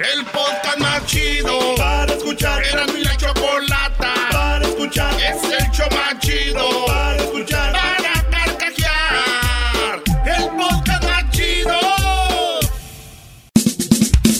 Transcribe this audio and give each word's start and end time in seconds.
El 0.00 0.24
podcast 0.24 0.78
más 0.78 1.04
chido 1.04 1.74
para 1.76 2.10
escuchar. 2.14 2.62
Era 2.64 2.86
mi 2.86 3.04
la 3.04 3.14
chocolata 3.18 4.14
para 4.32 4.66
escuchar. 4.66 5.12
Es 5.20 5.42
el 5.44 5.70
show 5.72 5.86
más 5.90 6.18
chido 6.20 6.86
para 6.86 7.16
escuchar. 7.16 7.72
Para 7.74 8.22
carcajear. 8.30 10.00
El 10.24 10.48
podcast 10.56 11.04
más 11.04 11.30
chido. 11.32 11.76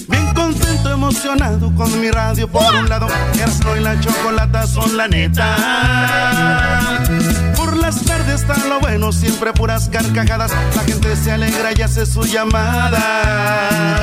Bien 0.08 0.32
contento, 0.32 0.92
emocionado 0.92 1.74
con 1.74 2.00
mi 2.00 2.10
radio 2.10 2.48
por 2.48 2.74
un 2.76 2.88
lado. 2.88 3.06
Erasmo 3.34 3.76
y 3.76 3.80
la 3.80 4.00
chocolata 4.00 4.66
son 4.66 4.96
la 4.96 5.08
neta. 5.08 5.56
Por 7.54 7.76
las 7.76 8.02
tardes 8.02 8.40
está 8.40 8.56
lo 8.66 8.80
bueno, 8.80 9.12
siempre 9.12 9.52
puras 9.52 9.90
carcajadas. 9.90 10.52
La 10.74 10.84
gente 10.84 11.14
se 11.16 11.32
alegra 11.32 11.72
y 11.76 11.82
hace 11.82 12.06
sus 12.06 12.32
llamadas. 12.32 14.00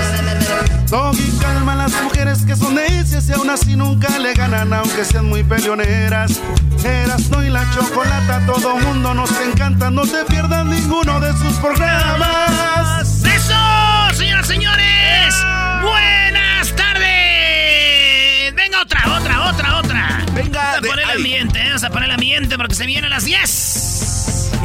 Doggy 0.90 1.38
calma 1.42 1.74
a 1.74 1.76
las 1.76 2.02
mujeres 2.02 2.46
que 2.46 2.56
son 2.56 2.76
necias 2.76 3.28
y 3.28 3.34
aún 3.34 3.50
así 3.50 3.76
nunca 3.76 4.08
le 4.20 4.34
ganan, 4.34 4.72
aunque 4.74 5.04
sean 5.04 5.26
muy 5.26 5.44
peleoneras. 5.44 6.40
Erasmo 6.84 7.44
y 7.44 7.50
la 7.50 7.70
chocolata, 7.74 8.46
todo 8.46 8.78
mundo 8.78 9.14
nos 9.14 9.30
encanta. 9.42 9.92
No 9.92 10.04
te 10.04 10.24
pierdas 10.26 10.66
ninguno 10.66 11.20
de 11.20 11.34
sus 11.34 11.54
programas. 11.58 13.24
¡Eso, 13.26 13.54
señoras 14.14 14.46
y 14.46 14.54
señores! 14.54 15.36
¡Buenas 15.84 16.74
tardes! 16.76 18.56
Venga, 18.56 18.82
otra, 18.82 19.18
otra, 19.18 19.50
otra, 19.50 19.78
otra. 19.80 20.26
Venga, 20.34 20.62
Vamos 20.62 20.78
a 20.78 20.82
poner 20.82 21.04
el 21.06 21.18
ambiente, 21.18 21.60
¿eh? 21.60 21.66
vamos 21.68 21.84
a 21.84 21.90
poner 21.90 22.06
el 22.10 22.16
ambiente 22.16 22.58
porque 22.58 22.76
se 22.76 22.86
vienen 22.86 23.10
las 23.10 23.26
10. 23.26 24.17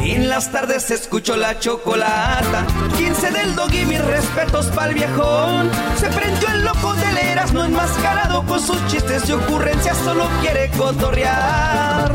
En 0.05 0.27
las 0.27 0.51
tardes 0.51 0.91
escucho 0.91 1.37
la 1.37 1.59
chocolata. 1.59 2.65
15 2.97 3.31
del 3.31 3.55
dog 3.55 3.73
y 3.73 3.85
mis 3.85 4.03
respetos 4.03 4.67
pa'l 4.67 4.93
viejón. 4.93 5.71
Se 5.97 6.07
prendió 6.09 6.49
el 6.49 6.65
loco 6.65 6.93
del 6.95 7.17
Erasmo 7.17 7.63
enmascarado 7.63 8.43
Con 8.45 8.59
sus 8.59 8.85
chistes 8.87 9.27
y 9.29 9.31
ocurrencias 9.31 9.97
solo 9.97 10.27
quiere 10.41 10.69
cotorrear 10.71 12.11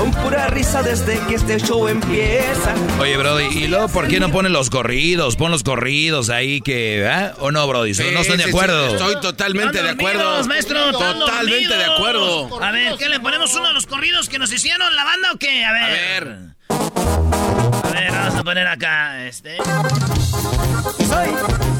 Son 0.00 0.12
pura 0.12 0.46
risa 0.46 0.82
desde 0.82 1.20
que 1.26 1.34
este 1.34 1.60
show 1.60 1.86
empieza 1.86 2.74
Oye, 2.98 3.18
Brody, 3.18 3.48
¿y 3.48 3.68
luego 3.68 3.86
por 3.88 4.08
qué 4.08 4.18
no 4.18 4.30
ponen 4.30 4.50
los 4.50 4.70
corridos? 4.70 5.36
Pon 5.36 5.50
los 5.50 5.62
corridos 5.62 6.30
ahí 6.30 6.62
que, 6.62 7.06
¿ah? 7.06 7.34
¿O 7.38 7.52
no, 7.52 7.66
Brody? 7.66 7.92
Sí, 7.92 8.04
no 8.14 8.20
están 8.20 8.38
de 8.38 8.44
acuerdo. 8.44 8.88
sí, 8.88 8.94
estoy 8.94 9.20
totalmente 9.20 9.82
de 9.82 9.90
acuerdo. 9.90 10.42
maestro, 10.44 10.92
Totalmente 10.92 11.76
de 11.76 11.84
acuerdo. 11.84 12.62
A 12.62 12.70
ver, 12.70 12.94
¿qué 12.96 13.10
le 13.10 13.20
ponemos 13.20 13.54
uno 13.54 13.68
de 13.68 13.74
los 13.74 13.84
corridos 13.84 14.30
que 14.30 14.38
nos 14.38 14.50
hicieron 14.50 14.96
la 14.96 15.04
banda 15.04 15.32
o 15.34 15.36
qué? 15.36 15.66
A 15.66 15.72
ver. 15.72 15.82
A 15.82 15.88
ver. 15.88 16.38
A 16.70 17.90
ver, 18.00 18.10
vamos 18.10 18.34
a 18.36 18.42
poner 18.42 18.66
acá 18.68 19.26
este. 19.26 19.58
Soy 19.58 21.28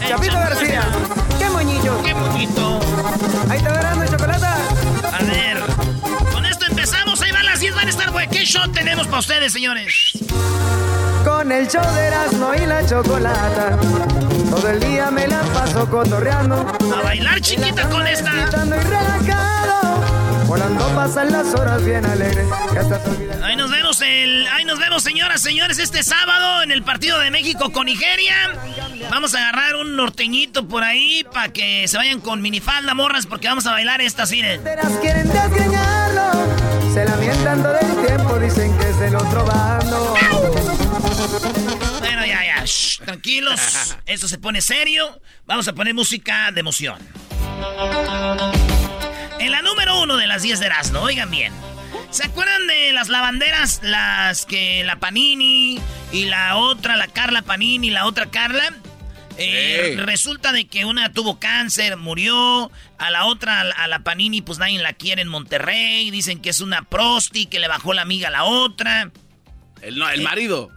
Chapito 0.07 0.35
García. 0.35 0.87
¡Qué 1.39 1.49
moñillo! 1.49 2.03
¡Qué 2.03 2.13
bonito! 2.13 2.81
Ahí 3.49 3.63
te 3.63 3.71
verán 3.71 4.07
chocolata. 4.11 4.30
Van 7.81 7.87
las 7.87 7.87
10, 7.87 7.87
van 7.87 7.87
a 7.87 7.91
estar, 7.91 8.11
güey. 8.11 8.29
¿Qué 8.29 8.45
show 8.45 8.71
tenemos 8.73 9.07
para 9.07 9.21
ustedes, 9.21 9.53
señores? 9.53 10.13
Con 11.25 11.53
el 11.53 11.69
show 11.69 11.95
de 11.95 12.07
Erasmo 12.07 12.55
y 12.55 12.67
la 12.67 12.87
chocolata. 12.87 13.79
Todo 14.51 14.69
el 14.71 14.81
día 14.81 15.11
me 15.11 15.27
la 15.27 15.41
paso 15.43 15.89
cotorreando. 15.89 16.67
A 16.95 17.03
bailar 17.03 17.41
chiquita 17.41 17.89
con 17.89 18.07
esta. 18.07 18.31
Y 18.35 18.71
relajado. 18.71 20.05
Volando 20.47 20.87
pasan 20.95 21.31
las 21.31 21.55
horas 21.55 21.85
bien 21.85 22.05
alegres. 22.05 22.47
Ahí 23.43 23.57
nos 23.57 23.71
vemos 23.71 24.01
el, 24.01 24.49
ahí 24.49 24.65
nos 24.65 24.79
vemos, 24.79 25.03
señoras, 25.03 25.41
señores, 25.41 25.79
este 25.79 26.03
sábado 26.03 26.63
en 26.63 26.73
el 26.73 26.83
partido 26.83 27.19
de 27.21 27.31
México 27.31 27.71
con 27.71 27.87
Nigeria. 27.87 28.35
Vamos 29.11 29.35
a 29.35 29.39
agarrar 29.39 29.77
un 29.77 29.97
norteñito 29.97 30.67
por 30.67 30.83
ahí 30.83 31.25
para 31.33 31.53
que 31.53 31.87
se 31.87 31.97
vayan 31.97 32.21
con 32.21 32.43
minifalda, 32.43 32.95
morras, 32.95 33.27
porque 33.27 33.49
vamos 33.49 33.67
a 33.67 33.73
bailar 33.73 34.01
esta 34.01 34.27
cine. 34.27 34.61
Quieren 35.01 35.29
desgreñarlo. 35.29 36.50
Se 36.93 37.05
lamentan 37.05 37.63
todo 37.63 37.79
el 37.79 38.07
tiempo, 38.07 38.39
dicen 38.41 38.77
que 38.77 38.89
es 38.89 38.99
del 38.99 39.15
otro 39.15 39.45
bando. 39.45 40.15
Bueno, 42.01 42.27
ya, 42.27 42.45
ya, 42.45 42.65
shh, 42.65 43.05
tranquilos. 43.05 43.97
Esto 44.07 44.27
se 44.27 44.39
pone 44.39 44.61
serio. 44.61 45.21
Vamos 45.47 45.69
a 45.69 45.73
poner 45.73 45.95
música 45.95 46.51
de 46.51 46.61
emoción. 46.61 46.99
En 49.39 49.53
la 49.53 49.63
número 49.63 50.03
uno 50.03 50.17
de 50.17 50.27
las 50.27 50.43
10 50.43 50.59
de 50.59 50.67
Erasmo, 50.67 51.01
oigan 51.01 51.31
bien. 51.31 51.53
¿Se 52.11 52.27
acuerdan 52.27 52.67
de 52.67 52.93
las 52.93 53.09
lavanderas? 53.09 53.81
Las 53.85 54.45
que 54.45 54.83
la 54.85 54.97
Panini 54.97 55.81
y 56.11 56.25
la 56.25 56.57
otra, 56.57 56.97
la 56.97 57.07
Carla 57.07 57.43
Panini 57.43 57.87
y 57.87 57.91
la 57.91 58.07
otra 58.07 58.27
Carla. 58.27 58.75
Eh. 59.43 59.97
Resulta 59.99 60.53
de 60.53 60.67
que 60.67 60.85
una 60.85 61.13
tuvo 61.13 61.41
cáncer, 61.41 61.97
murió. 61.97 62.71
A 62.99 63.11
la 63.11 63.25
otra, 63.27 63.61
a 63.61 63.89
la 63.89 64.01
Panini, 64.01 64.43
pues 64.43 64.59
nadie 64.59 64.79
la 64.79 64.93
quiere 64.93 65.23
en 65.23 65.29
Monterrey. 65.29 66.11
Dicen 66.11 66.41
que 66.41 66.51
es 66.51 66.61
una 66.61 66.83
prosti, 66.83 67.47
que 67.47 67.59
le 67.59 67.69
bajó 67.69 67.95
la 67.95 68.03
amiga 68.03 68.29
a 68.29 68.31
la 68.31 68.45
otra. 68.45 69.11
El, 69.81 69.99
no, 69.99 70.09
el 70.11 70.23
marido. 70.23 70.71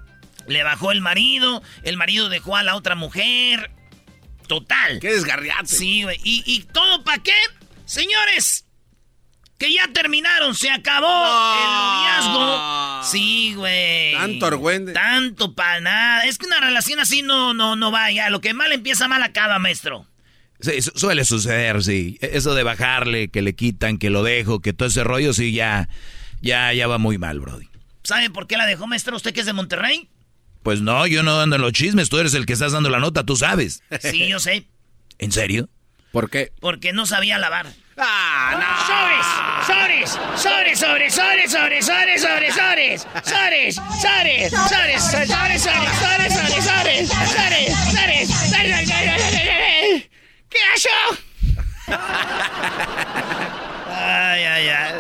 Le 0.48 0.64
bajó 0.64 0.92
el 0.92 1.02
marido, 1.02 1.62
el 1.84 1.98
marido 1.98 2.30
dejó 2.30 2.56
a 2.56 2.64
la 2.64 2.76
otra 2.76 2.96
mujer. 2.96 3.72
Total. 4.48 5.00
Qué 5.00 5.14
desgarriate. 5.14 5.68
Sí, 5.68 6.04
güey. 6.04 6.20
¿Y, 6.24 6.44
y 6.46 6.64
todo 6.64 7.04
para 7.04 7.22
qué? 7.22 7.36
Señores, 7.86 8.66
que 9.64 9.74
ya 9.74 9.88
terminaron, 9.94 10.56
se 10.56 10.70
acabó 10.70 11.08
el 11.08 12.34
noviazgo. 12.34 13.04
Sí, 13.10 13.54
güey. 13.56 14.14
Tanto 14.14 14.46
argüende. 14.48 14.94
Tanto 14.94 15.54
para 15.56 15.80
nada. 15.80 16.24
Es 16.26 16.38
que 16.38 16.46
una 16.48 16.60
relación 16.60 17.00
así 17.00 17.22
no, 17.22 17.54
no, 17.54 17.76
no 17.76 17.92
va 17.92 18.12
ya. 18.12 18.30
Lo 18.30 18.42
que 18.42 18.54
mal 18.54 18.72
empieza, 18.74 19.08
mal 19.08 19.24
acaba, 19.24 19.60
maestro. 19.60 20.06
Sí, 20.60 20.82
su- 20.82 20.92
suele 20.96 21.24
suceder, 21.26 21.82
sí. 21.84 22.18
E- 22.22 22.32
Eso 22.34 22.56
de 22.56 22.64
bajarle, 22.64 23.30
que 23.30 23.42
le 23.42 23.56
quitan, 23.56 23.98
que 23.98 24.10
lo 24.10 24.24
dejo, 24.24 24.60
que 24.62 24.74
todo 24.74 24.88
ese 24.90 25.04
rollo, 25.04 25.34
sí, 25.34 25.54
ya, 25.54 25.88
ya, 26.42 26.74
ya 26.74 26.88
va 26.88 26.98
muy 26.98 27.18
mal, 27.18 27.40
Brody. 27.40 27.68
¿Sabe 28.04 28.30
por 28.30 28.48
qué 28.48 28.58
la 28.58 28.66
dejó, 28.66 28.86
maestro? 28.88 29.16
¿Usted 29.16 29.34
que 29.34 29.40
es 29.42 29.46
de 29.46 29.54
Monterrey? 29.54 30.10
Pues 30.62 30.82
no, 30.82 31.08
yo 31.08 31.24
no 31.24 31.40
ando 31.40 31.56
en 31.58 31.62
los 31.62 31.72
chismes, 31.74 32.10
tú 32.10 32.18
eres 32.18 32.34
el 32.34 32.46
que 32.46 32.54
estás 32.54 32.72
dando 32.74 32.90
la 32.90 33.00
nota, 33.00 33.26
tú 33.26 33.36
sabes. 33.38 33.82
Sí, 34.02 34.28
yo 34.28 34.40
sé. 34.40 34.68
¿En 35.20 35.32
serio? 35.32 35.70
¿Por 36.14 36.30
qué? 36.30 36.52
Porque 36.60 36.94
no 36.94 37.08
sabía 37.08 37.40
lavar. 37.40 37.66
Ah, 37.98 38.86
Sobres, 39.66 40.12
sobres, 40.38 40.80
sobres, 40.80 40.80
sobres, 40.80 41.52
sobres, 41.52 41.52
sobres, 41.52 42.22
sobres, 42.22 42.22
sobres, 42.22 42.54
sobres, 42.54 43.02
sobres, 43.24 43.76
sobres, 43.76 44.54
sobres, 44.54 44.54
sobres, 44.70 45.02
sobres, 45.02 45.64
sobres, 45.64 45.64
sobres, 45.64 46.34
sobres, 46.44 47.10
sobres, 47.10 48.30
sobres. 48.52 49.10
¿Qué 50.50 50.60
hacho? 50.76 50.98
Ay, 53.90 54.44
ay, 54.46 54.70
ay. 54.70 54.94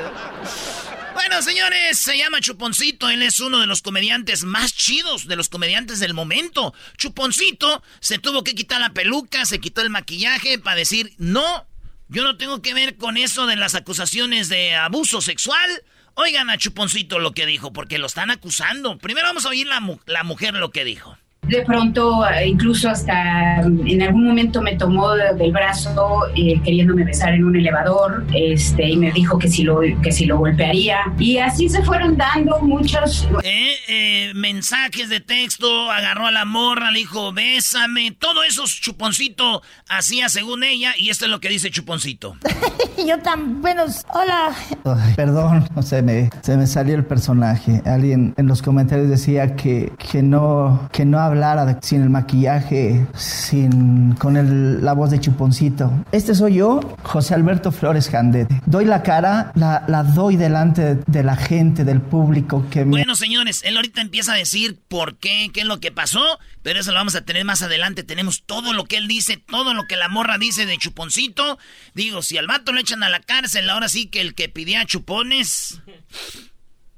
Bueno, 1.25 1.41
señores, 1.41 1.99
se 1.99 2.17
llama 2.17 2.41
Chuponcito. 2.41 3.09
Él 3.09 3.23
es 3.23 3.39
uno 3.39 3.59
de 3.61 3.65
los 3.65 3.81
comediantes 3.81 4.43
más 4.43 4.75
chidos, 4.75 5.25
de 5.25 5.37
los 5.37 5.47
comediantes 5.47 5.99
del 5.99 6.13
momento. 6.13 6.73
Chuponcito 6.97 7.81
se 8.01 8.19
tuvo 8.19 8.43
que 8.43 8.53
quitar 8.55 8.81
la 8.81 8.89
peluca, 8.89 9.45
se 9.45 9.59
quitó 9.61 9.79
el 9.79 9.89
maquillaje 9.89 10.59
para 10.59 10.75
decir, 10.75 11.13
no, 11.17 11.65
yo 12.09 12.23
no 12.23 12.35
tengo 12.35 12.61
que 12.61 12.73
ver 12.73 12.97
con 12.97 13.15
eso 13.15 13.45
de 13.47 13.55
las 13.55 13.73
acusaciones 13.73 14.49
de 14.49 14.75
abuso 14.75 15.21
sexual. 15.21 15.83
Oigan 16.15 16.49
a 16.49 16.57
Chuponcito 16.57 17.19
lo 17.19 17.31
que 17.31 17.45
dijo, 17.45 17.71
porque 17.71 17.99
lo 17.99 18.07
están 18.07 18.29
acusando. 18.29 18.97
Primero 18.97 19.25
vamos 19.27 19.45
a 19.45 19.49
oír 19.49 19.65
la, 19.65 19.79
mu- 19.79 19.99
la 20.05 20.25
mujer 20.25 20.53
lo 20.55 20.71
que 20.71 20.83
dijo. 20.83 21.17
De 21.47 21.61
pronto, 21.63 22.25
eh, 22.27 22.47
incluso 22.47 22.89
hasta 22.89 23.61
en 23.61 24.01
algún 24.01 24.25
momento 24.27 24.61
me 24.61 24.75
tomó 24.75 25.11
de- 25.13 25.33
del 25.35 25.51
brazo 25.51 26.21
eh, 26.35 26.59
queriéndome 26.63 27.03
besar 27.03 27.33
en 27.33 27.43
un 27.43 27.55
elevador 27.55 28.25
este, 28.33 28.89
y 28.89 28.97
me 28.97 29.11
dijo 29.11 29.37
que 29.37 29.47
si, 29.49 29.63
lo, 29.63 29.81
que 30.01 30.11
si 30.11 30.25
lo 30.25 30.37
golpearía. 30.37 30.99
Y 31.19 31.37
así 31.37 31.69
se 31.69 31.83
fueron 31.83 32.17
dando 32.17 32.59
muchos... 32.59 33.27
Eh, 33.43 33.73
eh, 33.87 34.31
mensajes 34.35 35.09
de 35.09 35.19
texto, 35.19 35.91
agarró 35.91 36.27
a 36.27 36.31
la 36.31 36.45
morra, 36.45 36.91
le 36.91 36.99
dijo, 36.99 37.33
bésame. 37.33 38.11
Todo 38.17 38.43
eso 38.43 38.63
Chuponcito 38.65 39.61
hacía 39.89 40.29
según 40.29 40.63
ella, 40.63 40.93
y 40.97 41.09
esto 41.09 41.25
es 41.25 41.31
lo 41.31 41.39
que 41.39 41.49
dice 41.49 41.69
Chuponcito. 41.69 42.35
Yo 43.07 43.19
tan 43.19 43.61
buenos. 43.61 44.05
Hola. 44.13 44.51
Ay, 44.85 45.13
perdón, 45.15 45.67
no 45.75 45.81
sé, 45.81 46.01
me, 46.01 46.29
se 46.41 46.55
me 46.57 46.67
salió 46.67 46.95
el 46.95 47.05
personaje. 47.05 47.81
Alguien 47.85 48.33
en 48.37 48.47
los 48.47 48.61
comentarios 48.61 49.09
decía 49.09 49.55
que, 49.55 49.91
que 50.11 50.23
no 50.23 50.89
que 50.91 51.03
no 51.05 51.19
hablara 51.33 51.79
sin 51.81 52.01
el 52.01 52.09
maquillaje, 52.09 53.05
sin 53.15 54.13
con 54.15 54.37
el- 54.37 54.83
la 54.83 54.93
voz 54.93 55.11
de 55.11 55.19
chuponcito. 55.19 55.91
Este 56.11 56.33
soy 56.35 56.55
yo, 56.55 56.79
José 57.03 57.33
Alberto 57.33 57.71
Flores 57.71 58.09
Jandete. 58.09 58.61
Doy 58.65 58.85
la 58.85 59.03
cara, 59.03 59.51
la, 59.55 59.83
la 59.87 60.03
doy 60.03 60.35
delante 60.35 60.95
de, 60.95 61.03
de 61.05 61.23
la 61.23 61.35
gente, 61.35 61.83
del 61.83 62.01
público 62.01 62.65
que 62.69 62.85
me... 62.85 62.91
Bueno, 62.91 63.15
señores, 63.15 63.61
él 63.63 63.75
ahorita 63.75 64.01
empieza 64.01 64.33
a 64.33 64.35
decir 64.37 64.79
por 64.87 65.17
qué, 65.17 65.49
qué 65.53 65.61
es 65.61 65.65
lo 65.65 65.79
que 65.79 65.91
pasó, 65.91 66.23
pero 66.61 66.79
eso 66.79 66.91
lo 66.91 66.97
vamos 66.99 67.15
a 67.15 67.21
tener 67.21 67.43
más 67.45 67.61
adelante. 67.61 68.03
Tenemos 68.03 68.43
todo 68.45 68.73
lo 68.73 68.85
que 68.85 68.97
él 68.97 69.07
dice, 69.07 69.37
todo 69.37 69.73
lo 69.73 69.83
que 69.87 69.95
la 69.97 70.09
morra 70.09 70.37
dice 70.37 70.65
de 70.65 70.77
Chuponcito. 70.77 71.57
Digo, 71.93 72.21
si 72.21 72.37
al 72.37 72.47
vato 72.47 72.71
lo 72.71 72.79
echan 72.79 73.03
a 73.03 73.09
la 73.09 73.19
cárcel, 73.19 73.69
ahora 73.69 73.89
sí 73.89 74.07
que 74.07 74.21
el 74.21 74.33
que 74.35 74.49
pidía 74.49 74.85
chupones 74.85 75.81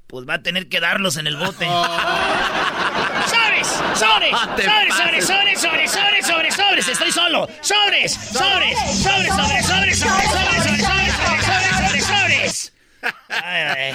pues 0.06 0.28
va 0.28 0.34
a 0.34 0.42
tener 0.42 0.68
que 0.68 0.80
darlos 0.80 1.16
en 1.16 1.26
el 1.26 1.36
bote. 1.36 1.66
¡Sobres! 3.26 3.68
¡Sobres! 3.94 4.30
¡Sobres, 4.38 4.94
sobres, 4.94 5.26
sobres, 5.26 5.60
sobres, 5.60 6.26
sobres, 6.26 6.54
sobres! 6.54 6.88
¡Estoy 6.88 7.12
solo! 7.12 7.48
¡Sobres! 7.60 8.12
¡Sobres! 8.12 8.78
¡Sobres, 9.02 9.34
sobres, 9.34 9.66
sobres, 9.66 9.98
sobres, 9.98 9.98
sobres, 9.98 10.82
sobres! 10.82 11.05
Ay, 13.28 13.92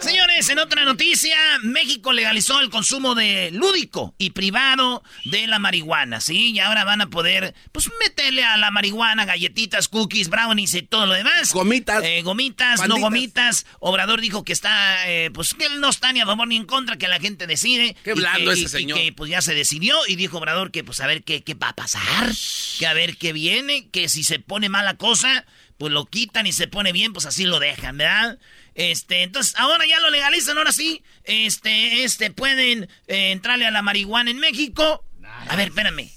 Señores, 0.00 0.48
en 0.48 0.58
otra 0.58 0.84
noticia, 0.84 1.36
México 1.62 2.12
legalizó 2.12 2.60
el 2.60 2.70
consumo 2.70 3.14
de 3.14 3.50
lúdico 3.52 4.14
y 4.18 4.30
privado 4.30 5.02
de 5.24 5.46
la 5.46 5.58
marihuana, 5.58 6.20
¿sí? 6.20 6.52
Y 6.52 6.58
ahora 6.60 6.84
van 6.84 7.00
a 7.00 7.08
poder, 7.08 7.54
pues, 7.72 7.90
meterle 8.00 8.44
a 8.44 8.56
la 8.56 8.70
marihuana 8.70 9.24
galletitas, 9.24 9.88
cookies, 9.88 10.28
brownies 10.28 10.74
y 10.74 10.82
todo 10.82 11.06
lo 11.06 11.14
demás. 11.14 11.52
Gomitas. 11.52 12.02
Eh, 12.04 12.22
gomitas, 12.22 12.86
no 12.88 12.98
gomitas. 12.98 13.66
Obrador 13.80 14.20
dijo 14.20 14.44
que 14.44 14.52
está, 14.52 15.08
eh, 15.10 15.30
pues, 15.32 15.54
que 15.54 15.66
él 15.66 15.80
no 15.80 15.88
está 15.90 16.12
ni 16.12 16.20
a 16.20 16.26
favor 16.26 16.46
ni 16.46 16.56
en 16.56 16.64
contra, 16.66 16.96
que 16.96 17.08
la 17.08 17.18
gente 17.20 17.46
decide. 17.46 17.96
Qué 18.04 18.10
Y 18.10 18.14
blando 18.14 18.52
que- 18.52 18.60
ese 18.60 18.62
y- 18.62 18.64
y 18.64 18.68
señor. 18.68 18.98
que, 18.98 19.12
pues, 19.12 19.30
ya 19.30 19.42
se 19.42 19.54
decidió 19.54 19.96
y 20.06 20.16
dijo 20.16 20.38
Obrador 20.38 20.70
que, 20.70 20.84
pues, 20.84 21.00
a 21.00 21.06
ver 21.06 21.22
qué, 21.24 21.42
qué 21.42 21.54
va 21.54 21.70
a 21.70 21.76
pasar, 21.76 22.30
que 22.78 22.86
a 22.86 22.92
ver 22.94 23.16
qué 23.16 23.32
viene, 23.32 23.88
que 23.90 24.08
si 24.08 24.22
se 24.24 24.38
pone 24.38 24.68
mala 24.68 24.94
cosa, 24.96 25.44
pues 25.82 25.92
lo 25.92 26.06
quitan 26.06 26.46
y 26.46 26.52
se 26.52 26.68
pone 26.68 26.92
bien, 26.92 27.12
pues 27.12 27.26
así 27.26 27.44
lo 27.44 27.58
dejan, 27.58 27.96
¿verdad? 27.96 28.38
Este, 28.76 29.24
entonces, 29.24 29.52
ahora 29.56 29.84
ya 29.84 29.98
lo 29.98 30.10
legalizan, 30.10 30.56
ahora 30.56 30.70
sí. 30.70 31.02
Este, 31.24 32.04
este, 32.04 32.30
pueden 32.30 32.84
eh, 33.08 33.32
entrarle 33.32 33.66
a 33.66 33.72
la 33.72 33.82
marihuana 33.82 34.30
en 34.30 34.38
México. 34.38 35.04
A 35.48 35.56
ver, 35.56 35.70
espérame. 35.70 36.08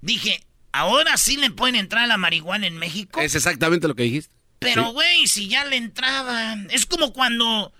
Dije, 0.00 0.44
ahora 0.72 1.16
sí 1.16 1.36
le 1.36 1.52
pueden 1.52 1.76
entrar 1.76 2.02
a 2.02 2.06
la 2.08 2.16
marihuana 2.16 2.66
en 2.66 2.76
México. 2.76 3.20
Es 3.20 3.36
exactamente 3.36 3.86
lo 3.86 3.94
que 3.94 4.02
dijiste. 4.02 4.34
Pero, 4.58 4.86
Sí. 4.86 4.90
güey, 4.94 5.26
si 5.28 5.46
ya 5.46 5.64
le 5.64 5.76
entraban. 5.76 6.66
Es 6.72 6.84
como 6.84 7.12
cuando 7.12 7.72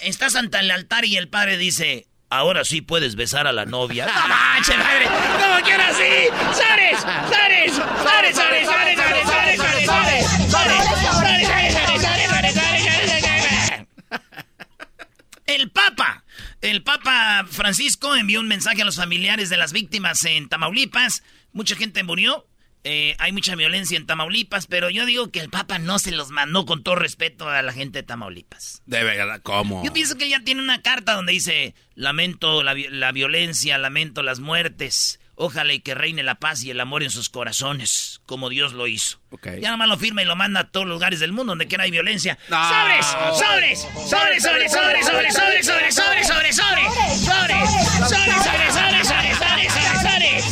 estás 0.00 0.34
ante 0.34 0.58
el 0.58 0.72
altar 0.72 1.04
y 1.04 1.16
el 1.16 1.28
padre 1.28 1.58
dice, 1.58 2.07
ahora 2.30 2.64
sí 2.64 2.80
puedes 2.80 3.16
besar 3.16 3.46
a 3.46 3.52
la 3.52 3.64
novia. 3.64 4.06
¡No 4.06 4.28
manches, 4.28 4.76
madre! 4.78 5.06
¡Como 5.06 5.64
que 5.64 5.72
ahora 5.72 5.92
sí! 5.92 6.28
¡Sares! 6.54 7.00
¡Sares! 7.00 7.72
¡Sares, 7.74 8.36
sares, 8.36 8.36
sares, 8.36 8.66
sares, 8.66 8.98
sares, 8.98 9.56
sares, 9.58 9.86
sares! 9.86 10.26
¡Sares, 10.50 10.50
sares, 10.50 11.46
sares, 11.46 12.02
sares, 12.02 12.54
sares, 12.54 12.54
sares, 12.54 13.86
El 15.46 15.70
Papa. 15.70 16.24
El 16.60 16.82
Papa 16.82 17.46
Francisco 17.50 18.14
envió 18.16 18.40
un 18.40 18.48
mensaje 18.48 18.82
a 18.82 18.84
los 18.84 18.96
familiares 18.96 19.48
de 19.48 19.56
las 19.56 19.72
víctimas 19.72 20.24
en 20.24 20.48
Tamaulipas. 20.48 21.22
Mucha 21.52 21.76
gente 21.76 22.02
murió 22.02 22.46
eh, 22.90 23.14
hay 23.18 23.32
mucha 23.32 23.54
violencia 23.54 23.98
en 23.98 24.06
Tamaulipas, 24.06 24.66
pero 24.66 24.88
yo 24.88 25.04
digo 25.04 25.30
que 25.30 25.40
el 25.40 25.50
Papa 25.50 25.78
no 25.78 25.98
se 25.98 26.10
los 26.10 26.30
mandó 26.30 26.64
con 26.64 26.82
todo 26.82 26.94
respeto 26.94 27.46
a 27.46 27.60
la 27.60 27.74
gente 27.74 27.98
de 27.98 28.02
Tamaulipas. 28.02 28.82
De 28.86 29.04
verdad, 29.04 29.40
¿cómo? 29.42 29.84
Yo 29.84 29.92
pienso 29.92 30.16
que 30.16 30.30
ya 30.30 30.40
tiene 30.40 30.62
una 30.62 30.80
carta 30.80 31.12
donde 31.12 31.32
dice, 31.32 31.74
lamento 31.94 32.62
la, 32.62 32.74
la 32.90 33.12
violencia, 33.12 33.76
lamento 33.76 34.22
las 34.22 34.40
muertes, 34.40 35.20
ojalá 35.34 35.74
y 35.74 35.80
que 35.80 35.94
reine 35.94 36.22
la 36.22 36.36
paz 36.36 36.64
y 36.64 36.70
el 36.70 36.80
amor 36.80 37.02
en 37.02 37.10
sus 37.10 37.28
corazones, 37.28 38.22
como 38.24 38.48
Dios 38.48 38.72
lo 38.72 38.86
hizo. 38.86 39.20
Ok. 39.32 39.48
Ya 39.60 39.70
nomás 39.70 39.88
lo 39.88 39.98
firma 39.98 40.22
y 40.22 40.24
lo 40.24 40.34
manda 40.34 40.60
a 40.60 40.70
todos 40.70 40.86
los 40.86 40.96
lugares 40.96 41.20
del 41.20 41.32
mundo 41.32 41.50
donde 41.50 41.66
quiera 41.66 41.84
hay 41.84 41.90
violencia. 41.90 42.38
No. 42.48 42.56
¡Sobres! 42.56 43.06
¡Sobres! 43.38 43.80
¡Sobres, 44.08 44.42
sobres, 44.42 44.72
sobres, 44.72 45.06
sobres, 45.06 45.34
sobres, 45.34 45.66
sobres, 45.66 45.94
sobres, 45.94 46.26
sobres, 46.26 46.56
sobres! 46.56 46.56
¡Sobres! 46.56 47.70
¡Sobres, 48.08 48.44
sobres, 48.44 48.74
sobres, 48.74 49.06
sobres, 49.06 49.36
sobres, 49.36 49.72
sobres, 49.74 50.02
sobres! 50.02 50.44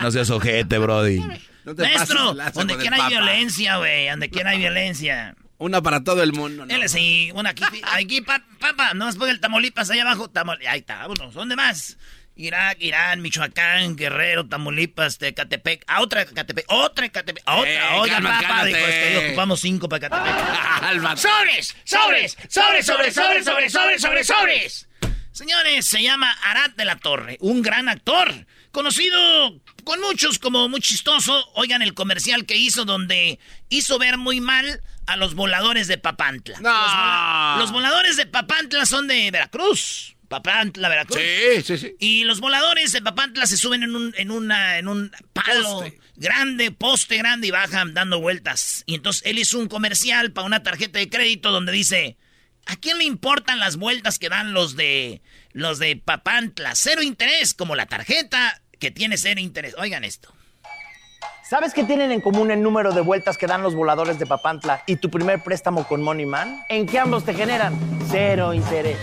No 0.00 0.10
seas 0.10 0.30
ojete, 0.30 0.78
Brody. 0.78 1.22
No 1.68 1.74
te 1.74 1.82
Maestro, 1.82 2.34
donde 2.54 2.74
el 2.74 2.80
quiera 2.80 2.96
hay 2.96 3.02
Papa. 3.02 3.10
violencia, 3.10 3.76
güey, 3.76 4.08
donde 4.08 4.30
quiera 4.30 4.50
hay 4.50 4.58
violencia. 4.58 5.36
Una 5.58 5.82
para 5.82 6.02
todo 6.02 6.22
el 6.22 6.32
mundo. 6.32 6.64
¿no? 6.64 6.74
Él 6.74 6.88
sí, 6.88 7.30
una 7.34 7.50
aquí, 7.50 7.62
aquí, 7.92 8.20
pa- 8.22 8.42
papá, 8.58 8.94
no 8.94 9.06
después 9.06 9.28
del 9.28 9.40
Tamaulipas, 9.40 9.90
allá 9.90 10.02
abajo, 10.02 10.30
Tamaulipas, 10.30 10.72
ahí 10.72 10.80
está, 10.80 10.98
vámonos, 11.06 11.34
¿dónde 11.34 11.56
más? 11.56 11.98
Irak, 12.36 12.76
Irán, 12.80 13.20
Michoacán, 13.20 13.96
Guerrero, 13.96 14.46
Tamaulipas, 14.48 15.18
Tecatepec, 15.18 15.82
a 15.88 16.00
otra 16.00 16.24
Catepec, 16.24 16.64
otra 16.68 17.08
Catepec, 17.08 17.42
a 17.44 17.56
otra, 17.56 17.70
Eh, 17.70 17.98
oiga, 17.98 18.14
calma, 18.14 18.40
papá, 18.40 18.64
dijo, 18.64 18.78
es 18.78 18.94
que 19.20 19.26
ocupamos 19.26 19.60
cinco 19.60 19.88
para 19.88 20.08
Catepec. 20.08 21.16
¡Sobres! 21.18 21.76
¡Sobres! 21.84 22.36
¡Sobres, 22.48 22.86
sobres, 22.86 23.14
sobres, 23.14 23.44
sobres, 23.44 23.72
sobres, 23.72 24.00
sobres, 24.02 24.26
sobres! 24.28 24.88
Señores, 25.32 25.86
se 25.86 26.02
llama 26.02 26.32
Arad 26.44 26.70
de 26.76 26.84
la 26.84 26.96
Torre, 26.96 27.36
un 27.40 27.60
gran 27.62 27.88
actor, 27.88 28.32
conocido 28.70 29.60
con 29.88 30.00
muchos 30.02 30.38
como 30.38 30.68
muy 30.68 30.80
chistoso. 30.82 31.50
Oigan 31.54 31.80
el 31.80 31.94
comercial 31.94 32.44
que 32.44 32.56
hizo 32.56 32.84
donde 32.84 33.38
hizo 33.70 33.98
ver 33.98 34.18
muy 34.18 34.40
mal 34.42 34.82
a 35.06 35.16
los 35.16 35.34
voladores 35.34 35.86
de 35.88 35.96
Papantla. 35.96 36.58
No. 36.60 36.68
Los, 36.70 36.92
vola- 36.92 37.56
los 37.58 37.72
voladores 37.72 38.16
de 38.18 38.26
Papantla 38.26 38.84
son 38.84 39.06
de 39.08 39.30
Veracruz. 39.30 40.14
Papantla, 40.28 40.90
Veracruz. 40.90 41.18
Sí, 41.18 41.62
sí, 41.64 41.78
sí. 41.78 41.96
Y 41.98 42.24
los 42.24 42.40
voladores 42.40 42.92
de 42.92 43.00
Papantla 43.00 43.46
se 43.46 43.56
suben 43.56 43.82
en 43.82 43.96
un, 43.96 44.12
en 44.18 44.30
una, 44.30 44.76
en 44.78 44.88
un 44.88 45.10
palo 45.32 45.62
Poste. 45.80 45.98
grande, 46.16 46.70
poste 46.70 47.16
grande 47.16 47.46
y 47.46 47.50
bajan 47.50 47.94
dando 47.94 48.20
vueltas. 48.20 48.82
Y 48.84 48.94
entonces 48.94 49.22
él 49.24 49.38
hizo 49.38 49.58
un 49.58 49.68
comercial 49.68 50.32
para 50.32 50.46
una 50.46 50.62
tarjeta 50.62 50.98
de 50.98 51.08
crédito 51.08 51.50
donde 51.50 51.72
dice, 51.72 52.18
¿a 52.66 52.76
quién 52.76 52.98
le 52.98 53.04
importan 53.04 53.58
las 53.58 53.76
vueltas 53.76 54.18
que 54.18 54.28
dan 54.28 54.52
los 54.52 54.76
de 54.76 55.22
los 55.54 55.78
de 55.78 55.96
Papantla? 55.96 56.74
Cero 56.74 57.00
interés, 57.00 57.54
como 57.54 57.74
la 57.74 57.86
tarjeta 57.86 58.60
que 58.78 58.90
tiene 58.90 59.16
cero 59.16 59.40
interés. 59.40 59.74
Oigan 59.78 60.04
esto. 60.04 60.32
¿Sabes 61.48 61.72
qué 61.72 61.82
tienen 61.84 62.12
en 62.12 62.20
común 62.20 62.50
el 62.50 62.62
número 62.62 62.92
de 62.92 63.00
vueltas 63.00 63.38
que 63.38 63.46
dan 63.46 63.62
los 63.62 63.74
voladores 63.74 64.18
de 64.18 64.26
Papantla 64.26 64.82
y 64.86 64.96
tu 64.96 65.10
primer 65.10 65.42
préstamo 65.42 65.88
con 65.88 66.02
Moneyman? 66.02 66.64
En 66.68 66.86
que 66.86 66.98
ambos 66.98 67.24
te 67.24 67.32
generan 67.32 67.78
cero 68.10 68.52
interés. 68.52 68.98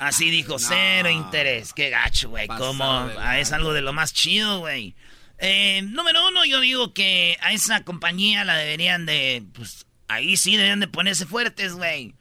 Así 0.00 0.30
dijo, 0.30 0.58
cero 0.58 1.08
interés. 1.08 1.72
Qué 1.72 1.90
gacho, 1.90 2.30
güey. 2.30 2.46
Como 2.46 2.84
ah, 2.84 3.38
es 3.38 3.52
algo 3.52 3.72
de 3.72 3.80
lo 3.80 3.92
más 3.92 4.12
chido, 4.12 4.60
güey. 4.60 4.94
Eh, 5.38 5.80
número 5.82 6.28
uno, 6.28 6.44
yo 6.44 6.60
digo 6.60 6.92
que 6.92 7.38
a 7.40 7.52
esa 7.52 7.84
compañía 7.84 8.44
la 8.44 8.56
deberían 8.56 9.06
de, 9.06 9.42
pues, 9.54 9.86
ahí 10.08 10.36
sí 10.36 10.52
deberían 10.52 10.80
de 10.80 10.88
ponerse 10.88 11.24
fuertes, 11.24 11.72
güey. 11.72 12.14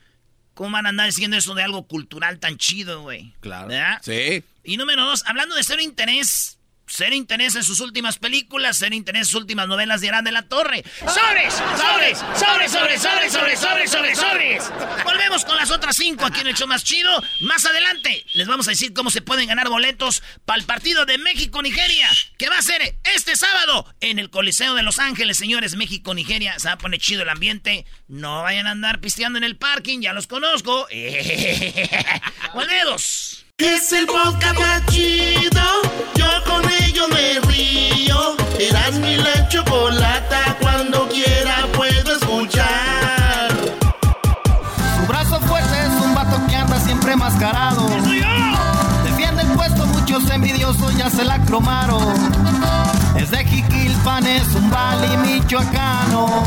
¿Cómo 0.54 0.72
van 0.72 0.86
a 0.86 0.90
andar 0.90 1.07
diciendo 1.07 1.38
eso 1.38 1.56
de 1.56 1.63
algo 1.63 1.88
cultural 1.88 2.40
tan 2.40 2.57
chido, 2.57 3.02
güey? 3.02 3.34
Claro. 3.42 3.68
¿Verdad? 3.68 4.00
Sí. 4.02 4.44
Y 4.69 4.77
número 4.77 5.04
dos, 5.04 5.24
hablando 5.25 5.56
de 5.56 5.63
cero 5.63 5.81
interés, 5.81 6.60
cero 6.86 7.16
interés 7.16 7.56
en 7.56 7.63
sus 7.63 7.80
últimas 7.80 8.19
películas, 8.19 8.77
cero 8.77 8.94
interés 8.94 9.21
en 9.21 9.25
sus 9.25 9.42
últimas 9.42 9.68
novelas 9.68 10.00
de 10.00 10.06
Irán 10.06 10.24
de 10.24 10.31
la 10.31 10.44
Torre. 10.44 10.83
¡Sobres! 11.00 11.56
¡Sobres! 11.56 12.19
¡Sobres, 12.19 12.71
sobres, 12.71 13.01
sobres, 13.01 13.33
sobres, 13.33 13.60
sobres, 13.60 13.89
sobres, 13.89 14.19
sobres! 14.19 14.71
Volvemos 15.04 15.44
con 15.44 15.57
las 15.57 15.71
otras 15.71 15.95
cinco 15.95 16.24
aquí 16.24 16.42
en 16.42 16.48
el 16.50 16.54
show 16.54 16.68
más 16.68 16.83
chido. 16.83 17.10
Más 17.42 17.66
adelante 17.66 18.24
les 18.36 18.48
vamos 18.48 18.68
a 18.68 18.69
decir 18.69 18.94
cómo 18.94 19.10
se 19.10 19.24
pueden 19.24 19.48
ganar 19.48 19.69
boletos 19.69 20.21
para 20.45 20.60
el 20.60 20.68
partido 20.68 21.07
de 21.07 21.18
México-Nigeria, 21.18 22.07
que 22.38 22.50
va 22.50 22.60
a 22.60 22.62
ser 22.62 23.00
este 23.16 23.36
sábado 23.36 23.92
en 24.01 24.19
el 24.19 24.30
Coliseo 24.30 24.75
de 24.75 24.83
Los 24.83 25.00
Ángeles, 25.00 25.38
señores. 25.38 25.77
México-Nigeria, 25.77 26.60
se 26.60 26.68
va 26.68 26.75
a 26.75 26.77
poner 26.77 26.99
chido 26.99 27.23
el 27.23 27.30
ambiente. 27.30 27.88
No 28.07 28.44
vayan 28.44 28.68
a 28.68 28.71
andar 28.71 29.02
pisteando 29.02 29.40
en 29.40 29.45
el 29.45 29.57
parking, 29.57 30.02
ya 30.02 30.14
los 30.14 30.28
conozco. 30.28 30.88
Volvemos. 32.54 33.49
Es 33.59 33.92
el 33.92 34.06
podcast 34.07 34.57
más 34.57 34.85
chido. 34.85 35.61
Yo 36.16 36.25
con 36.45 36.63
ello 36.81 37.09
me 37.09 37.39
río. 37.51 38.37
Eras 38.57 38.94
mi 38.99 39.18
la 39.18 39.49
chocolata. 39.49 40.57
Cuando 40.61 41.09
quiera 41.09 41.68
puedo 41.73 42.13
escuchar. 42.13 43.49
Su 44.95 45.07
brazo 45.07 45.42
fuerte 45.42 45.78
es 45.78 46.01
un 46.01 46.16
vato 46.16 46.39
que 46.47 46.56
anda 46.56 46.80
siempre 46.80 47.18
mascarado. 47.18 47.85
Defiende 49.04 49.42
el 49.42 49.49
puesto, 49.49 49.85
muchos 49.87 50.30
envidiosos 50.30 50.95
ya 50.95 51.09
se 51.09 51.25
la 51.25 51.44
cromaron. 51.44 52.99
Es 53.30 53.38
de 53.38 53.45
Jiquilpan, 53.45 54.26
es 54.26 54.56
un 54.56 54.71
vali 54.71 55.16
michoacano. 55.18 56.44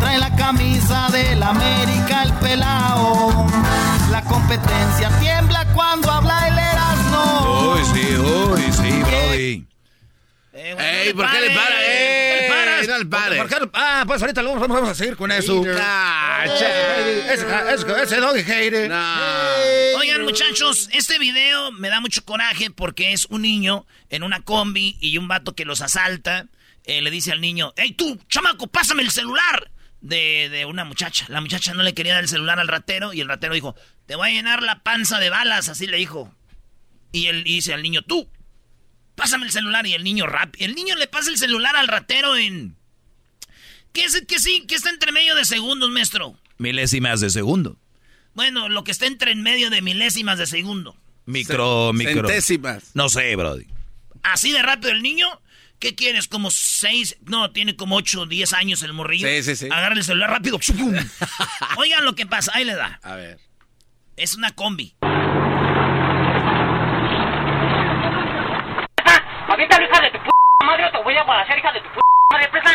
Trae 0.00 0.18
la 0.18 0.28
camisa 0.36 1.08
del 1.10 1.42
América, 1.42 2.24
el 2.24 2.32
pelao. 2.34 3.46
La 4.10 4.20
competencia 4.22 5.08
tiembla 5.20 5.66
cuando 5.72 6.10
habla 6.10 6.48
el 6.48 6.58
Erasmo. 6.58 7.74
Uy, 7.74 7.84
sí, 7.94 8.16
uy, 8.18 8.72
sí, 8.72 9.02
Brody. 9.02 9.66
Eh, 10.52 11.06
Ey, 11.06 11.14
¿por 11.14 11.30
qué 11.30 11.40
le 11.40 11.50
para? 11.54 11.68
¿Por 11.68 12.33
¿Por 13.38 13.48
qué 13.48 13.64
le- 13.64 13.70
Ah, 13.74 14.04
pues 14.06 14.20
ahorita 14.22 14.42
luego 14.42 14.60
vamos 14.66 14.88
a 14.88 14.94
seguir 14.94 15.16
con 15.16 15.30
eso. 15.32 15.62
Ese, 16.44 17.34
ese, 17.34 18.02
ese 18.02 18.16
doggy 18.16 18.42
hater. 18.42 18.88
No. 18.90 19.98
Oigan, 19.98 20.22
muchachos, 20.22 20.88
este 20.92 21.18
video 21.18 21.72
me 21.72 21.88
da 21.88 22.00
mucho 22.00 22.24
coraje 22.24 22.70
porque 22.70 23.12
es 23.12 23.26
un 23.26 23.42
niño 23.42 23.86
en 24.10 24.22
una 24.22 24.40
combi 24.42 24.96
y 25.00 25.18
un 25.18 25.28
vato 25.28 25.54
que 25.54 25.64
los 25.64 25.80
asalta. 25.80 26.46
eh, 26.86 27.00
le 27.00 27.10
dice 27.10 27.32
al 27.32 27.40
niño, 27.40 27.72
hey 27.76 27.92
tú, 27.96 28.18
chamaco, 28.28 28.66
pásame 28.66 29.02
el 29.02 29.10
celular. 29.10 29.70
De, 30.00 30.50
de 30.50 30.66
una 30.66 30.84
muchacha. 30.84 31.24
La 31.30 31.40
muchacha 31.40 31.72
no 31.72 31.82
le 31.82 31.94
quería 31.94 32.12
dar 32.12 32.24
el 32.24 32.28
celular 32.28 32.60
al 32.60 32.68
ratero 32.68 33.14
y 33.14 33.22
el 33.22 33.28
ratero 33.28 33.54
dijo, 33.54 33.74
te 34.04 34.16
voy 34.16 34.28
a 34.28 34.32
llenar 34.32 34.62
la 34.62 34.82
panza 34.82 35.18
de 35.18 35.30
balas, 35.30 35.70
así 35.70 35.86
le 35.86 35.96
dijo. 35.96 36.30
Y 37.10 37.28
él 37.28 37.38
y 37.46 37.54
dice 37.54 37.72
al 37.72 37.82
niño, 37.82 38.02
tú, 38.02 38.28
pásame 39.14 39.46
el 39.46 39.52
celular. 39.52 39.86
Y 39.86 39.94
el 39.94 40.04
niño 40.04 40.26
rap. 40.26 40.54
El 40.58 40.74
niño 40.74 40.94
le 40.96 41.06
pasa 41.06 41.30
el 41.30 41.38
celular 41.38 41.76
al 41.76 41.88
ratero 41.88 42.36
en... 42.36 42.76
¿Qué 43.92 44.04
es 44.04 44.20
que 44.26 44.38
sí? 44.38 44.64
que 44.66 44.74
está 44.74 44.90
entre 44.90 45.12
medio 45.12 45.34
de 45.36 45.44
segundos, 45.44 45.88
maestro? 45.90 46.36
Milésimas 46.58 47.20
de 47.20 47.30
segundo. 47.30 47.76
Bueno, 48.34 48.68
lo 48.68 48.82
que 48.82 48.90
está 48.90 49.06
entre 49.06 49.30
en 49.30 49.42
medio 49.42 49.70
de 49.70 49.82
milésimas 49.82 50.38
de 50.38 50.46
segundo. 50.46 50.96
Micro, 51.26 51.92
micro. 51.92 52.28
Centésimas. 52.28 52.90
No 52.94 53.08
sé, 53.08 53.36
Brody. 53.36 53.66
Así 54.22 54.52
de 54.52 54.62
rápido 54.62 54.90
el 54.90 55.02
niño. 55.02 55.26
¿Qué 55.78 55.94
quieres? 55.94 56.28
Como 56.28 56.50
seis, 56.50 57.16
no, 57.26 57.50
tiene 57.50 57.76
como 57.76 57.96
ocho, 57.96 58.26
diez 58.26 58.52
años 58.52 58.82
el 58.82 58.92
morrillo. 58.92 59.28
Sí, 59.28 59.42
sí, 59.42 59.56
sí. 59.56 59.66
Agarra 59.70 59.94
el 59.94 60.04
celular 60.04 60.30
rápido. 60.30 60.58
Oigan 61.76 62.04
lo 62.04 62.14
que 62.14 62.26
pasa, 62.26 62.52
ahí 62.54 62.64
le 62.64 62.74
da. 62.74 62.98
A 63.02 63.16
ver. 63.16 63.38
Es 64.16 64.34
una 64.34 64.50
combi. 64.52 64.94
Avienta 69.46 69.82
hija 69.82 70.00
de 70.00 70.10
tu 70.10 70.18
p 70.18 70.30
madre 70.74 70.86
o 70.86 70.90
te 70.90 71.04
voy 71.04 71.16
a 71.16 71.40
hacer 71.40 71.58
hija 71.58 71.72
de 71.72 71.80
tu 71.80 71.88
p 71.88 72.00
madre, 72.32 72.48
presta. 72.48 72.72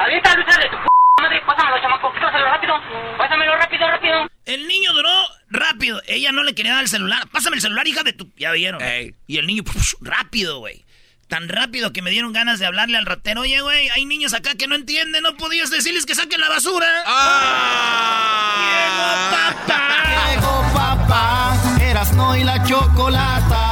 Avienta 0.00 0.30
hija 0.30 0.58
de 0.58 0.68
tu 0.68 0.76
p 0.76 0.88
madre, 1.22 1.40
pásamelo, 1.46 1.80
chamaco, 1.80 2.12
pásalo 2.12 2.44
rápido. 2.44 2.74
Pásamelo 3.16 3.56
rápido, 3.56 3.88
rápido. 3.88 4.30
El 4.44 4.68
niño 4.68 4.92
duró 4.92 5.10
rápido. 5.50 6.00
Ella 6.06 6.32
no 6.32 6.42
le 6.42 6.54
quería 6.54 6.74
dar 6.74 6.82
el 6.82 6.88
celular. 6.88 7.26
Pásame 7.32 7.56
el 7.56 7.62
celular, 7.62 7.86
hija 7.86 8.02
de 8.02 8.12
tu. 8.12 8.30
Ya 8.36 8.52
vieron. 8.52 8.82
Ey. 8.82 9.14
Y 9.26 9.38
el 9.38 9.46
niño, 9.46 9.62
rápido, 10.00 10.58
güey. 10.58 10.84
Tan 11.28 11.48
rápido 11.48 11.92
que 11.92 12.00
me 12.00 12.10
dieron 12.10 12.32
ganas 12.32 12.58
de 12.58 12.66
hablarle 12.66 12.96
al 12.96 13.04
ratero. 13.04 13.42
Oye, 13.42 13.60
güey, 13.60 13.90
hay 13.90 14.06
niños 14.06 14.32
acá 14.32 14.54
que 14.54 14.66
no 14.66 14.74
entienden. 14.74 15.22
No 15.22 15.36
podías 15.36 15.70
decirles 15.70 16.06
que 16.06 16.14
saquen 16.14 16.40
la 16.40 16.48
basura. 16.48 16.86
¡Ah! 17.06 18.54
Llegó 18.70 19.66
papá. 19.66 20.30
Llegó 20.30 20.72
papá, 20.72 21.56
eras 21.82 22.12
no 22.14 22.34
y 22.34 22.44
la 22.44 22.62
chocolata. 22.64 23.67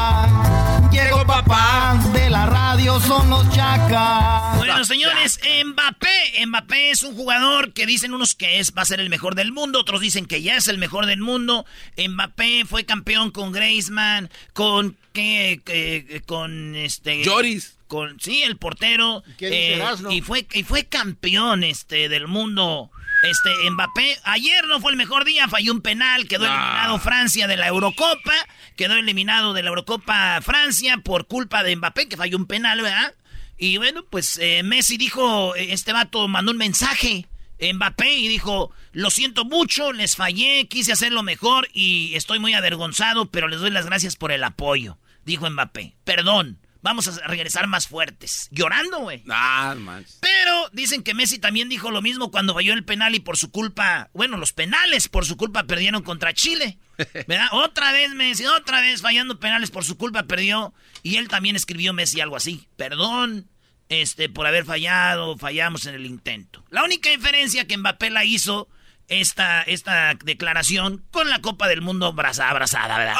Papá, 1.37 2.01
de 2.15 2.31
la 2.31 2.47
radio 2.47 2.99
son 2.99 3.29
los 3.29 3.47
chacas. 3.51 4.57
Bueno, 4.57 4.83
señores, 4.87 5.39
Mbappé. 5.67 6.47
Mbappé 6.47 6.93
es 6.93 7.03
un 7.03 7.15
jugador 7.15 7.75
que 7.75 7.85
dicen 7.85 8.15
unos 8.15 8.35
que 8.35 8.59
es, 8.59 8.73
va 8.73 8.81
a 8.81 8.85
ser 8.87 9.01
el 9.01 9.11
mejor 9.11 9.35
del 9.35 9.53
mundo, 9.53 9.81
otros 9.81 10.01
dicen 10.01 10.25
que 10.25 10.41
ya 10.41 10.57
es 10.57 10.67
el 10.67 10.79
mejor 10.79 11.05
del 11.05 11.21
mundo. 11.21 11.67
Mbappé 11.99 12.65
fue 12.65 12.87
campeón 12.87 13.33
con 13.33 13.53
Griezmann, 13.53 14.31
con 14.55 14.97
qué, 15.13 15.61
eh, 15.67 16.23
con 16.25 16.75
este 16.75 17.23
Lloris. 17.23 17.77
con 17.87 18.19
sí, 18.19 18.43
el 18.43 18.57
portero 18.57 19.23
¿Qué 19.37 19.51
dice 19.51 19.75
eh, 19.75 20.15
y 20.15 20.23
fue 20.23 20.47
y 20.55 20.63
fue 20.63 20.87
campeón 20.87 21.65
este 21.65 22.09
del 22.09 22.29
mundo. 22.29 22.91
Este 23.31 23.71
Mbappé 23.71 24.19
ayer 24.23 24.67
no 24.69 24.81
fue 24.81 24.93
el 24.93 24.97
mejor 24.97 25.25
día, 25.25 25.49
falló 25.49 25.73
un 25.73 25.81
penal, 25.81 26.29
quedó 26.29 26.45
eliminado 26.45 26.99
Francia 27.01 27.49
de 27.49 27.57
la 27.57 27.67
Eurocopa, 27.67 28.35
quedó 28.77 28.95
eliminado 28.95 29.53
de 29.53 29.63
la 29.65 29.71
Eurocopa 29.71 30.41
Francia 30.43 30.99
por 30.99 31.27
culpa 31.27 31.65
de 31.65 31.75
Mbappé 31.75 32.09
que 32.09 32.17
falló 32.17 32.37
un 32.37 32.47
penal, 32.47 32.83
¿verdad? 32.83 33.15
Y 33.59 33.79
bueno, 33.79 34.05
pues 34.09 34.39
eh, 34.41 34.63
Messi 34.63 34.97
dijo, 34.97 35.57
eh, 35.57 35.73
este 35.73 35.93
vato 35.93 36.29
mandó 36.29 36.53
un 36.53 36.59
mensaje 36.59 37.27
Mbappé 37.61 38.15
y 38.15 38.29
dijo, 38.29 38.71
lo 38.93 39.11
siento 39.11 39.45
mucho, 39.45 39.93
les 39.93 40.15
fallé, 40.15 40.69
quise 40.69 40.93
hacer 40.93 41.13
lo 41.13 41.23
mejor 41.25 41.69
y 41.73 42.15
estoy 42.15 42.39
muy 42.39 42.55
avergonzado, 42.55 43.31
pero 43.31 43.49
les 43.49 43.61
doy 43.61 43.71
las 43.71 43.87
gracias 43.87 44.15
por 44.15 44.31
el 44.31 44.45
apoyo, 44.45 44.99
dijo 45.25 45.51
Mbappé. 45.51 45.97
Perdón, 46.05 46.59
vamos 46.87 47.09
a 47.09 47.27
regresar 47.27 47.67
más 47.67 47.89
fuertes. 47.89 48.47
Llorando, 48.53 49.01
güey. 49.01 49.25
Ah, 49.29 49.75
manches. 49.77 50.19
Pero 50.21 50.71
dicen 50.73 51.03
que 51.03 51.15
Messi 51.15 51.41
también 51.41 51.69
dijo 51.69 51.91
lo 51.91 52.01
mismo 52.01 52.31
cuando 52.31 52.55
falló 52.55 52.75
el 52.75 52.85
penal 52.85 53.17
y 53.17 53.21
por 53.21 53.37
su 53.37 53.51
culpa, 53.51 54.09
bueno, 54.15 54.37
los 54.37 54.53
penales 54.53 55.09
por 55.09 55.27
su 55.27 55.37
culpa 55.37 55.65
perdieron 55.65 56.05
contra 56.05 56.33
Chile. 56.33 56.79
¿Verdad? 57.27 57.49
otra 57.51 57.91
vez 57.91 58.15
Messi, 58.15 58.47
otra 58.47 58.81
vez 58.81 59.03
fallando 59.03 59.41
penales 59.41 59.73
por 59.73 59.85
su 59.85 59.97
culpa 59.99 60.23
perdió. 60.23 60.75
Y 61.03 61.17
él 61.17 61.27
también 61.27 61.57
escribió 61.57 61.93
Messi 61.93 62.21
algo 62.21 62.37
así. 62.37 62.69
Perdón, 62.77 63.51
este, 63.89 64.29
por 64.29 64.47
haber 64.47 64.65
fallado, 64.65 65.37
fallamos 65.37 65.87
en 65.87 65.97
el 65.97 66.07
intento. 66.07 66.65
La 66.71 66.85
única 66.85 67.11
diferencia 67.11 67.67
que 67.67 67.77
Mbappé 67.77 68.11
la 68.11 68.25
hizo 68.25 68.69
esta, 69.09 69.63
esta 69.63 70.15
declaración 70.25 71.05
con 71.11 71.29
la 71.31 71.41
Copa 71.41 71.69
del 71.69 71.81
Mundo 71.83 72.07
abraza- 72.07 72.49
abrazada, 72.49 72.99
¿verdad? 72.99 73.15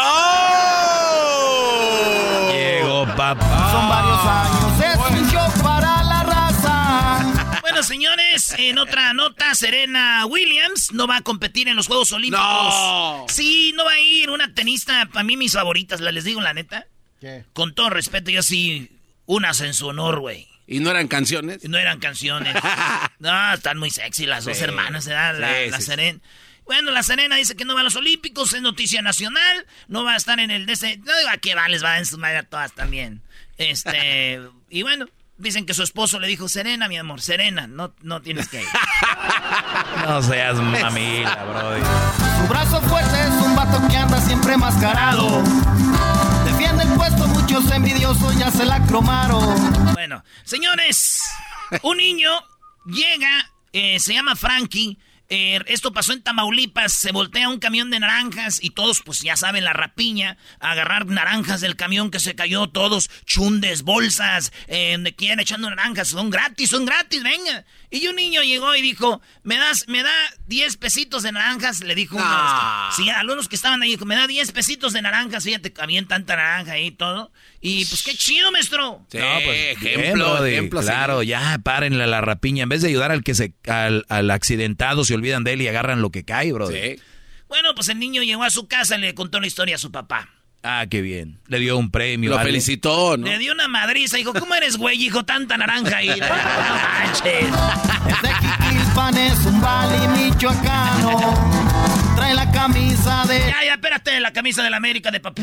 Llegó 2.53 3.05
papá. 3.17 3.71
Son 3.71 3.89
varios 3.89 4.21
años, 4.27 4.81
es 4.81 5.21
un 5.21 5.31
show 5.31 5.63
para 5.63 6.03
la 6.03 6.23
raza. 6.23 7.59
Bueno, 7.61 7.83
señores, 7.83 8.55
en 8.59 8.79
otra 8.79 9.13
nota, 9.13 9.55
Serena 9.55 10.25
Williams 10.27 10.93
no 10.93 11.07
va 11.07 11.17
a 11.17 11.21
competir 11.23 11.69
en 11.69 11.77
los 11.77 11.87
Juegos 11.89 12.13
Olímpicos. 12.13 12.45
No. 12.45 13.25
Sí, 13.29 13.73
no 13.77 13.85
va 13.85 13.93
a 13.93 14.01
ir. 14.01 14.31
Una 14.31 14.53
tenista, 14.55 15.07
para 15.13 15.25
mí 15.25 15.37
mis 15.37 15.53
favoritas, 15.53 16.01
la 16.01 16.13
les 16.13 16.25
digo 16.25 16.41
la 16.41 16.55
neta. 16.55 16.87
¿Qué? 17.21 17.45
Con 17.53 17.75
todo 17.75 17.91
respeto, 17.91 18.31
yo 18.31 18.43
sí, 18.43 18.91
unas 19.27 19.61
en 19.61 19.75
su 19.75 19.89
honor, 19.89 20.21
güey. 20.21 20.49
¿Y 20.67 20.81
no 20.81 20.91
eran 20.91 21.09
canciones? 21.09 21.65
No 21.69 21.79
eran 21.79 21.99
canciones. 22.01 22.55
No, 23.19 23.55
están 23.55 23.79
muy 23.79 23.91
sexy 23.91 24.27
las 24.27 24.45
dos 24.45 24.61
hermanas, 24.61 25.07
¿verdad? 25.07 25.39
La, 25.39 25.49
Sí, 25.49 25.71
la 25.71 25.77
sí, 25.79 25.83
sí. 25.83 25.87
Serena. 25.87 26.21
Bueno, 26.67 26.91
la 26.91 27.03
Serena 27.03 27.37
dice 27.37 27.57
que 27.57 27.65
no 27.65 27.75
va 27.75 27.81
a 27.81 27.85
los 27.85 27.97
Olímpicos, 27.97 28.53
es 28.53 28.61
noticia 28.61 29.01
nacional, 29.01 29.67
no 29.89 30.05
va 30.05 30.13
a 30.15 30.17
estar 30.17 30.39
en 30.39 30.51
el. 30.51 30.67
No 30.67 30.75
digo 30.75 31.31
a 31.31 31.39
qué 31.39 31.55
va, 31.55 31.67
les 31.69 31.83
va 31.83 31.97
en 31.99 32.05
su 32.05 32.19
madre 32.19 32.39
a 32.39 32.43
todas 32.43 32.73
también. 32.75 33.23
Este, 33.57 34.43
y 34.69 34.83
bueno, 34.83 35.07
dicen 35.39 35.65
que 35.65 35.73
su 35.75 35.83
esposo 35.83 36.21
le 36.21 36.27
dijo, 36.27 36.49
Serena, 36.49 36.89
mi 36.89 36.99
amor, 36.99 37.23
Serena, 37.23 37.67
no, 37.67 37.95
no 38.03 38.21
tienes 38.21 38.49
que 38.49 38.61
ir. 38.63 38.69
No 40.05 40.23
seas 40.23 40.57
mamila, 40.57 41.45
Brody. 41.45 41.81
Su 42.41 42.49
brazo 42.49 42.81
fuerte 42.83 43.21
es 43.23 43.31
un 43.45 43.55
vato 43.57 43.87
que 43.89 43.97
anda 43.97 44.21
siempre 44.21 44.57
mascarado. 44.57 45.43
Muchos 46.97 47.71
envidiosos 47.73 48.39
ya 48.39 48.51
se 48.51 48.65
la 48.65 48.85
cromaron. 48.87 49.93
Bueno, 49.93 50.25
señores, 50.45 51.23
un 51.83 51.99
niño 51.99 52.31
llega, 52.87 53.53
eh, 53.73 54.01
se 54.01 54.15
llama 54.15 54.35
Frankie. 54.35 54.99
eh, 55.29 55.61
esto 55.67 55.93
pasó 55.93 56.13
en 56.13 56.23
Tamaulipas, 56.23 56.93
se 56.93 57.13
voltea 57.13 57.49
un 57.49 57.59
camión 57.59 57.91
de 57.91 58.01
naranjas 58.01 58.63
y 58.63 58.71
todos, 58.71 59.03
pues 59.03 59.21
ya 59.21 59.37
saben, 59.37 59.65
la 59.65 59.73
rapiña, 59.73 60.39
agarrar 60.61 61.07
naranjas 61.07 61.61
del 61.61 61.77
camión 61.77 62.11
que 62.11 62.21
se 62.21 62.35
cayó, 62.35 62.69
todos 62.69 63.11
chundes, 63.25 63.83
bolsas, 63.83 64.53
eh, 64.69 64.93
donde 64.93 65.15
echando 65.41 65.69
naranjas, 65.69 66.09
son 66.09 66.31
gratis, 66.31 66.71
son 66.71 66.85
gratis, 66.85 67.23
venga. 67.23 67.65
Y 67.91 68.07
un 68.09 68.17
niño 68.17 68.43
llegó 68.43 68.75
y 68.75 68.83
dijo, 68.83 69.21
¿me 69.43 69.57
das, 69.57 69.87
me 69.89 70.03
da 70.03 70.13
10 70.47 70.77
pesitos 70.77 71.23
de 71.23 71.33
naranjas? 71.33 71.81
Le 71.81 71.95
dijo 71.95 72.17
uno 72.17 72.25
de 72.25 72.31
los 72.31 72.41
Ah. 72.43 72.91
que- 72.97 73.03
Sí, 73.03 73.49
que 73.49 73.55
estaban 73.57 73.81
ahí, 73.83 73.91
dijo, 73.91 74.05
me 74.07 74.17
da 74.17 74.27
10 74.27 74.51
pesitos 74.53 74.93
de 74.93 75.03
naranjas, 75.03 75.45
fíjate, 75.45 75.73
habían 75.79 76.07
tanta 76.09 76.37
naranja 76.37 76.73
ahí 76.73 76.87
y 76.87 76.91
todo. 76.91 77.33
Y 77.61 77.85
pues 77.87 78.03
qué 78.03 78.15
chido, 78.15 78.51
maestro. 78.51 79.07
Sí, 79.11 79.19
No, 79.19 79.25
pues, 79.45 79.81
bien, 79.81 80.01
ejemplo, 80.01 80.35
Brody. 80.35 80.53
ejemplo. 80.53 80.81
sí. 80.83 80.87
Claro, 80.89 81.23
ya 81.23 81.59
párenle 81.63 82.07
la 82.07 82.21
rapiña. 82.21 82.65
En 82.65 82.69
vez 82.69 82.83
de 82.83 82.89
ayudar 82.89 83.13
al 83.13 83.23
que 83.23 83.35
se 83.35 83.55
al, 83.69 84.05
al 84.09 84.31
accidentado, 84.31 85.05
se 85.05 85.15
olvidan 85.15 85.45
de 85.45 85.53
él 85.55 85.63
y 85.63 85.69
agarran 85.69 86.03
lo 86.03 86.11
que 86.11 86.25
cae, 86.25 86.53
bro. 86.53 86.69
Sí. 86.71 87.01
Bueno, 87.49 87.75
pues 87.77 87.89
el 87.89 87.99
niño 88.01 88.23
llegó 88.25 88.43
a 88.43 88.51
su 88.51 88.67
casa 88.67 88.97
y 88.97 89.01
le 89.01 89.15
contó 89.15 89.39
la 89.41 89.47
historia 89.47 89.77
a 89.77 89.79
su 89.79 89.93
papá. 89.93 90.29
Ah, 90.69 90.85
qué 90.91 91.01
bien. 91.01 91.39
Le 91.47 91.61
dio 91.61 91.79
un 91.79 91.93
premio. 91.93 92.31
Lo 92.31 92.39
algo. 92.39 92.49
felicitó, 92.49 93.17
¿no? 93.17 93.25
Le 93.25 93.39
dio 93.39 93.53
una 93.53 93.69
madriza, 93.69 94.17
dijo, 94.17 94.35
¿cómo 94.35 94.53
eres, 94.53 94.77
güey, 94.77 95.01
hijo? 95.01 95.25
Tanta 95.25 95.57
naranja 95.57 95.99
ahí. 95.99 96.09
Manches. 96.21 97.55
Es 98.09 98.23
de 98.23 98.35
Jiquilpan, 98.35 99.17
es 99.17 99.39
un 99.47 99.61
vali 99.61 100.09
michoacano. 100.09 102.17
Trae 102.17 102.35
la 102.35 102.51
camisa 102.51 103.25
de. 103.27 103.39
Ya, 103.39 103.65
ya, 103.65 103.75
espérate, 103.75 104.19
la 104.19 104.33
camisa 104.33 104.65
de 104.65 104.71
la 104.71 104.79
América 104.79 105.13
de 105.13 105.21
papá. 105.21 105.41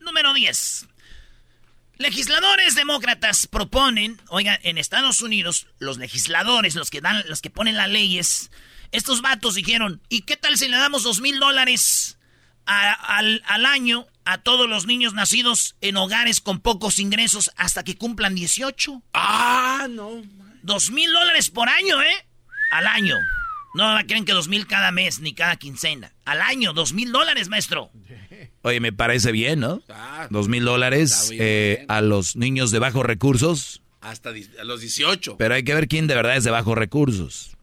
Número 0.00 0.34
10. 0.34 0.88
Legisladores 1.98 2.74
demócratas 2.74 3.46
proponen, 3.46 4.20
oigan, 4.28 4.58
en 4.62 4.76
Estados 4.76 5.22
Unidos, 5.22 5.68
los 5.78 5.98
legisladores, 5.98 6.74
los 6.74 6.90
que 6.90 7.00
dan, 7.00 7.22
los 7.28 7.42
que 7.42 7.50
ponen 7.50 7.76
las 7.76 7.90
leyes, 7.90 8.50
estos 8.90 9.22
vatos 9.22 9.54
dijeron, 9.54 10.00
¿y 10.08 10.22
qué 10.22 10.36
tal 10.36 10.56
si 10.56 10.66
le 10.66 10.78
damos 10.78 11.04
dos 11.04 11.20
mil 11.20 11.38
dólares 11.38 12.16
a- 12.66 13.16
al, 13.18 13.42
al 13.46 13.66
año 13.66 14.06
a 14.24 14.38
todos 14.38 14.68
los 14.68 14.86
niños 14.86 15.12
nacidos 15.14 15.76
en 15.80 15.96
hogares 15.96 16.40
con 16.40 16.60
pocos 16.60 16.98
ingresos 16.98 17.50
hasta 17.56 17.82
que 17.84 17.96
cumplan 17.96 18.34
18? 18.34 19.02
Ah, 19.14 19.86
no. 19.90 20.22
Dos 20.62 20.90
mil 20.90 21.12
dólares 21.12 21.50
por 21.50 21.68
año, 21.68 22.00
¿eh? 22.02 22.26
Al 22.72 22.86
año. 22.86 23.16
No 23.74 23.96
creen 24.06 24.24
que 24.24 24.32
dos 24.32 24.48
mil 24.48 24.66
cada 24.66 24.90
mes 24.90 25.20
ni 25.20 25.32
cada 25.34 25.56
quincena. 25.56 26.12
Al 26.24 26.40
año, 26.42 26.72
dos 26.72 26.92
mil 26.92 27.12
dólares, 27.12 27.48
maestro. 27.48 27.90
Oye, 28.62 28.80
me 28.80 28.92
parece 28.92 29.32
bien, 29.32 29.60
¿no? 29.60 29.82
Ah, 29.88 30.26
Dos 30.30 30.48
mil 30.48 30.64
dólares 30.64 31.30
eh, 31.32 31.84
a 31.88 32.00
los 32.02 32.36
niños 32.36 32.70
de 32.70 32.78
bajos 32.78 33.06
recursos. 33.06 33.80
Hasta 34.02 34.30
a 34.30 34.64
los 34.64 34.80
18. 34.80 35.36
Pero 35.38 35.54
hay 35.54 35.62
que 35.62 35.74
ver 35.74 35.88
quién 35.88 36.06
de 36.06 36.14
verdad 36.14 36.36
es 36.36 36.44
de 36.44 36.50
bajos 36.50 36.76
recursos. 36.76 37.56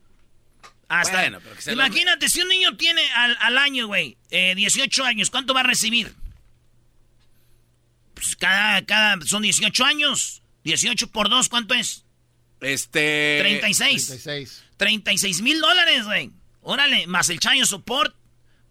Bueno, 0.89 1.39
pero 1.41 1.55
que 1.55 1.61
sea 1.61 1.73
Imagínate, 1.73 2.29
si 2.29 2.41
un 2.41 2.47
niño 2.47 2.77
tiene 2.77 3.01
al, 3.13 3.37
al 3.41 3.57
año, 3.57 3.87
güey, 3.87 4.17
eh, 4.29 4.55
18 4.55 5.03
años, 5.03 5.29
¿cuánto 5.29 5.53
va 5.53 5.59
a 5.61 5.63
recibir? 5.63 6.15
Pues 8.13 8.35
cada, 8.35 8.85
cada, 8.85 9.23
son 9.25 9.43
18 9.43 9.83
años. 9.85 10.41
18 10.63 11.11
por 11.11 11.29
2, 11.29 11.49
¿cuánto 11.49 11.73
es? 11.73 12.05
Este. 12.61 13.37
36. 13.41 14.07
36. 14.07 14.63
36 14.77 15.41
mil 15.41 15.59
dólares, 15.59 16.05
güey. 16.05 16.31
Órale, 16.61 17.07
más 17.07 17.29
el 17.29 17.39
chayo 17.39 17.65
support, 17.65 18.15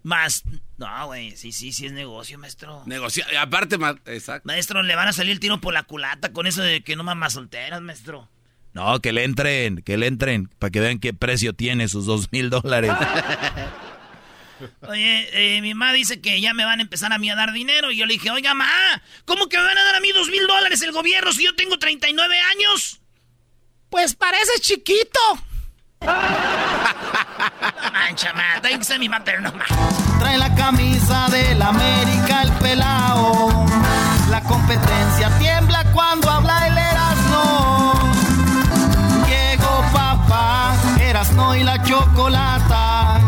más... 0.02 0.42
No, 0.76 1.06
güey, 1.06 1.34
sí, 1.36 1.52
sí, 1.52 1.72
sí 1.72 1.86
es 1.86 1.92
negocio, 1.92 2.38
maestro. 2.38 2.82
Negocia 2.86 3.26
aparte, 3.40 3.78
ma- 3.78 3.98
exacto. 4.04 4.46
Maestro, 4.46 4.82
le 4.82 4.94
van 4.94 5.08
a 5.08 5.12
salir 5.14 5.32
el 5.32 5.40
tiro 5.40 5.60
por 5.60 5.72
la 5.72 5.84
culata 5.84 6.32
con 6.32 6.46
eso 6.46 6.62
de 6.62 6.82
que 6.82 6.96
no 6.96 7.04
mamas 7.04 7.32
solteras, 7.32 7.80
maestro. 7.80 8.28
No, 8.76 9.00
que 9.00 9.10
le 9.14 9.24
entren, 9.24 9.80
que 9.80 9.96
le 9.96 10.06
entren, 10.06 10.50
para 10.58 10.70
que 10.70 10.80
vean 10.80 10.98
qué 10.98 11.14
precio 11.14 11.54
tiene 11.54 11.88
sus 11.88 12.04
dos 12.04 12.30
mil 12.30 12.50
dólares. 12.50 12.92
Oye, 14.86 15.28
eh, 15.32 15.62
mi 15.62 15.72
mamá 15.72 15.94
dice 15.94 16.20
que 16.20 16.42
ya 16.42 16.52
me 16.52 16.66
van 16.66 16.80
a 16.80 16.82
empezar 16.82 17.10
a 17.10 17.16
mí 17.16 17.30
a 17.30 17.36
dar 17.36 17.54
dinero. 17.54 17.90
Y 17.90 17.96
yo 17.96 18.04
le 18.04 18.12
dije, 18.12 18.30
oiga, 18.30 18.52
ma, 18.52 18.68
¿cómo 19.24 19.48
que 19.48 19.56
me 19.56 19.62
van 19.62 19.78
a 19.78 19.82
dar 19.82 19.94
a 19.94 20.00
mí 20.00 20.12
dos 20.12 20.28
mil 20.28 20.46
dólares 20.46 20.82
el 20.82 20.92
gobierno 20.92 21.32
si 21.32 21.46
yo 21.46 21.56
tengo 21.56 21.78
39 21.78 22.38
años? 22.38 23.00
Pues 23.88 24.14
parece 24.14 24.60
chiquito. 24.60 25.20
no 26.02 26.12
mancha, 27.92 28.34
ma, 28.34 28.60
tengo 28.60 28.78
que 28.80 28.84
ser 28.84 28.98
mi 28.98 29.08
mamá, 29.08 29.24
pero 29.24 29.40
no 29.40 29.54
Trae 30.18 30.36
la 30.36 30.54
camisa 30.54 31.28
del 31.30 31.62
América 31.62 32.42
el 32.42 32.52
pelao. 32.60 33.64
La 34.28 34.42
competencia 34.42 35.30
tiembla 35.38 35.90
cuando 35.94 36.30
habla 36.30 36.55
Erasmo 41.36 41.54
y 41.54 41.62
la 41.62 41.82
chocolata. 41.82 43.20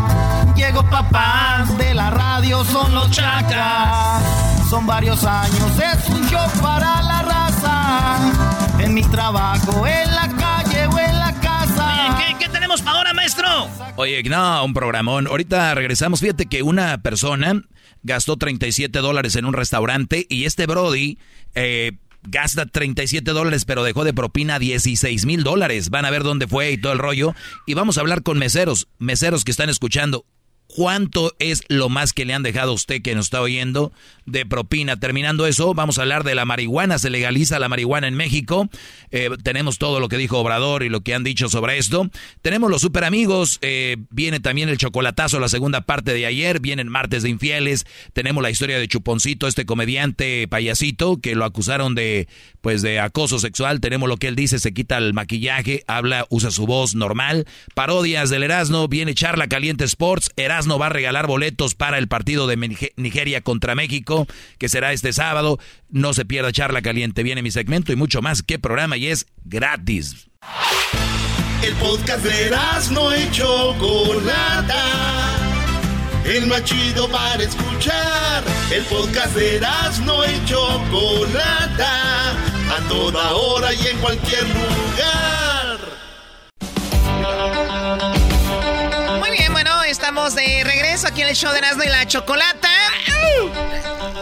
Llegó 0.55 0.83
papá, 0.89 1.65
de 1.77 1.93
la 1.93 2.09
radio 2.09 2.63
son 2.65 2.93
los 2.93 3.09
chacas. 3.11 4.23
Son 4.69 4.85
varios 4.85 5.23
años, 5.23 5.71
es 5.79 6.09
un 6.09 6.27
show 6.27 6.49
para 6.61 7.01
la 7.01 7.21
raza. 7.21 8.79
En 8.79 8.93
mi 8.93 9.03
trabajo, 9.03 9.85
en 9.85 10.13
la 10.13 10.27
calle 10.27 10.87
o 10.87 10.99
en 10.99 11.19
la 11.19 11.33
casa. 11.39 12.17
¿qué, 12.17 12.35
qué 12.45 12.49
tenemos 12.49 12.81
para 12.81 12.97
ahora, 12.97 13.13
maestro? 13.13 13.47
Oye, 13.95 14.23
no, 14.23 14.65
un 14.65 14.73
programón. 14.73 15.27
Ahorita 15.27 15.73
regresamos. 15.75 16.19
Fíjate 16.19 16.47
que 16.47 16.63
una 16.63 17.01
persona 17.01 17.61
gastó 18.03 18.37
37 18.37 18.99
dólares 18.99 19.35
en 19.35 19.45
un 19.45 19.53
restaurante 19.53 20.25
y 20.29 20.45
este 20.45 20.65
Brody 20.65 21.17
eh, 21.55 21.93
gasta 22.23 22.65
37 22.65 23.31
dólares, 23.31 23.65
pero 23.65 23.83
dejó 23.83 24.03
de 24.03 24.13
propina 24.13 24.59
16 24.59 25.25
mil 25.25 25.43
dólares. 25.43 25.89
Van 25.89 26.05
a 26.05 26.09
ver 26.09 26.23
dónde 26.23 26.47
fue 26.47 26.71
y 26.71 26.77
todo 26.77 26.93
el 26.93 26.99
rollo. 26.99 27.33
Y 27.65 27.73
vamos 27.73 27.97
a 27.97 28.01
hablar 28.01 28.23
con 28.23 28.37
meseros, 28.37 28.87
meseros 28.97 29.43
que 29.43 29.51
están 29.51 29.69
escuchando. 29.69 30.25
¿Cuánto 30.75 31.35
es 31.39 31.63
lo 31.67 31.89
más 31.89 32.13
que 32.13 32.25
le 32.25 32.35
han 32.35 32.43
dejado 32.43 32.71
a 32.71 32.75
usted 32.75 33.01
que 33.01 33.15
nos 33.15 33.25
está 33.25 33.41
oyendo 33.41 33.91
de 34.27 34.45
propina? 34.45 34.99
Terminando 34.99 35.47
eso, 35.47 35.73
vamos 35.73 35.97
a 35.97 36.03
hablar 36.03 36.23
de 36.23 36.35
la 36.35 36.45
marihuana. 36.45 36.99
Se 36.99 37.09
legaliza 37.09 37.57
la 37.57 37.69
marihuana 37.69 38.07
en 38.07 38.13
México. 38.13 38.69
Eh, 39.09 39.31
tenemos 39.43 39.79
todo 39.79 39.99
lo 39.99 40.09
que 40.09 40.17
dijo 40.17 40.37
Obrador 40.37 40.83
y 40.83 40.89
lo 40.89 41.01
que 41.01 41.15
han 41.15 41.23
dicho 41.23 41.49
sobre 41.49 41.79
esto. 41.79 42.11
Tenemos 42.43 42.69
los 42.69 42.81
super 42.81 43.03
amigos. 43.03 43.57
Eh, 43.63 43.97
viene 44.11 44.39
también 44.39 44.69
el 44.69 44.77
chocolatazo, 44.77 45.39
la 45.39 45.49
segunda 45.49 45.81
parte 45.81 46.13
de 46.13 46.27
ayer. 46.27 46.59
Vienen 46.59 46.87
martes 46.87 47.23
de 47.23 47.29
infieles. 47.29 47.87
Tenemos 48.13 48.43
la 48.43 48.51
historia 48.51 48.77
de 48.77 48.87
Chuponcito, 48.87 49.47
este 49.47 49.65
comediante 49.65 50.47
payasito 50.47 51.17
que 51.17 51.33
lo 51.33 51.45
acusaron 51.45 51.95
de, 51.95 52.27
pues, 52.61 52.83
de 52.83 52.99
acoso 52.99 53.39
sexual. 53.39 53.79
Tenemos 53.79 54.07
lo 54.07 54.17
que 54.17 54.27
él 54.27 54.35
dice, 54.35 54.59
se 54.59 54.71
quita 54.71 54.99
el 54.99 55.15
maquillaje, 55.15 55.83
habla, 55.87 56.27
usa 56.29 56.51
su 56.51 56.67
voz 56.67 56.93
normal. 56.93 57.47
Parodias 57.73 58.29
del 58.29 58.43
Erasmo. 58.43 58.87
Viene 58.87 59.15
Charla 59.15 59.47
Caliente 59.47 59.83
Sports. 59.85 60.29
Erasmo 60.35 60.58
no 60.67 60.79
va 60.79 60.87
a 60.87 60.89
regalar 60.89 61.27
boletos 61.27 61.75
para 61.75 61.97
el 61.97 62.07
partido 62.07 62.47
de 62.47 62.57
Nigeria 62.95 63.41
contra 63.41 63.75
México, 63.75 64.27
que 64.57 64.69
será 64.69 64.93
este 64.93 65.13
sábado. 65.13 65.59
No 65.89 66.13
se 66.13 66.25
pierda 66.25 66.51
charla 66.51 66.81
caliente, 66.81 67.23
viene 67.23 67.41
mi 67.41 67.51
segmento 67.51 67.91
y 67.91 67.95
mucho 67.95 68.21
más. 68.21 68.43
¿Qué 68.43 68.59
programa? 68.59 68.97
Y 68.97 69.07
es 69.07 69.27
gratis. 69.43 70.29
El 71.63 71.73
podcast 71.75 72.23
de 72.23 72.51
no 72.91 73.11
hecho 73.11 73.75
Chocolata. 73.77 74.85
El 76.25 76.47
más 76.47 76.63
chido 76.63 77.09
para 77.09 77.43
escuchar. 77.43 78.43
El 78.71 78.83
podcast 78.85 79.35
de 79.35 79.59
no 80.05 80.23
hecho 80.23 80.81
Chocolata. 80.89 82.31
A 82.31 82.87
toda 82.87 83.33
hora 83.33 83.73
y 83.73 83.87
en 83.87 83.97
cualquier 83.97 84.43
lugar. 84.43 85.79
Estamos 90.09 90.33
de 90.33 90.63
regreso 90.63 91.05
aquí 91.05 91.21
en 91.21 91.27
el 91.27 91.35
show 91.35 91.51
de 91.51 91.59
Erasmo 91.59 91.83
y 91.83 91.87
la 91.87 92.07
Chocolata. 92.07 92.67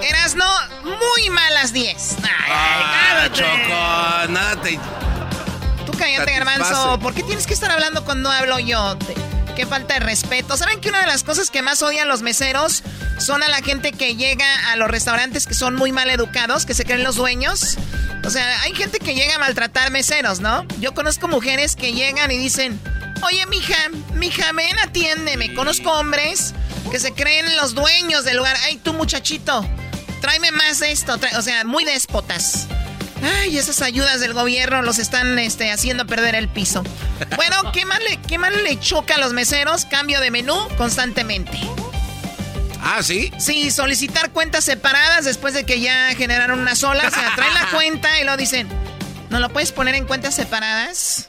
Erasno, 0.02 0.44
muy 0.84 1.30
malas 1.30 1.72
10. 1.72 2.18
Ay, 2.50 3.30
Choco, 3.32 4.28
nada 4.28 4.60
te... 4.62 4.78
Tú 5.86 5.94
cállate, 5.98 6.30
Garbanzo. 6.34 7.00
¿Por 7.00 7.14
qué 7.14 7.24
tienes 7.24 7.48
que 7.48 7.54
estar 7.54 7.72
hablando 7.72 8.04
cuando 8.04 8.30
hablo 8.30 8.60
yo? 8.60 8.98
Qué 9.58 9.66
falta 9.66 9.96
de 9.96 10.02
respeto. 10.02 10.56
¿Saben 10.56 10.80
que 10.82 10.90
una 10.90 11.02
de 11.02 11.08
las 11.08 11.24
cosas 11.24 11.50
que 11.50 11.64
más 11.64 11.82
odian 11.82 12.08
los 12.08 12.22
meseros 12.22 12.84
son 13.18 13.42
a 13.42 13.48
la 13.48 13.64
gente 13.64 13.92
que 13.92 14.16
llega 14.16 14.46
a 14.72 14.76
los 14.76 14.88
restaurantes 14.88 15.48
que 15.48 15.56
son 15.56 15.74
muy 15.74 15.92
mal 15.92 16.12
educados, 16.12 16.68
que 16.68 16.76
se 16.76 16.86
creen 16.86 17.04
los 17.04 17.16
dueños? 17.16 17.76
O 18.24 18.30
sea, 18.30 18.62
hay 18.62 18.76
gente 18.76 19.00
que 19.00 19.16
llega 19.16 19.36
a 19.36 19.40
maltratar 19.40 19.90
meseros, 19.90 20.42
¿no? 20.42 20.64
Yo 20.80 20.94
conozco 20.94 21.28
mujeres 21.28 21.76
que 21.76 21.94
llegan 21.94 22.30
y 22.30 22.38
dicen... 22.38 22.80
Oye, 23.24 23.44
mija, 23.48 23.76
mija, 24.14 24.52
ven, 24.52 24.78
atiéndeme. 24.78 25.56
Conozco 25.56 25.92
hombres 25.92 26.54
que 26.92 27.00
se 27.00 27.14
creen 27.14 27.56
los 27.56 27.74
dueños 27.74 28.26
del 28.26 28.38
lugar. 28.38 28.56
Ay, 28.66 28.78
tú, 28.78 28.94
muchachito, 28.94 29.68
tráeme 30.22 30.52
más 30.52 30.84
esto. 30.84 31.18
o 31.36 31.42
sea, 31.42 31.64
muy 31.64 31.84
déspotas. 31.84 32.68
Ay, 33.24 33.58
esas 33.58 33.82
ayudas 33.82 34.20
del 34.20 34.34
gobierno 34.34 34.82
los 34.82 35.00
están 35.00 35.40
este, 35.40 35.72
haciendo 35.72 36.06
perder 36.06 36.36
el 36.36 36.48
piso. 36.48 36.84
Bueno, 37.36 37.72
¿qué 37.72 37.86
más, 37.86 38.00
le, 38.00 38.18
¿qué 38.22 38.38
más 38.38 38.54
le 38.54 38.80
choca 38.80 39.16
a 39.16 39.18
los 39.18 39.34
meseros? 39.34 39.86
Cambio 39.86 40.20
de 40.20 40.32
menú 40.32 40.56
constantemente. 40.78 41.60
Ah, 42.82 43.02
¿sí? 43.02 43.32
Sí, 43.38 43.72
solicitar 43.72 44.32
cuentas 44.32 44.64
separadas 44.64 45.26
después 45.26 45.54
de 45.54 45.66
que 45.66 45.82
ya 45.82 46.14
generaron 46.16 46.60
una 46.60 46.76
sola. 46.76 47.08
O 47.08 47.12
sea, 47.12 47.34
traen 47.36 47.54
la 47.54 47.70
cuenta 47.74 48.20
y 48.22 48.24
lo 48.24 48.38
dicen, 48.38 48.68
¿no 49.30 49.40
lo 49.40 49.50
puedes 49.50 49.72
poner 49.72 49.96
en 49.96 50.06
cuentas 50.06 50.36
separadas? 50.36 51.28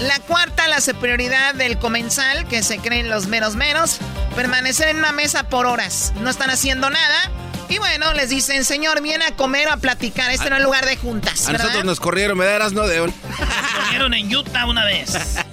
La 0.00 0.18
cuarta, 0.20 0.68
la 0.68 0.80
superioridad 0.80 1.54
del 1.54 1.78
comensal, 1.78 2.46
que 2.48 2.62
se 2.62 2.78
creen 2.78 3.08
los 3.08 3.26
meros 3.26 3.56
meros. 3.56 3.98
Permanecer 4.34 4.88
en 4.88 4.98
una 4.98 5.12
mesa 5.12 5.48
por 5.48 5.66
horas. 5.66 6.12
No 6.16 6.30
están 6.30 6.50
haciendo 6.50 6.90
nada. 6.90 7.30
Y 7.68 7.78
bueno, 7.78 8.12
les 8.12 8.30
dicen, 8.30 8.64
señor, 8.64 9.02
viene 9.02 9.24
a 9.24 9.36
comer 9.36 9.68
o 9.68 9.72
a 9.72 9.76
platicar. 9.78 10.30
Este 10.30 10.50
no 10.50 10.56
es 10.56 10.62
lugar 10.62 10.84
de 10.86 10.96
juntas. 10.96 11.48
A 11.48 11.52
nosotros 11.52 11.84
nos 11.84 12.00
corrieron, 12.00 12.36
me 12.38 12.44
darás, 12.44 12.72
no 12.72 12.86
de 12.86 13.00
un. 13.00 13.14
Nos 13.38 13.84
corrieron 13.84 14.14
en 14.14 14.34
Utah 14.34 14.66
una 14.66 14.84
vez. 14.84 15.14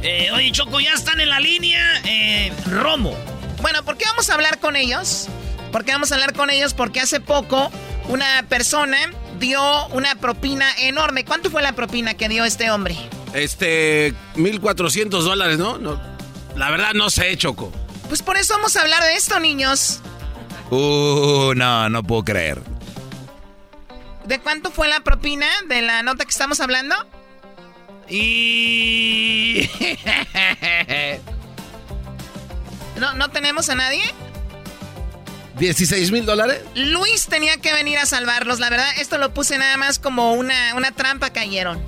Eh, 0.00 0.30
oye, 0.32 0.52
Choco, 0.52 0.78
ya 0.78 0.92
están 0.92 1.20
en 1.20 1.28
la 1.28 1.40
línea. 1.40 1.84
Eh, 2.04 2.52
Romo. 2.70 3.16
Bueno, 3.60 3.82
¿por 3.84 3.96
qué 3.96 4.04
vamos 4.04 4.30
a 4.30 4.34
hablar 4.34 4.60
con 4.60 4.76
ellos? 4.76 5.26
¿Por 5.72 5.84
qué 5.84 5.90
vamos 5.90 6.12
a 6.12 6.14
hablar 6.14 6.34
con 6.34 6.50
ellos? 6.50 6.72
Porque 6.72 7.00
hace 7.00 7.18
poco 7.18 7.68
una 8.06 8.44
persona 8.48 8.96
dio 9.40 9.86
una 9.88 10.14
propina 10.14 10.66
enorme. 10.78 11.24
¿Cuánto 11.24 11.50
fue 11.50 11.62
la 11.62 11.72
propina 11.72 12.14
que 12.14 12.28
dio 12.28 12.44
este 12.44 12.70
hombre? 12.70 12.96
Este, 13.34 14.14
1400 14.36 15.24
dólares, 15.24 15.58
¿no? 15.58 15.78
¿no? 15.78 16.00
La 16.54 16.70
verdad 16.70 16.94
no 16.94 17.10
sé, 17.10 17.36
Choco. 17.36 17.72
Pues 18.08 18.22
por 18.22 18.36
eso 18.36 18.54
vamos 18.54 18.76
a 18.76 18.82
hablar 18.82 19.02
de 19.02 19.14
esto, 19.14 19.38
niños. 19.40 20.00
Uh, 20.70 21.54
no, 21.54 21.88
no 21.88 22.02
puedo 22.02 22.24
creer. 22.24 22.60
¿De 24.26 24.38
cuánto 24.40 24.70
fue 24.70 24.88
la 24.88 25.00
propina 25.00 25.46
de 25.68 25.82
la 25.82 26.02
nota 26.02 26.24
que 26.24 26.30
estamos 26.30 26.60
hablando? 26.60 26.94
Y... 28.08 29.68
¿No, 32.98 33.14
¿No 33.14 33.30
tenemos 33.30 33.68
a 33.70 33.74
nadie? 33.74 34.02
¿16 35.58 36.12
mil 36.12 36.24
dólares? 36.24 36.60
Luis 36.74 37.26
tenía 37.26 37.56
que 37.56 37.72
venir 37.72 37.98
a 37.98 38.06
salvarlos. 38.06 38.60
La 38.60 38.70
verdad, 38.70 38.88
esto 38.98 39.18
lo 39.18 39.34
puse 39.34 39.58
nada 39.58 39.76
más 39.76 39.98
como 39.98 40.34
una, 40.34 40.74
una 40.74 40.92
trampa, 40.92 41.30
cayeron. 41.30 41.82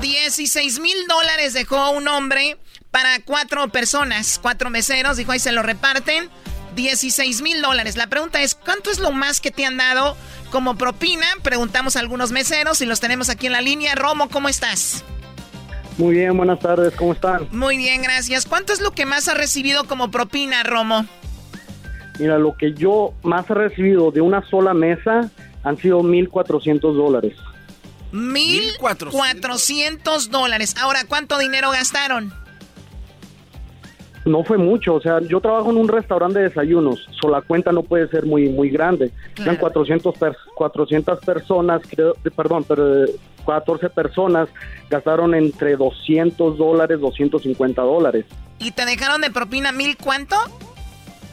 16 0.00 0.80
mil 0.80 1.06
dólares 1.08 1.54
dejó 1.54 1.90
un 1.90 2.08
hombre 2.08 2.58
para 2.90 3.20
cuatro 3.20 3.68
personas, 3.68 4.38
cuatro 4.40 4.68
meseros. 4.70 5.16
Dijo, 5.16 5.32
ahí 5.32 5.38
se 5.38 5.52
lo 5.52 5.62
reparten. 5.62 6.28
16 6.74 7.42
mil 7.42 7.62
dólares. 7.62 7.96
La 7.96 8.06
pregunta 8.06 8.42
es, 8.42 8.54
¿cuánto 8.54 8.90
es 8.90 8.98
lo 8.98 9.12
más 9.12 9.40
que 9.40 9.50
te 9.50 9.64
han 9.64 9.76
dado 9.76 10.16
como 10.50 10.76
propina? 10.76 11.26
Preguntamos 11.42 11.96
a 11.96 12.00
algunos 12.00 12.32
meseros 12.32 12.80
y 12.80 12.86
los 12.86 13.00
tenemos 13.00 13.28
aquí 13.28 13.46
en 13.46 13.52
la 13.52 13.60
línea. 13.60 13.94
Romo, 13.94 14.28
¿cómo 14.28 14.48
estás? 14.48 15.04
Muy 15.98 16.14
bien, 16.14 16.36
buenas 16.36 16.60
tardes, 16.60 16.94
¿cómo 16.94 17.12
están? 17.12 17.48
Muy 17.50 17.76
bien, 17.76 18.02
gracias. 18.02 18.46
¿Cuánto 18.46 18.72
es 18.72 18.80
lo 18.80 18.92
que 18.92 19.06
más 19.06 19.28
has 19.28 19.36
recibido 19.36 19.84
como 19.84 20.10
propina, 20.10 20.62
Romo? 20.62 21.06
Mira, 22.18 22.38
lo 22.38 22.56
que 22.56 22.72
yo 22.72 23.14
más 23.22 23.48
he 23.50 23.54
recibido 23.54 24.10
de 24.10 24.20
una 24.20 24.46
sola 24.48 24.74
mesa 24.74 25.30
han 25.64 25.76
sido 25.78 26.02
1.400 26.02 26.94
dólares. 26.94 27.34
1.400 28.12 30.28
dólares. 30.28 30.74
Ahora, 30.78 31.04
¿cuánto 31.06 31.38
dinero 31.38 31.70
gastaron? 31.70 32.34
No 34.24 34.44
fue 34.44 34.56
mucho, 34.56 34.94
o 34.94 35.00
sea, 35.00 35.20
yo 35.20 35.40
trabajo 35.40 35.70
en 35.70 35.76
un 35.76 35.88
restaurante 35.88 36.38
de 36.38 36.48
desayunos, 36.48 37.08
so 37.20 37.28
la 37.28 37.42
cuenta 37.42 37.72
no 37.72 37.82
puede 37.82 38.06
ser 38.08 38.24
muy 38.24 38.48
muy 38.48 38.70
grande. 38.70 39.10
Eran 39.36 39.56
400, 39.56 40.14
400 40.54 41.18
personas, 41.20 41.82
creo, 41.88 42.14
perdón, 42.36 42.64
pero 42.68 43.04
14 43.44 43.90
personas 43.90 44.48
gastaron 44.88 45.34
entre 45.34 45.76
200 45.76 46.56
dólares, 46.56 47.00
250 47.00 47.82
dólares. 47.82 48.24
¿Y 48.60 48.70
te 48.70 48.84
dejaron 48.84 49.20
de 49.22 49.30
propina 49.30 49.72
mil 49.72 49.96
cuánto? 49.96 50.36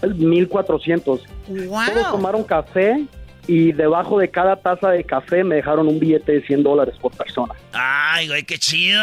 1400. 0.02 1.22
Wow. 1.48 1.80
Todos 1.94 2.12
tomaron 2.12 2.44
café 2.44 3.06
y 3.50 3.72
debajo 3.72 4.20
de 4.20 4.30
cada 4.30 4.58
taza 4.58 4.92
de 4.92 5.04
café 5.04 5.44
me 5.44 5.56
dejaron 5.56 5.88
un 5.88 6.00
billete 6.00 6.34
de 6.34 6.42
100 6.44 6.62
dólares 6.62 6.94
por 7.02 7.12
persona. 7.14 7.56
Ay, 7.74 8.28
güey, 8.28 8.44
qué 8.44 8.60
chido. 8.60 9.02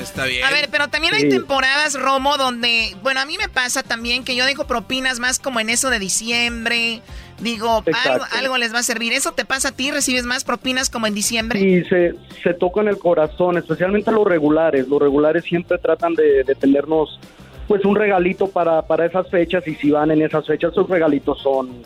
Está 0.00 0.26
bien. 0.26 0.44
A 0.44 0.50
ver, 0.52 0.68
pero 0.70 0.86
también 0.86 1.12
hay 1.12 1.28
temporadas, 1.28 2.00
Romo, 2.00 2.36
donde, 2.36 2.94
bueno, 3.02 3.18
a 3.18 3.26
mí 3.26 3.36
me 3.36 3.48
pasa 3.48 3.82
también 3.82 4.22
que 4.22 4.36
yo 4.36 4.46
dejo 4.46 4.64
propinas 4.68 5.18
más 5.18 5.40
como 5.40 5.58
en 5.58 5.70
eso 5.70 5.90
de 5.90 5.98
diciembre. 5.98 7.02
Digo, 7.40 7.82
algo, 8.04 8.24
algo, 8.30 8.58
les 8.58 8.72
va 8.72 8.78
a 8.78 8.84
servir. 8.84 9.12
¿Eso 9.12 9.32
te 9.32 9.44
pasa 9.44 9.70
a 9.70 9.72
ti? 9.72 9.90
¿Recibes 9.90 10.24
más 10.24 10.44
propinas 10.44 10.88
como 10.88 11.08
en 11.08 11.14
diciembre? 11.14 11.58
Sí, 11.58 11.82
se, 11.88 12.14
se 12.44 12.54
toca 12.54 12.82
en 12.82 12.88
el 12.88 12.98
corazón, 12.98 13.58
especialmente 13.58 14.12
los 14.12 14.24
regulares. 14.24 14.86
Los 14.86 15.02
regulares 15.02 15.42
siempre 15.42 15.78
tratan 15.78 16.14
de, 16.14 16.44
de 16.44 16.54
tenernos 16.54 17.18
pues 17.66 17.84
un 17.84 17.96
regalito 17.96 18.46
para, 18.46 18.82
para 18.82 19.06
esas 19.06 19.28
fechas 19.30 19.66
y 19.66 19.74
si 19.74 19.90
van 19.90 20.12
en 20.12 20.22
esas 20.22 20.46
fechas, 20.46 20.70
esos 20.70 20.88
regalitos 20.88 21.42
son 21.42 21.82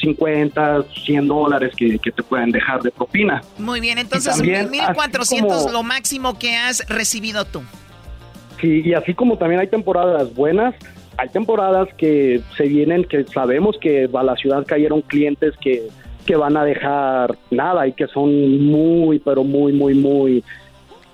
50, 0.00 0.84
100 1.04 1.28
dólares 1.28 1.72
que, 1.76 1.98
te 1.98 2.22
pueden 2.22 2.50
dejar 2.50 2.82
de 2.82 2.90
propina. 2.90 3.42
Muy 3.58 3.80
bien, 3.80 3.98
entonces 3.98 4.40
1.400 4.40 5.70
lo 5.72 5.82
máximo 5.82 6.38
que 6.38 6.56
has 6.56 6.86
recibido 6.88 7.44
tú. 7.44 7.62
Sí, 8.60 8.82
y 8.84 8.94
así 8.94 9.14
como 9.14 9.38
también 9.38 9.60
hay 9.60 9.68
temporadas 9.68 10.34
buenas, 10.34 10.74
hay 11.16 11.28
temporadas 11.28 11.88
que 11.96 12.40
se 12.56 12.64
vienen, 12.64 13.04
que 13.04 13.24
sabemos 13.24 13.76
que 13.80 14.08
a 14.12 14.22
la 14.22 14.36
ciudad 14.36 14.64
cayeron 14.66 15.02
clientes 15.02 15.54
que, 15.60 15.88
que 16.26 16.36
van 16.36 16.56
a 16.56 16.64
dejar 16.64 17.36
nada 17.50 17.86
y 17.86 17.92
que 17.92 18.06
son 18.08 18.64
muy, 18.64 19.18
pero 19.18 19.44
muy, 19.44 19.72
muy, 19.72 19.94
muy 19.94 20.44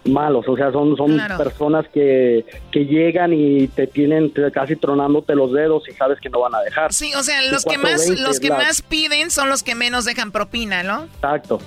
malos, 0.05 0.47
o 0.49 0.57
sea, 0.57 0.71
son, 0.71 0.97
son 0.97 1.19
personas 1.39 1.87
que, 1.89 2.45
que 2.71 2.87
llegan 2.87 3.33
y 3.33 3.69
te 3.69 3.87
tienen 3.87 4.33
casi 4.53 4.77
tronándote 4.77 5.35
los 5.35 5.53
dedos 5.53 5.89
y 5.89 5.93
sabes 5.93 6.21
que 6.21 6.29
no 6.29 6.41
van 6.41 6.55
a 6.55 6.61
dejar. 6.61 6.93
Sí, 6.93 7.13
o 7.15 7.23
sea, 7.23 7.43
los 7.51 7.65
que 7.65 7.79
más 7.79 8.09
los 8.09 8.41
que 8.41 8.51
más 8.51 8.83
piden 8.83 9.31
son 9.31 9.49
los 9.49 9.63
que 9.63 9.75
menos 9.75 10.05
dejan 10.05 10.31
propina, 10.31 10.83
¿no? 10.83 11.05
Exacto. 11.05 11.61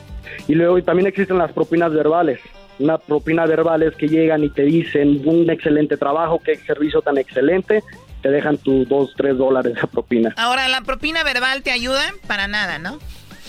Y 0.48 0.56
luego 0.56 0.82
también 0.84 1.08
existen 1.08 1.38
las 1.38 1.52
propinas 1.52 1.92
verbales. 1.94 2.40
Una 2.80 2.98
propina 2.98 3.46
verbal 3.46 3.82
es 3.82 3.96
que 3.96 4.08
llegan 4.08 4.44
y 4.44 4.50
te 4.50 4.64
dicen 4.64 5.22
un 5.26 5.50
excelente 5.50 5.98
trabajo, 5.98 6.40
qué 6.44 6.56
servicio 6.58 7.02
tan 7.02 7.18
excelente, 7.18 7.84
te 8.22 8.30
dejan 8.30 8.58
tus 8.58 8.88
dos, 8.88 9.14
tres 9.18 9.38
dólares 9.38 9.74
de 9.74 9.88
propina. 9.88 10.34
Ahora, 10.38 10.68
¿la 10.68 10.82
propina 10.82 11.24
verbal 11.24 11.64
te 11.64 11.72
ayuda? 11.72 12.04
Para 12.28 12.48
nada, 12.48 12.78
¿no? 12.78 13.00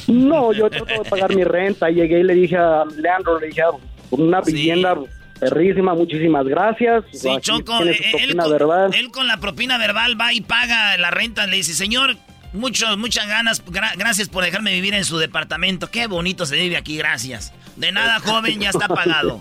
No, 0.06 0.52
yo 0.54 0.70
trato 0.70 1.02
de 1.02 1.10
pagar 1.10 1.34
mi 1.34 1.44
renta. 1.44 1.90
Llegué 1.90 2.20
y 2.20 2.22
le 2.22 2.34
dije 2.34 2.56
a 2.56 2.84
Leandro, 2.96 3.38
le 3.38 3.48
dije, 3.48 3.62
una 4.10 4.40
vivienda 4.40 4.96
perrísima, 5.38 5.94
muchísimas 5.94 6.46
gracias. 6.46 7.04
Sí, 7.12 7.28
Choco, 7.40 7.84
eh, 7.84 7.98
él, 8.20 9.10
con, 9.10 9.26
la 9.26 9.38
propina 9.38 9.78
verbal 9.78 10.20
va 10.20 10.32
y 10.32 10.40
paga 10.40 10.96
la 10.96 11.10
renta, 11.10 11.46
le 11.46 11.56
dice, 11.56 11.74
señor, 11.74 12.16
muchos, 12.52 12.96
muchas 12.98 13.28
ganas, 13.28 13.62
gracias 13.96 14.28
por 14.28 14.44
dejarme 14.44 14.72
vivir 14.72 14.94
en 14.94 15.04
su 15.04 15.18
departamento, 15.18 15.90
qué 15.90 16.06
bonito 16.06 16.46
se 16.46 16.56
vive 16.56 16.76
aquí, 16.76 16.96
gracias. 16.96 17.52
De 17.76 17.92
nada, 17.92 18.18
joven, 18.24 18.60
ya 18.60 18.70
está 18.70 18.88
pagado. 18.88 19.38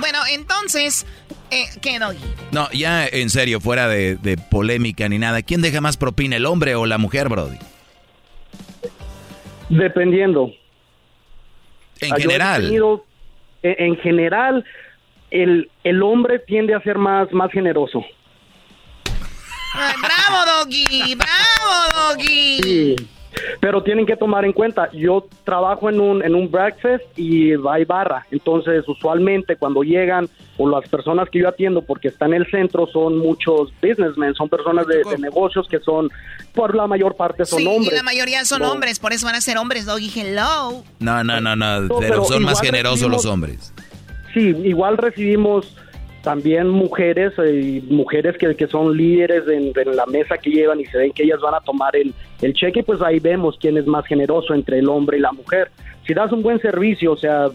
bueno, 0.00 0.18
entonces, 0.30 1.06
eh, 1.50 1.64
¿qué, 1.80 1.98
Doggy? 1.98 2.18
No, 2.50 2.70
ya 2.72 3.06
en 3.06 3.30
serio, 3.30 3.60
fuera 3.60 3.88
de, 3.88 4.38
polémica 4.50 5.08
ni 5.08 5.18
nada, 5.18 5.42
¿quién 5.42 5.62
deja 5.62 5.80
más 5.80 5.96
propina, 5.96 6.36
el 6.36 6.46
hombre 6.46 6.74
o 6.74 6.86
la 6.86 6.98
mujer, 6.98 7.28
Brody? 7.28 7.58
Dependiendo. 9.70 10.50
En 12.00 12.16
general 12.16 12.68
en 13.62 13.96
general, 13.98 14.64
el, 15.30 15.70
el 15.84 16.02
hombre 16.02 16.38
tiende 16.40 16.74
a 16.74 16.80
ser 16.82 16.98
más, 16.98 17.32
más 17.32 17.50
generoso. 17.52 18.04
¡Bravo, 19.74 20.44
Doggy! 20.46 21.14
¡Bravo, 21.14 22.14
Doggy! 22.14 22.60
Sí. 22.62 22.96
Pero 23.60 23.82
tienen 23.82 24.06
que 24.06 24.16
tomar 24.16 24.44
en 24.44 24.52
cuenta, 24.52 24.90
yo 24.92 25.26
trabajo 25.44 25.88
en 25.88 26.00
un, 26.00 26.24
en 26.24 26.34
un 26.34 26.50
breakfast 26.50 27.04
y 27.16 27.52
hay 27.68 27.84
barra, 27.84 28.26
entonces 28.30 28.86
usualmente 28.86 29.56
cuando 29.56 29.82
llegan 29.82 30.28
o 30.58 30.68
las 30.68 30.88
personas 30.88 31.28
que 31.30 31.40
yo 31.40 31.48
atiendo 31.48 31.82
porque 31.82 32.08
están 32.08 32.34
en 32.34 32.42
el 32.42 32.50
centro 32.50 32.86
son 32.86 33.18
muchos 33.18 33.72
businessmen, 33.80 34.34
son 34.34 34.48
personas 34.48 34.86
de, 34.86 35.02
negocios 35.18 35.66
que 35.68 35.78
son, 35.80 36.10
por 36.54 36.74
la 36.74 36.86
mayor 36.86 37.16
parte 37.16 37.44
son 37.44 37.66
hombres. 37.66 37.90
Sí, 37.90 37.96
la 37.96 38.02
mayoría 38.02 38.44
son 38.44 38.62
hombres, 38.62 38.98
por 38.98 39.12
eso 39.12 39.26
van 39.26 39.34
a 39.34 39.40
ser 39.40 39.58
hombres, 39.58 39.86
Doggy, 39.86 40.10
hello. 40.14 40.82
No, 40.98 41.24
no, 41.24 41.40
no, 41.40 41.56
no, 41.56 41.88
pero, 41.98 42.24
son 42.24 42.42
más 42.42 42.60
generosos 42.60 43.10
los 43.10 43.24
hombres. 43.24 43.72
Sí, 44.34 44.54
igual 44.64 44.96
recibimos 44.96 45.76
también 46.22 46.68
mujeres, 46.68 47.32
eh, 47.38 47.82
mujeres 47.88 48.36
que, 48.38 48.54
que, 48.54 48.68
son 48.68 48.96
líderes 48.96 49.42
en, 49.48 49.72
la 49.94 50.06
mesa 50.06 50.38
que 50.38 50.50
llevan 50.50 50.80
y 50.80 50.86
se 50.86 50.98
ven 50.98 51.12
que 51.12 51.24
ellas 51.24 51.40
van 51.40 51.54
a 51.54 51.60
tomar 51.60 51.94
el, 51.96 52.14
el 52.40 52.54
cheque, 52.54 52.84
pues 52.84 53.02
ahí 53.02 53.18
vemos 53.18 53.56
quién 53.60 53.76
es 53.76 53.86
más 53.86 54.06
generoso 54.06 54.54
entre 54.54 54.78
el 54.78 54.88
hombre 54.88 55.18
y 55.18 55.20
la 55.20 55.32
mujer. 55.32 55.70
Si 56.06 56.14
das 56.14 56.32
un 56.32 56.42
buen 56.42 56.60
servicio, 56.60 57.12
o 57.12 57.16
sea, 57.16 57.48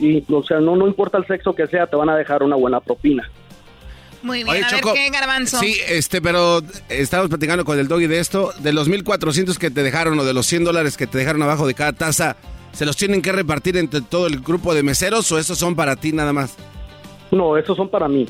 y, 0.00 0.24
o 0.28 0.42
sea 0.42 0.58
no, 0.58 0.74
no 0.74 0.88
importa 0.88 1.18
el 1.18 1.26
sexo 1.26 1.54
que 1.54 1.68
sea, 1.68 1.86
te 1.86 1.96
van 1.96 2.08
a 2.08 2.16
dejar 2.16 2.42
una 2.42 2.56
buena 2.56 2.80
propina. 2.80 3.30
Muy 4.22 4.44
bien, 4.44 4.64
a 4.64 4.70
ver 4.70 4.82
qué 4.92 5.10
garbanzo. 5.10 5.58
Sí, 5.60 5.76
este, 5.88 6.20
pero 6.20 6.60
estamos 6.88 7.28
platicando 7.28 7.64
con 7.64 7.78
el 7.78 7.88
doggy 7.88 8.06
de 8.06 8.18
esto. 8.18 8.52
De 8.58 8.72
los 8.72 8.88
1400 8.88 9.58
que 9.58 9.70
te 9.70 9.82
dejaron 9.82 10.18
o 10.18 10.24
de 10.24 10.34
los 10.34 10.46
100 10.46 10.64
dólares 10.64 10.96
que 10.96 11.06
te 11.06 11.16
dejaron 11.16 11.42
abajo 11.42 11.66
de 11.66 11.74
cada 11.74 11.92
taza, 11.92 12.36
¿se 12.72 12.84
los 12.84 12.96
tienen 12.96 13.22
que 13.22 13.32
repartir 13.32 13.76
entre 13.76 14.02
todo 14.02 14.26
el 14.26 14.40
grupo 14.40 14.74
de 14.74 14.82
meseros 14.82 15.30
o 15.32 15.38
esos 15.38 15.56
son 15.56 15.74
para 15.74 15.96
ti 15.96 16.12
nada 16.12 16.32
más? 16.32 16.56
No, 17.30 17.56
esos 17.56 17.76
son 17.76 17.88
para 17.88 18.08
mí. 18.08 18.28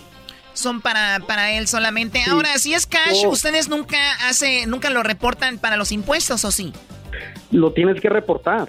Son 0.53 0.81
para, 0.81 1.21
para 1.27 1.53
él 1.53 1.67
solamente. 1.67 2.21
Ahora, 2.29 2.59
si 2.59 2.75
es 2.75 2.87
cash, 2.87 3.25
¿ustedes 3.27 3.69
nunca 3.69 3.97
hace, 4.29 4.67
nunca 4.67 4.91
lo 4.91 5.03
reportan 5.03 5.59
para 5.59 5.77
los 5.77 5.93
impuestos 5.93 6.45
o 6.45 6.51
sí? 6.51 6.73
Lo 7.51 7.73
tienes 7.73 8.01
que 8.01 8.09
reportar. 8.09 8.69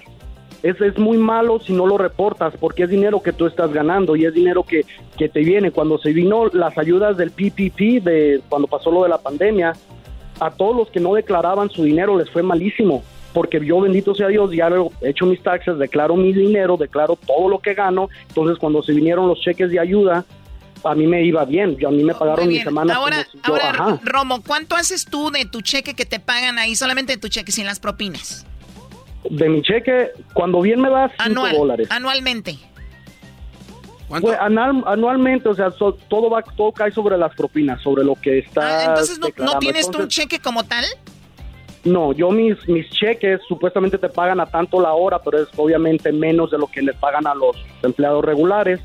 Es, 0.64 0.80
es 0.80 0.98
muy 1.00 1.18
malo 1.18 1.60
si 1.60 1.74
no 1.74 1.88
lo 1.88 1.98
reportas 1.98 2.54
porque 2.60 2.84
es 2.84 2.90
dinero 2.90 3.24
que 3.24 3.34
tú 3.34 3.48
estás 3.48 3.74
ganando 3.74 4.16
y 4.16 4.26
es 4.26 4.34
dinero 4.34 4.64
que, 4.64 4.86
que 5.18 5.28
te 5.28 5.40
viene. 5.40 5.72
Cuando 5.72 5.98
se 5.98 6.14
vino 6.14 6.46
las 6.54 6.78
ayudas 6.78 7.18
del 7.18 7.32
PPP, 7.32 8.04
de, 8.04 8.42
cuando 8.48 8.68
pasó 8.68 8.92
lo 8.92 9.04
de 9.04 9.10
la 9.10 9.18
pandemia, 9.18 9.74
a 10.40 10.52
todos 10.52 10.76
los 10.76 10.90
que 10.90 11.00
no 11.00 11.16
declaraban 11.16 11.70
su 11.70 11.84
dinero 11.84 12.18
les 12.18 12.30
fue 12.30 12.44
malísimo 12.44 13.04
porque 13.34 13.64
yo, 13.66 13.82
bendito 13.82 14.14
sea 14.14 14.28
Dios, 14.28 14.52
ya 14.52 14.70
he 15.02 15.10
hecho 15.10 15.26
mis 15.26 15.42
taxes, 15.42 15.78
declaro 15.78 16.16
mi 16.16 16.34
dinero, 16.34 16.78
declaro 16.78 17.18
todo 17.26 17.50
lo 17.50 17.60
que 17.60 17.74
gano. 17.74 18.10
Entonces, 18.28 18.58
cuando 18.58 18.84
se 18.84 18.94
vinieron 18.94 19.28
los 19.28 19.40
cheques 19.40 19.72
de 19.72 19.80
ayuda, 19.80 20.26
a 20.84 20.96
mí 20.96 21.08
me 21.08 21.24
iba 21.24 21.46
bien. 21.46 21.78
a 21.86 21.92
mí 21.92 22.04
me 22.04 22.14
pagaron 22.14 22.48
mi 22.48 22.60
semana. 22.60 22.96
Ahora, 22.96 23.26
ahora 23.44 24.00
Romo, 24.04 24.42
¿cuánto 24.46 24.76
haces 24.76 25.06
tú 25.06 25.32
de 25.32 25.46
tu 25.46 25.62
cheque 25.62 25.94
que 25.94 26.06
te 26.06 26.20
pagan 26.20 26.60
ahí, 26.60 26.76
solamente 26.76 27.14
de 27.14 27.18
tu 27.20 27.30
cheque, 27.30 27.52
sin 27.52 27.66
las 27.66 27.80
propinas? 27.80 28.46
De 29.30 29.50
mi 29.50 29.62
cheque, 29.62 30.10
cuando 30.34 30.62
bien 30.62 30.82
me 30.82 30.90
das 30.90 31.12
5 31.24 31.50
dólares. 31.50 31.88
Anualmente. 31.92 32.58
Pues, 34.20 34.38
anualmente, 34.40 35.48
o 35.48 35.56
sea, 35.56 35.72
todo 35.72 36.30
va, 36.30 36.42
todo 36.42 36.74
cae 36.74 36.92
sobre 36.92 37.18
las 37.18 37.34
propinas, 37.34 37.82
sobre 37.82 38.04
lo 38.04 38.16
que 38.16 38.40
está. 38.40 38.62
Ah, 38.62 38.86
entonces, 38.90 39.20
¿no, 39.38 39.60
tienes 39.60 39.90
tú 39.90 40.00
un 40.00 40.10
cheque 40.10 40.40
como 40.40 40.64
tal? 40.66 40.84
No, 41.84 42.14
yo 42.14 42.30
mis, 42.30 42.68
mis 42.68 42.90
cheques 42.90 43.42
supuestamente 43.48 43.98
te 43.98 44.10
pagan 44.10 44.40
a 44.40 44.46
tanto 44.46 44.80
la 44.80 44.94
hora, 44.94 45.20
pero 45.20 45.42
es 45.42 45.48
obviamente 45.58 46.12
menos 46.12 46.52
de 46.52 46.58
lo 46.58 46.68
que 46.68 46.82
le 46.82 46.94
pagan 46.94 47.26
a 47.26 47.34
los 47.34 47.58
empleados 47.82 48.24
regulares. 48.24 48.80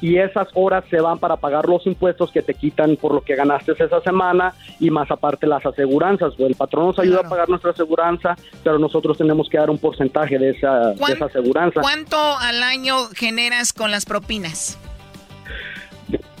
Y 0.00 0.16
esas 0.16 0.48
horas 0.54 0.82
se 0.88 0.98
van 0.98 1.18
para 1.18 1.36
pagar 1.36 1.68
los 1.68 1.86
impuestos 1.86 2.32
que 2.32 2.40
te 2.40 2.54
quitan 2.54 2.96
por 2.96 3.12
lo 3.12 3.20
que 3.20 3.36
ganaste 3.36 3.72
esa 3.72 4.00
semana 4.00 4.54
y 4.78 4.90
más 4.90 5.10
aparte 5.10 5.46
las 5.46 5.64
aseguranzas. 5.64 6.32
El 6.38 6.54
patrón 6.54 6.86
nos 6.86 6.98
ayuda 6.98 7.20
a 7.20 7.28
pagar 7.28 7.50
nuestra 7.50 7.72
aseguranza, 7.72 8.34
pero 8.64 8.78
nosotros 8.78 9.18
tenemos 9.18 9.50
que 9.50 9.58
dar 9.58 9.68
un 9.68 9.76
porcentaje 9.76 10.38
de 10.38 10.50
esa, 10.50 10.94
de 10.94 11.12
esa 11.12 11.26
aseguranza. 11.26 11.82
¿Cuánto 11.82 12.16
al 12.16 12.62
año 12.62 13.08
generas 13.14 13.74
con 13.74 13.90
las 13.90 14.06
propinas? 14.06 14.78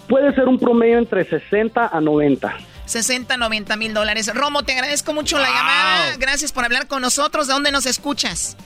Puede 0.08 0.34
ser 0.34 0.48
un 0.48 0.58
promedio 0.58 0.96
entre 0.96 1.24
60 1.24 1.86
a 1.86 2.00
90. 2.00 2.56
60, 2.90 3.36
90 3.36 3.76
mil 3.76 3.94
dólares. 3.94 4.30
Romo, 4.34 4.64
te 4.64 4.72
agradezco 4.72 5.12
mucho 5.12 5.38
la 5.38 5.48
llamada. 5.48 6.16
Gracias 6.18 6.50
por 6.50 6.64
hablar 6.64 6.88
con 6.88 7.00
nosotros. 7.02 7.46
¿De 7.46 7.52
dónde 7.52 7.70
nos 7.70 7.86
escuchas? 7.86 8.56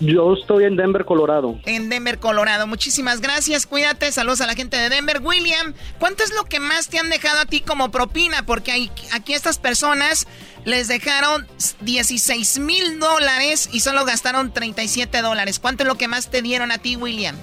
Yo 0.00 0.34
estoy 0.34 0.64
en 0.64 0.76
Denver, 0.76 1.04
Colorado. 1.04 1.58
En 1.64 1.88
Denver, 1.88 2.18
Colorado. 2.18 2.66
Muchísimas 2.66 3.20
gracias. 3.20 3.64
Cuídate. 3.64 4.12
Saludos 4.12 4.42
a 4.42 4.46
la 4.46 4.54
gente 4.54 4.76
de 4.76 4.90
Denver. 4.90 5.20
William, 5.22 5.72
¿cuánto 5.98 6.24
es 6.24 6.34
lo 6.34 6.44
que 6.44 6.60
más 6.60 6.88
te 6.88 6.98
han 6.98 7.08
dejado 7.08 7.40
a 7.40 7.46
ti 7.46 7.60
como 7.60 7.90
propina? 7.90 8.44
Porque 8.44 8.72
hay, 8.72 8.90
aquí 9.12 9.32
estas 9.32 9.58
personas 9.58 10.26
les 10.64 10.88
dejaron 10.88 11.46
16 11.80 12.58
mil 12.58 12.98
dólares 12.98 13.70
y 13.72 13.80
solo 13.80 14.04
gastaron 14.04 14.52
37 14.52 15.22
dólares. 15.22 15.58
¿Cuánto 15.58 15.84
es 15.84 15.88
lo 15.88 15.94
que 15.94 16.08
más 16.08 16.30
te 16.30 16.42
dieron 16.42 16.70
a 16.70 16.78
ti, 16.78 16.96
William? 16.96 17.36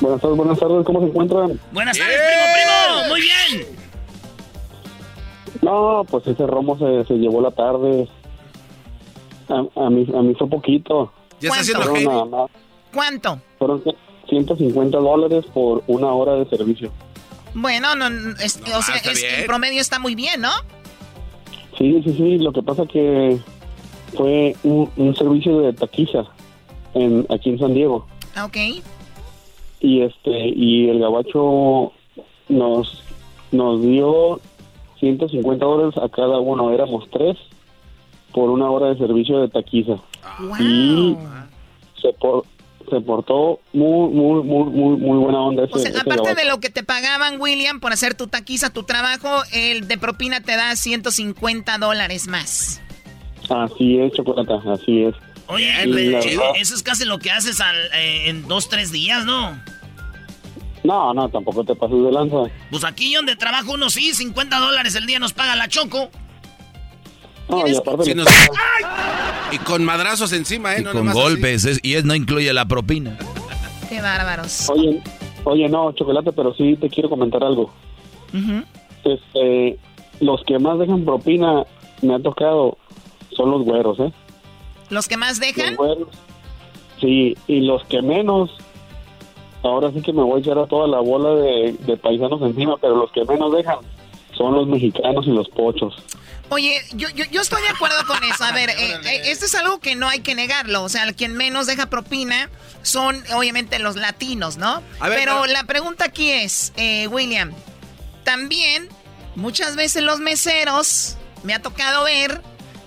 Buenas 0.00 0.20
tardes, 0.20 0.36
buenas 0.36 0.58
tardes. 0.58 0.84
¿Cómo 0.84 1.00
se 1.00 1.06
encuentran? 1.06 1.60
Buenas 1.72 1.96
tardes, 1.96 2.18
primo, 2.18 2.44
primo. 2.52 3.08
Muy 3.08 3.20
bien. 3.22 3.85
No, 5.66 6.04
pues 6.08 6.24
ese 6.28 6.46
romo 6.46 6.78
se, 6.78 7.04
se 7.06 7.14
llevó 7.14 7.40
la 7.40 7.50
tarde. 7.50 8.06
A, 9.48 9.90
mí, 9.90 10.06
a 10.14 10.22
mí 10.22 10.34
fue 10.38 10.48
poquito. 10.48 11.12
¿Ya 11.40 11.48
está 11.48 11.80
haciendo 11.80 12.48
¿Cuánto? 12.94 13.40
Fueron 13.58 13.82
150 14.28 14.96
dólares 14.96 15.44
por 15.52 15.82
una 15.88 16.12
hora 16.12 16.34
de 16.34 16.48
servicio. 16.48 16.92
Bueno, 17.52 17.96
no, 17.96 18.06
o 18.06 18.48
sea, 18.48 18.94
ah, 18.94 19.10
el 19.38 19.46
promedio 19.46 19.80
está 19.80 19.98
muy 19.98 20.14
bien, 20.14 20.40
¿no? 20.40 20.52
Sí, 21.76 22.00
sí, 22.04 22.14
sí. 22.16 22.38
Lo 22.38 22.52
que 22.52 22.62
pasa 22.62 22.86
que 22.86 23.36
fue 24.16 24.54
un, 24.62 25.16
servicio 25.16 25.58
de 25.62 25.72
taquiza. 25.72 26.26
en, 26.94 27.26
aquí 27.28 27.50
en 27.50 27.58
San 27.58 27.74
Diego. 27.74 28.06
Ah, 28.36 28.44
ok. 28.44 28.56
Y 29.80 30.02
este 30.02 30.30
y 30.30 30.88
el 30.90 31.00
gabacho 31.00 31.92
nos 32.48 33.02
nos 33.50 33.82
dio 33.82 34.40
150 35.00 35.64
dólares 35.64 35.94
a 36.02 36.08
cada 36.08 36.38
uno, 36.38 36.72
éramos 36.72 37.08
tres 37.10 37.36
por 38.32 38.50
una 38.50 38.70
hora 38.70 38.88
de 38.88 38.98
servicio 38.98 39.40
de 39.40 39.48
taquiza. 39.48 39.94
Y 40.60 41.16
se, 42.00 42.12
por, 42.14 42.44
se 42.90 43.00
portó 43.00 43.60
muy, 43.72 44.10
muy, 44.10 44.42
muy, 44.42 44.64
muy, 44.70 44.96
muy 44.96 45.18
buena 45.18 45.40
onda. 45.40 45.64
Ese, 45.64 45.74
O 45.74 45.78
sea, 45.78 45.90
ese 45.90 46.00
aparte 46.00 46.22
gabacho. 46.22 46.40
de 46.42 46.48
lo 46.50 46.60
que 46.60 46.70
te 46.70 46.82
pagaban, 46.82 47.40
William, 47.40 47.80
por 47.80 47.92
hacer 47.92 48.14
tu 48.14 48.26
taquiza, 48.26 48.70
tu 48.70 48.82
trabajo, 48.82 49.28
el 49.52 49.88
de 49.88 49.98
propina 49.98 50.40
te 50.40 50.56
da 50.56 50.76
150 50.76 51.78
dólares 51.78 52.28
más. 52.28 52.80
Así 53.48 53.98
es, 53.98 54.12
Chocolata, 54.12 54.60
así 54.72 55.04
es. 55.04 55.14
Oye, 55.48 55.70
eh, 55.84 56.38
eso 56.60 56.74
es 56.74 56.82
casi 56.82 57.04
lo 57.04 57.18
que 57.18 57.30
haces 57.30 57.60
al, 57.60 57.76
eh, 57.94 58.28
en 58.28 58.48
dos, 58.48 58.68
tres 58.68 58.90
días, 58.90 59.24
¿no? 59.24 59.56
No, 60.86 61.12
no, 61.12 61.28
tampoco 61.28 61.64
te 61.64 61.74
pases 61.74 62.02
de 62.02 62.12
lanza. 62.12 62.36
Pues 62.70 62.84
aquí 62.84 63.14
donde 63.14 63.34
trabajo 63.36 63.72
uno 63.72 63.90
sí, 63.90 64.14
50 64.14 64.58
dólares 64.58 64.94
el 64.94 65.06
día 65.06 65.18
nos 65.18 65.32
paga 65.32 65.56
la 65.56 65.68
Choco. 65.68 66.08
No, 67.48 67.66
y 67.66 67.76
aparte 67.76 68.14
nos- 68.14 68.26
Y 69.52 69.58
con 69.58 69.84
madrazos 69.84 70.32
encima, 70.32 70.74
¿eh? 70.74 70.80
Y 70.80 70.84
No 70.84 70.92
con 70.92 71.12
golpes, 71.12 71.64
es- 71.64 71.80
y 71.82 71.94
él 71.94 72.06
no 72.06 72.14
incluye 72.14 72.52
la 72.52 72.66
propina. 72.66 73.16
Qué 73.88 74.00
bárbaros. 74.00 74.68
Oye, 74.70 75.00
oye, 75.44 75.68
no, 75.68 75.92
Chocolate, 75.92 76.32
pero 76.32 76.54
sí 76.54 76.76
te 76.80 76.88
quiero 76.88 77.08
comentar 77.08 77.42
algo. 77.44 77.72
Este, 79.04 79.78
los 80.20 80.42
que 80.44 80.58
más 80.58 80.78
dejan 80.78 81.04
propina 81.04 81.64
me 82.02 82.14
ha 82.14 82.18
tocado 82.18 82.76
son 83.36 83.50
los 83.52 83.62
güeros, 83.62 83.98
¿eh? 84.00 84.12
¿Los 84.90 85.06
que 85.08 85.16
más 85.16 85.38
dejan? 85.40 85.68
Los 85.70 85.76
güeros. 85.76 86.08
Sí, 87.00 87.36
y 87.46 87.60
los 87.60 87.84
que 87.84 88.02
menos, 88.02 88.50
ahora 89.68 89.90
sí 89.92 90.00
que 90.02 90.12
me 90.12 90.22
voy 90.22 90.38
a 90.38 90.40
echar 90.40 90.58
a 90.58 90.66
toda 90.66 90.86
la 90.88 91.00
bola 91.00 91.30
de, 91.40 91.72
de 91.80 91.96
paisanos 91.96 92.40
encima, 92.42 92.76
pero 92.78 92.96
los 92.96 93.10
que 93.12 93.24
menos 93.24 93.52
dejan 93.52 93.78
son 94.36 94.54
los 94.54 94.66
mexicanos 94.66 95.26
y 95.26 95.30
los 95.30 95.48
pochos. 95.48 95.94
Oye, 96.48 96.80
yo, 96.92 97.08
yo, 97.10 97.24
yo 97.30 97.40
estoy 97.40 97.60
de 97.62 97.70
acuerdo 97.70 97.96
con 98.06 98.22
eso. 98.22 98.44
A 98.44 98.52
ver, 98.52 98.70
eh, 98.78 98.98
eh, 99.04 99.20
esto 99.24 99.46
es 99.46 99.54
algo 99.54 99.80
que 99.80 99.96
no 99.96 100.08
hay 100.08 100.20
que 100.20 100.34
negarlo. 100.34 100.82
O 100.84 100.88
sea, 100.88 101.04
el 101.04 101.14
quien 101.14 101.34
menos 101.34 101.66
deja 101.66 101.86
propina 101.86 102.48
son 102.82 103.22
obviamente 103.34 103.78
los 103.78 103.96
latinos, 103.96 104.56
¿no? 104.56 104.82
A 105.00 105.08
ver, 105.08 105.18
pero 105.18 105.40
pero- 105.42 105.46
la 105.46 105.64
pregunta 105.64 106.04
aquí 106.04 106.30
es, 106.30 106.72
eh, 106.76 107.08
William, 107.08 107.52
también 108.24 108.88
muchas 109.34 109.74
veces 109.76 110.02
los 110.02 110.20
meseros, 110.20 111.16
me 111.42 111.52
ha 111.54 111.62
tocado 111.62 112.04
ver, 112.04 112.40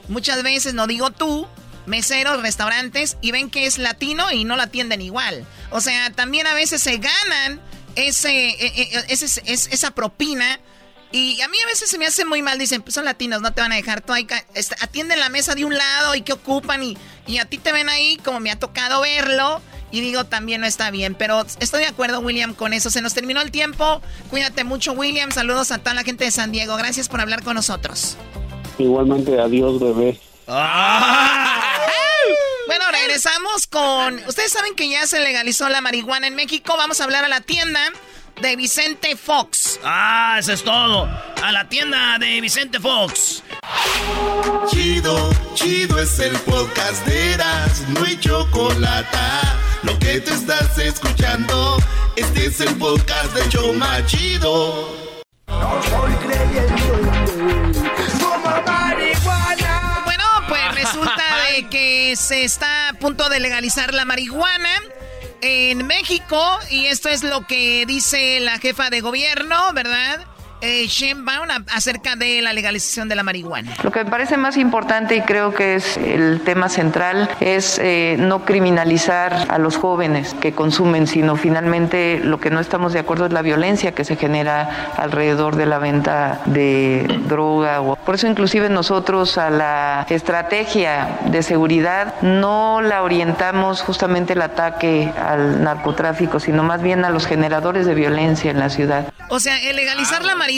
muchas 0.08 0.42
veces, 0.44 0.74
no 0.74 0.88
digo 0.88 1.10
tú, 1.12 1.46
meseros, 1.86 2.42
restaurantes, 2.42 3.18
y 3.22 3.32
ven 3.32 3.50
que 3.50 3.66
es 3.66 3.78
latino 3.78 4.32
y 4.32 4.44
no 4.46 4.56
la 4.56 4.64
atienden 4.64 5.02
igual. 5.02 5.46
O 5.72 5.82
sea, 5.82 6.12
también 6.12 6.48
a 6.48 6.54
veces 6.54 6.82
se 6.82 6.98
ganan 6.98 7.62
ese, 7.96 8.50
eh, 8.50 9.06
ese- 9.10 9.42
es- 9.46 9.68
esa 9.72 9.92
propina. 9.92 10.60
Y 11.12 11.42
a 11.42 11.48
mí 11.48 11.58
a 11.64 11.66
veces 11.66 11.90
se 11.90 11.98
me 11.98 12.06
hace 12.06 12.24
muy 12.24 12.44
mal, 12.44 12.60
dicen, 12.60 12.84
pues 12.84 12.94
son 12.94 13.04
latinos, 13.06 13.42
no 13.42 13.52
te 13.52 13.62
van 13.62 13.72
a 13.72 13.76
dejar, 13.76 14.02
tú 14.02 14.14
ahí 14.14 14.26
ca- 14.26 14.46
est- 14.54 14.74
atienden 14.80 15.20
la 15.20 15.30
mesa 15.30 15.56
de 15.56 15.66
un 15.66 15.76
lado 15.76 16.14
y 16.14 16.22
que 16.22 16.34
ocupan 16.34 16.84
y, 16.84 16.98
y 17.26 17.40
a 17.40 17.46
ti 17.46 17.58
te 17.58 17.72
ven 17.72 17.90
ahí 17.90 18.18
como 18.24 18.40
me 18.40 18.52
ha 18.52 18.60
tocado 18.60 19.02
verlo 19.02 19.60
y 19.92 20.02
digo 20.02 20.26
también 20.26 20.62
no 20.62 20.68
está 20.68 20.92
bien, 20.92 21.16
pero 21.16 21.44
estoy 21.60 21.80
de 21.82 21.88
acuerdo 21.88 22.20
William 22.20 22.54
con 22.54 22.74
eso, 22.74 22.92
se 22.92 23.02
nos 23.02 23.16
terminó 23.16 23.42
el 23.42 23.50
tiempo, 23.50 24.04
cuídate 24.30 24.64
mucho 24.64 24.92
William, 24.94 25.32
saludos 25.32 25.72
a 25.72 25.80
toda 25.80 25.96
la 25.96 26.04
gente 26.04 26.26
de 26.26 26.30
San 26.32 26.52
Diego, 26.52 26.76
gracias 26.78 27.10
por 27.10 27.22
hablar 27.22 27.42
con 27.44 27.56
nosotros. 27.56 28.16
Igualmente, 28.78 29.40
adiós, 29.40 29.80
bebé. 29.80 30.20
Bueno, 32.68 32.86
regresamos 32.92 33.68
con, 33.68 34.16
ustedes 34.28 34.52
saben 34.52 34.74
que 34.76 34.90
ya 34.90 35.06
se 35.06 35.20
legalizó 35.20 35.70
la 35.70 35.80
marihuana 35.82 36.26
en 36.26 36.36
México, 36.36 36.76
vamos 36.76 37.00
a 37.00 37.04
hablar 37.04 37.24
a 37.24 37.28
la 37.28 37.42
tienda 37.42 37.80
de 38.42 38.56
Vicente 38.56 39.16
Fox. 39.16 39.80
Ah, 39.84 40.38
eso 40.40 40.54
es 40.54 40.64
todo. 40.64 41.08
A 41.44 41.52
la 41.52 41.70
tienda 41.70 42.18
de 42.18 42.42
Vicente 42.42 42.80
Fox. 42.80 43.44
Chido, 44.72 45.30
chido 45.54 46.00
es 46.00 46.18
el 46.20 46.36
podcast 46.40 47.06
de 47.06 47.34
Eras, 47.34 47.82
no 47.90 48.04
hay 48.06 48.20
chocolate. 48.20 49.18
Lo 49.84 50.00
que 50.00 50.20
te 50.20 50.34
estás 50.34 50.78
escuchando, 50.80 51.78
este 52.16 52.48
es 52.48 52.60
el 52.62 52.76
podcast 52.78 53.34
de 53.34 53.48
Choma 53.50 54.04
Chido. 54.08 54.99
Resulta 60.80 61.24
de 61.52 61.68
que 61.70 62.16
se 62.16 62.44
está 62.44 62.90
a 62.90 62.94
punto 62.94 63.30
de 63.30 63.40
legalizar 63.40 63.94
la 63.94 64.06
marihuana 64.06 64.70
en 65.42 65.86
México 65.88 66.60
y 66.70 66.88
esto 66.88 67.10
es 67.10 67.24
lo 67.24 67.46
que 67.48 67.86
dice 67.86 68.40
la 68.40 68.60
jefa 68.60 68.90
de 68.90 69.02
gobierno, 69.02 69.74
¿verdad? 69.74 70.26
Eh, 70.62 70.88
Sheinbaum 70.88 71.48
acerca 71.74 72.18
de 72.18 72.42
la 72.42 72.52
legalización 72.52 73.08
de 73.08 73.16
la 73.16 73.24
marihuana. 73.24 73.74
Lo 73.82 73.92
que 73.92 74.04
me 74.04 74.10
parece 74.10 74.36
más 74.36 74.58
importante 74.58 75.16
y 75.16 75.22
creo 75.22 75.54
que 75.54 75.76
es 75.76 75.96
el 75.96 76.42
tema 76.44 76.68
central 76.68 77.30
es 77.40 77.80
eh, 77.82 78.18
no 78.20 78.44
criminalizar 78.44 79.48
a 79.50 79.58
los 79.58 79.78
jóvenes 79.78 80.36
que 80.42 80.52
consumen, 80.52 81.08
sino 81.08 81.38
finalmente 81.38 82.20
lo 82.22 82.42
que 82.42 82.50
no 82.50 82.60
estamos 82.60 82.92
de 82.92 83.00
acuerdo 83.00 83.28
es 83.28 83.32
la 83.32 83.42
violencia 83.42 83.94
que 83.94 84.04
se 84.04 84.18
genera 84.18 84.94
alrededor 84.98 85.56
de 85.56 85.66
la 85.66 85.80
venta 85.80 86.42
de 86.46 87.06
droga. 87.30 87.82
Por 87.96 88.16
eso 88.16 88.28
inclusive 88.28 88.68
nosotros 88.68 89.38
a 89.38 89.50
la 89.50 90.06
estrategia 90.10 91.20
de 91.28 91.42
seguridad 91.42 92.22
no 92.22 92.82
la 92.82 93.02
orientamos 93.02 93.82
justamente 93.82 94.34
el 94.34 94.42
ataque 94.42 95.10
al 95.18 95.64
narcotráfico, 95.64 96.42
sino 96.42 96.64
más 96.64 96.82
bien 96.82 97.06
a 97.06 97.12
los 97.12 97.26
generadores 97.26 97.86
de 97.86 97.96
violencia 97.96 98.52
en 98.52 98.60
la 98.60 98.70
ciudad. 98.70 99.14
O 99.30 99.40
sea, 99.40 99.62
el 99.62 99.76
legalizar 99.76 100.26
la 100.26 100.36
marihuana 100.36 100.49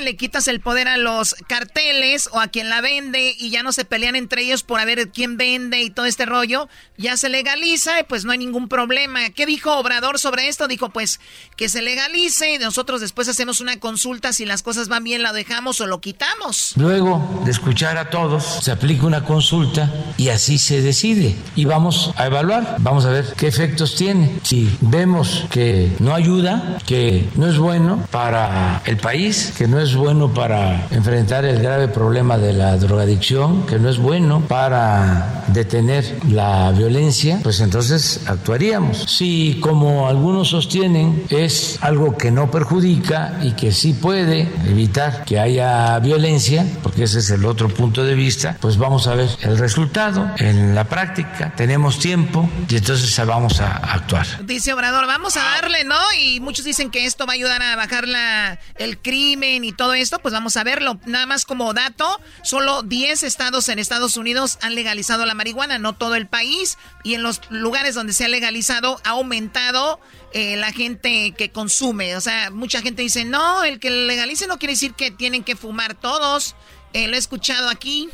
le 0.00 0.16
quitas 0.16 0.48
el 0.48 0.60
poder 0.60 0.88
a 0.88 0.96
los 0.96 1.34
carteles 1.46 2.28
o 2.32 2.40
a 2.40 2.48
quien 2.48 2.68
la 2.68 2.80
vende 2.80 3.34
y 3.38 3.50
ya 3.50 3.62
no 3.62 3.72
se 3.72 3.84
pelean 3.84 4.16
entre 4.16 4.42
ellos 4.42 4.62
por 4.62 4.80
a 4.80 4.84
ver 4.84 5.10
quién 5.10 5.36
vende 5.36 5.82
y 5.82 5.90
todo 5.90 6.06
este 6.06 6.26
rollo. 6.26 6.68
Ya 6.96 7.16
se 7.16 7.28
legaliza 7.28 8.00
y 8.00 8.04
pues 8.04 8.24
no 8.24 8.32
hay 8.32 8.38
ningún 8.38 8.68
problema. 8.68 9.30
¿Qué 9.30 9.46
dijo 9.46 9.76
Obrador 9.76 10.18
sobre 10.18 10.48
esto? 10.48 10.68
Dijo 10.68 10.90
pues 10.90 11.20
que 11.56 11.68
se 11.68 11.82
legalice 11.82 12.54
y 12.54 12.58
nosotros 12.58 13.00
después 13.00 13.28
hacemos 13.28 13.60
una 13.60 13.78
consulta 13.80 14.32
si 14.32 14.44
las 14.44 14.62
cosas 14.62 14.88
van 14.88 15.04
bien, 15.04 15.22
la 15.22 15.32
dejamos 15.32 15.80
o 15.80 15.86
lo 15.86 16.00
quitamos. 16.00 16.74
Luego 16.76 17.42
de 17.44 17.50
escuchar 17.50 17.96
a 17.96 18.10
todos, 18.10 18.44
se 18.62 18.70
aplica 18.70 19.06
una 19.06 19.24
consulta 19.24 19.90
y 20.16 20.28
así 20.28 20.58
se 20.58 20.80
decide. 20.80 21.34
Y 21.56 21.64
vamos 21.64 22.12
a 22.16 22.26
evaluar, 22.26 22.76
vamos 22.80 23.04
a 23.04 23.10
ver 23.10 23.34
qué 23.36 23.46
efectos 23.46 23.96
tiene. 23.96 24.38
Si 24.42 24.76
vemos 24.80 25.44
que 25.50 25.90
no 25.98 26.14
ayuda, 26.14 26.78
que 26.86 27.28
no 27.36 27.48
es 27.48 27.58
bueno 27.58 28.06
para 28.10 28.82
el 28.86 28.96
país, 28.96 29.23
que 29.56 29.66
no 29.66 29.80
es 29.80 29.94
bueno 29.94 30.34
para 30.34 30.86
enfrentar 30.90 31.46
el 31.46 31.62
grave 31.62 31.88
problema 31.88 32.36
de 32.36 32.52
la 32.52 32.76
drogadicción, 32.76 33.66
que 33.66 33.78
no 33.78 33.88
es 33.88 33.96
bueno 33.96 34.42
para 34.42 35.44
detener 35.48 36.18
la 36.28 36.70
violencia, 36.72 37.40
pues 37.42 37.60
entonces 37.60 38.20
actuaríamos. 38.26 39.04
Si, 39.08 39.58
como 39.60 40.08
algunos 40.08 40.48
sostienen, 40.48 41.24
es 41.30 41.78
algo 41.80 42.18
que 42.18 42.30
no 42.30 42.50
perjudica 42.50 43.38
y 43.42 43.52
que 43.52 43.72
sí 43.72 43.94
puede 43.94 44.46
evitar 44.66 45.24
que 45.24 45.38
haya 45.38 45.98
violencia, 46.00 46.66
porque 46.82 47.04
ese 47.04 47.20
es 47.20 47.30
el 47.30 47.46
otro 47.46 47.68
punto 47.68 48.04
de 48.04 48.14
vista, 48.14 48.58
pues 48.60 48.76
vamos 48.76 49.06
a 49.06 49.14
ver 49.14 49.30
el 49.40 49.56
resultado 49.56 50.30
en 50.36 50.74
la 50.74 50.84
práctica. 50.84 51.54
Tenemos 51.56 51.98
tiempo 51.98 52.48
y 52.68 52.76
entonces 52.76 53.26
vamos 53.26 53.60
a 53.60 53.76
actuar. 53.76 54.26
Dice 54.44 54.74
Obrador, 54.74 55.06
vamos 55.06 55.38
a 55.38 55.40
darle, 55.42 55.84
¿no? 55.84 55.96
Y 56.20 56.40
muchos 56.40 56.64
dicen 56.66 56.90
que 56.90 57.06
esto 57.06 57.24
va 57.26 57.32
a 57.32 57.36
ayudar 57.36 57.62
a 57.62 57.76
bajar 57.76 58.06
la, 58.06 58.58
el 58.76 58.98
crimen 58.98 59.13
y 59.14 59.72
todo 59.72 59.94
esto, 59.94 60.18
pues 60.18 60.32
vamos 60.34 60.56
a 60.56 60.64
verlo. 60.64 60.98
Nada 61.06 61.26
más 61.26 61.44
como 61.44 61.72
dato, 61.72 62.20
solo 62.42 62.82
10 62.82 63.22
estados 63.22 63.68
en 63.68 63.78
Estados 63.78 64.16
Unidos 64.16 64.58
han 64.60 64.74
legalizado 64.74 65.24
la 65.26 65.34
marihuana, 65.34 65.78
no 65.78 65.92
todo 65.94 66.14
el 66.16 66.26
país. 66.26 66.78
Y 67.04 67.14
en 67.14 67.22
los 67.22 67.40
lugares 67.50 67.94
donde 67.94 68.12
se 68.12 68.24
ha 68.24 68.28
legalizado 68.28 69.00
ha 69.04 69.10
aumentado 69.10 70.00
eh, 70.32 70.56
la 70.56 70.72
gente 70.72 71.32
que 71.36 71.50
consume. 71.50 72.16
O 72.16 72.20
sea, 72.20 72.50
mucha 72.50 72.82
gente 72.82 73.02
dice, 73.02 73.24
no, 73.24 73.62
el 73.64 73.78
que 73.78 73.90
legalice 73.90 74.46
no 74.46 74.58
quiere 74.58 74.74
decir 74.74 74.94
que 74.94 75.10
tienen 75.10 75.44
que 75.44 75.56
fumar 75.56 75.94
todos. 75.94 76.56
Eh, 76.92 77.06
lo 77.08 77.14
he 77.14 77.18
escuchado 77.18 77.68
aquí. 77.68 78.08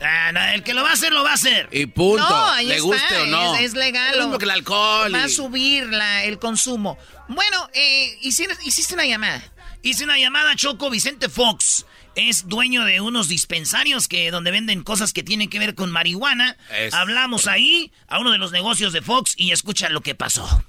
Ah, 0.00 0.30
no, 0.32 0.40
el 0.40 0.62
que 0.62 0.74
lo 0.74 0.84
va 0.84 0.90
a 0.90 0.92
hacer, 0.92 1.12
lo 1.12 1.24
va 1.24 1.32
a 1.32 1.34
hacer. 1.34 1.68
Y 1.72 1.86
punto. 1.86 2.28
No, 2.28 2.46
ahí 2.50 2.66
le 2.66 2.76
está, 2.76 2.86
guste 2.86 3.18
o 3.18 3.26
no. 3.26 3.54
Es, 3.56 3.62
es 3.62 3.74
legal. 3.74 4.14
Es 4.16 4.26
lo 4.26 4.38
que 4.38 4.44
el 4.44 4.50
alcohol. 4.52 5.12
Va 5.12 5.24
a 5.24 5.28
subir 5.28 5.86
la- 5.86 6.22
el 6.24 6.38
consumo. 6.38 6.96
Bueno, 7.26 7.68
eh, 7.72 8.16
hiciste, 8.22 8.56
hiciste 8.64 8.94
una 8.94 9.04
llamada. 9.06 9.42
Hice 9.82 10.04
una 10.04 10.18
llamada, 10.18 10.56
Choco. 10.56 10.90
Vicente 10.90 11.28
Fox 11.28 11.86
es 12.14 12.48
dueño 12.48 12.84
de 12.84 13.00
unos 13.00 13.28
dispensarios 13.28 14.08
que 14.08 14.30
donde 14.30 14.50
venden 14.50 14.82
cosas 14.82 15.12
que 15.12 15.22
tienen 15.22 15.48
que 15.48 15.58
ver 15.58 15.74
con 15.74 15.90
marihuana. 15.90 16.56
Es- 16.76 16.94
Hablamos 16.94 17.46
ahí 17.46 17.92
a 18.08 18.18
uno 18.18 18.32
de 18.32 18.38
los 18.38 18.50
negocios 18.52 18.92
de 18.92 19.02
Fox 19.02 19.34
y 19.36 19.52
escucha 19.52 19.88
lo 19.88 20.00
que 20.00 20.14
pasó. 20.14 20.64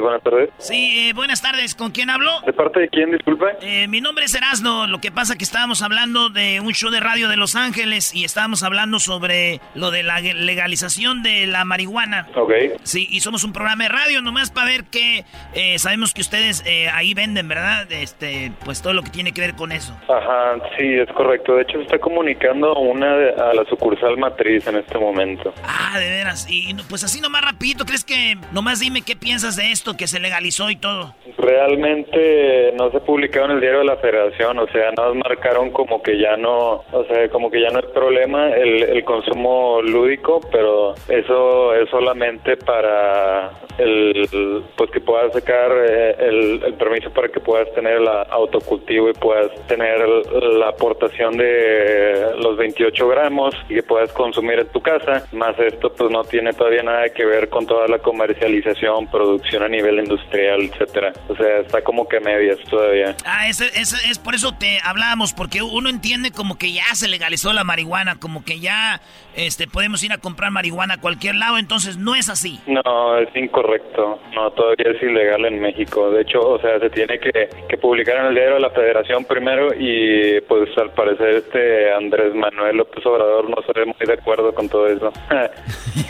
Buenas 0.00 0.22
tardes. 0.22 0.50
Sí, 0.58 1.08
eh, 1.08 1.12
buenas 1.12 1.42
tardes. 1.42 1.74
¿Con 1.74 1.90
quién 1.90 2.10
hablo? 2.10 2.30
¿De 2.44 2.52
parte 2.52 2.80
de 2.80 2.88
quién, 2.88 3.10
disculpe? 3.10 3.46
Eh, 3.60 3.88
mi 3.88 4.00
nombre 4.00 4.24
es 4.24 4.34
Erasno. 4.34 4.86
Lo 4.86 5.00
que 5.00 5.10
pasa 5.10 5.36
que 5.36 5.44
estábamos 5.44 5.82
hablando 5.82 6.30
de 6.30 6.60
un 6.60 6.72
show 6.72 6.90
de 6.90 7.00
radio 7.00 7.28
de 7.28 7.36
Los 7.36 7.56
Ángeles 7.56 8.14
y 8.14 8.24
estábamos 8.24 8.62
hablando 8.62 8.98
sobre 8.98 9.60
lo 9.74 9.90
de 9.90 10.02
la 10.02 10.20
legalización 10.20 11.22
de 11.22 11.46
la 11.46 11.64
marihuana. 11.64 12.28
Ok. 12.34 12.52
Sí, 12.82 13.06
y 13.10 13.20
somos 13.20 13.44
un 13.44 13.52
programa 13.52 13.84
de 13.84 13.90
radio 13.90 14.22
nomás 14.22 14.50
para 14.50 14.66
ver 14.66 14.84
que 14.84 15.24
eh, 15.54 15.78
sabemos 15.78 16.14
que 16.14 16.20
ustedes 16.20 16.64
ahí 16.92 17.14
venden, 17.14 17.48
¿verdad? 17.48 17.90
Este, 17.90 18.52
pues 18.64 18.82
todo 18.82 18.92
lo 18.92 19.02
que 19.02 19.10
tiene 19.10 19.32
que 19.32 19.40
ver 19.40 19.54
con 19.54 19.72
eso. 19.72 19.96
Ajá, 20.08 20.56
sí, 20.78 20.94
es 20.94 21.08
correcto. 21.12 21.56
De 21.56 21.62
hecho, 21.62 21.78
se 21.78 21.84
está 21.84 21.98
comunicando 21.98 22.74
una 22.76 23.12
a 23.12 23.54
la 23.54 23.64
sucursal 23.68 24.16
matriz 24.16 24.66
en 24.66 24.76
este 24.76 24.98
momento. 24.98 25.52
Ah, 25.64 25.98
de 25.98 26.08
veras. 26.08 26.46
Y 26.48 26.74
pues 26.88 27.04
así 27.04 27.20
nomás 27.20 27.42
rapidito, 27.42 27.84
¿crees 27.84 28.04
que 28.04 28.38
nomás 28.52 28.80
dime 28.80 29.02
qué 29.02 29.16
piensas 29.16 29.56
de 29.56 29.65
esto 29.66 29.96
que 29.96 30.06
se 30.06 30.20
legalizó 30.20 30.70
y 30.70 30.76
todo? 30.76 31.14
Realmente 31.38 32.72
no 32.76 32.90
se 32.90 33.00
publicó 33.00 33.40
en 33.40 33.52
el 33.52 33.60
diario 33.60 33.80
de 33.80 33.84
la 33.84 33.96
Federación, 33.96 34.58
o 34.58 34.66
sea, 34.68 34.90
nos 34.92 35.14
marcaron 35.16 35.70
como 35.70 36.02
que 36.02 36.18
ya 36.18 36.36
no, 36.36 36.84
o 36.92 37.04
sea, 37.08 37.28
como 37.28 37.50
que 37.50 37.60
ya 37.60 37.68
no 37.70 37.80
es 37.80 37.86
problema 37.86 38.50
el, 38.50 38.82
el 38.82 39.04
consumo 39.04 39.80
lúdico, 39.82 40.40
pero 40.50 40.94
eso 41.08 41.74
es 41.74 41.88
solamente 41.90 42.56
para 42.56 43.50
el, 43.78 44.62
pues 44.76 44.90
que 44.90 45.00
puedas 45.00 45.32
sacar 45.32 45.70
eh, 45.88 46.16
el, 46.18 46.62
el, 46.64 46.74
permiso 46.74 47.10
para 47.10 47.28
que 47.28 47.40
puedas 47.40 47.72
tener 47.74 47.96
el 47.98 48.08
autocultivo 48.08 49.10
y 49.10 49.12
puedas 49.12 49.50
tener 49.66 50.00
la 50.08 50.68
aportación 50.68 51.36
de 51.36 52.34
los 52.42 52.56
28 52.56 53.08
gramos 53.08 53.54
y 53.68 53.74
que 53.74 53.82
puedas 53.82 54.12
consumir 54.12 54.60
en 54.60 54.68
tu 54.68 54.80
casa, 54.80 55.26
más 55.32 55.58
esto 55.58 55.92
pues 55.92 56.10
no 56.10 56.24
tiene 56.24 56.52
todavía 56.52 56.82
nada 56.82 57.08
que 57.10 57.24
ver 57.24 57.48
con 57.48 57.66
toda 57.66 57.88
la 57.88 57.98
comercialización, 57.98 59.10
producción 59.10 59.55
a 59.62 59.68
nivel 59.68 59.98
industrial, 59.98 60.62
etcétera. 60.62 61.12
O 61.28 61.36
sea, 61.36 61.60
está 61.60 61.82
como 61.82 62.08
que 62.08 62.20
medias 62.20 62.58
todavía. 62.68 63.14
Ah, 63.24 63.48
es, 63.48 63.60
es, 63.60 63.92
es 64.08 64.18
por 64.18 64.34
eso 64.34 64.52
te 64.52 64.80
hablábamos, 64.82 65.32
porque 65.32 65.62
uno 65.62 65.88
entiende 65.88 66.30
como 66.30 66.58
que 66.58 66.72
ya 66.72 66.84
se 66.94 67.08
legalizó 67.08 67.52
la 67.52 67.64
marihuana, 67.64 68.18
como 68.18 68.44
que 68.44 68.60
ya 68.60 69.00
este 69.34 69.66
podemos 69.66 70.02
ir 70.02 70.12
a 70.12 70.18
comprar 70.18 70.50
marihuana 70.50 70.94
a 70.94 71.00
cualquier 71.00 71.34
lado, 71.34 71.58
entonces 71.58 71.96
no 71.98 72.14
es 72.14 72.28
así. 72.28 72.60
No, 72.66 73.18
es 73.18 73.28
incorrecto. 73.36 74.20
No, 74.34 74.50
todavía 74.52 74.92
es 74.92 75.02
ilegal 75.02 75.44
en 75.44 75.60
México. 75.60 76.10
De 76.10 76.22
hecho, 76.22 76.40
o 76.40 76.60
sea, 76.60 76.78
se 76.80 76.90
tiene 76.90 77.18
que, 77.18 77.48
que 77.68 77.76
publicar 77.76 78.16
en 78.16 78.26
el 78.26 78.34
diario 78.34 78.54
de 78.54 78.60
la 78.60 78.70
Federación 78.70 79.24
primero 79.24 79.68
y 79.78 80.40
pues 80.42 80.70
al 80.78 80.90
parecer 80.92 81.36
este 81.36 81.92
Andrés 81.92 82.34
Manuel 82.34 82.76
López 82.76 83.04
Obrador 83.04 83.48
no 83.48 83.56
se 83.66 83.72
ve 83.78 83.86
muy 83.86 84.06
de 84.06 84.14
acuerdo 84.14 84.54
con 84.54 84.68
todo 84.68 84.86
eso. 84.88 85.12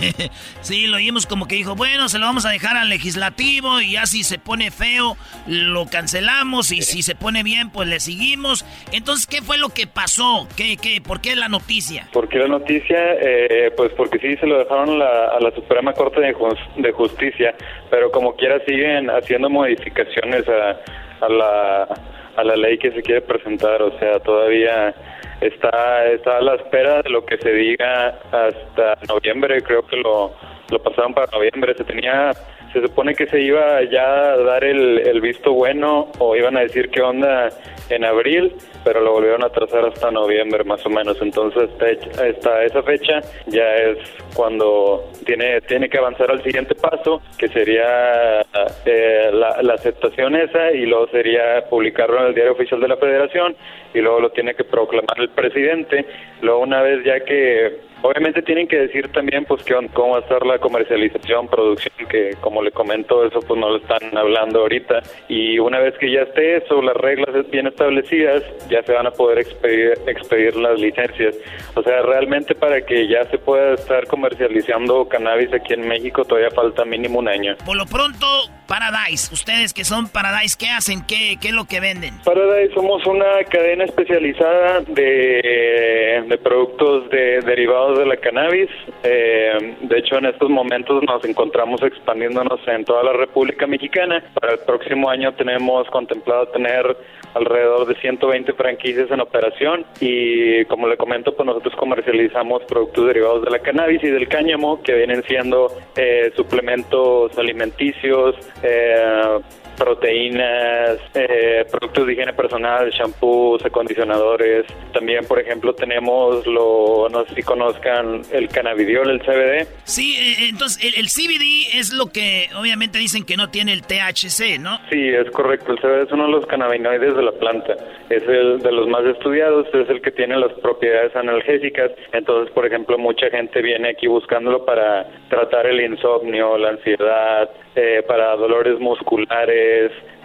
sí, 0.61 0.87
lo 0.87 0.97
oímos 0.97 1.27
como 1.27 1.47
que 1.47 1.57
dijo, 1.57 1.75
bueno, 1.75 2.09
se 2.09 2.19
lo 2.19 2.27
vamos 2.27 2.47
a 2.47 2.51
dejar 2.51 2.77
al 2.77 2.89
legislativo 2.89 3.36
y 3.39 3.93
ya 3.93 4.07
si 4.07 4.23
se 4.23 4.39
pone 4.39 4.71
feo, 4.71 5.17
lo 5.47 5.87
cancelamos 5.87 6.73
y 6.73 6.83
si 6.83 7.03
se 7.03 7.15
pone 7.15 7.43
bien, 7.43 7.71
pues 7.71 7.89
le 7.89 8.01
seguimos. 8.01 8.65
Entonces, 8.93 9.27
¿qué 9.27 9.43
fue 9.43 9.59
lo 9.59 9.69
que 9.69 9.87
pasó? 9.87 10.49
¿Qué, 10.57 10.77
qué, 10.77 11.01
¿Por 11.01 11.21
qué 11.21 11.37
la 11.37 11.49
noticia? 11.49 12.09
¿Por 12.13 12.29
qué 12.29 12.39
la 12.39 12.49
noticia? 12.49 12.97
Eh, 13.21 13.71
pues 13.77 13.93
porque 13.93 14.19
sí 14.19 14.37
se 14.37 14.47
lo 14.47 14.59
dejaron 14.59 15.01
a 15.03 15.39
la 15.41 15.51
Suprema 15.55 15.93
Corte 15.93 16.21
de, 16.21 16.35
de, 16.77 16.93
Justicia, 16.93 17.55
pero 17.91 18.11
como 18.11 18.35
quiera 18.37 18.59
siguen 18.65 19.11
haciendo 19.11 19.51
modificaciones 19.51 20.45
a, 20.49 21.25
a, 21.25 21.29
la, 21.29 21.89
a 22.37 22.45
la 22.45 22.57
ley 22.57 22.79
que 22.79 22.91
se 22.93 23.03
quiere 23.03 23.21
presentar, 23.21 23.83
o 23.83 23.99
sea, 23.99 24.19
todavía 24.21 24.95
está, 25.41 26.07
está 26.07 26.39
a 26.39 26.41
la 26.41 26.55
espera 26.55 27.03
de 27.03 27.11
lo 27.11 27.25
que 27.25 27.37
se 27.39 27.53
diga 27.53 28.19
hasta 28.33 28.99
noviembre, 29.09 29.61
creo 29.63 29.87
que 29.87 29.97
lo, 29.97 30.35
lo 30.71 30.83
pasaron 30.83 31.15
para 31.15 31.31
noviembre, 31.33 31.75
se 31.75 31.85
tenía 31.85 32.33
se 32.73 32.81
supone 32.81 33.15
que 33.15 33.27
se 33.27 33.41
iba 33.41 33.83
ya 33.85 34.33
a 34.33 34.37
dar 34.39 34.65
el, 34.65 34.99
el 34.99 35.21
visto 35.21 35.53
bueno 35.53 36.09
o 36.19 36.37
iban 36.37 36.57
a 36.57 36.61
decir 36.61 36.91
qué 36.91 37.01
onda 37.01 37.51
en 37.89 38.05
abril, 38.05 38.53
pero 38.85 39.01
lo 39.01 39.13
volvieron 39.13 39.45
a 39.45 39.51
trazar 39.51 39.85
hasta 39.85 40.11
noviembre 40.11 40.65
más 40.65 40.85
o 40.87 40.91
menos. 40.91 41.17
Entonces, 41.21 41.71
hasta 41.71 42.65
esa 42.65 42.83
fecha 42.83 43.21
ya 43.47 43.75
es 43.77 43.99
cuando 44.35 45.11
tiene 45.25 45.61
tiene 45.63 45.89
que 45.89 45.99
avanzar 45.99 46.31
al 46.31 46.43
siguiente 46.43 46.75
paso, 46.75 47.23
que 47.39 47.49
sería 47.49 48.41
eh, 48.85 49.31
la, 49.33 49.63
la, 49.63 49.75
aceptación 49.75 50.37
esa 50.37 50.73
y 50.73 50.87
luego 50.87 51.09
sería 51.09 51.65
publicarlo 51.69 52.21
en 52.21 52.27
el 52.27 52.35
diario 52.35 52.53
oficial 52.53 52.81
de 52.81 52.89
la 52.89 52.97
Federación 52.97 53.57
y 53.95 54.01
luego 54.01 54.21
lo 54.21 54.31
tiene 54.31 54.55
que 54.55 54.65
proclamar 54.65 55.19
el 55.19 55.31
presidente. 55.31 56.07
Luego 56.43 56.61
una 56.61 56.83
vez 56.83 57.05
ya 57.05 57.21
que 57.21 57.81
Obviamente 58.07 58.41
tienen 58.43 58.69
que 58.69 58.77
decir 58.77 59.11
también 59.11 59.45
pues 59.47 59.65
que, 59.65 59.75
cómo 59.93 60.13
va 60.13 60.19
a 60.19 60.21
estar 60.21 60.47
la 60.47 60.61
comercialización, 60.61 61.49
producción, 61.49 61.93
que 62.09 62.37
como 62.41 62.63
le 62.63 62.71
comento, 62.71 63.25
eso 63.25 63.41
pues 63.41 63.59
no 63.59 63.69
lo 63.69 63.79
están 63.79 64.17
hablando 64.17 64.61
ahorita. 64.61 65.03
Y 65.29 65.59
una 65.59 65.81
vez 65.81 65.99
que 65.99 66.13
ya 66.13 66.21
esté 66.21 66.59
eso, 66.59 66.81
las 66.83 66.97
reglas 66.97 67.51
bien 67.51 67.67
establecidas, 67.67 68.45
ya 68.71 68.81
se 68.85 68.93
van 68.93 69.09
a 69.09 69.11
poder 69.11 69.41
expedir, 69.41 69.95
expedir 70.07 70.55
las 70.55 70.79
licencias. 70.79 71.35
O 71.75 71.83
sea, 71.83 72.03
realmente 72.03 72.55
para 72.55 72.81
que 72.81 73.09
ya 73.09 73.25
se 73.25 73.39
pueda 73.39 73.75
estar 73.75 74.07
comercializando 74.07 75.09
cannabis 75.09 75.53
aquí 75.53 75.75
en 75.75 75.89
México 75.89 76.25
todavía 76.25 76.53
falta 76.53 76.85
mínimo 76.85 77.19
un 77.19 77.29
año. 77.29 77.57
Por 77.67 77.77
lo 77.77 77.87
pronto, 77.87 78.27
Paradise, 78.69 79.35
ustedes 79.35 79.73
que 79.73 79.85
son 79.85 80.09
Paradise, 80.09 80.57
¿qué 80.57 80.69
hacen? 80.69 81.05
¿Qué, 81.05 81.39
qué 81.41 81.49
es 81.49 81.55
lo 81.55 81.65
que 81.65 81.81
venden? 81.81 82.15
Paradise 82.25 82.73
somos 82.73 83.05
una 83.05 83.43
cadena 83.51 83.85
especializada 83.85 84.83
de, 84.83 86.25
de 86.29 86.39
productos 86.39 87.11
de, 87.11 87.41
derivados 87.41 87.96
de 87.99 88.07
la 88.07 88.17
cannabis. 88.17 88.71
Eh, 89.03 89.77
de 89.81 89.99
hecho, 89.99 90.19
en 90.19 90.27
estos 90.27 90.51
momentos 90.51 91.03
nos 91.03 91.25
encontramos 91.25 91.83
expandiéndonos 91.83 92.61
en 92.67 92.85
toda 92.85 93.03
la 93.03 93.13
República 93.13 93.67
Mexicana. 93.67 94.23
Para 94.35 94.55
el 94.55 94.59
próximo 94.61 95.09
año 95.11 95.33
tenemos 95.35 95.89
contemplado 95.89 96.49
tener 96.49 96.97
alrededor 97.35 97.87
de 97.87 97.95
120 98.01 98.53
franquicias 98.55 99.11
en 99.11 99.21
operación 99.21 99.85
y 100.01 100.65
como 100.67 100.89
le 100.89 100.97
comento, 100.97 101.35
pues 101.35 101.47
nosotros 101.47 101.75
comercializamos 101.77 102.63
productos 102.65 103.07
derivados 103.07 103.45
de 103.45 103.51
la 103.51 103.59
cannabis 103.59 104.03
y 104.03 104.09
del 104.09 104.29
cáñamo 104.29 104.83
que 104.83 104.95
vienen 104.95 105.23
siendo 105.25 105.69
eh, 105.97 106.33
suplementos 106.35 107.37
alimenticios, 107.39 108.37
eh, 108.63 109.39
proteínas, 109.77 110.99
eh, 111.15 111.65
productos 111.71 112.07
de 112.07 112.13
higiene 112.13 112.33
personal, 112.33 112.91
shampoos, 112.91 113.65
acondicionadores. 113.65 114.67
También, 114.93 115.25
por 115.27 115.39
ejemplo, 115.39 115.75
tenemos 115.75 116.47
lo, 116.47 117.09
no 117.11 117.25
sé 117.27 117.35
si 117.35 117.43
conozcan 117.43 118.23
el 118.33 118.49
cannabidiol, 118.49 119.11
el 119.11 119.21
CBD. 119.21 119.67
Sí, 119.85 120.17
eh, 120.17 120.49
entonces 120.49 120.83
el, 120.97 121.07
CBD 121.07 121.79
es 121.79 121.93
lo 121.93 122.07
que 122.07 122.49
obviamente 122.59 122.99
dicen 122.99 123.25
que 123.25 123.37
no 123.37 123.51
tiene 123.51 123.73
el 123.73 123.83
THC, 123.83 124.59
¿no? 124.59 124.79
Sí, 124.91 125.09
es 125.09 125.31
correcto. 125.31 125.73
El 125.73 125.79
CBD 125.79 126.07
es 126.07 126.13
uno 126.13 126.27
de 126.27 126.33
los 126.33 126.47
cannabinoides 126.47 127.17
de 127.17 127.23
la 127.23 127.33
planta. 127.33 127.75
Es 128.11 128.23
el 128.23 128.61
de 128.61 128.73
los 128.73 128.89
más 128.89 129.05
estudiados, 129.05 129.67
es 129.73 129.89
el 129.89 130.01
que 130.01 130.11
tiene 130.11 130.37
las 130.37 130.53
propiedades 130.55 131.15
analgésicas. 131.15 131.91
Entonces, 132.13 132.53
por 132.55 132.67
ejemplo, 132.67 132.99
mucha 132.99 133.29
gente 133.31 133.63
viene 133.63 133.91
aquí 133.91 134.07
buscándolo 134.07 134.65
para 134.65 135.07
tratar 135.29 135.67
el 135.67 135.81
insomnio, 135.81 136.57
la 136.57 136.71
ansiedad, 136.71 137.51
eh, 137.75 138.03
para 138.07 138.35
dolores 138.37 138.81
musculares, 138.81 139.66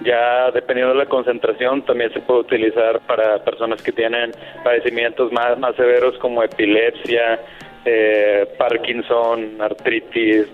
ya 0.04 0.52
dependiendo 0.52 0.94
de 0.94 1.00
la 1.00 1.06
concentración 1.06 1.84
también 1.84 2.12
se 2.14 2.20
puede 2.22 2.42
utilizar 2.42 3.00
para 3.02 3.44
personas 3.44 3.82
que 3.82 3.92
tienen 3.92 4.32
padecimientos 4.64 5.32
más, 5.32 5.58
más 5.60 5.76
severos 5.76 6.18
como 6.18 6.44
epilepsia, 6.44 7.40
eh, 7.86 8.48
Parkinson, 8.58 9.62
artritis, 9.62 10.48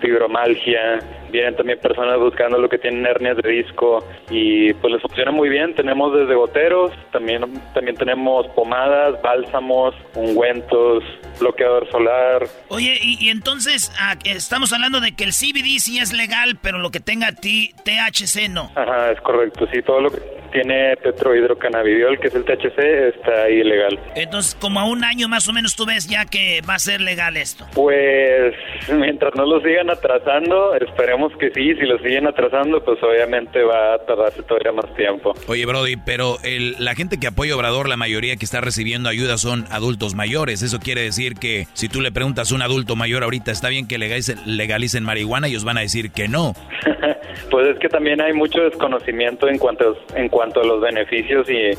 fibromalgia, 0.00 0.98
vienen 1.34 1.56
también 1.56 1.78
personas 1.78 2.18
buscando 2.18 2.58
lo 2.58 2.68
que 2.68 2.78
tienen 2.78 3.04
hernias 3.04 3.36
de 3.36 3.48
disco 3.48 4.06
y 4.30 4.72
pues 4.74 4.92
les 4.92 5.02
funciona 5.02 5.30
muy 5.30 5.48
bien. 5.48 5.74
Tenemos 5.74 6.16
desde 6.16 6.34
goteros, 6.34 6.92
también, 7.12 7.42
también 7.74 7.96
tenemos 7.96 8.46
pomadas, 8.48 9.20
bálsamos, 9.22 9.94
ungüentos, 10.14 11.02
bloqueador 11.40 11.90
solar. 11.90 12.46
Oye, 12.68 12.98
y, 13.02 13.28
entonces 13.28 13.92
ah, 13.98 14.14
estamos 14.24 14.72
hablando 14.72 15.00
de 15.00 15.14
que 15.14 15.24
el 15.24 15.32
CBD 15.32 15.78
sí 15.80 15.98
es 15.98 16.12
legal, 16.12 16.58
pero 16.62 16.78
lo 16.78 16.90
que 16.90 17.00
tenga 17.00 17.32
THC 17.32 18.48
no. 18.48 18.70
Ajá, 18.76 19.10
es 19.10 19.20
correcto, 19.20 19.66
sí, 19.72 19.82
todo 19.82 20.00
lo 20.00 20.10
que 20.10 20.20
tiene 20.54 20.94
tetrohidrocannabidiol, 21.02 22.20
que 22.20 22.28
es 22.28 22.34
el 22.36 22.44
THC, 22.44 22.78
está 23.16 23.50
ilegal. 23.50 23.98
Entonces, 24.14 24.54
como 24.54 24.78
a 24.78 24.84
un 24.84 25.02
año 25.02 25.28
más 25.28 25.48
o 25.48 25.52
menos 25.52 25.74
tú 25.74 25.84
ves 25.84 26.06
ya 26.06 26.26
que 26.26 26.60
va 26.68 26.74
a 26.74 26.78
ser 26.78 27.00
legal 27.00 27.36
esto. 27.36 27.66
Pues 27.74 28.54
mientras 28.88 29.34
no 29.34 29.46
lo 29.46 29.60
sigan 29.60 29.90
atrasando, 29.90 30.76
esperemos 30.76 31.23
que 31.38 31.50
sí, 31.50 31.74
si 31.74 31.86
lo 31.86 31.98
siguen 31.98 32.26
atrasando, 32.26 32.82
pues 32.84 33.02
obviamente 33.02 33.62
va 33.62 33.94
a 33.94 33.98
tardarse 33.98 34.42
todavía 34.42 34.72
más 34.72 34.94
tiempo. 34.96 35.34
Oye, 35.46 35.66
Brody, 35.66 35.96
pero 35.96 36.36
el, 36.42 36.76
la 36.78 36.94
gente 36.94 37.18
que 37.18 37.26
apoya 37.26 37.56
Obrador, 37.56 37.88
la 37.88 37.96
mayoría 37.96 38.36
que 38.36 38.44
está 38.44 38.60
recibiendo 38.60 39.08
ayuda 39.08 39.38
son 39.38 39.66
adultos 39.70 40.14
mayores. 40.14 40.62
Eso 40.62 40.78
quiere 40.78 41.02
decir 41.02 41.34
que 41.34 41.66
si 41.74 41.88
tú 41.88 42.00
le 42.00 42.12
preguntas 42.12 42.50
a 42.50 42.54
un 42.54 42.62
adulto 42.62 42.96
mayor 42.96 43.22
ahorita, 43.22 43.50
¿está 43.50 43.68
bien 43.68 43.86
que 43.88 43.98
legalicen, 43.98 44.38
legalicen 44.46 45.04
marihuana? 45.04 45.48
Ellos 45.48 45.64
van 45.64 45.78
a 45.78 45.80
decir 45.80 46.10
que 46.10 46.28
no. 46.28 46.54
pues 47.50 47.68
es 47.68 47.78
que 47.78 47.88
también 47.88 48.20
hay 48.20 48.32
mucho 48.32 48.62
desconocimiento 48.62 49.48
en 49.48 49.58
cuanto, 49.58 49.96
en 50.14 50.28
cuanto 50.28 50.60
a 50.60 50.64
los 50.64 50.80
beneficios 50.80 51.48
y 51.50 51.70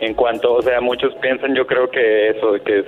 en 0.00 0.14
cuanto, 0.14 0.54
o 0.54 0.62
sea, 0.62 0.80
muchos 0.80 1.14
piensan, 1.16 1.54
yo 1.54 1.66
creo 1.66 1.90
que 1.90 2.30
eso, 2.30 2.52
que 2.64 2.84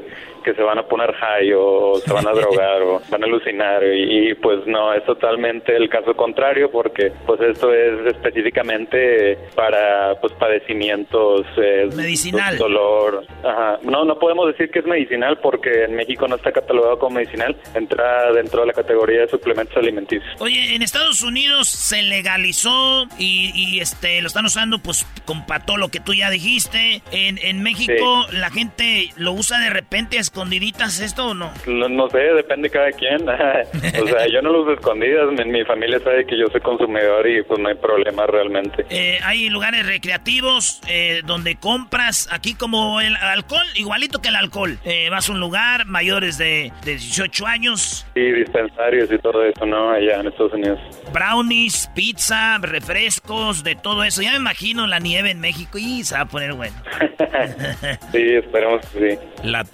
que 0.46 0.54
se 0.54 0.62
van 0.62 0.78
a 0.78 0.84
poner 0.84 1.12
high 1.12 1.52
o 1.54 1.96
se 1.96 2.12
van 2.12 2.26
a 2.28 2.30
drogar 2.30 2.80
o 2.82 3.02
van 3.10 3.22
a 3.24 3.26
alucinar. 3.26 3.82
Y, 3.84 4.32
pues 4.34 4.64
no, 4.66 4.94
es 4.94 5.04
totalmente 5.04 5.74
el 5.74 5.88
caso 5.88 6.14
contrario 6.14 6.70
porque 6.70 7.12
pues 7.26 7.40
esto 7.40 7.74
es 7.74 8.14
específicamente 8.14 9.36
para 9.56 10.14
pues 10.20 10.32
padecimientos 10.34 11.44
eh, 11.56 11.88
medicinal. 11.96 12.56
dolor. 12.56 13.26
Ajá. 13.42 13.80
no 13.82 14.04
no 14.04 14.18
podemos 14.20 14.46
decir 14.46 14.70
que 14.70 14.78
es 14.78 14.86
medicinal 14.86 15.38
porque 15.40 15.84
en 15.84 15.96
México 15.96 16.28
no 16.28 16.36
está 16.36 16.52
catalogado 16.52 16.96
como 17.00 17.16
medicinal. 17.16 17.56
Entra 17.74 18.32
dentro 18.32 18.60
de 18.60 18.68
la 18.68 18.72
categoría 18.72 19.22
de 19.22 19.28
suplementos 19.28 19.76
alimenticios. 19.76 20.40
Oye 20.40 20.76
en 20.76 20.82
Estados 20.82 21.22
Unidos 21.22 21.66
se 21.68 22.02
legalizó 22.02 23.08
y, 23.18 23.80
este 23.80 24.22
lo 24.22 24.28
están 24.28 24.46
usando 24.46 24.78
pues 24.78 25.06
con 25.24 25.44
lo 25.78 25.88
que 25.88 25.98
tú 25.98 26.14
ya 26.14 26.30
dijiste. 26.30 27.02
En, 27.10 27.38
en 27.38 27.64
México 27.64 28.26
la 28.30 28.50
gente 28.50 29.10
lo 29.16 29.32
usa 29.32 29.58
de 29.58 29.70
repente 29.70 30.18
a 30.18 30.20
escondiditas 30.36 31.00
esto 31.00 31.28
o 31.28 31.34
no 31.34 31.50
no, 31.66 32.08
sé 32.10 32.18
depende 32.18 32.68
cada 32.68 32.92
quien 32.92 33.22
o 33.28 34.06
sea 34.06 34.28
yo 34.28 34.42
no 34.42 34.52
lo 34.52 34.62
uso 34.62 34.72
escondidas 34.72 35.32
mi, 35.32 35.44
mi 35.50 35.64
familia 35.64 35.98
sabe 36.00 36.26
que 36.26 36.38
yo 36.38 36.46
soy 36.48 36.60
consumidor 36.60 37.26
y 37.26 37.42
pues 37.42 37.58
no 37.58 37.68
hay 37.68 37.74
problema 37.76 38.26
realmente 38.26 38.84
eh, 38.90 39.18
hay 39.24 39.48
lugares 39.48 39.86
recreativos 39.86 40.80
eh, 40.88 41.22
donde 41.24 41.56
compras 41.56 42.28
aquí 42.30 42.54
como 42.54 43.00
el 43.00 43.16
alcohol, 43.16 43.66
igualito 43.74 44.20
que 44.20 44.28
el 44.28 44.36
alcohol. 44.36 44.78
Eh, 44.84 45.08
vas 45.10 45.28
a 45.28 45.32
un 45.32 45.40
lugar, 45.40 45.86
mayores 45.86 46.38
de, 46.38 46.72
18 46.84 47.46
años. 47.46 48.06
Sí, 48.14 48.20
dispensarios 48.20 49.10
y 49.10 49.18
todo 49.18 49.44
eso, 49.44 49.66
¿no? 49.66 49.90
Allá 49.90 50.20
en 50.20 50.28
Estados 50.28 50.52
Unidos. 50.52 50.78
Brownies, 51.12 51.90
pizza, 51.94 52.58
refrescos, 52.58 53.64
de 53.64 53.74
todo 53.74 54.04
eso. 54.04 54.22
Ya 54.22 54.32
me 54.32 54.38
imagino 54.38 54.86
la 54.86 54.98
nieve 54.98 55.30
en 55.30 55.40
México 55.40 55.78
y 55.78 56.04
se 56.04 56.14
va 56.14 56.22
a 56.22 56.26
poner 56.26 56.52
bueno. 56.52 56.76
sí, 58.12 58.22
esperemos 58.34 58.86
que 58.86 59.16
sí. 59.16 59.18
La, 59.42 59.64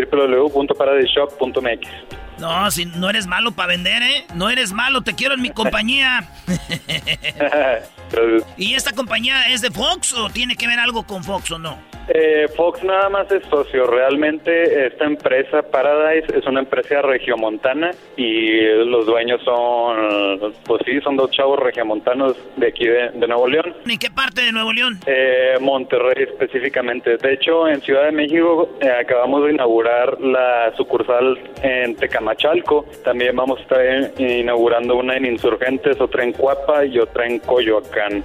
No, 2.38 2.70
si 2.70 2.84
no 2.84 3.08
eres 3.08 3.26
malo 3.26 3.52
para 3.52 3.68
vender, 3.68 4.02
¿eh? 4.02 4.26
No 4.34 4.50
eres 4.50 4.72
malo, 4.72 5.02
te 5.02 5.14
quiero 5.14 5.34
en 5.34 5.42
mi 5.42 5.50
compañía. 5.50 6.28
¿Y 8.56 8.74
esta 8.74 8.92
compañía 8.92 9.48
es 9.48 9.62
de 9.62 9.70
Fox 9.70 10.12
o 10.12 10.28
tiene 10.30 10.56
que 10.56 10.66
ver 10.66 10.78
algo 10.78 11.06
con 11.06 11.24
Fox 11.24 11.50
o 11.50 11.58
no? 11.58 11.78
Eh, 12.08 12.46
Fox 12.56 12.82
nada 12.84 13.08
más 13.08 13.30
es 13.30 13.44
socio. 13.46 13.86
Realmente 13.86 14.86
esta 14.86 15.04
empresa 15.04 15.62
Paradise 15.62 16.26
es 16.36 16.46
una 16.46 16.60
empresa 16.60 17.02
regiomontana 17.02 17.90
y 18.16 18.60
los 18.84 19.06
dueños 19.06 19.42
son, 19.44 20.54
pues 20.64 20.82
sí, 20.84 21.00
son 21.00 21.16
dos 21.16 21.30
chavos 21.30 21.58
regiomontanos 21.58 22.36
de 22.56 22.68
aquí 22.68 22.86
de, 22.86 23.26
Nuevo 23.26 23.48
León. 23.48 23.74
¿Y 23.84 23.98
qué 23.98 24.08
parte 24.08 24.42
de 24.42 24.52
Nuevo 24.52 24.72
León? 24.72 25.00
Eh, 25.06 25.56
Monterrey 25.60 26.24
específicamente. 26.24 27.16
De 27.16 27.32
hecho, 27.32 27.66
en 27.66 27.80
Ciudad 27.80 28.04
de 28.04 28.12
México 28.12 28.68
eh, 28.80 28.88
acabamos 28.88 29.44
de 29.44 29.54
inaugurar 29.54 30.20
la 30.20 30.72
sucursal 30.76 31.38
en 31.62 31.96
Tecamachalco. 31.96 32.86
También 33.04 33.34
vamos 33.34 33.58
a 33.58 33.62
estar 33.62 34.20
inaugurando 34.20 34.96
una 34.96 35.16
en 35.16 35.26
Insurgentes, 35.26 36.00
otra 36.00 36.22
en 36.22 36.32
Cuapa 36.32 36.84
y 36.84 36.98
otra 36.98 37.26
en 37.26 37.40
Coyoacán. 37.40 38.22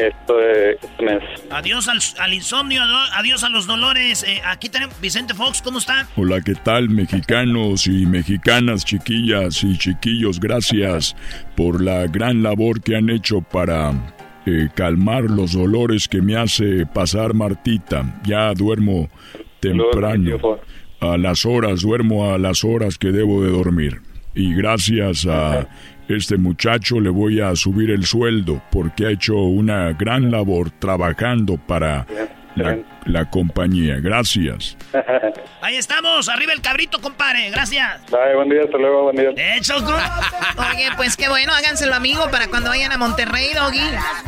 Esto 0.00 0.40
es 0.40 0.78
este 0.82 1.04
mes. 1.04 1.22
Adiós 1.50 1.88
al, 1.88 1.98
al 2.18 2.32
insomnio 2.32 2.75
adiós 2.82 3.44
a 3.44 3.48
los 3.48 3.66
dolores. 3.66 4.22
Eh, 4.22 4.40
aquí 4.44 4.68
tenemos 4.68 5.00
Vicente 5.00 5.34
Fox, 5.34 5.62
¿cómo 5.62 5.78
está? 5.78 6.08
Hola, 6.16 6.40
¿qué 6.40 6.54
tal, 6.54 6.88
mexicanos 6.88 7.86
y 7.86 8.06
mexicanas, 8.06 8.84
chiquillas 8.84 9.62
y 9.64 9.76
chiquillos? 9.78 10.40
Gracias 10.40 11.16
por 11.56 11.82
la 11.82 12.06
gran 12.06 12.42
labor 12.42 12.82
que 12.82 12.96
han 12.96 13.10
hecho 13.10 13.40
para 13.40 13.92
eh, 14.46 14.68
calmar 14.74 15.24
los 15.24 15.52
dolores 15.52 16.08
que 16.08 16.22
me 16.22 16.36
hace 16.36 16.86
pasar 16.86 17.34
Martita. 17.34 18.20
Ya 18.24 18.52
duermo 18.54 19.08
temprano. 19.60 20.58
A 21.00 21.18
las 21.18 21.44
horas, 21.44 21.82
duermo 21.82 22.32
a 22.32 22.38
las 22.38 22.64
horas 22.64 22.96
que 22.96 23.12
debo 23.12 23.42
de 23.42 23.50
dormir. 23.50 24.00
Y 24.34 24.54
gracias 24.54 25.26
a 25.26 25.68
este 26.08 26.36
muchacho 26.36 27.00
le 27.00 27.10
voy 27.10 27.40
a 27.40 27.54
subir 27.56 27.90
el 27.90 28.04
sueldo 28.04 28.62
porque 28.70 29.06
ha 29.06 29.10
hecho 29.10 29.36
una 29.36 29.92
gran 29.92 30.30
labor 30.30 30.70
trabajando 30.70 31.56
para 31.56 32.06
la, 32.56 33.30
compañía. 33.30 33.98
Gracias. 34.00 34.76
Ahí 35.60 35.76
estamos, 35.76 36.28
arriba 36.28 36.52
el 36.52 36.60
cabrito, 36.60 37.00
compadre. 37.00 37.50
Gracias. 37.50 38.00
buen 38.10 38.48
día, 38.48 38.62
hasta 38.64 38.78
luego, 38.78 39.04
buen 39.04 39.16
día. 39.16 39.30
Oye, 39.30 40.88
pues 40.96 41.16
qué 41.16 41.28
bueno, 41.28 41.52
háganselo 41.52 41.94
amigo 41.94 42.28
para 42.30 42.48
cuando 42.48 42.70
vayan 42.70 42.92
a 42.92 42.98
Monterrey, 42.98 43.52
Doggy. 43.54 43.80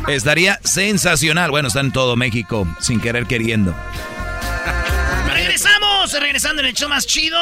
Estaría 0.07 0.59
sensacional. 0.63 1.51
Bueno, 1.51 1.67
está 1.67 1.81
en 1.81 1.91
todo 1.91 2.15
México, 2.15 2.67
sin 2.79 3.01
querer 3.01 3.25
queriendo. 3.25 3.75
Regresamos, 5.33 6.17
regresando 6.19 6.61
en 6.61 6.69
el 6.69 6.73
show 6.73 6.89
más 6.89 7.05
chido. 7.05 7.37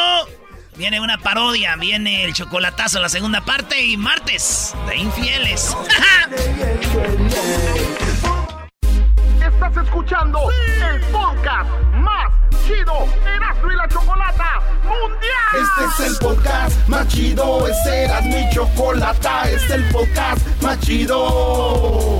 Viene 0.78 1.02
una 1.02 1.18
parodia, 1.18 1.76
viene 1.76 2.24
el 2.24 2.34
chocolatazo, 2.34 3.00
la 3.00 3.10
segunda 3.10 3.42
parte 3.42 3.84
y 3.84 3.98
martes 3.98 4.76
de 4.88 4.98
infieles. 4.98 5.76
Estás 9.60 9.86
escuchando 9.86 10.40
el 10.88 11.02
podcast 11.06 11.68
más 11.94 12.32
chido 12.64 12.94
Erasmo 13.26 13.72
y 13.72 13.76
la 13.76 13.88
Chocolata 13.88 14.62
Mundial. 14.84 15.64
Este 15.64 16.04
es 16.04 16.12
el 16.12 16.18
podcast 16.20 16.88
más 16.88 17.08
chido, 17.08 17.68
es 17.68 17.86
Erasmo 17.88 18.38
y 18.38 18.50
Chocolata, 18.54 19.50
este 19.50 19.56
es 19.56 19.72
el 19.72 19.84
podcast 19.90 20.62
más 20.62 20.80
chido 20.82 22.20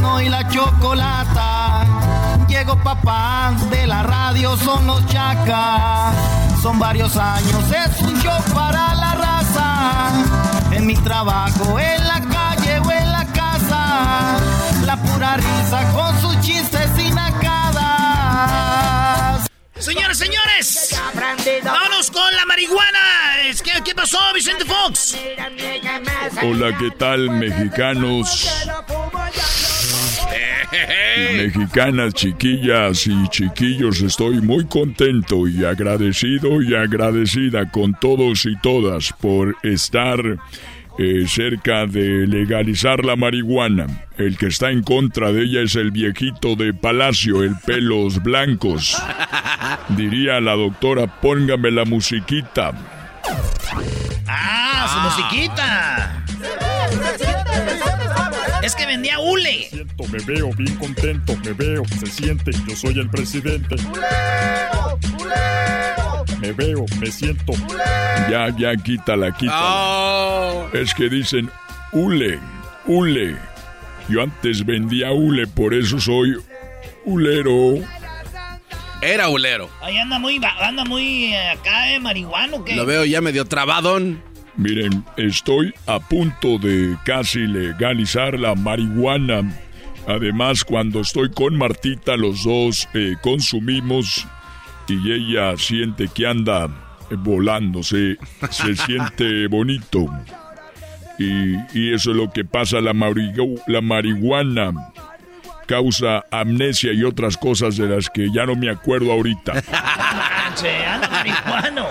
No 0.00 0.20
y 0.20 0.28
la 0.28 0.48
chocolata. 0.48 1.84
Llegó 2.48 2.76
papá 2.76 3.52
de 3.70 3.86
la 3.86 4.02
radio, 4.02 4.56
son 4.56 4.86
los 4.86 5.04
chacas. 5.06 6.14
Son 6.62 6.78
varios 6.78 7.16
años, 7.16 7.64
es 7.70 8.02
un 8.02 8.14
show 8.20 8.40
para 8.54 8.94
la 8.94 9.14
raza. 9.14 10.10
En 10.72 10.86
mi 10.86 10.94
trabajo, 10.94 11.78
en 11.78 12.06
la 12.06 12.20
calle 12.20 12.78
o 12.78 12.90
en 12.90 13.12
la 13.12 13.24
casa. 13.26 14.36
La 14.84 14.96
pura 14.96 15.36
risa 15.36 15.92
con 15.92 16.11
Señores, 19.82 20.16
señores, 20.16 21.00
vámonos 21.64 22.08
con 22.12 22.32
la 22.36 22.46
marihuana. 22.46 23.00
¿Qué, 23.64 23.82
¿Qué 23.84 23.92
pasó, 23.96 24.16
Vicente 24.32 24.64
Fox? 24.64 25.18
Hola, 26.40 26.78
¿qué 26.78 26.92
tal, 26.92 27.28
mexicanos? 27.30 28.48
Mexicanas, 31.36 32.14
chiquillas 32.14 33.08
y 33.08 33.28
chiquillos, 33.28 34.02
estoy 34.02 34.40
muy 34.40 34.66
contento 34.66 35.48
y 35.48 35.64
agradecido 35.64 36.62
y 36.62 36.76
agradecida 36.76 37.68
con 37.68 37.92
todos 37.94 38.46
y 38.46 38.56
todas 38.60 39.12
por 39.20 39.56
estar 39.64 40.20
eh, 41.02 41.26
cerca 41.26 41.84
de 41.86 42.28
legalizar 42.28 43.04
la 43.04 43.16
marihuana. 43.16 44.06
El 44.16 44.38
que 44.38 44.46
está 44.46 44.70
en 44.70 44.84
contra 44.84 45.32
de 45.32 45.42
ella 45.42 45.62
es 45.62 45.74
el 45.74 45.90
viejito 45.90 46.54
de 46.54 46.72
Palacio, 46.72 47.42
el 47.42 47.56
pelos 47.66 48.22
blancos. 48.22 49.02
Diría 49.88 50.40
la 50.40 50.52
doctora, 50.52 51.08
póngame 51.20 51.72
la 51.72 51.84
musiquita. 51.84 52.70
Ah, 54.28 55.12
su 55.16 55.22
musiquita. 55.22 56.24
Es 58.62 58.76
que 58.76 58.86
vendía 58.86 59.18
hule. 59.18 59.58
Me 59.58 59.68
siento, 59.70 60.04
me 60.06 60.18
veo 60.20 60.50
bien 60.52 60.76
contento, 60.76 61.36
me 61.44 61.52
veo, 61.52 61.82
se 61.98 62.06
siente, 62.06 62.52
yo 62.68 62.76
soy 62.76 62.96
el 63.00 63.10
presidente. 63.10 63.74
Me 66.42 66.50
veo, 66.50 66.84
me 66.98 67.06
siento. 67.06 67.52
Ya, 68.28 68.48
ya, 68.58 68.74
quítala, 68.74 69.30
quítala. 69.30 69.60
Oh. 69.62 70.68
Es 70.72 70.92
que 70.92 71.08
dicen 71.08 71.48
hule, 71.92 72.40
hule. 72.84 73.36
Yo 74.08 74.22
antes 74.22 74.66
vendía 74.66 75.12
hule, 75.12 75.46
por 75.46 75.72
eso 75.72 76.00
soy 76.00 76.34
hulero. 77.04 77.74
Era 79.00 79.28
hulero. 79.28 79.70
Ahí 79.80 79.96
anda 79.96 80.18
muy, 80.18 80.40
anda 80.60 80.84
muy 80.84 81.26
eh, 81.26 81.50
acá, 81.50 81.92
eh, 81.92 82.00
marihuano, 82.00 82.64
¿qué? 82.64 82.74
Lo 82.74 82.86
veo 82.86 83.04
ya 83.04 83.20
medio 83.20 83.44
trabadón. 83.44 84.20
Miren, 84.56 85.04
estoy 85.16 85.72
a 85.86 86.00
punto 86.00 86.58
de 86.58 86.96
casi 87.04 87.46
legalizar 87.46 88.36
la 88.36 88.56
marihuana. 88.56 89.48
Además, 90.08 90.64
cuando 90.64 91.02
estoy 91.02 91.30
con 91.30 91.56
Martita, 91.56 92.16
los 92.16 92.42
dos 92.42 92.88
eh, 92.94 93.14
consumimos 93.22 94.26
y 94.88 95.12
ella 95.12 95.56
siente 95.56 96.08
que 96.08 96.26
anda 96.26 96.68
volándose, 97.10 98.16
se 98.50 98.76
siente 98.86 99.46
bonito. 99.46 100.06
Y, 101.18 101.54
y, 101.78 101.92
eso 101.92 102.10
es 102.10 102.16
lo 102.16 102.30
que 102.32 102.44
pasa, 102.44 102.80
la, 102.80 102.94
la 103.66 103.80
marihuana 103.80 104.72
causa 105.66 106.24
amnesia 106.30 106.92
y 106.92 107.04
otras 107.04 107.36
cosas 107.36 107.76
de 107.76 107.86
las 107.86 108.10
que 108.10 108.30
ya 108.32 108.46
no 108.46 108.56
me 108.56 108.70
acuerdo 108.70 109.12
ahorita. 109.12 109.52
anda 110.86 111.08
marihuano. 111.08 111.86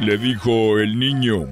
Le 0.00 0.18
dijo 0.18 0.78
el 0.80 0.98
niño, 0.98 1.46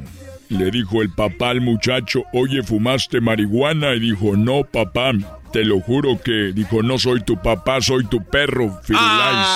le 0.49 0.71
dijo 0.71 1.03
el 1.03 1.11
papá 1.11 1.51
al 1.51 1.61
muchacho, 1.61 2.25
oye, 2.33 2.63
¿fumaste 2.63 3.21
marihuana? 3.21 3.95
Y 3.95 4.01
dijo, 4.01 4.37
no, 4.37 4.65
papá, 4.65 5.13
te 5.53 5.65
lo 5.65 5.81
juro 5.81 6.19
que, 6.21 6.53
dijo, 6.55 6.83
no 6.83 6.99
soy 6.99 7.21
tu 7.21 7.37
papá, 7.37 7.81
soy 7.81 8.05
tu 8.05 8.25
perro, 8.25 8.81
Firulais. 8.83 9.47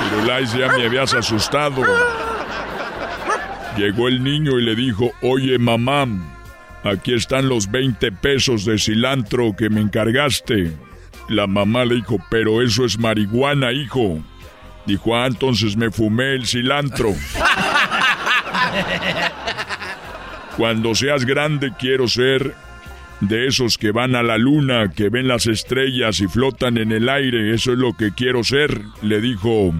Firulais, 0.00 0.52
ya 0.54 0.68
me 0.68 0.86
habías 0.86 1.12
asustado. 1.14 1.82
Llegó 3.76 4.08
el 4.08 4.24
niño 4.24 4.58
y 4.58 4.64
le 4.64 4.74
dijo, 4.74 5.12
oye, 5.20 5.58
mamá, 5.58 6.06
aquí 6.84 7.12
están 7.12 7.48
los 7.48 7.70
20 7.70 8.12
pesos 8.12 8.64
de 8.64 8.78
cilantro 8.78 9.54
que 9.56 9.68
me 9.68 9.80
encargaste. 9.80 10.72
La 11.28 11.46
mamá 11.46 11.84
le 11.84 11.96
dijo, 11.96 12.18
pero 12.30 12.62
eso 12.62 12.84
es 12.84 12.98
marihuana, 12.98 13.72
hijo. 13.72 14.22
Dijo, 14.86 15.16
ah, 15.16 15.26
entonces 15.26 15.76
me 15.76 15.90
fumé 15.90 16.34
el 16.34 16.46
cilantro. 16.46 17.14
Cuando 20.56 20.94
seas 20.94 21.24
grande 21.24 21.72
quiero 21.78 22.06
ser 22.06 22.54
de 23.20 23.46
esos 23.46 23.78
que 23.78 23.92
van 23.92 24.14
a 24.14 24.22
la 24.22 24.38
luna, 24.38 24.90
que 24.94 25.08
ven 25.08 25.28
las 25.28 25.46
estrellas 25.46 26.20
y 26.20 26.28
flotan 26.28 26.78
en 26.78 26.92
el 26.92 27.08
aire. 27.08 27.54
Eso 27.54 27.72
es 27.72 27.78
lo 27.78 27.94
que 27.94 28.12
quiero 28.12 28.44
ser, 28.44 28.80
le 29.02 29.20
dijo 29.20 29.72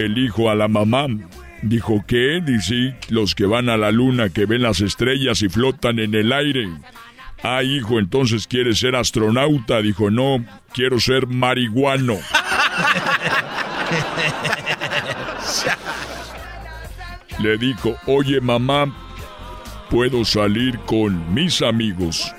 el 0.00 0.18
hijo 0.18 0.50
a 0.50 0.54
la 0.54 0.68
mamá. 0.68 1.06
Dijo, 1.62 2.04
¿qué? 2.06 2.40
Dice, 2.44 2.96
los 3.08 3.34
que 3.34 3.44
van 3.44 3.68
a 3.68 3.76
la 3.76 3.90
luna, 3.90 4.30
que 4.30 4.46
ven 4.46 4.62
las 4.62 4.80
estrellas 4.80 5.42
y 5.42 5.50
flotan 5.50 5.98
en 5.98 6.14
el 6.14 6.32
aire. 6.32 6.70
Ah, 7.42 7.62
hijo, 7.62 7.98
entonces 7.98 8.46
quieres 8.46 8.78
ser 8.78 8.96
astronauta. 8.96 9.82
Dijo, 9.82 10.10
no, 10.10 10.42
quiero 10.72 10.98
ser 11.00 11.26
marihuano. 11.26 12.16
Le 17.42 17.58
dijo, 17.58 17.96
oye 18.06 18.40
mamá, 18.40 18.94
¿puedo 19.90 20.24
salir 20.24 20.78
con 20.80 21.34
mis 21.34 21.62
amigos? 21.62 22.34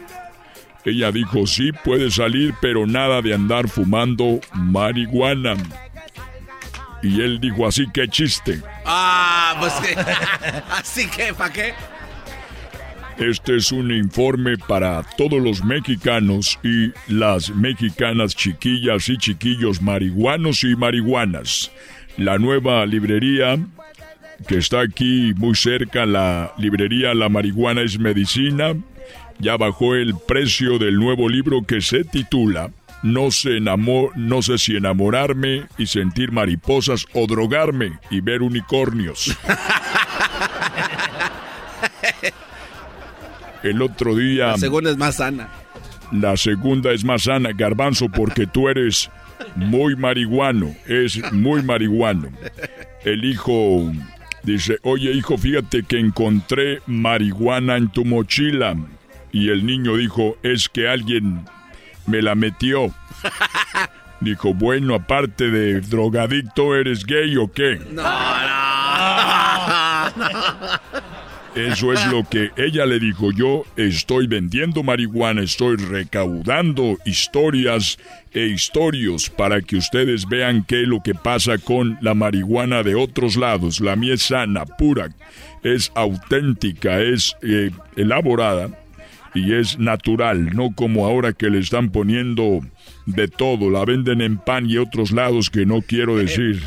Ella 0.85 1.11
dijo, 1.11 1.45
sí, 1.45 1.71
puede 1.71 2.09
salir, 2.09 2.53
pero 2.61 2.87
nada 2.87 3.21
de 3.21 3.33
andar 3.33 3.67
fumando 3.67 4.39
marihuana. 4.53 5.55
Y 7.03 7.21
él 7.21 7.39
dijo, 7.39 7.67
así 7.67 7.87
que 7.91 8.07
chiste. 8.07 8.61
Ah, 8.85 9.55
pues 9.59 9.73
que... 9.73 9.99
así 10.71 11.07
que, 11.07 11.33
¿para 11.33 11.53
qué? 11.53 11.73
Este 13.17 13.57
es 13.57 13.71
un 13.71 13.91
informe 13.91 14.57
para 14.57 15.03
todos 15.17 15.41
los 15.41 15.63
mexicanos 15.63 16.57
y 16.63 16.91
las 17.07 17.51
mexicanas 17.51 18.35
chiquillas 18.35 19.09
y 19.09 19.17
chiquillos 19.17 19.81
marihuanos 19.81 20.63
y 20.63 20.75
marihuanas. 20.75 21.71
La 22.17 22.39
nueva 22.39 22.85
librería 22.85 23.59
que 24.47 24.57
está 24.57 24.81
aquí 24.81 25.33
muy 25.35 25.55
cerca, 25.55 26.05
la 26.05 26.53
librería 26.57 27.13
La 27.13 27.29
Marihuana 27.29 27.81
es 27.81 27.99
Medicina, 27.99 28.75
ya 29.41 29.57
bajó 29.57 29.95
el 29.95 30.15
precio 30.27 30.77
del 30.77 30.97
nuevo 30.97 31.27
libro 31.27 31.63
que 31.63 31.81
se 31.81 32.03
titula 32.03 32.71
no 33.03 33.31
sé, 33.31 33.59
no 33.59 34.41
sé 34.41 34.57
si 34.57 34.75
enamorarme 34.75 35.67
y 35.77 35.87
sentir 35.87 36.31
mariposas 36.31 37.05
o 37.13 37.25
drogarme 37.27 37.99
y 38.09 38.21
ver 38.21 38.41
unicornios. 38.41 39.37
El 43.63 43.81
otro 43.81 44.15
día... 44.15 44.47
La 44.47 44.57
segunda 44.57 44.89
es 44.91 44.97
más 44.97 45.15
sana. 45.15 45.49
La 46.11 46.35
segunda 46.37 46.91
es 46.91 47.03
más 47.03 47.23
sana, 47.23 47.51
garbanzo, 47.53 48.07
porque 48.09 48.45
tú 48.47 48.69
eres 48.69 49.09
muy 49.55 49.95
marihuano. 49.95 50.75
Es 50.87 51.19
muy 51.31 51.63
marihuano. 51.63 52.29
El 53.03 53.23
hijo 53.25 53.91
dice, 54.43 54.77
oye 54.83 55.11
hijo, 55.11 55.37
fíjate 55.37 55.83
que 55.83 55.99
encontré 55.99 56.81
marihuana 56.87 57.77
en 57.77 57.89
tu 57.89 58.03
mochila. 58.03 58.75
Y 59.31 59.49
el 59.49 59.65
niño 59.65 59.95
dijo, 59.95 60.37
es 60.43 60.69
que 60.69 60.87
alguien 60.87 61.45
me 62.05 62.21
la 62.21 62.35
metió. 62.35 62.93
Dijo, 64.21 64.53
bueno, 64.53 64.93
aparte 64.93 65.49
de 65.49 65.81
drogadicto, 65.81 66.75
¿eres 66.75 67.05
gay 67.05 67.35
o 67.37 67.51
qué? 67.51 67.79
No, 67.91 68.03
no. 70.15 70.31
Eso 71.55 71.91
es 71.91 72.05
lo 72.07 72.23
que 72.23 72.51
ella 72.55 72.85
le 72.85 72.97
dijo. 72.97 73.31
Yo 73.33 73.65
estoy 73.75 74.27
vendiendo 74.27 74.83
marihuana, 74.83 75.41
estoy 75.41 75.75
recaudando 75.75 76.97
historias 77.03 77.99
e 78.31 78.45
historios 78.45 79.29
para 79.29 79.61
que 79.61 79.75
ustedes 79.75 80.29
vean 80.29 80.63
qué 80.63 80.83
es 80.83 80.87
lo 80.87 81.01
que 81.03 81.13
pasa 81.13 81.57
con 81.57 81.97
la 81.99 82.13
marihuana 82.13 82.83
de 82.83 82.95
otros 82.95 83.35
lados. 83.35 83.81
La 83.81 83.97
mía 83.97 84.13
es 84.13 84.21
sana, 84.21 84.65
pura, 84.65 85.09
es 85.61 85.91
auténtica, 85.93 87.01
es 87.01 87.35
eh, 87.41 87.71
elaborada 87.97 88.69
y 89.33 89.53
es 89.53 89.79
natural, 89.79 90.55
no 90.55 90.73
como 90.75 91.05
ahora 91.05 91.33
que 91.33 91.49
le 91.49 91.59
están 91.59 91.89
poniendo 91.89 92.59
de 93.05 93.27
todo. 93.27 93.69
La 93.69 93.85
venden 93.85 94.21
en 94.21 94.37
pan 94.37 94.69
y 94.69 94.77
otros 94.77 95.11
lados 95.11 95.49
que 95.49 95.65
no 95.65 95.81
quiero 95.81 96.17
decir. 96.17 96.61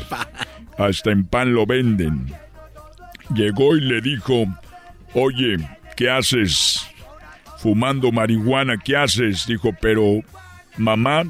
Hasta 0.77 1.11
en 1.11 1.25
pan 1.25 1.53
lo 1.53 1.65
venden. 1.65 2.33
Llegó 3.33 3.75
y 3.75 3.81
le 3.81 4.01
dijo, 4.01 4.45
oye, 5.13 5.57
¿qué 5.95 6.09
haces? 6.09 6.85
Fumando 7.59 8.11
marihuana, 8.11 8.77
¿qué 8.77 8.97
haces? 8.97 9.45
Dijo, 9.47 9.71
pero 9.79 10.21
mamá, 10.77 11.23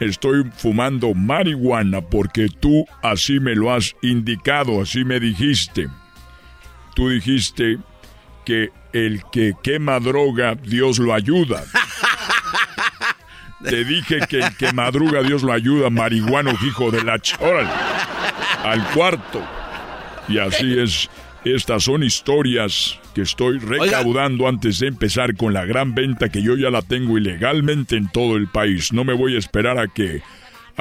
estoy 0.00 0.44
fumando 0.56 1.14
marihuana 1.14 2.00
porque 2.00 2.48
tú 2.48 2.84
así 3.02 3.40
me 3.40 3.54
lo 3.54 3.72
has 3.72 3.94
indicado, 4.02 4.80
así 4.80 5.04
me 5.04 5.20
dijiste. 5.20 5.88
Tú 6.94 7.08
dijiste 7.08 7.78
que 8.44 8.70
el 8.92 9.22
que 9.30 9.54
quema 9.62 10.00
droga, 10.00 10.54
Dios 10.54 10.98
lo 10.98 11.14
ayuda. 11.14 11.64
Te 13.62 13.84
dije 13.84 14.20
que 14.28 14.38
el 14.38 14.56
que 14.56 14.72
madruga, 14.72 15.22
Dios 15.22 15.42
lo 15.42 15.52
ayuda, 15.52 15.90
marihuano, 15.90 16.52
hijo 16.66 16.90
de 16.90 17.04
la 17.04 17.18
choral. 17.18 17.70
Al 18.64 18.82
cuarto. 18.88 19.42
Y 20.28 20.38
así 20.38 20.78
es 20.78 21.10
estas 21.44 21.84
son 21.84 22.02
historias 22.02 22.98
que 23.14 23.22
estoy 23.22 23.58
recaudando 23.58 24.46
antes 24.46 24.78
de 24.78 24.88
empezar 24.88 25.36
con 25.36 25.54
la 25.54 25.64
gran 25.64 25.94
venta 25.94 26.28
que 26.28 26.42
yo 26.42 26.54
ya 26.54 26.68
la 26.68 26.82
tengo 26.82 27.16
ilegalmente 27.16 27.96
en 27.96 28.10
todo 28.10 28.36
el 28.36 28.46
país. 28.46 28.92
No 28.92 29.04
me 29.04 29.14
voy 29.14 29.36
a 29.36 29.38
esperar 29.38 29.78
a 29.78 29.88
que 29.88 30.22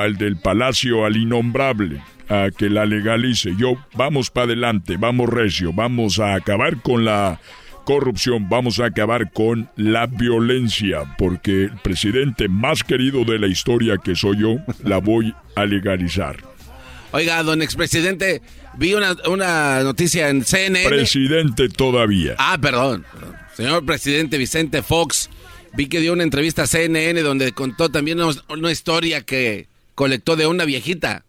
al 0.02 0.18
del 0.18 0.38
palacio, 0.38 1.06
al 1.06 1.18
innombrable, 1.18 2.02
a 2.28 2.50
que 2.56 2.70
la 2.70 2.86
legalice. 2.86 3.54
Yo, 3.58 3.74
vamos 3.95 4.30
para 4.30 4.45
adelante, 4.45 4.97
vamos 4.97 5.30
recio, 5.30 5.72
vamos 5.74 6.20
a 6.20 6.36
acabar 6.36 6.82
con 6.82 7.06
la 7.06 7.39
corrupción, 7.86 8.47
vamos 8.50 8.80
a 8.80 8.86
acabar 8.86 9.32
con 9.32 9.70
la 9.76 10.06
violencia, 10.06 11.16
porque 11.18 11.64
el 11.64 11.78
presidente 11.82 12.47
más 12.47 12.84
querido 12.84 13.26
de 13.26 13.39
la 13.39 13.47
historia 13.47 13.97
que 13.97 14.16
soy 14.16 14.38
yo, 14.41 14.58
la 14.84 15.00
voy 15.00 15.34
a 15.56 15.66
legalizar. 15.66 16.38
Oiga, 17.12 17.41
don 17.41 17.62
expresidente, 17.64 18.41
vi 18.78 18.93
una, 18.93 19.16
una 19.28 19.82
noticia 19.82 20.30
en 20.30 20.45
CNN. 20.45 20.88
Presidente 20.88 21.70
todavía. 21.70 22.36
Ah, 22.38 22.58
perdón. 22.62 23.06
Señor 23.56 23.84
presidente 23.84 24.38
Vicente 24.38 24.84
Fox, 24.84 25.30
vi 25.74 25.88
que 25.88 26.00
dio 26.00 26.14
una 26.14 26.24
entrevista 26.24 26.64
a 26.64 26.68
CNN 26.68 27.22
donde 27.22 27.52
contó 27.52 27.89
también 27.89 28.20
una, 28.22 28.72
historia 28.72 29.22
que 29.22 29.68
colectó 30.00 30.38
de 30.38 30.47
una 30.47 30.64
viejita. 30.64 31.26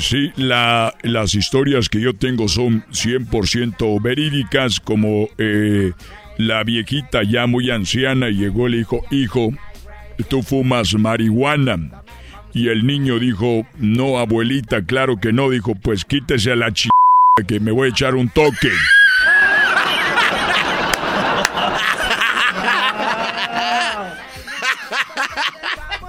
Sí, 0.00 0.32
la, 0.34 0.92
las 1.04 1.36
historias 1.36 1.88
que 1.88 2.00
yo 2.00 2.12
tengo 2.12 2.48
son 2.48 2.82
100% 2.90 4.02
verídicas, 4.02 4.80
como 4.80 5.28
eh, 5.38 5.92
la 6.38 6.64
viejita 6.64 7.22
ya 7.22 7.46
muy 7.46 7.70
anciana 7.70 8.30
llegó 8.30 8.66
y 8.66 8.72
le 8.72 8.78
dijo, 8.78 9.04
hijo, 9.12 9.52
tú 10.28 10.42
fumas 10.42 10.94
marihuana. 10.94 12.02
Y 12.52 12.66
el 12.66 12.84
niño 12.84 13.20
dijo, 13.20 13.64
no, 13.78 14.18
abuelita, 14.18 14.84
claro 14.84 15.20
que 15.20 15.32
no. 15.32 15.50
Dijo, 15.50 15.76
pues 15.76 16.04
quítese 16.04 16.50
a 16.50 16.56
la 16.56 16.72
ch... 16.72 16.88
que 17.46 17.60
me 17.60 17.70
voy 17.70 17.86
a 17.86 17.90
echar 17.92 18.16
un 18.16 18.28
toque. 18.28 18.72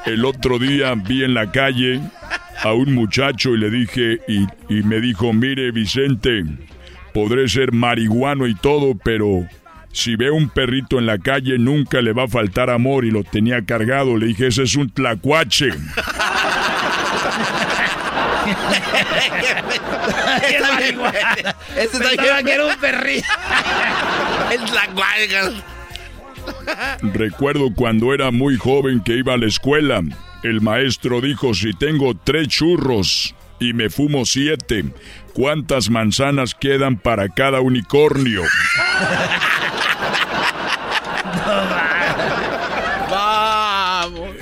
El 0.06 0.26
otro 0.26 0.60
día 0.60 0.94
vi 0.96 1.24
en 1.24 1.34
la 1.34 1.52
calle 1.52 2.02
a 2.64 2.74
un 2.74 2.94
muchacho 2.94 3.52
y 3.52 3.58
le 3.58 3.70
dije, 3.70 4.20
y, 4.28 4.48
y, 4.70 4.84
me 4.84 5.00
dijo, 5.00 5.34
mire 5.34 5.72
Vicente, 5.72 6.44
podré 7.14 7.48
ser 7.48 7.72
marihuano 7.72 8.48
y 8.48 8.56
todo, 8.56 8.96
pero 9.04 9.48
si 9.94 10.16
ve 10.16 10.32
un 10.32 10.50
perrito 10.50 11.00
en 11.00 11.06
la 11.06 11.18
calle 11.18 11.58
nunca 11.58 12.02
le 12.02 12.14
va 12.14 12.24
a 12.24 12.28
faltar 12.28 12.70
amor 12.70 13.06
y 13.06 13.12
lo 13.12 13.24
tenía 13.24 13.66
cargado. 13.66 14.18
Le 14.18 14.28
dije, 14.28 14.48
ese 14.48 14.64
es 14.64 14.76
un 14.76 14.90
tlacuache. 14.90 15.70
Ese 21.76 22.00
que 22.18 22.54
era 22.54 22.66
un 22.66 22.76
perrito. 22.82 23.28
El 24.52 24.64
tlacuache. 24.66 25.64
Recuerdo 27.02 27.74
cuando 27.74 28.14
era 28.14 28.32
muy 28.32 28.58
joven 28.58 29.02
que 29.02 29.18
iba 29.18 29.34
a 29.34 29.38
la 29.38 29.48
escuela. 29.48 30.02
El 30.44 30.62
maestro 30.62 31.22
dijo, 31.22 31.54
si 31.54 31.74
tengo 31.74 32.16
tres 32.16 32.48
churros 32.48 33.36
y 33.60 33.74
me 33.74 33.90
fumo 33.90 34.26
siete, 34.26 34.86
¿cuántas 35.34 35.90
manzanas 35.90 36.56
quedan 36.56 36.98
para 36.98 37.30
cada 37.30 37.62
unicornio? 37.62 38.42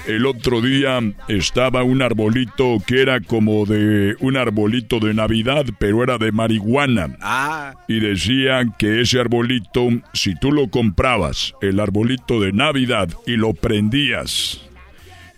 El 0.10 0.26
otro 0.26 0.60
día 0.60 0.99
estaba 1.28 1.84
un 1.84 2.01
arbolito 2.01 2.78
que 2.88 3.03
era 3.03 3.20
como 3.22 3.68
de 3.68 4.16
un 4.20 4.38
arbolito 4.38 4.99
de 4.99 5.14
Navidad, 5.14 5.68
pero 5.78 6.01
era 6.01 6.18
de 6.18 6.32
marihuana. 6.32 7.16
Ah. 7.22 7.76
Y 7.88 7.99
decían 7.99 8.74
que 8.80 9.01
ese 9.01 9.20
arbolito, 9.20 9.88
si 10.14 10.34
tú 10.34 10.51
lo 10.51 10.68
comprabas, 10.72 11.53
el 11.62 11.80
arbolito 11.80 12.41
de 12.41 12.51
Navidad, 12.53 13.10
y 13.28 13.38
lo 13.38 13.53
prendías, 13.53 14.60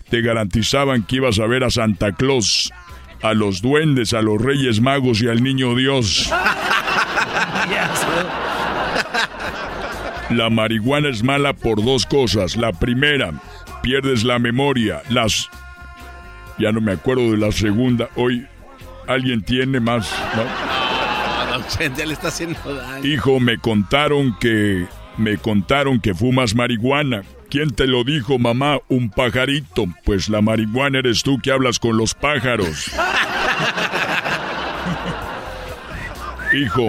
te 0.08 0.22
garantizaban 0.22 1.02
que 1.02 1.16
ibas 1.16 1.38
a 1.38 1.46
ver 1.46 1.64
a 1.64 1.70
Santa 1.70 2.12
Claus, 2.12 2.72
a 3.20 3.34
los 3.34 3.60
duendes, 3.60 4.14
a 4.14 4.22
los 4.22 4.40
Reyes 4.40 4.80
Magos 4.80 5.20
y 5.20 5.28
al 5.28 5.42
Niño 5.42 5.74
Dios. 5.74 6.32
La 10.30 10.48
marihuana 10.48 11.10
es 11.10 11.22
mala 11.22 11.52
por 11.52 11.84
dos 11.84 12.06
cosas. 12.06 12.56
La 12.56 12.72
primera, 12.72 13.34
pierdes 13.82 14.24
la 14.24 14.38
memoria. 14.38 15.02
Las... 15.10 15.50
Ya 16.58 16.72
no 16.72 16.80
me 16.80 16.92
acuerdo 16.92 17.32
de 17.32 17.36
la 17.38 17.52
segunda. 17.52 18.08
Hoy 18.16 18.46
alguien 19.06 19.42
tiene 19.42 19.80
más... 19.80 20.10
No, 20.34 21.58
no, 21.58 21.64
ya 21.96 22.06
le 22.06 22.14
está 22.14 22.28
haciendo 22.28 22.74
daño. 22.74 23.06
Hijo, 23.06 23.40
me 23.40 23.58
contaron 23.58 24.36
que... 24.38 24.86
Me 25.18 25.36
contaron 25.36 26.00
que 26.00 26.14
fumas 26.14 26.54
marihuana. 26.54 27.22
¿Quién 27.50 27.70
te 27.70 27.86
lo 27.86 28.02
dijo, 28.02 28.38
mamá? 28.38 28.78
Un 28.88 29.10
pajarito. 29.10 29.84
Pues 30.04 30.30
la 30.30 30.40
marihuana 30.40 31.00
eres 31.00 31.22
tú 31.22 31.38
que 31.38 31.52
hablas 31.52 31.78
con 31.78 31.98
los 31.98 32.14
pájaros. 32.14 32.90
Hijo, 36.54 36.88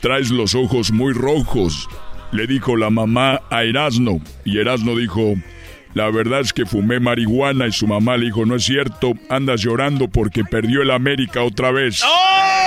traes 0.00 0.30
los 0.30 0.54
ojos 0.54 0.90
muy 0.90 1.12
rojos 1.12 1.86
le 2.32 2.46
dijo 2.46 2.76
la 2.76 2.90
mamá 2.90 3.40
a 3.50 3.64
Erasno. 3.64 4.20
Y 4.44 4.58
Erasno 4.58 4.96
dijo, 4.96 5.34
la 5.94 6.10
verdad 6.10 6.40
es 6.40 6.52
que 6.52 6.66
fumé 6.66 7.00
marihuana 7.00 7.66
y 7.66 7.72
su 7.72 7.86
mamá 7.86 8.16
le 8.16 8.26
dijo, 8.26 8.44
no 8.46 8.56
es 8.56 8.64
cierto, 8.64 9.12
andas 9.28 9.60
llorando 9.60 10.08
porque 10.08 10.44
perdió 10.44 10.82
el 10.82 10.90
América 10.90 11.42
otra 11.42 11.70
vez. 11.70 12.02
¡Oh! 12.04 12.60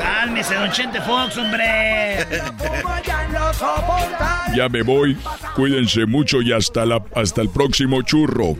Cálmese, 0.00 0.54
don 0.54 0.70
Chente 0.70 1.00
Fox, 1.00 1.36
hombre. 1.36 2.26
Ya 4.54 4.68
me 4.68 4.82
voy, 4.82 5.16
cuídense 5.54 6.06
mucho 6.06 6.40
y 6.42 6.52
hasta, 6.52 6.86
la, 6.86 7.02
hasta 7.14 7.42
el 7.42 7.48
próximo 7.50 8.02
churro. 8.02 8.56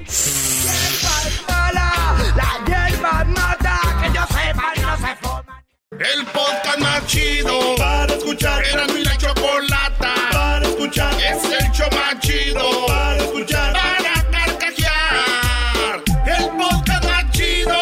El 5.93 6.25
podcast 6.27 6.79
más 6.81 7.07
chido 7.07 7.77
para 7.77 8.15
escuchar. 8.15 8.63
Era 8.65 8.87
mi 8.87 9.05
la 9.05 9.17
chocolata 9.17 9.82
para 9.82 9.82
escuchar. 10.83 11.15
Es 11.15 11.45
el 11.45 11.71
show 11.73 11.87
más 11.93 12.19
chido 12.21 12.87
para 12.87 13.17
escuchar. 13.17 13.73
Para 13.73 14.31
carcajear. 14.31 16.03
El 16.27 16.49
podcast 16.57 17.05
más 17.05 17.31
chido. 17.31 17.79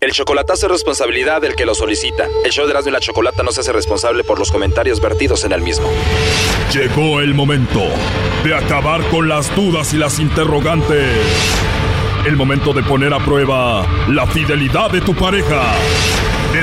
El 0.00 0.12
chocolatazo 0.12 0.66
es 0.66 0.72
responsabilidad 0.72 1.40
del 1.40 1.54
que 1.54 1.64
lo 1.64 1.74
solicita. 1.74 2.26
El 2.44 2.52
show 2.52 2.66
de 2.66 2.72
Erasmo 2.72 2.90
y 2.90 2.92
la 2.92 3.00
Chocolata 3.00 3.42
no 3.42 3.52
se 3.52 3.60
hace 3.60 3.72
responsable 3.72 4.24
por 4.24 4.38
los 4.38 4.50
comentarios 4.50 5.00
vertidos 5.00 5.44
en 5.44 5.52
el 5.52 5.62
mismo. 5.62 5.88
Llegó 6.72 7.20
el 7.20 7.34
momento 7.34 7.80
de 8.44 8.54
acabar 8.54 9.02
con 9.08 9.28
las 9.28 9.54
dudas 9.56 9.94
y 9.94 9.96
las 9.96 10.18
interrogantes. 10.18 11.16
El 12.26 12.36
momento 12.36 12.72
de 12.72 12.82
poner 12.82 13.12
a 13.12 13.18
prueba 13.18 13.86
la 14.08 14.26
fidelidad 14.26 14.90
de 14.90 15.00
tu 15.00 15.14
pareja. 15.14 15.74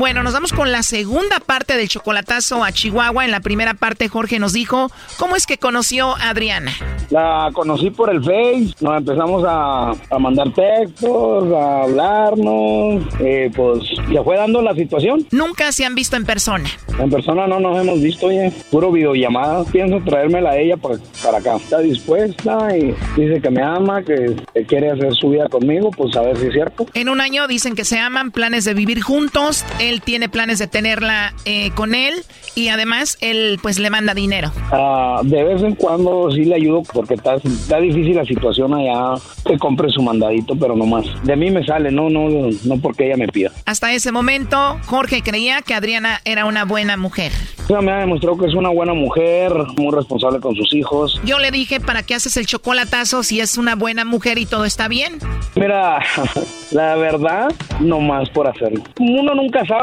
Bueno, 0.00 0.22
nos 0.22 0.32
vamos 0.32 0.54
con 0.54 0.72
la 0.72 0.82
segunda 0.82 1.40
parte 1.40 1.76
del 1.76 1.86
chocolatazo 1.86 2.64
a 2.64 2.72
Chihuahua. 2.72 3.26
En 3.26 3.30
la 3.30 3.40
primera 3.40 3.74
parte, 3.74 4.08
Jorge 4.08 4.38
nos 4.38 4.54
dijo 4.54 4.90
cómo 5.18 5.36
es 5.36 5.44
que 5.46 5.58
conoció 5.58 6.16
a 6.16 6.30
Adriana. 6.30 6.72
La 7.10 7.50
conocí 7.52 7.90
por 7.90 8.08
el 8.08 8.24
Face, 8.24 8.72
nos 8.80 8.96
empezamos 8.96 9.44
a, 9.46 9.90
a 9.90 10.18
mandar 10.18 10.54
textos, 10.54 11.52
a 11.52 11.82
hablarnos, 11.82 13.02
eh, 13.20 13.50
pues 13.54 13.88
se 13.88 14.22
fue 14.22 14.38
dando 14.38 14.62
la 14.62 14.74
situación. 14.74 15.26
Nunca 15.32 15.70
se 15.70 15.84
han 15.84 15.94
visto 15.94 16.16
en 16.16 16.24
persona. 16.24 16.70
En 16.98 17.10
persona 17.10 17.46
no 17.46 17.60
nos 17.60 17.78
hemos 17.78 18.00
visto, 18.00 18.28
oye, 18.28 18.50
puro 18.70 18.90
videollamada. 18.92 19.64
Pienso 19.64 20.00
traérmela 20.02 20.52
a 20.52 20.56
ella 20.56 20.78
para, 20.78 20.94
para 21.22 21.38
acá. 21.38 21.56
Está 21.56 21.78
dispuesta 21.80 22.74
y 22.74 22.94
dice 23.20 23.42
que 23.42 23.50
me 23.50 23.62
ama, 23.62 24.02
que, 24.02 24.34
que 24.54 24.64
quiere 24.64 24.92
hacer 24.92 25.14
su 25.14 25.28
vida 25.28 25.46
conmigo, 25.50 25.90
pues 25.90 26.16
a 26.16 26.22
ver 26.22 26.38
si 26.38 26.46
es 26.46 26.54
cierto. 26.54 26.86
En 26.94 27.10
un 27.10 27.20
año 27.20 27.46
dicen 27.48 27.74
que 27.74 27.84
se 27.84 27.98
aman, 27.98 28.30
planes 28.30 28.64
de 28.64 28.72
vivir 28.72 29.02
juntos. 29.02 29.66
Él 29.90 30.02
tiene 30.02 30.28
planes 30.28 30.60
de 30.60 30.68
tenerla 30.68 31.34
eh, 31.44 31.72
con 31.72 31.96
él 31.96 32.14
y 32.54 32.68
además 32.68 33.18
él 33.20 33.58
pues 33.60 33.80
le 33.80 33.90
manda 33.90 34.14
dinero. 34.14 34.52
Ah, 34.70 35.20
de 35.24 35.42
vez 35.42 35.62
en 35.62 35.74
cuando 35.74 36.30
sí 36.30 36.44
le 36.44 36.54
ayudo 36.54 36.84
porque 36.92 37.14
está, 37.14 37.34
está 37.34 37.80
difícil 37.80 38.14
la 38.14 38.24
situación 38.24 38.72
allá, 38.72 39.20
que 39.44 39.58
compre 39.58 39.90
su 39.90 40.00
mandadito, 40.00 40.54
pero 40.54 40.76
no 40.76 40.86
más. 40.86 41.04
De 41.24 41.34
mí 41.34 41.50
me 41.50 41.66
sale, 41.66 41.90
no, 41.90 42.08
no, 42.08 42.28
no 42.64 42.76
porque 42.80 43.06
ella 43.06 43.16
me 43.16 43.26
pida. 43.26 43.50
Hasta 43.66 43.92
ese 43.92 44.12
momento, 44.12 44.78
Jorge 44.86 45.22
creía 45.22 45.60
que 45.62 45.74
Adriana 45.74 46.20
era 46.24 46.44
una 46.44 46.64
buena 46.64 46.96
mujer. 46.96 47.32
Ella 47.68 47.80
me 47.80 47.90
ha 47.90 47.98
demostrado 47.98 48.38
que 48.38 48.46
es 48.46 48.54
una 48.54 48.68
buena 48.68 48.94
mujer, 48.94 49.52
muy 49.76 49.92
responsable 49.94 50.38
con 50.38 50.54
sus 50.54 50.72
hijos. 50.72 51.20
Yo 51.24 51.38
le 51.40 51.50
dije, 51.50 51.80
¿para 51.80 52.04
qué 52.04 52.14
haces 52.14 52.36
el 52.36 52.46
chocolatazo 52.46 53.24
si 53.24 53.40
es 53.40 53.58
una 53.58 53.74
buena 53.74 54.04
mujer 54.04 54.38
y 54.38 54.46
todo 54.46 54.64
está 54.64 54.86
bien? 54.86 55.18
Mira, 55.56 56.00
la 56.70 56.96
verdad, 56.96 57.48
no 57.80 58.00
más 58.00 58.28
por 58.30 58.46
hacerlo. 58.46 58.82
Uno 58.98 59.34
nunca 59.34 59.64
sabe, 59.66 59.79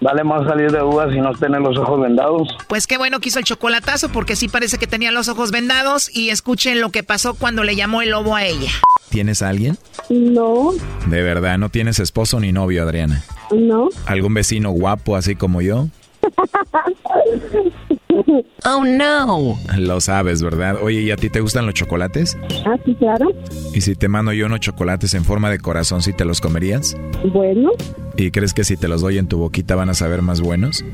Vale 0.00 0.24
más 0.24 0.46
salir 0.46 0.70
de 0.72 0.78
dudas 0.80 1.14
y 1.14 1.20
no 1.20 1.32
tener 1.34 1.60
los 1.60 1.76
ojos 1.78 2.00
vendados. 2.00 2.48
Pues 2.68 2.86
qué 2.86 2.98
bueno 2.98 3.20
que 3.20 3.28
hizo 3.28 3.38
el 3.38 3.44
chocolatazo 3.44 4.08
porque 4.10 4.36
sí 4.36 4.48
parece 4.48 4.78
que 4.78 4.86
tenía 4.86 5.10
los 5.12 5.28
ojos 5.28 5.50
vendados 5.50 6.14
y 6.14 6.30
escuchen 6.30 6.80
lo 6.80 6.90
que 6.90 7.02
pasó 7.02 7.34
cuando 7.34 7.62
le 7.62 7.76
llamó 7.76 8.02
el 8.02 8.10
lobo 8.10 8.34
a 8.36 8.44
ella. 8.44 8.70
¿Tienes 9.10 9.42
a 9.42 9.48
alguien? 9.48 9.78
No, 10.10 10.72
De 11.06 11.22
verdad, 11.22 11.58
no 11.58 11.68
tienes 11.68 11.98
esposo 12.00 12.40
ni 12.40 12.52
novio, 12.52 12.82
Adriana. 12.82 13.22
no. 13.52 13.88
¿Algún 14.06 14.34
vecino 14.34 14.70
guapo 14.70 15.16
así 15.16 15.36
como 15.36 15.60
yo? 15.62 15.86
oh 18.64 18.84
no. 18.84 19.58
Lo 19.78 20.00
sabes, 20.00 20.42
¿verdad? 20.42 20.76
Oye, 20.82 21.02
¿y 21.02 21.10
a 21.10 21.16
ti 21.16 21.30
te 21.30 21.40
gustan 21.40 21.66
los 21.66 21.74
chocolates? 21.74 22.36
Ah, 22.66 22.76
sí, 22.84 22.94
claro. 22.94 23.28
¿Y 23.74 23.80
si 23.80 23.94
te 23.94 24.08
mando 24.08 24.32
yo 24.32 24.46
unos 24.46 24.60
chocolates 24.60 25.14
en 25.14 25.24
forma 25.24 25.50
de 25.50 25.58
corazón, 25.58 26.02
si 26.02 26.12
te 26.12 26.24
los 26.24 26.40
comerías? 26.40 26.96
Bueno, 27.32 27.70
¿Y 28.16 28.30
crees 28.30 28.54
que 28.54 28.64
si 28.64 28.76
te 28.76 28.88
los 28.88 29.02
doy 29.02 29.18
en 29.18 29.28
tu 29.28 29.38
boquita 29.38 29.74
van 29.76 29.90
a 29.90 29.94
saber 29.94 30.22
más 30.22 30.40
buenos? 30.40 30.84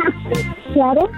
claro. 0.74 1.08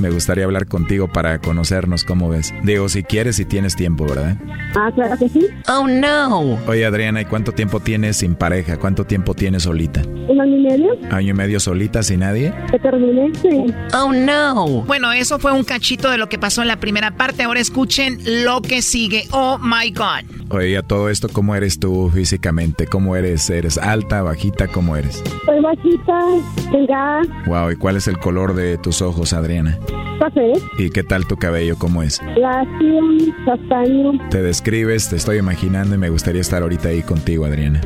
Me 0.00 0.10
gustaría 0.10 0.44
hablar 0.44 0.66
contigo 0.66 1.08
para 1.08 1.38
conocernos, 1.38 2.04
¿cómo 2.04 2.28
ves? 2.28 2.52
Digo, 2.62 2.88
si 2.88 3.02
quieres 3.02 3.38
y 3.38 3.44
tienes 3.46 3.76
tiempo, 3.76 4.04
¿verdad? 4.06 4.36
Ah, 4.74 4.90
claro 4.94 5.16
que 5.18 5.28
sí. 5.28 5.46
Oh, 5.68 5.86
no. 5.88 6.58
Oye, 6.66 6.84
Adriana, 6.84 7.22
¿y 7.22 7.24
cuánto 7.24 7.52
tiempo 7.52 7.80
tienes 7.80 8.18
sin 8.18 8.34
pareja? 8.34 8.76
¿Cuánto 8.76 9.04
tiempo 9.04 9.34
tienes 9.34 9.62
solita? 9.62 10.02
¿Un 10.28 10.40
año 10.40 10.56
y 10.58 10.62
medio? 10.62 10.88
¿Año 11.10 11.30
y 11.30 11.34
medio 11.34 11.60
solita 11.60 12.02
sin 12.02 12.20
nadie? 12.20 12.52
Que 12.70 12.78
terminé, 12.78 13.32
sí. 13.40 13.64
Oh, 13.94 14.12
no. 14.12 14.82
Bueno, 14.82 15.12
eso 15.12 15.38
fue 15.38 15.52
un 15.52 15.64
cachito 15.64 16.10
de 16.10 16.18
lo 16.18 16.28
que 16.28 16.38
pasó 16.38 16.60
en 16.60 16.68
la 16.68 16.76
primera 16.76 17.12
parte. 17.12 17.44
Ahora 17.44 17.60
escuchen 17.60 18.18
lo 18.44 18.60
que 18.60 18.82
sigue. 18.82 19.24
Oh, 19.30 19.58
my 19.58 19.90
God. 19.92 20.30
Oye, 20.50 20.76
a 20.76 20.82
todo 20.82 21.08
esto, 21.08 21.28
¿cómo 21.32 21.54
eres 21.54 21.80
tú 21.80 22.10
físicamente? 22.14 22.86
¿Cómo 22.86 23.16
eres? 23.16 23.48
¿Eres 23.50 23.78
alta, 23.78 24.22
bajita? 24.22 24.68
¿Cómo 24.68 24.96
eres? 24.96 25.22
Soy 25.46 25.55
bajita, 25.66 26.24
delgada, 26.72 27.22
Wow, 27.46 27.70
¿y 27.72 27.76
cuál 27.76 27.96
es 27.96 28.08
el 28.08 28.18
color 28.18 28.54
de 28.54 28.78
tus 28.78 29.02
ojos, 29.02 29.32
Adriana? 29.32 29.78
café, 30.18 30.52
¿Y 30.78 30.88
qué 30.90 31.02
tal 31.02 31.26
tu 31.26 31.36
cabello? 31.36 31.76
¿Cómo 31.78 32.02
es? 32.02 32.20
lacio, 32.36 33.00
castaño. 33.44 34.12
Te 34.30 34.42
describes, 34.42 35.10
te 35.10 35.16
estoy 35.16 35.36
imaginando 35.38 35.94
y 35.94 35.98
me 35.98 36.08
gustaría 36.08 36.40
estar 36.40 36.62
ahorita 36.62 36.88
ahí 36.88 37.02
contigo, 37.02 37.44
Adriana. 37.44 37.80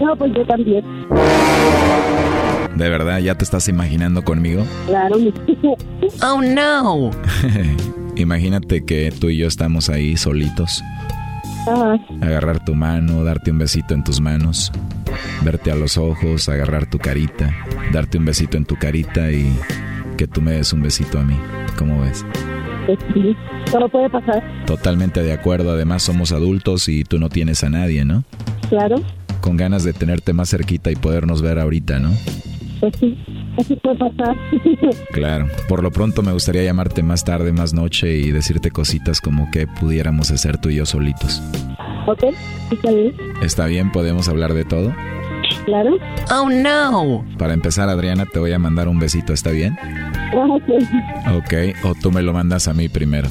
No, 0.00 0.16
pues 0.16 0.32
yo 0.34 0.44
también. 0.46 0.82
¿De 2.74 2.88
verdad 2.88 3.18
ya 3.18 3.34
te 3.36 3.44
estás 3.44 3.68
imaginando 3.68 4.22
conmigo? 4.24 4.64
Claro. 4.86 5.16
Oh, 6.22 6.40
no. 6.40 7.10
Imagínate 8.16 8.84
que 8.84 9.12
tú 9.12 9.28
y 9.28 9.36
yo 9.38 9.46
estamos 9.46 9.88
ahí 9.90 10.16
solitos. 10.16 10.82
Ajá. 11.66 11.98
Agarrar 12.20 12.64
tu 12.64 12.74
mano, 12.74 13.24
darte 13.24 13.50
un 13.50 13.58
besito 13.58 13.94
en 13.94 14.04
tus 14.04 14.20
manos, 14.20 14.72
verte 15.44 15.70
a 15.70 15.76
los 15.76 15.96
ojos, 15.96 16.48
agarrar 16.48 16.86
tu 16.86 16.98
carita, 16.98 17.54
darte 17.92 18.18
un 18.18 18.24
besito 18.24 18.56
en 18.56 18.64
tu 18.64 18.76
carita 18.76 19.30
y 19.30 19.56
que 20.16 20.26
tú 20.26 20.40
me 20.40 20.52
des 20.52 20.72
un 20.72 20.82
besito 20.82 21.18
a 21.18 21.24
mí. 21.24 21.36
¿Cómo 21.78 22.00
ves? 22.02 22.24
Sí, 23.14 23.36
solo 23.70 23.88
puede 23.88 24.10
pasar. 24.10 24.42
Totalmente 24.66 25.22
de 25.22 25.32
acuerdo, 25.32 25.70
además 25.72 26.02
somos 26.02 26.32
adultos 26.32 26.88
y 26.88 27.04
tú 27.04 27.18
no 27.18 27.28
tienes 27.28 27.62
a 27.64 27.70
nadie, 27.70 28.04
¿no? 28.04 28.24
Claro. 28.68 28.96
Con 29.40 29.56
ganas 29.56 29.84
de 29.84 29.92
tenerte 29.92 30.32
más 30.32 30.50
cerquita 30.50 30.90
y 30.90 30.96
podernos 30.96 31.42
ver 31.42 31.58
ahorita, 31.58 31.98
¿no? 31.98 32.10
Pues 32.82 32.94
sí, 32.98 33.16
así 33.56 33.76
puede 33.76 33.96
pasar. 33.96 34.36
Claro. 35.12 35.46
Por 35.68 35.84
lo 35.84 35.92
pronto 35.92 36.22
me 36.22 36.32
gustaría 36.32 36.64
llamarte 36.64 37.02
más 37.04 37.22
tarde, 37.24 37.52
más 37.52 37.72
noche 37.72 38.16
y 38.16 38.32
decirte 38.32 38.72
cositas 38.72 39.20
como 39.20 39.48
que 39.52 39.68
pudiéramos 39.68 40.32
hacer 40.32 40.58
tú 40.58 40.68
y 40.68 40.76
yo 40.76 40.86
solitos. 40.86 41.40
ok, 42.08 42.24
está 42.72 42.90
bien. 42.90 43.14
¿Está 43.40 43.66
bien? 43.66 43.92
¿Podemos 43.92 44.28
hablar 44.28 44.52
de 44.54 44.64
todo? 44.64 44.92
Claro. 45.64 45.96
Oh, 46.34 46.50
no. 46.50 47.24
Para 47.38 47.54
empezar, 47.54 47.88
Adriana, 47.88 48.26
te 48.26 48.40
voy 48.40 48.50
a 48.52 48.58
mandar 48.58 48.88
un 48.88 48.98
besito, 48.98 49.32
¿está 49.32 49.50
bien? 49.50 49.76
Ah, 50.34 50.46
ok. 50.50 51.36
Ok, 51.36 51.54
o 51.84 51.94
tú 51.94 52.10
me 52.10 52.22
lo 52.22 52.32
mandas 52.32 52.66
a 52.66 52.74
mí 52.74 52.88
primero. 52.88 53.28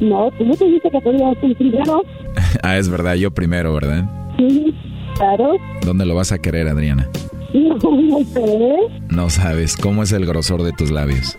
No, 0.00 0.30
tú 0.38 0.44
no 0.44 0.54
te 0.54 0.64
dijiste 0.66 0.88
que 0.90 1.00
podías 1.00 1.36
ir 1.42 1.56
primero. 1.56 2.02
ah, 2.62 2.76
es 2.78 2.88
verdad, 2.88 3.14
yo 3.14 3.32
primero, 3.32 3.74
¿verdad? 3.74 4.04
Sí, 4.36 4.72
claro. 5.16 5.56
¿Dónde 5.84 6.06
lo 6.06 6.14
vas 6.14 6.30
a 6.30 6.38
querer, 6.38 6.68
Adriana? 6.68 7.08
No, 7.54 7.76
no 7.76 8.18
sé. 8.24 8.76
No 9.08 9.30
sabes, 9.30 9.76
¿cómo 9.76 10.02
es 10.02 10.12
el 10.12 10.26
grosor 10.26 10.62
de 10.62 10.72
tus 10.72 10.90
labios? 10.90 11.38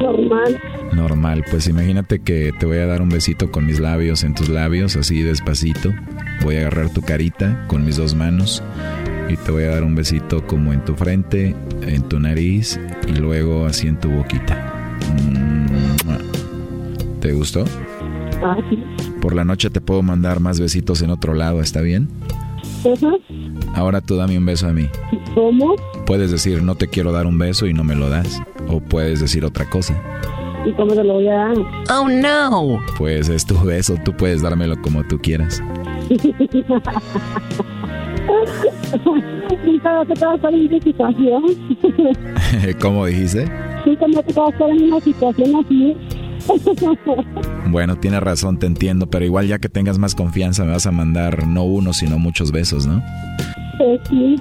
Normal. 0.00 0.60
Normal, 0.92 1.44
pues 1.50 1.68
imagínate 1.68 2.20
que 2.20 2.52
te 2.58 2.66
voy 2.66 2.78
a 2.78 2.86
dar 2.86 3.02
un 3.02 3.08
besito 3.08 3.50
con 3.50 3.66
mis 3.66 3.80
labios 3.80 4.24
en 4.24 4.34
tus 4.34 4.48
labios, 4.48 4.96
así 4.96 5.22
despacito. 5.22 5.90
Voy 6.42 6.56
a 6.56 6.60
agarrar 6.60 6.90
tu 6.90 7.02
carita 7.02 7.64
con 7.68 7.84
mis 7.84 7.96
dos 7.96 8.14
manos 8.14 8.62
y 9.28 9.36
te 9.36 9.50
voy 9.50 9.64
a 9.64 9.70
dar 9.70 9.84
un 9.84 9.94
besito 9.94 10.46
como 10.46 10.72
en 10.72 10.84
tu 10.84 10.94
frente, 10.94 11.54
en 11.82 12.02
tu 12.02 12.18
nariz 12.18 12.80
y 13.06 13.12
luego 13.12 13.66
así 13.66 13.88
en 13.88 13.98
tu 13.98 14.10
boquita. 14.10 14.98
Mm, 15.26 17.20
¿Te 17.20 17.32
gustó? 17.32 17.64
Ah, 18.42 18.56
sí. 18.70 18.82
Por 19.20 19.34
la 19.34 19.44
noche 19.44 19.68
te 19.70 19.80
puedo 19.80 20.02
mandar 20.02 20.40
más 20.40 20.58
besitos 20.60 21.02
en 21.02 21.10
otro 21.10 21.34
lado, 21.34 21.60
¿está 21.60 21.80
bien? 21.82 22.08
Ahora 23.74 24.00
tú 24.00 24.16
dame 24.16 24.38
un 24.38 24.46
beso 24.46 24.68
a 24.68 24.72
mí. 24.72 24.88
¿Cómo? 25.34 25.74
Puedes 26.06 26.30
decir 26.30 26.62
no 26.62 26.74
te 26.74 26.88
quiero 26.88 27.12
dar 27.12 27.26
un 27.26 27.38
beso 27.38 27.66
y 27.66 27.74
no 27.74 27.84
me 27.84 27.94
lo 27.94 28.08
das. 28.08 28.40
O 28.68 28.80
puedes 28.80 29.20
decir 29.20 29.44
otra 29.44 29.68
cosa. 29.68 30.00
¿Y 30.64 30.72
cómo 30.72 30.94
te 30.94 31.02
lo 31.02 31.14
voy 31.14 31.28
a 31.28 31.34
dar? 31.34 31.56
Oh, 31.90 32.08
no. 32.08 32.80
Pues 32.98 33.28
es 33.28 33.46
tu 33.46 33.58
beso, 33.64 33.96
tú 34.04 34.12
puedes 34.12 34.42
dármelo 34.42 34.80
como 34.82 35.02
tú 35.04 35.18
quieras. 35.18 35.62
Nunca 39.64 39.92
me 39.92 40.00
ha 40.00 40.04
tocado 40.04 40.34
estar 40.36 40.54
en 40.54 40.68
una 40.68 40.80
situación. 40.80 41.42
¿Cómo 42.80 43.06
dijiste? 43.06 43.50
Nunca 43.86 44.06
me 44.06 44.18
ha 44.18 44.22
tocado 44.22 44.50
estar 44.50 44.70
en 44.70 44.82
una 44.84 45.00
situación 45.00 45.64
así. 45.64 45.96
Bueno, 47.70 47.96
tienes 47.96 48.20
razón, 48.20 48.58
te 48.58 48.66
entiendo, 48.66 49.08
pero 49.08 49.24
igual 49.24 49.46
ya 49.46 49.58
que 49.58 49.68
tengas 49.68 49.98
más 49.98 50.14
confianza 50.14 50.64
me 50.64 50.72
vas 50.72 50.86
a 50.86 50.90
mandar 50.90 51.46
no 51.46 51.62
uno, 51.62 51.92
sino 51.92 52.18
muchos 52.18 52.50
besos, 52.50 52.86
¿no? 52.86 53.02
Pues 53.78 54.00
sí. 54.08 54.36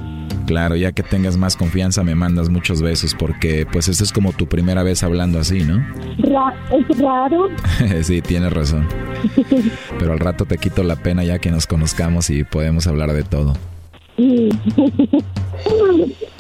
Claro, 0.48 0.76
ya 0.76 0.92
que 0.94 1.04
tengas 1.04 1.38
más 1.38 1.56
confianza 1.56 2.04
me 2.04 2.16
mandas 2.16 2.50
muchos 2.50 2.82
besos 2.82 3.14
porque 3.14 3.68
pues 3.72 3.88
esta 3.88 4.04
es 4.04 4.12
como 4.12 4.34
tu 4.34 4.48
primera 4.48 4.82
vez 4.82 5.04
hablando 5.04 5.40
así, 5.40 5.62
¿no? 5.62 5.78
Ra- 6.18 6.56
es 6.72 6.98
raro. 6.98 7.50
sí, 8.04 8.22
tienes 8.22 8.52
razón. 8.52 8.88
Pero 10.00 10.14
al 10.14 10.20
rato 10.20 10.46
te 10.46 10.58
quito 10.58 10.82
la 10.84 10.96
pena 10.96 11.24
ya 11.24 11.38
que 11.38 11.52
nos 11.52 11.68
conozcamos 11.68 12.32
y 12.32 12.44
podemos 12.44 12.88
hablar 12.88 13.14
de 13.14 13.24
todo. 13.24 13.54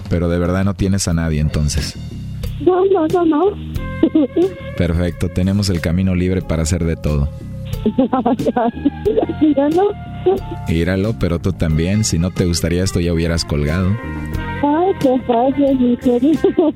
Pero 0.10 0.28
de 0.30 0.40
verdad 0.40 0.64
no 0.66 0.74
tienes 0.74 1.08
a 1.08 1.14
nadie 1.14 1.40
entonces. 1.40 1.96
No, 2.62 2.86
no, 2.86 3.08
no, 3.08 3.26
no. 3.26 3.44
Perfecto, 4.78 5.30
tenemos 5.30 5.70
el 5.70 5.82
camino 5.82 6.16
libre 6.16 6.42
para 6.42 6.64
hacer 6.64 6.84
de 6.84 6.96
todo. 6.96 7.30
Míralo. 9.42 9.84
Íralo, 10.68 11.16
pero 11.20 11.40
tú 11.40 11.54
también, 11.54 12.04
si 12.04 12.20
no 12.20 12.32
te 12.32 12.46
gustaría 12.46 12.84
esto 12.84 13.00
ya 13.00 13.14
hubieras 13.14 13.46
colgado. 13.46 13.90
Ay, 14.62 14.92
qué 15.00 15.18
fácil, 15.26 15.80
mi 15.80 15.98
querido. 15.98 16.74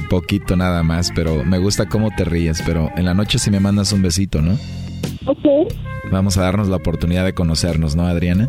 Poquito 0.10 0.56
nada 0.56 0.82
más, 0.82 1.12
pero 1.14 1.44
me 1.44 1.58
gusta 1.58 1.86
cómo 1.86 2.08
te 2.16 2.24
ríes, 2.24 2.62
pero 2.64 2.90
en 2.96 3.04
la 3.04 3.14
noche 3.14 3.38
si 3.38 3.50
me 3.50 3.60
mandas 3.60 3.92
un 3.92 4.02
besito, 4.02 4.40
¿no? 4.40 4.52
Ok, 5.26 5.44
Vamos 6.10 6.38
a 6.38 6.42
darnos 6.42 6.68
la 6.68 6.76
oportunidad 6.76 7.24
de 7.26 7.34
conocernos, 7.34 7.94
¿no, 7.94 8.06
Adriana? 8.06 8.48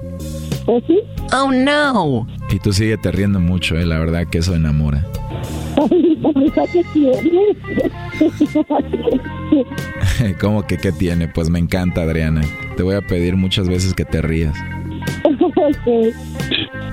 pues 0.66 0.84
sí. 0.88 1.00
Oh, 1.34 1.52
no. 1.52 2.26
Y 2.52 2.60
tú 2.60 2.72
sigue 2.72 2.98
te 2.98 3.12
riendo 3.12 3.40
mucho, 3.42 3.76
¿eh? 3.78 3.86
La 3.86 4.00
verdad 4.00 4.28
que 4.28 4.38
eso 4.38 4.56
enamora. 4.56 5.06
¿Cómo 10.40 10.66
que 10.68 10.78
qué 10.78 10.92
tiene? 10.92 11.28
Pues 11.28 11.50
me 11.50 11.60
encanta, 11.60 12.02
Adriana. 12.02 12.42
Te 12.78 12.84
voy 12.84 12.96
a 12.96 13.02
pedir 13.02 13.36
muchas 13.36 13.68
veces 13.68 13.94
que 13.94 14.06
te 14.06 14.22
rías. 14.22 14.56
Ok. 15.26 16.14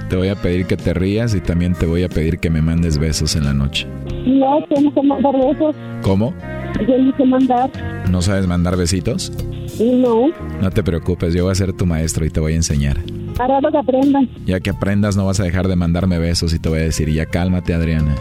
Te 0.09 0.17
voy 0.17 0.29
a 0.29 0.35
pedir 0.37 0.67
que 0.67 0.77
te 0.77 0.95
rías 0.95 1.35
y 1.35 1.41
también 1.41 1.75
te 1.75 1.87
voy 1.87 2.05
a 2.05 2.09
pedir 2.09 2.39
que 2.39 2.51
me 2.51 2.63
mandes 2.63 2.99
besos 2.99 3.35
en 3.37 3.45
la 3.45 3.53
noche. 3.53 3.87
No, 4.27 4.65
tengo 4.69 4.93
que 4.95 5.03
mandar 5.03 5.35
besos. 5.35 5.75
¿Cómo? 6.03 6.33
Yo 6.81 6.87
tengo 6.87 7.17
que 7.17 7.25
mandar. 7.25 7.71
¿No 8.11 8.23
sabes 8.23 8.47
mandar 8.47 8.77
besitos? 8.77 9.33
No, 9.81 10.29
No 10.61 10.71
te 10.71 10.83
preocupes, 10.83 11.35
yo 11.35 11.45
voy 11.45 11.53
a 11.53 11.57
ser 11.57 11.73
tu 11.73 11.87
maestro 11.87 12.25
y 12.25 12.31
te 12.31 12.41
voy 12.41 12.53
a 12.53 12.57
enseñar. 12.57 12.99
para 13.37 13.61
lo 13.61 13.71
que 13.71 13.79
aprendan. 13.79 14.29
Ya 14.47 14.61
que 14.61 14.71
aprendas 14.71 15.17
no 15.17 15.27
vas 15.27 15.41
a 15.41 15.45
dejar 15.45 15.69
de 15.69 15.77
mandarme 15.77 16.19
besos 16.19 16.55
y 16.55 16.59
te 16.59 16.69
voy 16.69 16.79
a 16.79 16.83
decir, 16.83 17.11
ya 17.11 17.27
cálmate 17.27 17.75
Adriana. 17.75 18.15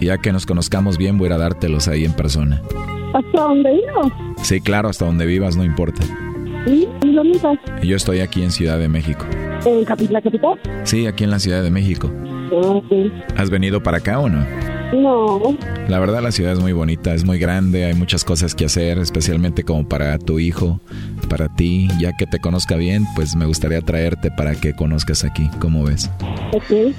Y 0.00 0.06
ya 0.06 0.18
que 0.18 0.32
nos 0.32 0.46
conozcamos 0.46 0.98
bien 0.98 1.18
voy 1.18 1.30
a 1.30 1.38
dártelos 1.38 1.88
ahí 1.88 2.04
en 2.04 2.12
persona. 2.12 2.62
¿Hasta 3.14 3.42
dónde 3.42 3.70
iba? 3.74 4.34
Sí, 4.42 4.60
claro, 4.60 4.88
hasta 4.88 5.04
donde 5.04 5.26
vivas 5.26 5.56
no 5.56 5.64
importa. 5.64 6.02
¿Sí? 6.66 6.88
¿Y 7.02 7.14
dónde 7.14 7.36
estás? 7.36 7.58
Yo 7.82 7.96
estoy 7.96 8.20
aquí 8.20 8.42
en 8.42 8.50
Ciudad 8.50 8.78
de 8.78 8.88
México. 8.88 9.24
¿En 9.64 9.84
la 10.12 10.20
capital? 10.22 10.58
Sí, 10.84 11.06
aquí 11.06 11.24
en 11.24 11.30
la 11.30 11.38
Ciudad 11.38 11.62
de 11.62 11.70
México. 11.70 12.10
Ah, 12.54 12.80
sí. 12.88 13.12
¿Has 13.36 13.50
venido 13.50 13.82
para 13.82 13.98
acá 13.98 14.18
o 14.18 14.28
no? 14.28 14.44
No, 14.92 15.56
La 15.88 15.98
verdad 15.98 16.22
la 16.22 16.32
ciudad 16.32 16.52
es 16.52 16.60
muy 16.60 16.74
bonita, 16.74 17.14
es 17.14 17.24
muy 17.24 17.38
grande, 17.38 17.86
hay 17.86 17.94
muchas 17.94 18.24
cosas 18.24 18.54
que 18.54 18.66
hacer, 18.66 18.98
especialmente 18.98 19.62
como 19.64 19.88
para 19.88 20.18
tu 20.18 20.38
hijo, 20.38 20.80
para 21.30 21.48
ti. 21.48 21.88
Ya 21.98 22.12
que 22.14 22.26
te 22.26 22.38
conozca 22.40 22.76
bien, 22.76 23.06
pues 23.16 23.34
me 23.34 23.46
gustaría 23.46 23.80
traerte 23.80 24.30
para 24.30 24.54
que 24.54 24.74
conozcas 24.74 25.24
aquí, 25.24 25.48
¿cómo 25.60 25.84
ves? 25.84 26.10
ok, 26.52 26.94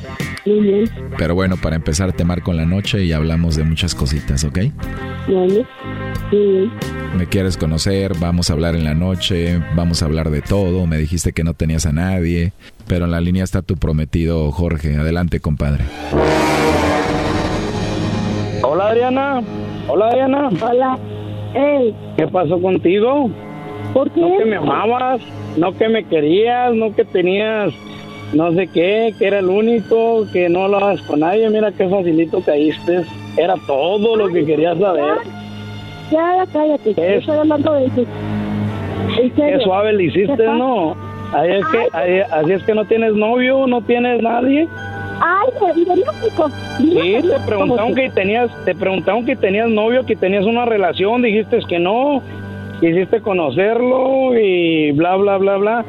muy 0.46 0.60
bien. 0.60 0.90
Pero 1.18 1.36
bueno, 1.36 1.56
para 1.58 1.76
empezar 1.76 2.14
te 2.14 2.24
marco 2.24 2.52
en 2.52 2.58
la 2.58 2.66
noche 2.66 3.04
y 3.04 3.12
hablamos 3.12 3.56
de 3.56 3.64
muchas 3.64 3.96
cositas, 3.96 4.44
¿ok? 4.44 4.60
Bueno, 5.28 5.66
sí. 6.30 6.72
Me 7.18 7.28
quieres 7.28 7.58
conocer, 7.58 8.14
vamos 8.20 8.50
a 8.50 8.54
hablar 8.54 8.76
en 8.76 8.84
la 8.84 8.96
noche, 8.96 9.62
vamos 9.76 10.02
a 10.02 10.06
hablar 10.06 10.30
de 10.30 10.42
todo. 10.42 10.88
Me 10.88 10.98
dijiste 10.98 11.32
que 11.32 11.44
no 11.44 11.54
tenías 11.54 11.86
a 11.86 11.92
nadie, 11.92 12.54
pero 12.88 13.06
en 13.06 13.12
la 13.12 13.22
línea 13.22 13.44
está 13.44 13.62
tu 13.62 13.76
prometido 13.76 14.52
Jorge. 14.52 14.96
Adelante, 14.96 15.40
compadre. 15.40 15.86
Hola 18.64 18.90
Adriana. 18.90 19.42
Hola 19.88 20.08
Adriana. 20.08 20.50
Hola. 20.62 20.98
Hey. 21.54 21.96
¿Qué 22.18 22.28
pasó 22.28 22.60
contigo? 22.62 23.30
¿Por 23.94 24.12
qué? 24.12 24.22
No 24.22 24.38
que 24.38 24.46
me 24.46 24.56
amabas, 24.56 25.22
no 25.58 25.72
que 25.78 25.88
me 25.88 26.04
querías, 26.06 26.74
no 26.74 26.96
que 26.96 27.06
tenías 27.06 27.74
no 28.34 28.52
sé 28.54 28.68
qué, 28.68 29.14
que 29.18 29.28
era 29.28 29.40
el 29.40 29.48
único, 29.50 30.26
que 30.34 30.50
no 30.50 30.68
lo 30.68 30.78
hagas 30.78 31.02
con 31.04 31.20
nadie, 31.22 31.50
mira 31.50 31.72
qué 31.72 31.88
facilito 31.88 32.42
caíste. 32.42 33.02
Era 33.38 33.56
todo 33.68 34.16
lo 34.16 34.28
que 34.28 34.46
querías 34.46 34.78
saber. 34.80 35.04
Ya, 36.12 36.38
ya, 36.38 36.46
cállate. 36.52 36.94
¿Qué 36.94 37.16
es? 37.16 37.20
Estoy 37.22 37.38
hablando 37.38 37.74
de 37.74 37.90
serio. 37.90 38.06
Qué 39.36 39.60
suave 39.64 39.94
le 39.94 40.04
hiciste. 40.06 40.46
¿no? 40.46 40.96
Ahí 41.34 41.52
es 41.52 41.66
que, 41.68 41.88
ahí- 41.98 42.22
así 42.32 42.52
es 42.52 42.64
que 42.64 42.74
no 42.76 42.86
tienes 42.86 43.14
novio, 43.16 43.66
no 43.68 43.82
tienes 43.82 44.22
nadie. 44.22 44.68
Ay, 45.20 45.50
pero 45.60 45.74
vive 45.74 45.96
México. 45.96 46.50
Sí, 46.78 47.16
te 47.22 47.40
preguntaron 47.48 47.96
que 47.96 48.10
tenías, 48.10 48.52
te 48.66 48.76
preguntaron 48.76 49.26
que 49.26 49.36
tenías 49.36 49.70
novio, 49.70 50.06
que 50.06 50.16
tenías 50.16 50.46
una 50.46 50.66
relación, 50.66 51.22
dijiste 51.22 51.60
que 51.68 51.80
no, 51.80 52.22
quisiste 52.82 53.22
conocerlo 53.22 54.38
y 54.38 54.92
bla 54.92 55.16
bla 55.16 55.38
bla 55.38 55.58
bla. 55.58 55.86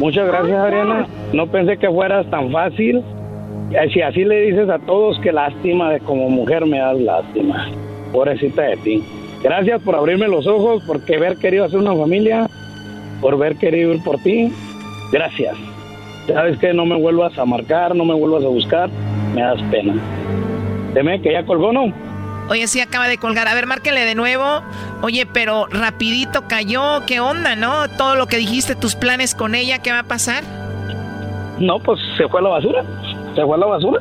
Muchas 0.00 0.26
gracias, 0.26 0.56
Ariana. 0.56 1.06
No 1.32 1.46
pensé 1.46 1.76
que 1.76 1.88
fueras 1.88 2.28
tan 2.30 2.50
fácil. 2.50 3.02
Eh, 3.70 3.90
Si 3.92 4.00
así 4.02 4.24
le 4.24 4.40
dices 4.42 4.68
a 4.68 4.78
todos, 4.78 5.18
qué 5.20 5.32
lástima, 5.32 5.92
de 5.92 6.00
como 6.00 6.28
mujer 6.28 6.66
me 6.66 6.78
das 6.78 6.98
lástima. 7.00 7.68
Pobrecita 8.12 8.62
de 8.62 8.76
ti. 8.78 9.04
Gracias 9.42 9.82
por 9.82 9.94
abrirme 9.94 10.26
los 10.28 10.46
ojos, 10.46 10.82
por 10.84 11.00
haber 11.14 11.36
querido 11.36 11.64
hacer 11.64 11.78
una 11.78 11.94
familia, 11.94 12.48
por 13.20 13.34
haber 13.34 13.56
querido 13.56 13.92
ir 13.92 14.02
por 14.02 14.18
ti. 14.18 14.52
Gracias. 15.12 15.56
Sabes 16.26 16.58
que 16.58 16.72
no 16.72 16.86
me 16.86 16.96
vuelvas 16.96 17.38
a 17.38 17.44
marcar, 17.44 17.94
no 17.94 18.04
me 18.04 18.14
vuelvas 18.14 18.44
a 18.44 18.48
buscar, 18.48 18.88
me 19.34 19.42
das 19.42 19.60
pena. 19.70 19.94
Deme 20.94 21.20
que 21.20 21.32
ya 21.32 21.44
colgó, 21.44 21.72
¿no? 21.72 21.92
Oye, 22.48 22.66
sí, 22.66 22.80
acaba 22.80 23.08
de 23.08 23.18
colgar. 23.18 23.48
A 23.48 23.54
ver, 23.54 23.66
márquele 23.66 24.04
de 24.04 24.14
nuevo. 24.14 24.62
Oye, 25.02 25.26
pero 25.26 25.66
rapidito 25.70 26.44
cayó. 26.46 27.04
¿Qué 27.06 27.20
onda, 27.20 27.56
no? 27.56 27.88
Todo 27.96 28.16
lo 28.16 28.26
que 28.26 28.36
dijiste, 28.36 28.74
tus 28.74 28.94
planes 28.94 29.34
con 29.34 29.54
ella, 29.54 29.78
¿qué 29.78 29.92
va 29.92 30.00
a 30.00 30.04
pasar? 30.04 30.44
No, 31.58 31.78
pues 31.78 32.00
se 32.16 32.28
fue 32.28 32.40
a 32.40 32.42
la 32.42 32.48
basura. 32.50 32.84
Se 33.34 33.42
fue 33.42 33.54
a 33.56 33.58
la 33.58 33.66
basura. 33.66 34.00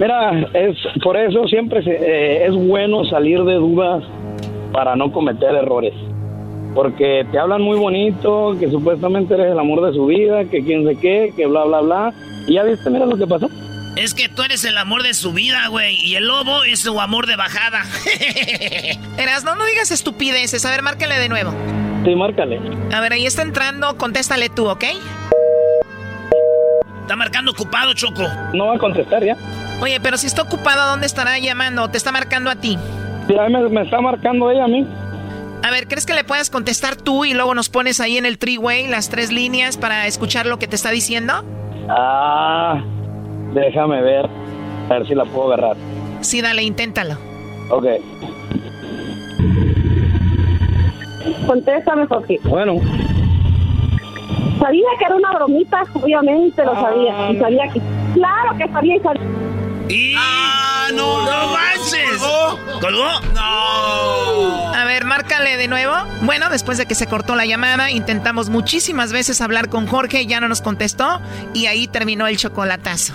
Mira, 0.00 0.48
es 0.54 0.76
por 1.02 1.16
eso 1.16 1.46
siempre 1.46 1.80
eh, 1.86 2.46
es 2.46 2.54
bueno 2.54 3.04
salir 3.04 3.44
de 3.44 3.54
dudas 3.54 4.02
para 4.72 4.96
no 4.96 5.12
cometer 5.12 5.54
errores. 5.54 5.94
Porque 6.74 7.26
te 7.30 7.38
hablan 7.38 7.62
muy 7.62 7.78
bonito, 7.78 8.56
que 8.58 8.70
supuestamente 8.70 9.34
eres 9.34 9.52
el 9.52 9.58
amor 9.58 9.82
de 9.86 9.92
su 9.92 10.06
vida, 10.06 10.44
que 10.46 10.64
quién 10.64 10.86
sé 10.86 10.96
qué, 10.98 11.32
que 11.36 11.46
bla, 11.46 11.64
bla, 11.64 11.80
bla. 11.82 12.14
Y 12.46 12.54
ya 12.54 12.64
viste, 12.64 12.88
mira 12.90 13.06
lo 13.06 13.16
que 13.16 13.26
pasó. 13.26 13.48
Es 13.96 14.14
que 14.14 14.28
tú 14.28 14.42
eres 14.42 14.64
el 14.64 14.78
amor 14.78 15.02
de 15.02 15.12
su 15.12 15.32
vida, 15.32 15.68
güey. 15.68 15.96
Y 15.96 16.16
el 16.16 16.26
lobo 16.26 16.64
es 16.64 16.80
su 16.80 16.98
amor 17.00 17.26
de 17.26 17.36
bajada. 17.36 17.82
Eras, 19.18 19.44
no, 19.44 19.54
no 19.54 19.66
digas 19.66 19.90
estupideces. 19.90 20.64
A 20.64 20.70
ver, 20.70 20.82
márquele 20.82 21.18
de 21.18 21.28
nuevo. 21.28 21.52
Sí, 22.04 22.14
márcale. 22.14 22.58
A 22.92 23.00
ver, 23.00 23.12
ahí 23.12 23.26
está 23.26 23.42
entrando. 23.42 23.96
Contéstale 23.98 24.48
tú, 24.48 24.68
¿ok? 24.68 24.84
Está 27.02 27.16
marcando 27.16 27.50
ocupado, 27.50 27.92
Choco. 27.92 28.22
No 28.54 28.68
va 28.68 28.76
a 28.76 28.78
contestar 28.78 29.22
ya. 29.24 29.36
Oye, 29.80 30.00
pero 30.00 30.16
si 30.16 30.26
está 30.26 30.42
ocupado, 30.42 30.80
¿a 30.82 30.86
dónde 30.86 31.06
estará 31.06 31.38
llamando? 31.38 31.90
¿Te 31.90 31.98
está 31.98 32.12
marcando 32.12 32.48
a 32.50 32.56
ti? 32.56 32.78
Sí, 33.26 33.34
ahí 33.38 33.52
me, 33.52 33.68
me 33.68 33.82
está 33.82 34.00
marcando 34.00 34.50
ella 34.50 34.64
a 34.64 34.68
mí. 34.68 34.86
A 35.64 35.70
ver, 35.70 35.86
¿crees 35.86 36.06
que 36.06 36.14
le 36.14 36.24
puedas 36.24 36.50
contestar 36.50 36.96
tú 36.96 37.24
y 37.24 37.34
luego 37.34 37.54
nos 37.54 37.68
pones 37.68 38.00
ahí 38.00 38.16
en 38.16 38.26
el 38.26 38.38
three-way 38.38 38.88
las 38.88 39.10
tres 39.10 39.30
líneas 39.30 39.76
para 39.76 40.06
escuchar 40.06 40.46
lo 40.46 40.58
que 40.58 40.66
te 40.66 40.76
está 40.76 40.90
diciendo? 40.90 41.44
Ah, 41.88 42.82
déjame 43.52 44.02
ver. 44.02 44.28
A 44.88 44.94
ver 44.94 45.06
si 45.06 45.14
la 45.14 45.24
puedo 45.24 45.52
agarrar. 45.52 45.76
Sí, 46.20 46.40
dale, 46.40 46.62
inténtalo. 46.62 47.14
Ok. 47.70 47.86
Contéstame, 51.46 52.06
Jorge. 52.06 52.40
Bueno. 52.44 52.76
Sabía 54.58 54.88
que 54.98 55.04
era 55.04 55.16
una 55.16 55.32
bromita, 55.32 55.82
obviamente 55.94 56.64
lo 56.64 56.74
sabía. 56.74 57.30
Y 57.32 57.38
sabía 57.38 57.68
que. 57.68 57.80
Claro 58.14 58.56
que 58.56 58.68
sabía 58.68 58.96
y 58.96 59.00
sabía. 59.00 59.22
Y... 59.88 60.14
¡Ah, 60.92 60.96
no! 60.96 61.24
¡No 61.24 61.52
manches! 61.52 62.18
¿Colgó? 62.18 62.80
¿Colgó? 62.80 63.20
¡No! 63.34 64.74
A 64.74 64.84
ver, 64.84 65.04
márcale 65.04 65.56
de 65.56 65.68
nuevo. 65.68 65.94
Bueno, 66.22 66.50
después 66.50 66.78
de 66.78 66.86
que 66.86 66.94
se 66.94 67.06
cortó 67.06 67.34
la 67.34 67.46
llamada, 67.46 67.90
intentamos 67.90 68.48
muchísimas 68.48 69.12
veces 69.12 69.40
hablar 69.40 69.68
con 69.68 69.86
Jorge, 69.86 70.26
ya 70.26 70.40
no 70.40 70.48
nos 70.48 70.60
contestó 70.60 71.20
y 71.54 71.66
ahí 71.66 71.88
terminó 71.88 72.26
el 72.26 72.36
chocolatazo. 72.36 73.14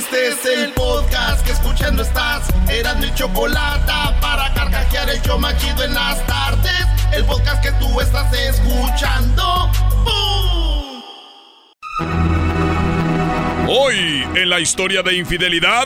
Este 0.00 0.28
es 0.28 0.46
el 0.46 0.72
podcast 0.72 1.44
que 1.44 1.52
escuchando 1.52 2.02
estás. 2.02 2.48
Eran 2.70 3.00
mi 3.00 3.12
chocolate 3.12 3.92
para 4.22 4.50
carcajear 4.54 5.10
el 5.10 5.20
yo 5.20 5.38
machido 5.38 5.84
en 5.84 5.92
las 5.92 6.26
tardes. 6.26 6.86
El 7.12 7.22
podcast 7.26 7.62
que 7.62 7.70
tú 7.72 8.00
estás 8.00 8.32
escuchando. 8.32 9.70
¡Bum! 10.06 11.02
Hoy 13.68 14.26
en 14.34 14.48
la 14.48 14.58
historia 14.58 15.02
de 15.02 15.18
infidelidad. 15.18 15.84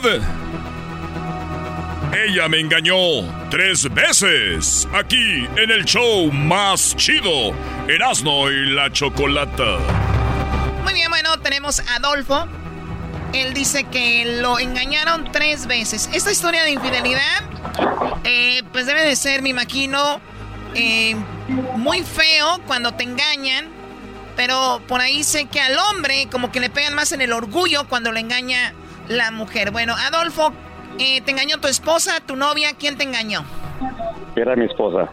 Ella 2.13 2.47
me 2.47 2.61
engañó 2.61 2.95
tres 3.49 3.93
veces. 3.93 4.87
Aquí 4.93 5.45
en 5.57 5.71
el 5.71 5.83
show 5.83 6.31
más 6.31 6.95
chido. 6.95 7.51
Erasno 7.89 8.49
y 8.49 8.67
la 8.67 8.89
chocolata. 8.93 9.77
Muy 10.85 10.93
bien, 10.93 11.09
bueno, 11.09 11.37
tenemos 11.41 11.81
a 11.81 11.97
Adolfo. 11.97 12.47
Él 13.35 13.53
dice 13.53 13.83
que 13.83 14.39
lo 14.41 14.59
engañaron 14.59 15.29
tres 15.31 15.67
veces. 15.67 16.09
Esta 16.13 16.31
historia 16.31 16.63
de 16.63 16.71
infidelidad, 16.71 17.43
eh, 18.23 18.63
pues 18.71 18.85
debe 18.85 19.03
de 19.03 19.15
ser, 19.17 19.41
me 19.41 19.49
imagino, 19.49 20.21
eh, 20.73 21.15
muy 21.75 22.01
feo 22.03 22.61
cuando 22.65 22.93
te 22.93 23.03
engañan. 23.03 23.67
Pero 24.37 24.81
por 24.87 25.01
ahí 25.01 25.23
sé 25.23 25.45
que 25.45 25.59
al 25.59 25.77
hombre 25.77 26.27
como 26.31 26.51
que 26.51 26.61
le 26.61 26.69
pegan 26.69 26.93
más 26.93 27.11
en 27.11 27.21
el 27.21 27.33
orgullo 27.33 27.87
cuando 27.89 28.13
le 28.13 28.21
engaña 28.21 28.73
la 29.09 29.31
mujer. 29.31 29.71
Bueno, 29.71 29.95
Adolfo, 29.95 30.53
eh, 30.97 31.19
¿te 31.21 31.31
engañó 31.31 31.59
tu 31.59 31.67
esposa, 31.67 32.21
tu 32.25 32.37
novia? 32.37 32.73
¿Quién 32.73 32.97
te 32.97 33.03
engañó? 33.03 33.43
Era 34.35 34.55
mi 34.55 34.65
esposa. 34.65 35.11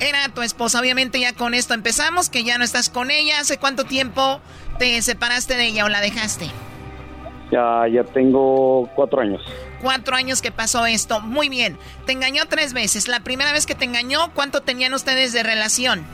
Era 0.00 0.28
tu 0.30 0.40
esposa, 0.40 0.80
obviamente 0.80 1.20
ya 1.20 1.34
con 1.34 1.52
esto 1.52 1.74
empezamos, 1.74 2.30
que 2.30 2.44
ya 2.44 2.56
no 2.56 2.64
estás 2.64 2.88
con 2.88 3.10
ella. 3.10 3.40
¿Hace 3.40 3.58
cuánto 3.58 3.84
tiempo 3.84 4.40
te 4.78 5.02
separaste 5.02 5.56
de 5.56 5.66
ella 5.66 5.84
o 5.84 5.88
la 5.88 6.00
dejaste? 6.00 6.50
Ya, 7.50 7.84
ya 7.90 8.04
tengo 8.04 8.88
cuatro 8.94 9.20
años. 9.22 9.40
Cuatro 9.80 10.14
años 10.16 10.42
que 10.42 10.50
pasó 10.52 10.84
esto. 10.86 11.20
Muy 11.20 11.48
bien. 11.48 11.78
Te 12.04 12.12
engañó 12.12 12.44
tres 12.46 12.72
veces. 12.74 13.08
La 13.08 13.20
primera 13.20 13.52
vez 13.52 13.64
que 13.64 13.74
te 13.74 13.84
engañó, 13.84 14.30
¿cuánto 14.34 14.60
tenían 14.60 14.92
ustedes 14.92 15.32
de 15.32 15.42
relación? 15.42 16.04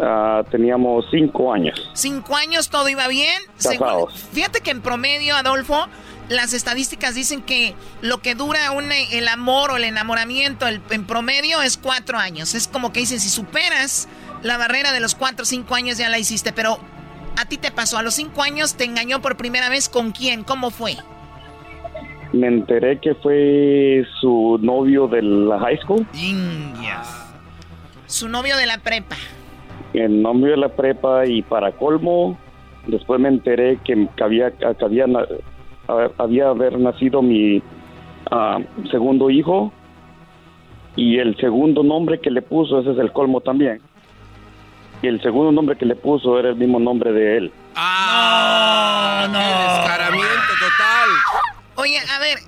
Ah, 0.00 0.42
teníamos 0.50 1.06
cinco 1.10 1.52
años. 1.52 1.90
Cinco 1.94 2.36
años, 2.36 2.70
todo 2.70 2.88
iba 2.88 3.08
bien. 3.08 3.34
Casados. 3.56 4.12
Según- 4.14 4.32
fíjate 4.34 4.60
que 4.60 4.70
en 4.70 4.80
promedio, 4.80 5.34
Adolfo, 5.36 5.86
las 6.28 6.52
estadísticas 6.52 7.14
dicen 7.14 7.42
que 7.42 7.74
lo 8.00 8.18
que 8.22 8.34
dura 8.34 8.70
un, 8.70 8.92
el 8.92 9.28
amor 9.28 9.72
o 9.72 9.76
el 9.76 9.84
enamoramiento 9.84 10.66
el- 10.68 10.80
en 10.90 11.04
promedio 11.04 11.62
es 11.62 11.76
cuatro 11.78 12.18
años. 12.18 12.54
Es 12.54 12.68
como 12.68 12.92
que 12.92 13.00
dicen, 13.00 13.18
si 13.18 13.28
superas 13.28 14.08
la 14.42 14.56
barrera 14.56 14.92
de 14.92 15.00
los 15.00 15.14
cuatro 15.14 15.42
o 15.42 15.46
cinco 15.46 15.74
años 15.74 15.98
ya 15.98 16.08
la 16.08 16.18
hiciste. 16.18 16.52
Pero 16.52 16.78
a 17.38 17.44
ti 17.44 17.56
te 17.56 17.70
pasó, 17.70 17.98
a 17.98 18.02
los 18.02 18.14
cinco 18.14 18.42
años 18.42 18.74
te 18.74 18.84
engañó 18.84 19.20
por 19.22 19.36
primera 19.36 19.68
vez 19.68 19.88
con 19.88 20.10
quién, 20.10 20.42
¿cómo 20.42 20.70
fue? 20.70 20.94
Me 22.32 22.48
enteré 22.48 22.98
que 22.98 23.14
fue 23.14 24.04
su 24.20 24.58
novio 24.60 25.06
de 25.06 25.22
la 25.22 25.58
high 25.60 25.78
school. 25.78 26.06
Su 28.06 28.28
novio 28.28 28.56
de 28.56 28.66
la 28.66 28.78
prepa. 28.78 29.16
El 29.94 30.20
novio 30.20 30.50
de 30.50 30.56
la 30.56 30.68
prepa 30.68 31.26
y 31.26 31.42
para 31.42 31.72
colmo, 31.72 32.36
después 32.86 33.20
me 33.20 33.28
enteré 33.28 33.78
que, 33.84 34.08
había, 34.22 34.50
que 34.50 34.84
había, 34.84 35.06
había 36.18 36.48
haber 36.48 36.78
nacido 36.78 37.22
mi 37.22 37.62
ah, 38.30 38.58
segundo 38.90 39.30
hijo 39.30 39.72
y 40.96 41.18
el 41.18 41.36
segundo 41.36 41.82
nombre 41.82 42.18
que 42.18 42.30
le 42.30 42.42
puso, 42.42 42.80
ese 42.80 42.90
es 42.90 42.98
el 42.98 43.12
colmo 43.12 43.40
también. 43.40 43.80
Y 45.02 45.06
el 45.06 45.22
segundo 45.22 45.52
nombre 45.52 45.76
que 45.76 45.84
le 45.86 45.94
puso 45.94 46.38
era 46.38 46.48
el 46.50 46.56
mismo 46.56 46.80
nombre 46.80 47.12
de 47.12 47.36
él. 47.36 47.52
¡Ah! 47.76 49.28
No, 49.30 49.38
Descaramiento 49.38 50.52
total. 50.60 51.08
Oye, 51.76 51.98
a 51.98 52.18
ver, 52.18 52.38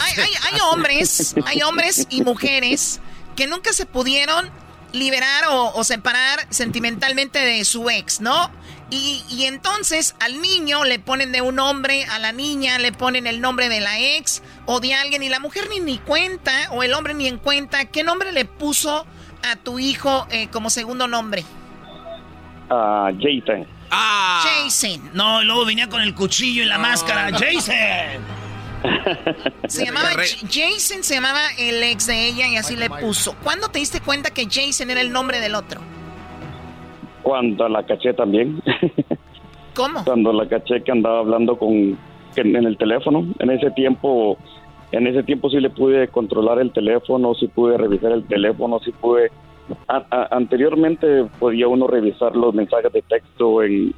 hay, 0.00 0.12
hay- 0.22 0.34
hay 0.54 0.60
hombres, 0.72 1.34
hay 1.46 1.62
hombres 1.62 2.06
y 2.10 2.22
mujeres 2.22 3.00
que 3.34 3.46
nunca 3.46 3.72
se 3.72 3.86
pudieron 3.86 4.50
liberar 4.92 5.44
o, 5.50 5.84
separar 5.84 6.46
sentimentalmente 6.50 7.38
de 7.38 7.64
su 7.64 7.88
ex, 7.90 8.20
¿no? 8.20 8.50
Y, 8.88 9.24
y, 9.28 9.44
entonces 9.46 10.14
al 10.20 10.40
niño 10.40 10.84
le 10.84 10.98
ponen 10.98 11.32
de 11.32 11.42
un 11.42 11.56
nombre, 11.56 12.04
a 12.04 12.18
la 12.18 12.32
niña 12.32 12.78
le 12.78 12.92
ponen 12.92 13.26
el 13.26 13.40
nombre 13.40 13.68
de 13.68 13.80
la 13.80 13.98
ex 13.98 14.42
o 14.64 14.78
de 14.80 14.94
alguien 14.94 15.22
y 15.24 15.28
la 15.28 15.40
mujer 15.40 15.68
ni, 15.68 15.80
ni 15.80 15.98
cuenta 15.98 16.52
o 16.70 16.82
el 16.82 16.94
hombre 16.94 17.12
ni 17.14 17.26
en 17.26 17.38
cuenta. 17.38 17.84
¿Qué 17.86 18.04
nombre 18.04 18.30
le 18.32 18.44
puso 18.44 19.04
a 19.42 19.56
tu 19.56 19.78
hijo 19.80 20.26
eh, 20.30 20.48
como 20.52 20.70
segundo 20.70 21.08
nombre? 21.08 21.44
Ah, 22.70 23.10
Jason. 23.18 23.66
Ah. 23.90 24.42
Jason. 24.44 25.10
No, 25.14 25.42
luego 25.42 25.64
venía 25.64 25.88
con 25.88 26.02
el 26.02 26.14
cuchillo 26.14 26.62
y 26.62 26.66
la 26.66 26.78
máscara. 26.78 27.30
Jason. 27.32 27.74
Se 29.68 29.84
llamaba 29.84 30.10
Jason, 30.10 31.02
se 31.02 31.14
llamaba 31.14 31.40
el 31.58 31.82
ex 31.82 32.06
de 32.06 32.28
ella 32.28 32.46
y 32.46 32.56
así 32.56 32.76
le 32.76 32.88
puso. 32.88 33.34
¿Cuándo 33.42 33.68
te 33.68 33.80
diste 33.80 34.00
cuenta 34.00 34.30
que 34.30 34.46
Jason 34.48 34.90
era 34.90 35.00
el 35.00 35.10
nombre 35.10 35.40
del 35.40 35.54
otro? 35.54 35.80
Cuando 37.22 37.68
la 37.68 37.84
caché 37.84 38.12
también. 38.14 38.62
¿Cómo? 39.74 40.04
Cuando 40.04 40.32
la 40.32 40.46
caché 40.48 40.84
que 40.84 40.92
andaba 40.92 41.18
hablando 41.18 41.58
con 41.58 41.98
en 42.36 42.66
el 42.66 42.76
teléfono. 42.76 43.26
En 43.38 43.50
ese 43.50 43.70
tiempo, 43.70 44.36
en 44.92 45.06
ese 45.06 45.22
tiempo 45.22 45.50
sí 45.50 45.60
le 45.60 45.70
pude 45.70 46.08
controlar 46.08 46.58
el 46.58 46.72
teléfono, 46.72 47.34
sí 47.34 47.48
pude 47.48 47.76
revisar 47.76 48.12
el 48.12 48.24
teléfono, 48.26 48.80
sí 48.80 48.92
pude. 48.92 49.30
Anteriormente 50.30 51.24
podía 51.38 51.68
uno 51.68 51.86
revisar 51.86 52.36
los 52.36 52.54
mensajes 52.54 52.92
de 52.92 53.02
texto 53.02 53.62
en, 53.62 53.94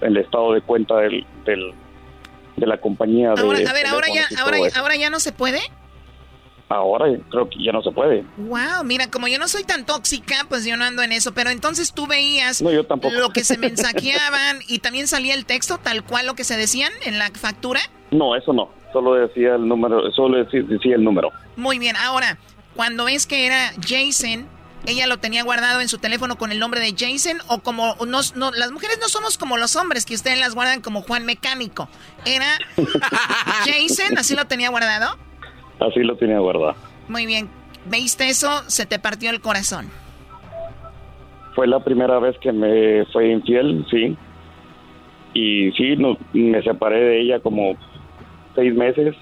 el 0.00 0.16
estado 0.16 0.52
de 0.52 0.60
cuenta 0.60 0.96
del 0.96 1.24
de 2.60 2.66
la 2.66 2.78
compañía 2.78 3.34
de. 3.34 3.40
Ahora, 3.40 3.58
a 3.58 3.72
ver, 3.72 3.86
ahora 3.86 4.06
ya, 4.12 4.26
ahora, 4.40 4.58
ahora 4.76 4.96
ya 4.96 5.10
no 5.10 5.18
se 5.18 5.32
puede. 5.32 5.60
Ahora 6.68 7.06
creo 7.30 7.50
que 7.50 7.64
ya 7.64 7.72
no 7.72 7.82
se 7.82 7.90
puede. 7.90 8.24
Wow, 8.36 8.84
mira, 8.84 9.10
como 9.10 9.26
yo 9.26 9.40
no 9.40 9.48
soy 9.48 9.64
tan 9.64 9.84
tóxica, 9.84 10.46
pues 10.48 10.64
yo 10.64 10.76
no 10.76 10.84
ando 10.84 11.02
en 11.02 11.10
eso. 11.10 11.34
Pero 11.34 11.50
entonces 11.50 11.92
tú 11.92 12.06
veías 12.06 12.60
lo 12.60 13.30
que 13.30 13.42
se 13.42 13.58
mensajeaban 13.58 14.58
y 14.68 14.78
también 14.78 15.08
salía 15.08 15.34
el 15.34 15.46
texto 15.46 15.78
tal 15.78 16.04
cual 16.04 16.26
lo 16.26 16.34
que 16.34 16.44
se 16.44 16.56
decían 16.56 16.92
en 17.04 17.18
la 17.18 17.28
factura. 17.30 17.80
No, 18.12 18.36
eso 18.36 18.52
no. 18.52 18.70
Solo 18.92 19.14
decía 19.14 19.56
el 19.56 19.66
número, 19.66 20.12
solo 20.12 20.44
decía 20.44 20.94
el 20.94 21.02
número. 21.02 21.30
Muy 21.56 21.80
bien. 21.80 21.96
Ahora, 21.96 22.38
cuando 22.76 23.06
ves 23.06 23.26
que 23.26 23.46
era 23.46 23.72
Jason 23.84 24.46
ella 24.86 25.06
lo 25.06 25.18
tenía 25.18 25.42
guardado 25.42 25.80
en 25.80 25.88
su 25.88 25.98
teléfono 25.98 26.36
con 26.36 26.52
el 26.52 26.58
nombre 26.58 26.80
de 26.80 26.94
Jason 26.96 27.38
o 27.48 27.60
como 27.60 27.96
no, 28.06 28.20
las 28.52 28.72
mujeres 28.72 28.98
no 29.00 29.08
somos 29.08 29.36
como 29.36 29.56
los 29.56 29.76
hombres 29.76 30.06
que 30.06 30.14
ustedes 30.14 30.38
las 30.38 30.54
guardan 30.54 30.80
como 30.80 31.02
Juan 31.02 31.26
Mecánico. 31.26 31.88
Era 32.24 32.58
Jason, 33.64 34.16
así 34.18 34.34
lo 34.34 34.46
tenía 34.46 34.70
guardado. 34.70 35.18
Así 35.80 36.00
lo 36.00 36.16
tenía 36.16 36.38
guardado. 36.38 36.74
Muy 37.08 37.26
bien. 37.26 37.48
¿Veiste 37.86 38.28
eso? 38.28 38.62
Se 38.68 38.86
te 38.86 38.98
partió 38.98 39.30
el 39.30 39.40
corazón. 39.40 39.88
Fue 41.54 41.66
la 41.66 41.80
primera 41.80 42.18
vez 42.18 42.38
que 42.38 42.52
me 42.52 43.04
fue 43.06 43.28
infiel, 43.30 43.84
sí. 43.90 44.16
Y 45.34 45.72
sí, 45.72 45.96
no, 45.96 46.16
me 46.32 46.62
separé 46.62 47.00
de 47.00 47.20
ella 47.22 47.40
como 47.40 47.76
seis 48.54 48.74
meses. 48.74 49.16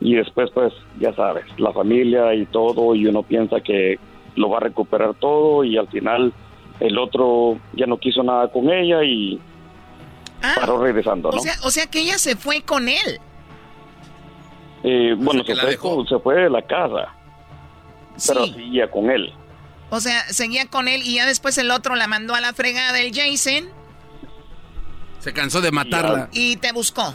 Y 0.00 0.14
después, 0.14 0.50
pues, 0.52 0.72
ya 0.98 1.14
sabes, 1.14 1.44
la 1.58 1.72
familia 1.72 2.34
y 2.34 2.44
todo, 2.46 2.94
y 2.94 3.06
uno 3.06 3.22
piensa 3.22 3.60
que 3.60 3.98
lo 4.36 4.50
va 4.50 4.58
a 4.58 4.60
recuperar 4.60 5.14
todo 5.14 5.64
y 5.64 5.76
al 5.76 5.88
final 5.88 6.32
el 6.80 6.98
otro 6.98 7.58
ya 7.74 7.86
no 7.86 7.98
quiso 7.98 8.22
nada 8.22 8.50
con 8.50 8.70
ella 8.70 9.02
y 9.04 9.40
ah, 10.42 10.54
paró 10.56 10.82
regresando, 10.82 11.30
¿no? 11.30 11.38
O 11.38 11.40
sea, 11.40 11.54
o 11.64 11.70
sea 11.70 11.86
que 11.86 12.00
ella 12.00 12.18
se 12.18 12.36
fue 12.36 12.62
con 12.62 12.88
él. 12.88 13.20
Eh, 14.84 15.14
bueno, 15.16 15.44
se 15.44 15.54
fue, 15.54 16.06
se 16.08 16.18
fue 16.18 16.34
de 16.34 16.50
la 16.50 16.62
casa, 16.62 17.14
pero 18.26 18.46
seguía 18.46 18.90
con 18.90 19.10
él. 19.10 19.32
O 19.90 20.00
sea, 20.00 20.22
seguía 20.32 20.66
con 20.66 20.88
él 20.88 21.02
y 21.04 21.16
ya 21.16 21.26
después 21.26 21.56
el 21.58 21.70
otro 21.70 21.94
la 21.94 22.08
mandó 22.08 22.34
a 22.34 22.40
la 22.40 22.52
fregada 22.52 22.92
del 22.92 23.12
Jason. 23.14 23.68
Se 25.20 25.32
cansó 25.32 25.60
de 25.60 25.70
matarla. 25.70 26.28
Y 26.32 26.56
te 26.56 26.72
buscó. 26.72 27.14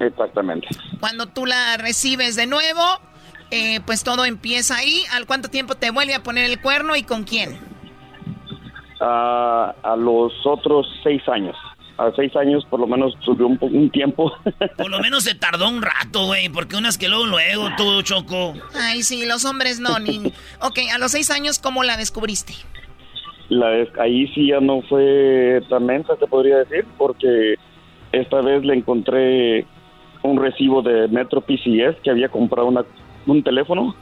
Exactamente. 0.00 0.66
Cuando 0.98 1.26
tú 1.26 1.46
la 1.46 1.76
recibes 1.76 2.34
de 2.36 2.46
nuevo, 2.46 2.82
eh, 3.50 3.80
pues 3.84 4.04
todo 4.04 4.24
empieza 4.24 4.76
ahí. 4.76 5.02
¿Al 5.12 5.26
cuánto 5.26 5.48
tiempo 5.48 5.74
te 5.74 5.90
vuelve 5.90 6.14
a 6.14 6.22
poner 6.22 6.44
el 6.44 6.60
cuerno 6.60 6.96
y 6.96 7.02
con 7.02 7.24
quién? 7.24 7.58
a 9.00 9.94
los 9.96 10.32
otros 10.44 10.86
seis 11.04 11.22
años. 11.28 11.56
A 11.98 12.12
seis 12.14 12.34
años 12.36 12.64
por 12.70 12.78
lo 12.78 12.86
menos 12.86 13.12
tuve 13.24 13.44
un, 13.44 13.58
un 13.60 13.90
tiempo. 13.90 14.32
Por 14.76 14.88
lo 14.88 15.00
menos 15.00 15.24
se 15.24 15.34
tardó 15.34 15.68
un 15.68 15.82
rato, 15.82 16.26
güey, 16.26 16.48
porque 16.48 16.76
unas 16.76 16.96
que 16.96 17.08
luego, 17.08 17.26
luego, 17.26 17.70
todo 17.76 18.02
chocó. 18.02 18.54
Ay, 18.74 19.02
sí, 19.02 19.26
los 19.26 19.44
hombres 19.44 19.80
no, 19.80 19.98
ni... 19.98 20.32
ok, 20.60 20.78
a 20.94 20.98
los 20.98 21.10
seis 21.10 21.30
años, 21.32 21.58
¿cómo 21.58 21.82
la 21.82 21.96
descubriste? 21.96 22.54
La 23.48 23.68
ahí 24.00 24.28
sí 24.28 24.46
ya 24.46 24.60
no 24.60 24.82
fue 24.82 25.60
tan 25.68 25.86
mensa, 25.86 26.14
te 26.14 26.28
podría 26.28 26.58
decir, 26.58 26.86
porque 26.96 27.56
esta 28.12 28.42
vez 28.42 28.64
le 28.64 28.74
encontré 28.74 29.66
un 30.22 30.40
recibo 30.40 30.82
de 30.82 31.08
Metro 31.08 31.40
PCS 31.40 32.00
que 32.04 32.10
había 32.10 32.28
comprado 32.28 32.68
una 32.68 32.84
un 33.28 33.42
teléfono. 33.42 33.94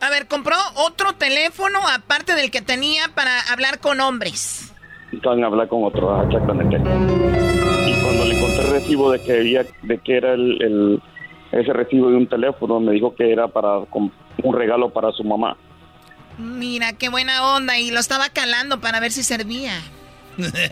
A 0.00 0.10
ver, 0.10 0.28
compró 0.28 0.56
otro 0.76 1.14
teléfono 1.14 1.78
aparte 1.92 2.34
del 2.34 2.50
que 2.50 2.62
tenía 2.62 3.08
para 3.14 3.40
hablar 3.50 3.80
con 3.80 4.00
hombres. 4.00 4.72
Para 5.22 5.46
hablar 5.46 5.68
con 5.68 5.84
otro, 5.84 6.22
exactamente. 6.24 6.76
Y 6.76 8.02
cuando 8.02 8.24
le 8.24 8.36
encontré 8.36 8.64
el 8.64 8.70
recibo 8.72 9.10
de 9.10 9.22
que 9.22 9.32
había, 9.32 9.64
de 9.82 9.98
que 9.98 10.16
era 10.16 10.34
el, 10.34 11.00
ese 11.52 11.72
recibo 11.72 12.10
de 12.10 12.16
un 12.16 12.26
teléfono, 12.26 12.80
me 12.80 12.92
dijo 12.92 13.14
que 13.14 13.32
era 13.32 13.48
para 13.48 13.78
un 13.78 14.54
regalo 14.54 14.90
para 14.90 15.12
su 15.12 15.24
mamá. 15.24 15.56
Mira, 16.36 16.92
qué 16.94 17.08
buena 17.08 17.54
onda. 17.54 17.78
Y 17.78 17.90
lo 17.90 18.00
estaba 18.00 18.28
calando 18.28 18.80
para 18.80 19.00
ver 19.00 19.12
si 19.12 19.22
servía. 19.22 19.80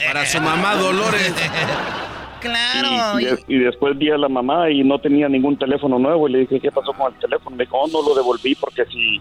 para 0.06 0.26
su 0.26 0.40
mamá 0.40 0.74
Dolores. 0.74 1.32
Claro. 2.43 3.20
Y, 3.47 3.59
después 3.59 3.97
vi 3.97 4.11
a 4.11 4.18
la 4.18 4.28
mamá 4.28 4.68
y 4.70 4.82
no 4.82 4.99
tenía 4.99 5.28
ningún 5.28 5.57
teléfono 5.57 5.99
nuevo 5.99 6.28
y 6.28 6.32
le 6.32 6.38
dije, 6.40 6.61
¿qué 6.61 6.72
pasó 6.72 6.93
con 6.93 7.12
el 7.12 7.18
teléfono? 7.20 7.57
Me 7.57 7.64
dijo, 7.64 7.78
oh, 7.78 7.86
no 7.88 8.03
lo 8.03 8.14
devolví 8.14 8.55
porque 8.57 8.84
si, 8.86 9.20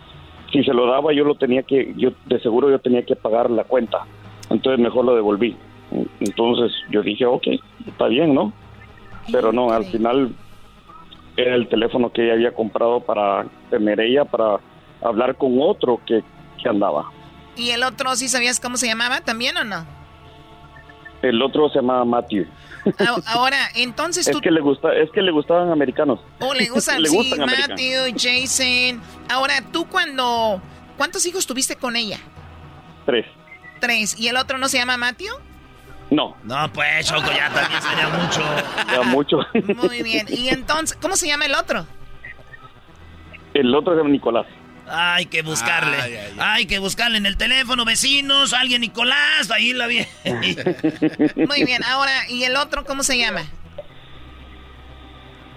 si 0.51 0.63
se 0.63 0.74
lo 0.74 0.88
daba 0.88 1.13
yo 1.13 1.24
lo 1.24 1.36
tenía 1.36 1.63
que, 1.63 1.93
yo 1.97 2.11
de 2.26 2.39
seguro 2.39 2.69
yo 2.69 2.80
tenía 2.80 3.03
que 3.05 3.15
pagar 3.15 3.51
la 3.51 3.63
cuenta. 3.63 3.99
Entonces 4.49 4.80
mejor 4.80 5.05
lo 5.05 5.15
devolví. 5.15 5.55
Entonces 6.19 6.72
yo 6.89 7.03
dije, 7.03 7.26
ok, 7.26 7.47
está 7.86 8.07
bien, 8.07 8.34
¿no? 8.34 8.53
Pero 9.32 9.51
no, 9.51 9.72
al 9.72 9.86
final 9.86 10.34
era 11.38 11.55
el 11.55 11.67
teléfono 11.67 12.11
que 12.11 12.24
ella 12.24 12.34
había 12.34 12.53
comprado 12.53 13.01
para 13.01 13.45
tener 13.69 13.99
ella, 13.99 14.26
para 14.26 14.59
hablar 15.03 15.36
con 15.36 15.57
otro 15.61 15.99
que, 16.05 16.24
que 16.61 16.69
andaba. 16.69 17.05
¿Y 17.55 17.69
el 17.69 17.84
otro 17.84 18.15
sí 18.15 18.28
sabías 18.28 18.59
cómo 18.59 18.78
se 18.78 18.88
llamaba 18.88 19.22
también 19.22 19.57
o 19.57 19.63
no? 19.63 20.00
El 21.22 21.41
otro 21.41 21.69
se 21.69 21.76
llamaba 21.76 22.05
Matthew. 22.05 22.47
Ahora, 23.28 23.57
entonces 23.76 24.26
tú... 24.32 24.38
Es 24.38 24.41
que 24.41 24.51
le, 24.51 24.61
gusta, 24.61 24.93
es 24.93 25.09
que 25.11 25.22
le 25.22 25.32
gustaban 25.32 25.72
americanos. 25.72 26.19
Oh, 26.39 26.53
le 26.53 26.67
gustan, 26.69 27.03
sí, 27.05 27.34
Matthew, 27.38 28.13
Jason. 28.17 29.01
Ahora, 29.30 29.61
tú 29.72 29.88
cuando... 29.88 30.61
¿Cuántos 30.97 31.26
hijos 31.26 31.47
tuviste 31.47 31.76
con 31.76 31.95
ella? 31.95 32.19
Tres. 33.05 33.26
Tres. 33.80 34.19
¿Y 34.19 34.28
el 34.28 34.38
otro 34.38 34.57
no 34.57 34.67
se 34.67 34.78
llama 34.78 34.97
Matthew? 34.97 35.34
No. 36.11 36.36
No, 36.43 36.72
pues, 36.74 37.07
Choco, 37.07 37.32
ya 37.32 37.49
también 37.49 37.82
sería 37.82 38.09
mucho. 38.09 38.41
Ya 38.91 39.01
mucho. 39.03 39.39
Muy 39.88 40.03
bien. 40.03 40.28
¿Y 40.30 40.49
entonces, 40.49 40.97
cómo 41.01 41.15
se 41.15 41.28
llama 41.28 41.45
el 41.45 41.55
otro? 41.55 41.86
El 43.53 43.74
otro 43.74 43.93
se 43.93 43.97
llama 43.99 44.09
Nicolás. 44.09 44.45
Hay 44.91 45.25
que 45.25 45.41
buscarle. 45.41 45.97
Hay 46.37 46.65
que 46.65 46.79
buscarle 46.79 47.17
en 47.17 47.25
el 47.25 47.37
teléfono, 47.37 47.85
vecinos, 47.85 48.53
alguien 48.53 48.81
Nicolás, 48.81 49.49
ahí 49.51 49.73
la 49.73 49.87
vi. 49.87 49.99
Muy 51.35 51.63
bien, 51.63 51.83
ahora, 51.83 52.11
¿y 52.29 52.43
el 52.43 52.55
otro 52.55 52.83
cómo 52.85 53.03
se 53.03 53.17
llama? 53.17 53.43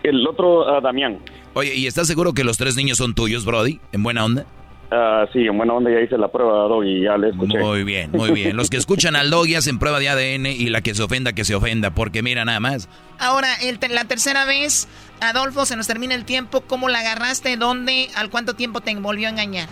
El 0.02 0.26
otro, 0.26 0.78
uh, 0.78 0.80
Damián. 0.80 1.18
Oye, 1.54 1.74
¿y 1.74 1.86
estás 1.86 2.06
seguro 2.06 2.34
que 2.34 2.44
los 2.44 2.58
tres 2.58 2.76
niños 2.76 2.98
son 2.98 3.14
tuyos, 3.14 3.44
Brody? 3.44 3.80
¿En 3.92 4.02
buena 4.02 4.24
onda? 4.24 4.46
Uh, 4.92 5.26
sí, 5.32 5.40
en 5.46 5.56
buena 5.56 5.72
onda 5.72 5.90
ya 5.90 6.00
hice 6.00 6.18
la 6.18 6.28
prueba 6.28 6.68
de 6.68 6.88
y 6.88 7.02
ya 7.02 7.16
le 7.16 7.30
escuché. 7.30 7.58
Muy 7.58 7.84
bien, 7.84 8.10
muy 8.12 8.30
bien. 8.32 8.56
Los 8.56 8.70
que 8.70 8.76
escuchan 8.76 9.16
al 9.16 9.30
Doggy 9.30 9.54
hacen 9.54 9.78
prueba 9.78 9.98
de 9.98 10.08
ADN 10.08 10.46
y 10.46 10.68
la 10.68 10.82
que 10.82 10.94
se 10.94 11.02
ofenda, 11.02 11.32
que 11.32 11.44
se 11.44 11.54
ofenda, 11.54 11.94
porque 11.94 12.22
mira 12.22 12.44
nada 12.44 12.60
más. 12.60 12.88
Ahora, 13.18 13.48
el, 13.62 13.78
la 13.90 14.04
tercera 14.04 14.44
vez, 14.44 14.86
Adolfo, 15.20 15.64
se 15.64 15.76
nos 15.76 15.86
termina 15.86 16.14
el 16.14 16.24
tiempo. 16.24 16.62
¿Cómo 16.62 16.88
la 16.88 17.00
agarraste? 17.00 17.56
¿Dónde? 17.56 18.08
¿Al 18.16 18.30
cuánto 18.30 18.54
tiempo 18.54 18.80
te 18.80 18.94
volvió 18.96 19.28
a 19.28 19.30
engañar? 19.30 19.68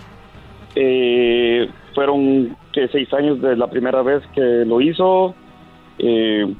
Eh, 0.75 1.69
fueron 1.93 2.57
que 2.71 2.87
seis 2.87 3.13
años 3.13 3.41
de 3.41 3.55
la 3.55 3.67
primera 3.67 4.01
vez 4.01 4.23
que 4.33 4.41
lo 4.41 4.81
hizo. 4.81 5.35
Eh, 5.99 6.53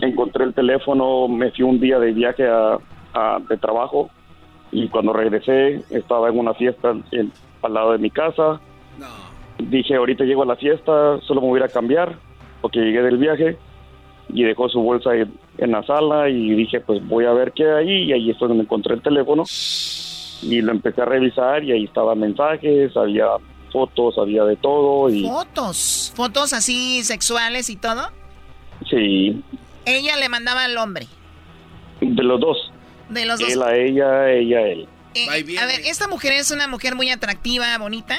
encontré 0.00 0.44
el 0.44 0.54
teléfono, 0.54 1.28
me 1.28 1.50
fui 1.52 1.64
un 1.64 1.80
día 1.80 1.98
de 1.98 2.12
viaje 2.12 2.46
a, 2.48 2.78
de 3.48 3.56
trabajo 3.58 4.10
y 4.72 4.88
cuando 4.88 5.12
regresé 5.12 5.84
estaba 5.90 6.28
en 6.28 6.38
una 6.38 6.52
fiesta 6.54 6.94
al 7.62 7.74
lado 7.74 7.92
de 7.92 7.98
mi 7.98 8.10
casa. 8.10 8.60
Dije, 9.58 9.94
ahorita 9.94 10.24
llego 10.24 10.42
a 10.42 10.46
la 10.46 10.56
fiesta, 10.56 11.20
solo 11.20 11.40
me 11.40 11.46
voy 11.46 11.62
a 11.62 11.68
cambiar 11.68 12.16
porque 12.60 12.80
llegué 12.80 13.02
del 13.02 13.18
viaje 13.18 13.56
y 14.28 14.42
dejó 14.42 14.68
su 14.68 14.80
bolsa 14.80 15.10
en, 15.14 15.70
la 15.70 15.82
sala 15.84 16.28
y 16.28 16.50
dije, 16.54 16.80
pues 16.80 17.06
voy 17.06 17.24
a 17.24 17.32
ver 17.32 17.52
qué 17.52 17.70
hay 17.70 18.04
y 18.04 18.12
ahí 18.12 18.30
es 18.30 18.38
donde 18.38 18.62
encontré 18.62 18.94
el 18.94 19.02
teléfono 19.02 19.44
y 20.42 20.60
lo 20.60 20.72
empecé 20.72 21.02
a 21.02 21.06
revisar 21.06 21.64
y 21.64 21.72
ahí 21.72 21.84
estaban 21.84 22.18
mensajes, 22.18 22.96
había 22.96 23.26
fotos, 23.72 24.16
había 24.18 24.44
de 24.44 24.56
todo 24.56 25.08
y 25.10 25.22
¿Fotos? 25.22 26.12
¿Fotos 26.14 26.52
así 26.52 27.02
sexuales 27.04 27.70
y 27.70 27.76
todo? 27.76 28.08
sí, 28.90 29.42
Ella 29.84 30.16
le 30.16 30.28
mandaba 30.28 30.64
al 30.64 30.76
hombre. 30.78 31.06
de 32.00 32.22
los 32.22 32.40
dos. 32.40 32.72
De 33.08 33.24
los 33.26 33.38
dos. 33.38 33.50
Él 33.52 33.62
a 33.62 33.76
ella, 33.76 34.30
ella 34.30 34.58
a 34.58 34.68
él. 34.68 34.88
Eh, 35.14 35.58
a 35.60 35.66
ver, 35.66 35.80
¿esta 35.84 36.08
mujer 36.08 36.32
es 36.32 36.50
una 36.50 36.66
mujer 36.66 36.96
muy 36.96 37.10
atractiva, 37.10 37.78
bonita? 37.78 38.16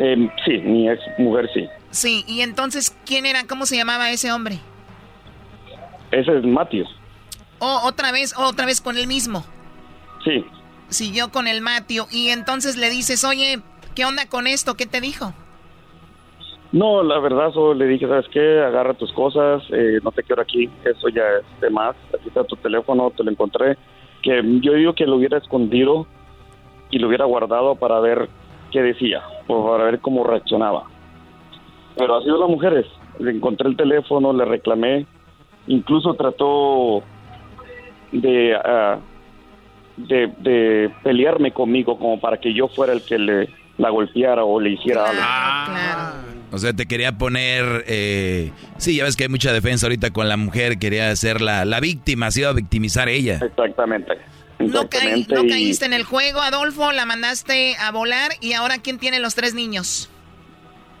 Eh, 0.00 0.30
sí, 0.44 0.58
mi 0.58 0.88
ex 0.88 1.00
mujer 1.18 1.48
sí. 1.52 1.68
Sí, 1.90 2.24
y 2.26 2.42
entonces, 2.42 2.96
¿quién 3.04 3.26
era? 3.26 3.44
¿Cómo 3.46 3.66
se 3.66 3.76
llamaba 3.76 4.10
ese 4.10 4.32
hombre? 4.32 4.58
Ese 6.10 6.38
es 6.38 6.44
Matius. 6.44 6.88
O 7.58 7.80
otra 7.84 8.12
vez, 8.12 8.34
otra 8.36 8.66
vez 8.66 8.80
con 8.80 8.96
el 8.96 9.06
mismo. 9.06 9.44
Sí. 10.24 10.44
Siguió 10.88 11.30
con 11.30 11.48
el 11.48 11.60
Matio. 11.60 12.06
Y 12.10 12.28
entonces 12.28 12.76
le 12.76 12.90
dices, 12.90 13.24
oye, 13.24 13.60
¿qué 13.94 14.04
onda 14.04 14.28
con 14.28 14.46
esto? 14.46 14.74
¿Qué 14.74 14.86
te 14.86 15.00
dijo? 15.00 15.32
No, 16.70 17.02
la 17.02 17.18
verdad, 17.18 17.50
solo 17.52 17.74
le 17.74 17.86
dije, 17.86 18.06
¿sabes 18.06 18.26
qué? 18.30 18.60
Agarra 18.60 18.92
tus 18.92 19.10
cosas, 19.12 19.62
eh, 19.70 20.00
no 20.02 20.12
te 20.12 20.22
quiero 20.22 20.42
aquí, 20.42 20.68
eso 20.84 21.08
ya 21.08 21.22
es 21.40 21.60
de 21.60 21.70
más. 21.70 21.96
Aquí 22.14 22.28
está 22.28 22.44
tu 22.44 22.56
teléfono, 22.56 23.10
te 23.10 23.24
lo 23.24 23.30
encontré. 23.30 23.76
Que 24.22 24.42
yo 24.60 24.74
digo 24.74 24.94
que 24.94 25.06
lo 25.06 25.16
hubiera 25.16 25.38
escondido 25.38 26.06
y 26.90 26.98
lo 26.98 27.08
hubiera 27.08 27.24
guardado 27.24 27.76
para 27.76 28.00
ver 28.00 28.28
qué 28.70 28.82
decía, 28.82 29.22
o 29.46 29.70
para 29.70 29.84
ver 29.84 30.00
cómo 30.00 30.24
reaccionaba. 30.24 30.84
Pero 31.96 32.16
así 32.16 32.28
son 32.28 32.40
las 32.40 32.50
mujeres. 32.50 32.86
Le 33.18 33.30
encontré 33.30 33.68
el 33.68 33.76
teléfono, 33.76 34.32
le 34.32 34.44
reclamé, 34.44 35.06
incluso 35.68 36.14
trató 36.14 37.02
de, 38.12 38.54
ah, 38.56 38.98
de, 39.96 40.26
de 40.38 40.90
pelearme 41.04 41.52
conmigo 41.52 41.98
como 41.98 42.18
para 42.20 42.38
que 42.38 42.52
yo 42.52 42.68
fuera 42.68 42.92
el 42.92 43.02
que 43.02 43.18
le 43.18 43.48
la 43.78 43.90
golpeara 43.90 44.42
o 44.44 44.58
le 44.58 44.70
hiciera 44.70 45.04
algo. 45.08 45.22
O 46.50 46.58
sea, 46.58 46.72
te 46.72 46.86
quería 46.86 47.16
poner... 47.16 47.84
Eh, 47.86 48.50
sí, 48.76 48.96
ya 48.96 49.04
ves 49.04 49.14
que 49.16 49.22
hay 49.24 49.28
mucha 49.28 49.52
defensa 49.52 49.86
ahorita 49.86 50.10
con 50.10 50.28
la 50.28 50.36
mujer, 50.36 50.78
quería 50.80 51.14
ser 51.14 51.40
la, 51.40 51.64
la 51.64 51.78
víctima, 51.78 52.28
se 52.32 52.40
iba 52.40 52.48
a 52.50 52.54
victimizar 52.54 53.08
ella. 53.08 53.38
Exactamente. 53.40 54.14
No, 54.58 54.66
caí- 54.88 55.20
Exactamente, 55.20 55.34
no 55.36 55.44
y- 55.44 55.48
caíste 55.50 55.86
en 55.86 55.92
el 55.92 56.02
juego, 56.02 56.40
Adolfo, 56.40 56.90
la 56.90 57.06
mandaste 57.06 57.76
a 57.76 57.92
volar 57.92 58.32
y 58.40 58.54
ahora 58.54 58.78
¿quién 58.78 58.98
tiene 58.98 59.20
los 59.20 59.36
tres 59.36 59.54
niños? 59.54 60.10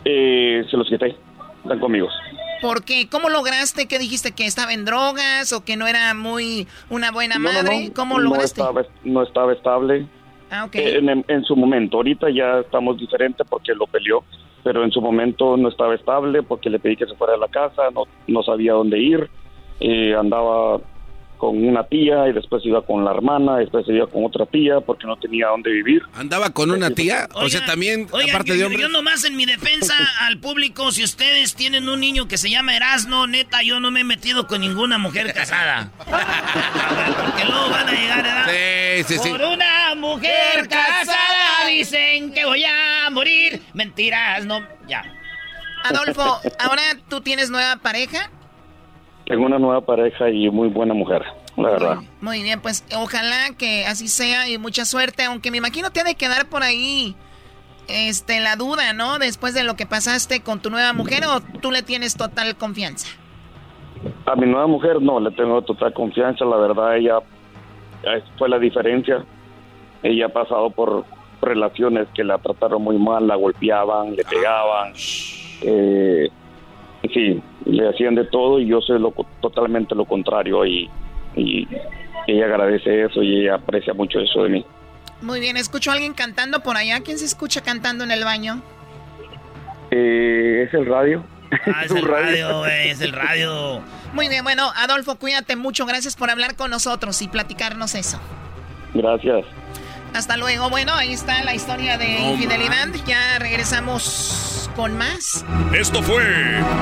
Eh, 0.04 0.62
se 0.70 0.76
los 0.76 0.88
quité. 0.88 1.16
Están 1.64 1.80
conmigo. 1.80 2.06
¿Por 2.60 2.84
qué? 2.84 3.08
¿Cómo 3.10 3.28
lograste 3.28 3.86
que 3.86 3.98
dijiste 3.98 4.32
que 4.32 4.46
estaba 4.46 4.72
en 4.72 4.84
drogas 4.84 5.52
o 5.52 5.64
que 5.64 5.76
no 5.76 5.86
era 5.86 6.14
muy 6.14 6.66
una 6.90 7.10
buena 7.12 7.36
No, 7.38 7.50
madre? 7.52 7.88
no, 7.88 7.94
¿Cómo 7.94 8.18
lograste? 8.18 8.60
Estaba, 8.60 8.82
no 9.04 9.22
estaba 9.22 9.52
estable. 9.52 10.06
Ah, 10.50 10.64
ok. 10.64 10.74
Eh, 10.76 10.96
En, 10.98 11.24
en 11.28 11.44
su 11.44 11.54
momento. 11.56 11.98
Ahorita 11.98 12.28
ya 12.30 12.60
estamos 12.60 12.98
diferentes 12.98 13.46
porque 13.48 13.74
lo 13.74 13.86
peleó. 13.86 14.24
Pero 14.64 14.82
en 14.84 14.90
su 14.90 15.00
momento 15.00 15.56
no 15.56 15.68
estaba 15.68 15.94
estable 15.94 16.42
porque 16.42 16.68
le 16.68 16.78
pedí 16.80 16.96
que 16.96 17.06
se 17.06 17.14
fuera 17.14 17.34
de 17.34 17.38
la 17.38 17.48
casa. 17.48 17.82
No, 17.94 18.04
no 18.26 18.42
sabía 18.42 18.72
dónde 18.72 18.98
ir. 18.98 19.30
eh, 19.80 20.14
andaba 20.18 20.80
con 21.38 21.56
una 21.66 21.84
tía 21.84 22.28
y 22.28 22.32
después 22.32 22.64
iba 22.66 22.84
con 22.84 23.04
la 23.04 23.12
hermana. 23.12 23.56
Después 23.58 23.86
iba 23.88 24.06
con 24.06 24.24
otra 24.24 24.44
tía 24.46 24.80
porque 24.80 25.06
no 25.06 25.16
tenía 25.16 25.46
dónde 25.46 25.70
vivir. 25.70 26.02
¿Andaba 26.14 26.50
con 26.50 26.70
una 26.70 26.90
tía? 26.90 27.28
o 27.34 27.48
sea, 27.48 27.64
también, 27.64 28.08
Oigan, 28.10 28.30
aparte 28.30 28.50
yo, 28.50 28.56
de 28.56 28.64
hombres. 28.64 28.82
yo 28.82 28.88
nomás 28.88 29.24
en 29.24 29.36
mi 29.36 29.46
defensa 29.46 29.94
al 30.20 30.38
público, 30.38 30.92
si 30.92 31.04
ustedes 31.04 31.54
tienen 31.54 31.88
un 31.88 32.00
niño 32.00 32.28
que 32.28 32.36
se 32.36 32.50
llama 32.50 32.76
Erasno, 32.76 33.26
neta, 33.26 33.62
yo 33.62 33.80
no 33.80 33.90
me 33.90 34.00
he 34.00 34.04
metido 34.04 34.46
con 34.46 34.60
ninguna 34.60 34.98
mujer 34.98 35.32
casada. 35.32 35.90
Porque 35.98 37.44
luego 37.44 37.70
van 37.70 37.88
a 37.88 37.92
llegar, 37.92 38.22
¿verdad? 38.22 38.46
Sí, 38.48 39.04
sí, 39.14 39.18
sí. 39.22 39.30
Por 39.30 39.42
una 39.42 39.94
mujer 39.96 40.68
casada 40.68 41.66
dicen 41.68 42.32
que 42.32 42.44
voy 42.44 42.64
a 42.64 43.08
morir. 43.10 43.62
Mentiras, 43.74 44.44
no. 44.44 44.60
Ya. 44.86 45.04
Adolfo, 45.84 46.40
¿ahora 46.58 46.82
tú 47.08 47.20
tienes 47.20 47.50
nueva 47.50 47.76
pareja? 47.76 48.30
Tengo 49.28 49.44
una 49.44 49.58
nueva 49.58 49.82
pareja 49.82 50.30
y 50.30 50.48
muy 50.48 50.68
buena 50.68 50.94
mujer, 50.94 51.22
la 51.58 51.68
verdad. 51.68 51.96
Muy 52.22 52.42
bien, 52.42 52.62
pues 52.62 52.82
ojalá 52.96 53.50
que 53.58 53.84
así 53.84 54.08
sea 54.08 54.48
y 54.48 54.56
mucha 54.56 54.86
suerte, 54.86 55.24
aunque 55.24 55.50
me 55.50 55.58
imagino 55.58 55.90
te 55.90 56.00
ha 56.00 56.04
de 56.04 56.14
quedar 56.14 56.48
por 56.48 56.62
ahí 56.62 57.14
este 57.88 58.40
la 58.40 58.56
duda, 58.56 58.94
¿no? 58.94 59.18
Después 59.18 59.52
de 59.52 59.64
lo 59.64 59.76
que 59.76 59.84
pasaste 59.84 60.40
con 60.40 60.60
tu 60.60 60.70
nueva 60.70 60.94
mujer 60.94 61.24
o 61.26 61.40
tú 61.60 61.70
le 61.70 61.82
tienes 61.82 62.16
total 62.16 62.56
confianza. 62.56 63.06
A 64.24 64.34
mi 64.34 64.46
nueva 64.46 64.66
mujer 64.66 65.02
no, 65.02 65.20
le 65.20 65.30
tengo 65.32 65.60
total 65.60 65.92
confianza, 65.92 66.46
la 66.46 66.56
verdad 66.56 66.96
ella 66.96 67.18
fue 68.38 68.48
la 68.48 68.58
diferencia. 68.58 69.26
Ella 70.02 70.26
ha 70.26 70.30
pasado 70.30 70.70
por 70.70 71.04
relaciones 71.42 72.08
que 72.14 72.24
la 72.24 72.38
trataron 72.38 72.80
muy 72.80 72.96
mal, 72.96 73.26
la 73.26 73.34
golpeaban, 73.34 74.16
le 74.16 74.24
pegaban, 74.24 74.94
eh, 75.60 76.30
sí, 77.12 77.42
le 77.64 77.88
hacían 77.88 78.14
de 78.14 78.24
todo 78.24 78.60
y 78.60 78.66
yo 78.66 78.80
soy 78.80 78.98
lo, 78.98 79.12
totalmente 79.40 79.94
lo 79.94 80.04
contrario 80.04 80.64
y, 80.66 80.88
y 81.36 81.66
ella 82.26 82.46
agradece 82.46 83.04
eso 83.04 83.22
y 83.22 83.42
ella 83.42 83.56
aprecia 83.56 83.94
mucho 83.94 84.20
eso 84.20 84.44
de 84.44 84.50
mí. 84.50 84.64
Muy 85.20 85.40
bien, 85.40 85.56
escucho 85.56 85.90
a 85.90 85.94
alguien 85.94 86.14
cantando 86.14 86.60
por 86.60 86.76
allá. 86.76 87.00
¿Quién 87.00 87.18
se 87.18 87.24
escucha 87.24 87.62
cantando 87.62 88.04
en 88.04 88.10
el 88.10 88.24
baño? 88.24 88.62
Eh, 89.90 90.64
¿Es 90.66 90.74
el 90.74 90.86
radio? 90.86 91.24
Ah, 91.66 91.84
es 91.84 91.90
el 91.94 92.02
radio, 92.02 92.58
güey, 92.58 92.90
es 92.90 93.00
el 93.00 93.12
radio. 93.12 93.80
Muy 94.12 94.28
bien, 94.28 94.44
bueno, 94.44 94.70
Adolfo, 94.76 95.16
cuídate 95.16 95.56
mucho. 95.56 95.86
Gracias 95.86 96.16
por 96.16 96.30
hablar 96.30 96.54
con 96.56 96.70
nosotros 96.70 97.20
y 97.22 97.28
platicarnos 97.28 97.94
eso. 97.94 98.20
Gracias. 98.94 99.44
Hasta 100.14 100.36
luego. 100.36 100.70
Bueno, 100.70 100.94
ahí 100.94 101.12
está 101.12 101.42
la 101.44 101.54
historia 101.54 101.98
de 101.98 102.20
No 102.20 102.32
infidelidad. 102.32 102.88
Ya 103.06 103.38
regresamos 103.38 104.70
con 104.74 104.96
más. 104.96 105.44
Esto 105.72 106.02
fue 106.02 106.24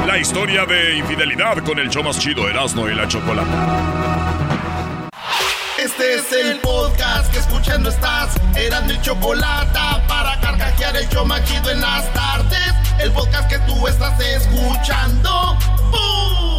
la 0.07 0.19
historia 0.19 0.67
de 0.67 0.97
infidelidad 0.97 1.59
con 1.65 1.79
el 1.79 1.89
show 1.89 2.03
más 2.03 2.19
chido 2.19 2.49
Erasmo 2.49 2.89
y 2.89 2.95
la 2.95 3.09
Chocolata. 3.09 4.27
Este 5.79 6.15
es 6.15 6.33
el 6.33 6.59
podcast 6.61 7.31
que 7.33 7.39
escuchando 7.39 7.91
estás. 7.91 8.35
Eran 8.57 8.87
mi 8.87 9.01
chocolate 9.01 9.79
para 10.09 10.41
carcajear 10.41 10.97
el 10.97 11.09
show 11.09 11.25
machido 11.25 11.71
en 11.71 11.81
las 11.81 12.13
tardes. 12.13 12.73
El 12.99 13.13
podcast 13.13 13.49
que 13.49 13.59
tú 13.61 13.87
estás 13.87 14.19
escuchando. 14.21 15.57
¡Bum! 15.91 16.56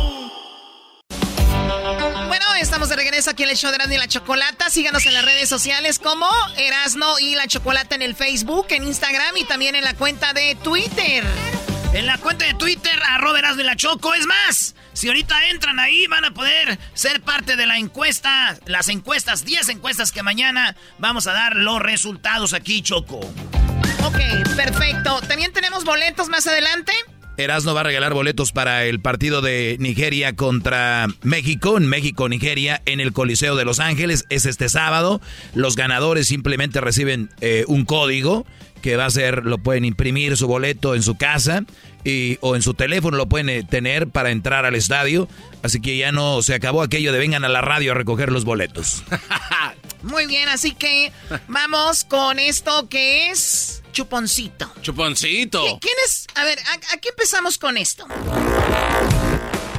Estamos 2.78 2.96
de 2.96 3.04
regreso 3.04 3.32
aquí 3.32 3.42
en 3.42 3.50
el 3.50 3.58
show 3.58 3.72
de 3.72 3.78
Erasmo 3.78 3.96
y 3.96 3.98
la 3.98 4.08
Chocolata. 4.08 4.70
Síganos 4.70 5.04
en 5.08 5.16
las 5.16 5.26
redes 5.26 5.50
sociales 5.50 5.98
como 5.98 6.30
Erasno 6.58 7.18
y 7.18 7.34
la 7.34 7.48
Chocolata 7.48 7.96
en 7.96 8.04
el 8.04 8.14
Facebook, 8.14 8.68
en 8.70 8.84
Instagram 8.84 9.36
y 9.36 9.46
también 9.46 9.74
en 9.74 9.84
la 9.84 9.96
cuenta 9.96 10.32
de 10.34 10.54
Twitter. 10.62 11.24
En 11.94 12.06
la 12.06 12.20
cuenta 12.20 12.46
de 12.46 12.54
Twitter, 12.54 12.94
arroba 13.04 13.40
Erasmo 13.40 13.62
y 13.62 13.66
la 13.66 13.76
Choco. 13.76 14.14
Es 14.14 14.28
más, 14.28 14.76
si 14.94 15.08
ahorita 15.08 15.48
entran 15.48 15.80
ahí, 15.80 16.06
van 16.06 16.26
a 16.26 16.36
poder 16.36 16.78
ser 16.94 17.20
parte 17.20 17.56
de 17.56 17.66
la 17.66 17.80
encuesta. 17.80 18.56
Las 18.68 18.90
encuestas, 18.90 19.44
10 19.44 19.70
encuestas 19.70 20.12
que 20.12 20.22
mañana 20.22 20.76
vamos 21.00 21.26
a 21.26 21.34
dar 21.34 21.56
los 21.56 21.82
resultados 21.82 22.54
aquí, 22.54 22.84
Choco. 22.84 23.18
Ok, 24.04 24.20
perfecto. 24.56 25.20
También 25.22 25.52
tenemos 25.52 25.84
boletos 25.84 26.30
más 26.30 26.46
adelante. 26.46 26.94
Erasmo 27.38 27.76
va 27.76 27.82
a 27.82 27.84
regalar 27.84 28.16
boletos 28.16 28.52
para 28.52 28.86
el 28.86 29.00
partido 29.00 29.42
de 29.42 29.78
Nigeria 29.80 30.36
contra 30.36 31.08
México, 31.22 31.78
en 31.78 31.86
México-Nigeria, 31.88 32.82
en 32.86 33.00
el 33.00 33.14
Coliseo 33.14 33.56
de 33.56 33.64
Los 33.64 33.80
Ángeles. 33.80 34.26
Es 34.30 34.48
este 34.48 34.70
sábado. 34.70 35.22
Los 35.54 35.76
ganadores 35.76 36.28
simplemente 36.28 36.82
reciben 36.82 37.30
eh, 37.42 37.64
un 37.68 37.86
código 37.86 38.48
que 38.82 38.96
va 38.96 39.06
a 39.06 39.12
ser, 39.12 39.46
lo 39.46 39.60
pueden 39.60 39.86
imprimir 39.86 40.36
su 40.36 40.48
boleto 40.48 40.96
en 40.96 41.04
su 41.04 41.16
casa 41.16 41.64
y, 42.10 42.38
o 42.42 42.56
en 42.56 42.62
su 42.62 42.74
teléfono, 42.74 43.18
lo 43.18 43.28
pueden 43.28 43.50
eh, 43.50 43.64
tener 43.64 44.08
para 44.08 44.32
entrar 44.32 44.66
al 44.66 44.76
estadio. 44.76 45.28
Así 45.64 45.82
que 45.82 45.98
ya 45.98 46.12
no 46.12 46.42
se 46.42 46.54
acabó 46.54 46.82
aquello 46.82 47.12
de 47.12 47.20
vengan 47.20 47.44
a 47.46 47.50
la 47.50 47.62
radio 47.62 47.92
a 47.92 47.96
recoger 47.96 48.32
los 48.32 48.46
boletos. 48.46 49.04
Muy 50.04 50.26
bien, 50.28 50.48
así 50.50 50.72
que 50.74 51.12
vamos 51.48 52.04
con 52.04 52.40
esto 52.40 52.88
que 52.88 53.30
es 53.32 53.82
chuponcito. 53.92 54.72
Chuponcito. 54.82 55.66
¿Qui- 55.66 55.80
¿Quién 55.82 55.96
es? 56.06 56.28
A 56.36 56.44
ver, 56.46 56.58
¿a- 56.60 56.94
aquí 56.96 57.10
empezamos 57.10 57.58
con 57.58 57.78
esto. 57.78 58.06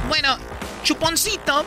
Bueno, 0.07 0.37
Chuponcito 0.83 1.65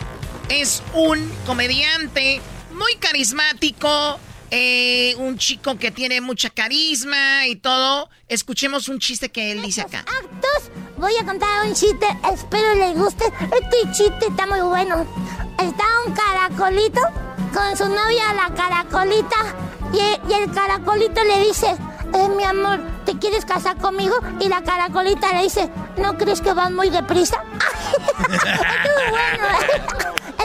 es 0.48 0.82
un 0.94 1.30
comediante 1.46 2.40
muy 2.74 2.96
carismático, 2.96 4.18
eh, 4.55 5.14
un 5.16 5.38
chico 5.38 5.78
que 5.78 5.90
tiene 5.90 6.20
mucha 6.20 6.50
carisma 6.50 7.46
y 7.46 7.57
todo. 7.57 8.11
Escuchemos 8.28 8.88
un 8.88 8.98
chiste 8.98 9.30
que 9.30 9.50
él 9.50 9.62
dice 9.62 9.80
acá. 9.80 10.00
Actos, 10.00 10.70
voy 10.99 11.14
a 11.18 11.24
contar 11.24 11.66
un 11.66 11.74
chiste, 11.74 12.07
espero 12.30 12.74
les 12.74 12.95
guste. 12.95 13.24
Este 13.41 13.92
chiste 13.92 14.26
está 14.29 14.46
muy 14.46 14.61
bueno. 14.61 15.07
Está 15.58 15.84
un 16.07 16.12
caracolito 16.12 17.00
con 17.54 17.76
su 17.79 17.88
novia 17.88 18.34
la 18.34 18.54
caracolita 18.54 19.37
y, 19.95 20.30
y 20.30 20.34
el 20.34 20.50
caracolito 20.53 21.24
le 21.24 21.46
dice, 21.46 21.74
eh, 22.14 22.29
mi 22.29 22.45
amor, 22.45 22.80
¿te 23.05 23.18
quieres 23.18 23.45
casar 23.45 23.76
conmigo? 23.79 24.14
Y 24.41 24.49
la 24.49 24.63
caracolita 24.63 25.33
le 25.33 25.45
dice, 25.45 25.71
¿no 25.97 26.17
crees 26.17 26.41
que 26.41 26.53
van 26.53 26.75
muy 26.75 26.91
deprisa? 26.91 27.43
Estuvo 27.93 29.11
bueno, 29.11 29.49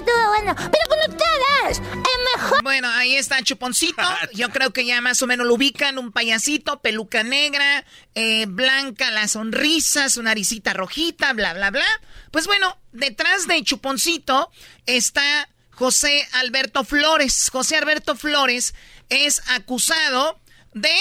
estuvo 0.08 0.28
bueno. 0.30 0.56
Pero 0.56 0.90
con 0.90 1.00
ustedes, 1.12 1.80
el 1.80 2.64
Bueno, 2.64 2.90
ahí 2.90 3.16
está 3.16 3.42
Chuponcito. 3.42 4.04
Yo 4.34 4.50
creo 4.50 4.72
que 4.72 4.86
ya 4.86 5.02
más 5.02 5.22
o 5.22 5.28
menos 5.28 5.48
lo 5.48 5.56
ubican. 5.56 5.98
Un 5.98 6.12
payasito, 6.12 6.82
peluca 6.82 7.24
negra, 7.24 7.86
eh, 8.16 8.46
blanca 8.48 9.12
la 9.12 9.28
sonrisa, 9.28 10.10
su 10.10 10.24
naricita 10.24 10.74
rojita, 10.74 11.34
bla, 11.34 11.54
bla, 11.54 11.72
bla. 11.72 11.86
Pues 12.32 12.48
bueno, 12.48 12.78
detrás 12.92 13.48
de 13.48 13.64
Chuponcito 13.64 14.52
está 14.86 15.50
José 15.72 16.28
Alberto 16.34 16.84
Flores. 16.84 17.50
José 17.52 17.78
Alberto 17.78 18.16
Flores 18.16 18.74
es 19.10 19.42
acusado 19.50 20.40
de 20.74 20.96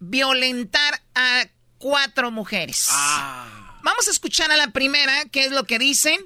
violentar 0.00 1.02
a 1.14 1.46
cuatro 1.78 2.30
mujeres. 2.30 2.88
Ah. 2.90 3.78
Vamos 3.82 4.08
a 4.08 4.10
escuchar 4.10 4.50
a 4.50 4.56
la 4.56 4.72
primera, 4.72 5.24
qué 5.26 5.44
es 5.44 5.52
lo 5.52 5.64
que 5.64 5.78
dice. 5.78 6.18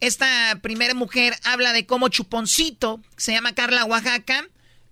Esta 0.00 0.58
primera 0.62 0.94
mujer 0.94 1.34
habla 1.44 1.72
de 1.72 1.86
cómo 1.86 2.08
Chuponcito, 2.08 3.00
se 3.16 3.32
llama 3.32 3.54
Carla 3.54 3.84
Oaxaca, 3.84 4.46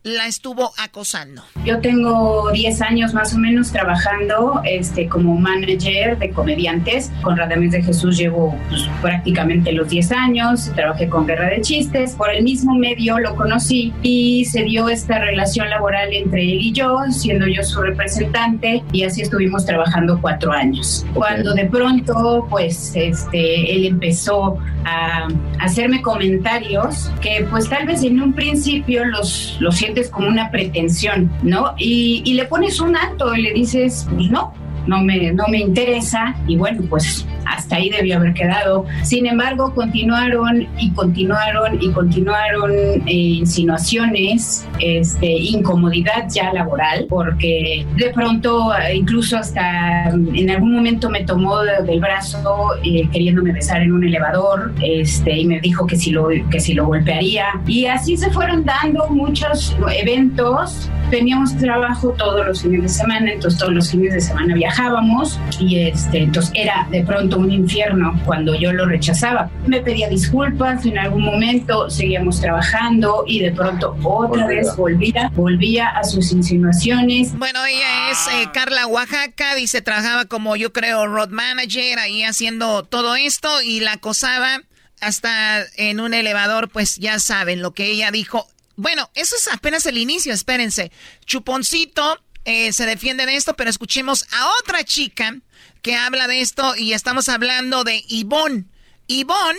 la 0.08 0.26
estuvo 0.26 0.72
acosando? 0.78 1.42
Yo 1.64 1.80
tengo 1.80 2.50
10 2.52 2.82
años 2.82 3.14
más 3.14 3.34
o 3.34 3.38
menos 3.38 3.70
trabajando 3.72 4.60
este, 4.64 5.08
como 5.08 5.36
manager 5.36 6.18
de 6.18 6.30
comediantes. 6.30 7.10
Con 7.22 7.36
Radames 7.36 7.72
de 7.72 7.82
Jesús 7.82 8.16
llevo 8.16 8.56
pues, 8.68 8.88
prácticamente 9.02 9.72
los 9.72 9.88
10 9.88 10.12
años. 10.12 10.70
Trabajé 10.74 11.08
con 11.08 11.26
Guerra 11.26 11.50
de 11.50 11.60
Chistes. 11.60 12.14
Por 12.14 12.30
el 12.30 12.42
mismo 12.42 12.74
medio 12.74 13.18
lo 13.18 13.36
conocí 13.36 13.92
y 14.02 14.44
se 14.46 14.62
dio 14.64 14.88
esta 14.88 15.18
relación 15.18 15.68
laboral 15.70 16.12
entre 16.12 16.42
él 16.42 16.60
y 16.60 16.72
yo, 16.72 16.98
siendo 17.10 17.46
yo 17.46 17.62
su 17.62 17.80
representante. 17.80 18.82
Y 18.92 19.04
así 19.04 19.22
estuvimos 19.22 19.64
trabajando 19.64 20.18
cuatro 20.20 20.52
años. 20.52 21.06
Cuando 21.14 21.54
de 21.54 21.66
pronto, 21.66 22.46
pues, 22.48 22.92
este, 22.94 23.74
él 23.74 23.86
empezó 23.86 24.58
a 24.84 25.28
hacerme 25.60 26.00
comentarios 26.02 27.10
que, 27.20 27.46
pues, 27.50 27.68
tal 27.68 27.86
vez 27.86 28.02
en 28.02 28.20
un 28.20 28.32
principio 28.32 29.04
los, 29.04 29.56
los 29.60 29.76
sientes 29.98 30.10
como 30.10 30.28
una 30.28 30.50
pretensión, 30.50 31.30
¿no? 31.42 31.74
Y, 31.76 32.22
y 32.24 32.34
le 32.34 32.44
pones 32.44 32.80
un 32.80 32.96
alto 32.96 33.34
y 33.34 33.42
le 33.42 33.52
dices, 33.52 34.06
pues 34.14 34.30
no, 34.30 34.52
no 34.88 35.02
me, 35.02 35.32
no 35.32 35.44
me 35.48 35.58
interesa 35.58 36.34
y 36.46 36.56
bueno, 36.56 36.82
pues 36.88 37.26
hasta 37.48 37.76
ahí 37.76 37.90
debió 37.90 38.16
haber 38.16 38.34
quedado. 38.34 38.84
Sin 39.02 39.26
embargo, 39.26 39.74
continuaron 39.74 40.66
y 40.78 40.90
continuaron 40.92 41.78
y 41.80 41.90
continuaron 41.90 42.72
eh, 43.06 43.12
insinuaciones, 43.12 44.66
este, 44.80 45.26
incomodidad 45.26 46.26
ya 46.32 46.52
laboral, 46.52 47.06
porque 47.08 47.86
de 47.96 48.10
pronto, 48.10 48.70
incluso 48.94 49.38
hasta 49.38 50.10
en 50.10 50.50
algún 50.50 50.72
momento 50.72 51.08
me 51.10 51.24
tomó 51.24 51.60
del 51.62 52.00
brazo 52.00 52.70
eh, 52.84 53.08
queriéndome 53.12 53.52
besar 53.52 53.82
en 53.82 53.92
un 53.92 54.04
elevador 54.04 54.72
este, 54.82 55.38
y 55.38 55.46
me 55.46 55.60
dijo 55.60 55.86
que 55.86 55.96
si, 55.96 56.10
lo, 56.10 56.28
que 56.50 56.60
si 56.60 56.74
lo 56.74 56.86
golpearía. 56.86 57.46
Y 57.66 57.86
así 57.86 58.16
se 58.16 58.30
fueron 58.30 58.64
dando 58.64 59.08
muchos 59.08 59.76
eventos. 59.96 60.90
Teníamos 61.10 61.56
trabajo 61.56 62.14
todos 62.18 62.46
los 62.46 62.62
fines 62.62 62.82
de 62.82 62.88
semana, 62.88 63.32
entonces 63.32 63.58
todos 63.58 63.72
los 63.72 63.90
fines 63.90 64.12
de 64.12 64.20
semana 64.20 64.54
viajábamos 64.78 65.38
y 65.58 65.80
este, 65.80 66.18
entonces 66.18 66.52
era 66.54 66.86
de 66.90 67.02
pronto 67.04 67.38
un 67.38 67.50
infierno 67.50 68.20
cuando 68.24 68.54
yo 68.54 68.72
lo 68.72 68.86
rechazaba. 68.86 69.50
Me 69.66 69.80
pedía 69.80 70.08
disculpas 70.08 70.84
en 70.86 70.98
algún 70.98 71.22
momento, 71.22 71.90
seguíamos 71.90 72.40
trabajando 72.40 73.24
y 73.26 73.40
de 73.40 73.52
pronto 73.52 73.96
otra 74.02 74.46
vez 74.46 74.74
volvía, 74.76 75.30
volvía 75.34 75.88
a 75.88 76.04
sus 76.04 76.32
insinuaciones. 76.32 77.36
Bueno, 77.36 77.64
ella 77.66 78.10
es 78.10 78.18
eh, 78.32 78.48
Carla 78.52 78.86
Oaxaca, 78.86 79.54
dice, 79.54 79.82
trabajaba 79.82 80.26
como 80.26 80.56
yo 80.56 80.72
creo 80.72 81.06
road 81.06 81.30
manager 81.30 81.98
ahí 81.98 82.22
haciendo 82.22 82.84
todo 82.84 83.16
esto 83.16 83.62
y 83.62 83.80
la 83.80 83.94
acosaba 83.94 84.60
hasta 85.00 85.64
en 85.76 86.00
un 86.00 86.14
elevador, 86.14 86.68
pues 86.68 86.96
ya 86.96 87.18
saben 87.18 87.62
lo 87.62 87.72
que 87.72 87.86
ella 87.86 88.10
dijo. 88.10 88.46
Bueno, 88.76 89.10
eso 89.14 89.34
es 89.34 89.48
apenas 89.48 89.86
el 89.86 89.98
inicio, 89.98 90.32
espérense. 90.32 90.92
Chuponcito 91.26 92.20
eh, 92.48 92.72
se 92.72 92.86
defiende 92.86 93.26
de 93.26 93.36
esto, 93.36 93.54
pero 93.54 93.68
escuchemos 93.68 94.26
a 94.32 94.48
otra 94.62 94.82
chica 94.82 95.36
que 95.82 95.96
habla 95.96 96.26
de 96.26 96.40
esto 96.40 96.76
y 96.76 96.94
estamos 96.94 97.28
hablando 97.28 97.84
de 97.84 98.02
Ivonne. 98.08 98.64
Ivonne 99.06 99.58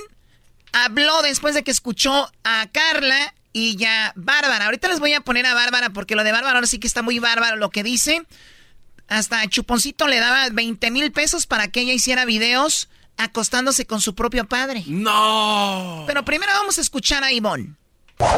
habló 0.71 1.21
después 1.21 1.53
de 1.53 1.63
que 1.63 1.69
escuchó 1.69 2.31
a 2.43 2.67
Carla 2.71 3.35
y 3.53 3.75
ya 3.75 4.11
Bárbara. 4.15 4.65
Ahorita 4.65 4.87
les 4.87 4.99
voy 4.99 5.13
a 5.13 5.21
poner 5.21 5.45
a 5.45 5.53
Bárbara 5.53 5.91
porque 5.91 6.15
lo 6.15 6.23
de 6.23 6.31
Bárbara 6.31 6.55
ahora 6.55 6.65
sí 6.65 6.79
que 6.79 6.87
está 6.87 7.03
muy 7.03 7.19
bárbaro 7.19 7.57
lo 7.57 7.69
que 7.69 7.83
dice. 7.83 8.23
Hasta 9.07 9.47
Chuponcito 9.47 10.07
le 10.07 10.17
daba 10.17 10.49
20 10.49 10.89
mil 10.89 11.11
pesos 11.11 11.45
para 11.45 11.67
que 11.67 11.81
ella 11.81 11.93
hiciera 11.93 12.25
videos 12.25 12.89
acostándose 13.17 13.85
con 13.85 14.01
su 14.01 14.15
propio 14.15 14.47
padre. 14.47 14.83
¡No! 14.87 16.05
Pero 16.07 16.25
primero 16.25 16.51
vamos 16.53 16.79
a 16.79 16.81
escuchar 16.81 17.23
a 17.23 17.31
Ivonne. 17.31 17.75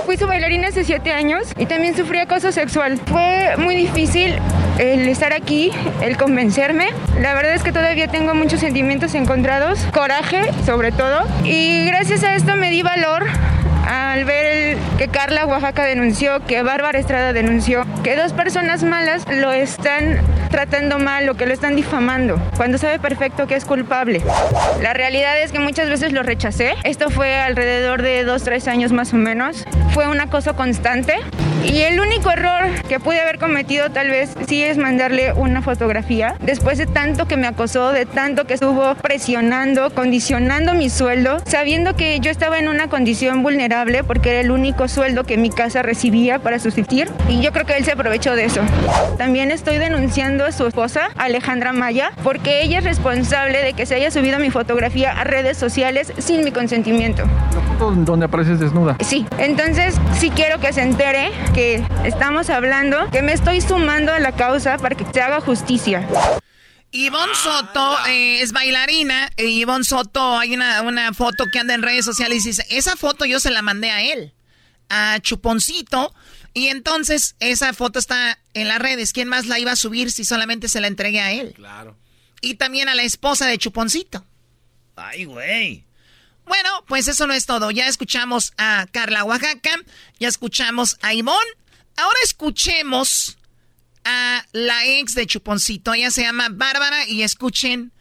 Fui 0.06 0.18
su 0.18 0.28
bailarina 0.28 0.68
hace 0.68 0.84
siete 0.84 1.12
años 1.12 1.54
y 1.58 1.66
también 1.66 1.96
sufrí 1.96 2.20
acoso 2.20 2.52
sexual. 2.52 3.00
Fue 3.06 3.56
muy 3.58 3.76
difícil 3.76 4.36
el 4.78 5.08
estar 5.08 5.32
aquí, 5.34 5.72
el 6.02 6.18
convencerme. 6.18 6.90
La 7.20 7.34
verdad 7.34 7.54
es 7.54 7.64
que 7.64 7.72
todavía 7.72 8.08
tengo 8.08 8.34
muchos 8.36 8.60
sentimientos 8.60 9.16
encontrados, 9.16 9.80
coraje 9.94 10.52
sobre 10.66 10.92
todo. 10.92 11.24
Y 11.44 11.86
gracias 11.86 12.24
a 12.24 12.36
esto 12.36 12.56
me 12.56 12.70
di 12.70 12.82
valor 12.82 13.26
al 13.88 14.26
ver 14.26 14.78
que 14.98 15.08
Carla 15.08 15.46
Oaxaca 15.46 15.84
denunció, 15.84 16.46
que 16.46 16.62
Bárbara 16.62 17.00
Estrada 17.00 17.34
denunció, 17.34 17.86
que 18.04 18.16
dos 18.16 18.34
personas 18.34 18.84
malas 18.84 19.26
lo 19.30 19.52
están 19.52 20.20
tratando 20.52 21.00
mal 21.00 21.28
o 21.30 21.36
que 21.36 21.46
lo 21.46 21.54
están 21.54 21.76
difamando, 21.76 22.40
cuando 22.58 22.78
sabe 22.78 23.00
perfecto 23.00 23.48
que 23.48 23.56
es 23.56 23.66
culpable. 23.66 24.22
La 24.82 24.94
realidad 24.94 25.42
es 25.42 25.52
que 25.52 25.60
muchas 25.60 25.90
veces 25.90 26.12
lo 26.12 26.24
rechacé. 26.24 26.76
Esto 26.84 27.10
fue 27.10 27.36
alrededor 27.38 28.02
de 28.02 28.24
dos, 28.24 28.44
tres 28.44 28.68
años 28.68 28.92
más 28.92 29.14
o 29.14 29.18
menos. 29.18 29.66
Fue 29.94 30.08
un 30.08 30.20
acoso 30.20 30.56
constante. 30.56 31.16
Y 31.64 31.82
el 31.82 32.00
único 32.00 32.32
error 32.32 32.64
que 32.90 33.00
pude 33.00 33.22
haber 33.22 33.38
cometido 33.38 33.92
tal 33.92 34.10
vez 34.10 34.32
sí 34.48 34.64
es 34.64 34.78
mandarle 34.78 35.34
una 35.34 35.62
fotografía. 35.62 36.36
Después 36.42 36.78
de 36.78 36.88
tanto 36.88 37.28
que 37.28 37.38
me 37.38 37.48
acosó, 37.48 37.92
de 37.92 38.06
tanto 38.06 38.46
que 38.46 38.56
estuvo 38.56 38.96
presionando, 38.96 39.90
condicionando 39.92 40.74
mi 40.74 40.90
sueldo, 40.90 41.38
sabiendo 41.46 41.96
que 41.96 42.20
yo 42.20 42.32
estaba 42.32 42.60
en 42.60 42.68
una 42.68 42.88
condición 42.88 43.44
vulnerable 43.44 44.04
porque 44.04 44.32
era 44.32 44.40
el 44.42 44.52
único 44.52 44.88
sueldo 44.88 45.24
que 45.24 45.38
mi 45.38 45.50
casa 45.50 45.82
recibía 45.82 46.40
para 46.40 46.60
subsistir. 46.60 47.10
Y 47.30 47.42
yo 47.42 47.52
creo 47.52 47.66
que 47.66 47.78
él 47.78 47.86
se 47.86 47.92
aprovechó 47.92 48.36
de 48.36 48.46
eso. 48.46 48.62
También 49.18 49.52
estoy 49.52 49.78
denunciando 49.78 50.46
a 50.46 50.52
su 50.52 50.66
esposa, 50.68 51.10
Alejandra 51.18 51.74
Maya, 51.74 52.12
porque 52.24 52.64
ella 52.64 52.80
es 52.80 52.84
responsable 52.84 53.62
de 53.64 53.74
que 53.74 53.86
se 53.86 53.96
haya 53.96 54.12
subido 54.12 54.40
mi 54.40 54.50
fotografía 54.50 55.12
a 55.12 55.24
redes 55.24 55.58
sociales 55.58 56.12
sin 56.18 56.44
mi 56.44 56.52
consentimiento. 56.52 57.24
¿La 57.24 57.62
foto 57.78 57.92
donde 57.96 58.26
apareces 58.26 58.60
desnuda? 58.60 58.98
Sí. 59.02 59.26
Entonces, 59.38 59.96
sí 60.14 60.30
quiero 60.30 60.60
que 60.60 60.74
se 60.74 60.82
entere 60.82 61.30
que 61.54 61.84
estamos 62.06 62.50
hablando, 62.50 63.10
que 63.12 63.22
me 63.22 63.34
estoy 63.34 63.62
sumando 63.62 64.14
a 64.14 64.20
la 64.20 64.34
causa 64.34 64.78
para 64.78 64.96
que 64.96 65.06
se 65.12 65.22
haga 65.22 65.42
justicia. 65.42 66.08
Ivonne 66.92 67.34
Soto 67.36 67.98
eh, 68.08 68.42
es 68.42 68.52
bailarina. 68.52 69.30
Ivonne 69.38 69.84
Soto, 69.84 70.38
hay 70.38 70.54
una, 70.54 70.82
una 70.82 71.14
foto 71.14 71.46
que 71.52 71.60
anda 71.60 71.74
en 71.74 71.82
redes 71.82 72.06
sociales 72.06 72.46
y 72.46 72.50
dice, 72.50 72.66
esa 72.70 72.96
foto 72.96 73.26
yo 73.26 73.40
se 73.40 73.52
la 73.52 73.62
mandé 73.62 73.92
a 73.92 74.02
él, 74.02 74.34
a 74.90 75.20
Chuponcito. 75.22 76.14
Y 76.54 76.68
entonces 76.68 77.36
esa 77.40 77.74
foto 77.74 77.98
está 78.00 78.38
en 78.54 78.68
las 78.68 78.80
redes. 78.80 79.14
¿Quién 79.14 79.30
más 79.30 79.46
la 79.46 79.58
iba 79.58 79.72
a 79.72 79.78
subir 79.78 80.12
si 80.12 80.26
solamente 80.26 80.68
se 80.68 80.82
la 80.82 80.88
entregué 80.88 81.22
a 81.22 81.32
él? 81.32 81.54
Claro. 81.56 81.98
Y 82.42 82.56
también 82.56 82.90
a 82.90 82.96
la 82.96 83.04
esposa 83.04 83.46
de 83.48 83.58
Chuponcito. 83.58 84.26
Ay, 84.96 85.26
güey. 85.26 85.86
Bueno, 86.46 86.70
pues 86.88 87.08
eso 87.08 87.28
no 87.28 87.34
es 87.34 87.46
todo. 87.46 87.72
Ya 87.72 87.88
escuchamos 87.88 88.54
a 88.58 88.88
Carla 88.92 89.24
Oaxaca, 89.24 89.72
ya 90.20 90.28
escuchamos 90.28 90.98
a 91.02 91.14
Ivonne. 91.14 91.52
Ahora 91.98 92.18
escuchemos 92.24 93.38
a 94.04 94.46
la 94.52 94.86
ex 94.86 95.16
de 95.16 95.28
Chuponcito. 95.28 95.94
Ella 95.94 96.12
se 96.12 96.24
llama 96.24 96.50
Bárbara 96.52 97.08
y 97.08 97.24
escuchen. 97.24 97.92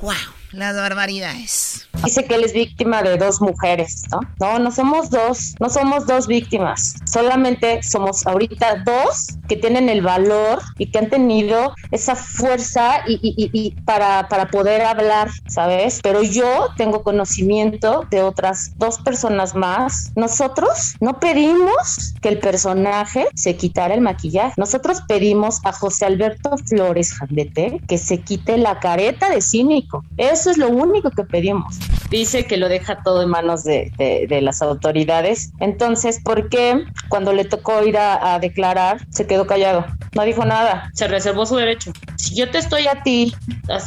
¡Wow! 0.00 0.12
Las 0.54 0.76
barbaridades. 0.76 1.88
Dice 2.04 2.24
que 2.24 2.34
él 2.34 2.44
es 2.44 2.52
víctima 2.52 3.02
de 3.02 3.16
dos 3.16 3.40
mujeres, 3.40 4.02
¿no? 4.10 4.20
No, 4.38 4.58
no 4.58 4.70
somos 4.70 5.10
dos, 5.10 5.54
no 5.58 5.70
somos 5.70 6.06
dos 6.06 6.26
víctimas, 6.26 6.96
solamente 7.10 7.82
somos 7.82 8.26
ahorita 8.26 8.82
dos 8.84 9.28
que 9.48 9.56
tienen 9.56 9.88
el 9.88 10.02
valor 10.02 10.60
y 10.76 10.90
que 10.90 10.98
han 10.98 11.08
tenido 11.08 11.74
esa 11.90 12.14
fuerza 12.14 13.02
y, 13.06 13.18
y, 13.22 13.70
para, 13.82 14.28
para 14.28 14.48
poder 14.48 14.82
hablar, 14.82 15.30
¿sabes? 15.48 16.00
Pero 16.02 16.22
yo 16.22 16.68
tengo 16.76 17.02
conocimiento 17.02 18.06
de 18.10 18.22
otras 18.22 18.72
dos 18.76 18.98
personas 18.98 19.54
más. 19.54 20.12
Nosotros 20.14 20.96
no 21.00 21.18
pedimos 21.20 22.14
que 22.20 22.28
el 22.28 22.38
personaje 22.38 23.28
se 23.34 23.56
quitara 23.56 23.94
el 23.94 24.00
maquillaje, 24.02 24.54
nosotros 24.56 25.02
pedimos 25.08 25.60
a 25.64 25.72
José 25.72 26.06
Alberto 26.06 26.56
Flores 26.66 27.14
Jandete 27.14 27.80
que 27.88 27.98
se 27.98 28.20
quite 28.20 28.58
la 28.58 28.78
careta 28.78 29.30
de 29.30 29.40
cínico. 29.40 30.04
Eso 30.44 30.50
es 30.50 30.58
lo 30.58 30.68
único 30.68 31.10
que 31.10 31.24
pedimos. 31.24 31.78
Dice 32.10 32.44
que 32.44 32.58
lo 32.58 32.68
deja 32.68 33.02
todo 33.02 33.22
en 33.22 33.30
manos 33.30 33.64
de, 33.64 33.90
de, 34.28 34.40
las 34.42 34.60
autoridades. 34.60 35.52
Entonces, 35.58 36.20
¿por 36.22 36.50
qué 36.50 36.84
cuando 37.08 37.32
le 37.32 37.46
tocó 37.46 37.82
ir 37.82 37.96
a, 37.96 38.34
a, 38.34 38.38
declarar 38.40 38.98
se 39.08 39.26
quedó 39.26 39.46
callado? 39.46 39.86
No 40.14 40.22
dijo 40.24 40.44
nada. 40.44 40.90
Se 40.92 41.08
reservó 41.08 41.46
su 41.46 41.56
derecho. 41.56 41.94
Si 42.16 42.36
yo 42.36 42.50
te 42.50 42.58
estoy 42.58 42.86
a 42.88 43.02
ti 43.02 43.34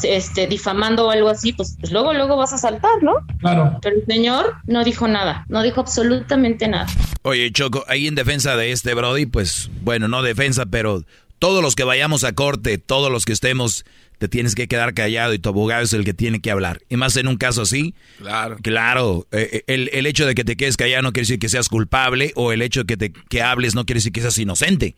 este, 0.01 0.47
difamando 0.47 1.05
o 1.05 1.11
algo 1.11 1.29
así, 1.29 1.53
pues, 1.53 1.77
pues 1.79 1.91
luego, 1.91 2.11
luego 2.11 2.37
vas 2.37 2.53
a 2.53 2.57
saltar, 2.57 3.03
¿no? 3.03 3.13
Claro. 3.37 3.77
Pero 3.83 3.97
el 3.97 4.05
señor 4.07 4.55
no 4.65 4.83
dijo 4.83 5.07
nada, 5.07 5.45
no 5.49 5.61
dijo 5.61 5.81
absolutamente 5.81 6.67
nada. 6.67 6.87
Oye, 7.21 7.51
Choco, 7.51 7.85
ahí 7.87 8.07
en 8.07 8.15
defensa 8.15 8.55
de 8.55 8.71
este 8.71 8.95
Brody, 8.95 9.27
pues 9.27 9.69
bueno, 9.83 10.07
no 10.07 10.23
defensa, 10.23 10.65
pero 10.65 11.03
todos 11.39 11.61
los 11.61 11.75
que 11.75 11.83
vayamos 11.83 12.23
a 12.23 12.33
corte, 12.33 12.77
todos 12.77 13.11
los 13.11 13.25
que 13.25 13.33
estemos, 13.33 13.85
te 14.17 14.27
tienes 14.27 14.55
que 14.55 14.67
quedar 14.67 14.93
callado 14.93 15.33
y 15.33 15.39
tu 15.39 15.49
abogado 15.49 15.83
es 15.83 15.93
el 15.93 16.03
que 16.03 16.13
tiene 16.13 16.39
que 16.39 16.51
hablar. 16.51 16.81
Y 16.89 16.97
más 16.97 17.15
en 17.17 17.27
un 17.27 17.37
caso 17.37 17.61
así. 17.61 17.93
Claro. 18.17 18.57
Claro, 18.61 19.27
eh, 19.31 19.63
el, 19.67 19.89
el, 19.93 20.05
hecho 20.05 20.25
de 20.25 20.35
que 20.35 20.43
te 20.43 20.55
quedes 20.55 20.77
callado 20.77 21.03
no 21.03 21.13
quiere 21.13 21.23
decir 21.23 21.39
que 21.39 21.49
seas 21.49 21.69
culpable 21.69 22.31
o 22.35 22.51
el 22.51 22.61
hecho 22.61 22.81
de 22.81 22.85
que, 22.87 22.97
te, 22.97 23.11
que 23.11 23.41
hables 23.41 23.75
no 23.75 23.85
quiere 23.85 23.99
decir 23.99 24.11
que 24.11 24.21
seas 24.21 24.37
inocente. 24.39 24.95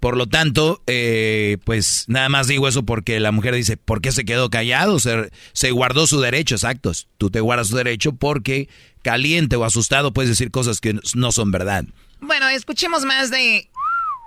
Por 0.00 0.16
lo 0.16 0.28
tanto, 0.28 0.80
eh, 0.86 1.58
pues 1.64 2.04
nada 2.06 2.28
más 2.28 2.46
digo 2.46 2.68
eso 2.68 2.84
porque 2.84 3.18
la 3.18 3.32
mujer 3.32 3.54
dice, 3.54 3.76
¿por 3.76 4.00
qué 4.00 4.12
se 4.12 4.24
quedó 4.24 4.48
callado? 4.48 5.00
Se, 5.00 5.30
se 5.52 5.70
guardó 5.72 6.06
su 6.06 6.20
derecho, 6.20 6.54
exactos. 6.54 7.08
Tú 7.18 7.30
te 7.30 7.40
guardas 7.40 7.68
su 7.68 7.76
derecho 7.76 8.12
porque 8.12 8.68
caliente 9.02 9.56
o 9.56 9.64
asustado 9.64 10.12
puedes 10.12 10.28
decir 10.28 10.52
cosas 10.52 10.80
que 10.80 11.00
no 11.14 11.32
son 11.32 11.50
verdad. 11.50 11.84
Bueno, 12.20 12.48
escuchemos 12.48 13.04
más 13.04 13.30
de 13.30 13.68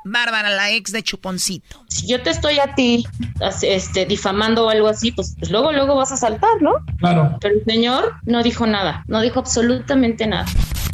Bárbara, 0.04 0.50
la 0.50 0.72
ex 0.72 0.92
de 0.92 1.04
Chuponcito. 1.04 1.84
Si 1.88 2.08
yo 2.08 2.22
te 2.22 2.30
estoy 2.30 2.60
a 2.60 2.74
ti 2.76 3.06
este, 3.62 4.06
difamando 4.06 4.66
o 4.66 4.70
algo 4.70 4.88
así, 4.88 5.12
pues, 5.12 5.36
pues, 5.38 5.52
luego, 5.52 5.72
luego 5.72 5.96
vas 5.96 6.12
a 6.12 6.18
saltar, 6.18 6.62
¿no? 6.62 6.74
Claro. 7.00 7.38
Pero 7.40 7.56
el 7.56 7.66
señor 7.66 8.14
no 8.24 8.44
dijo 8.44 8.66
nada, 8.68 9.04
no 9.08 9.22
dijo 9.22 9.40
absolutamente 9.40 10.28
nada. 10.28 10.46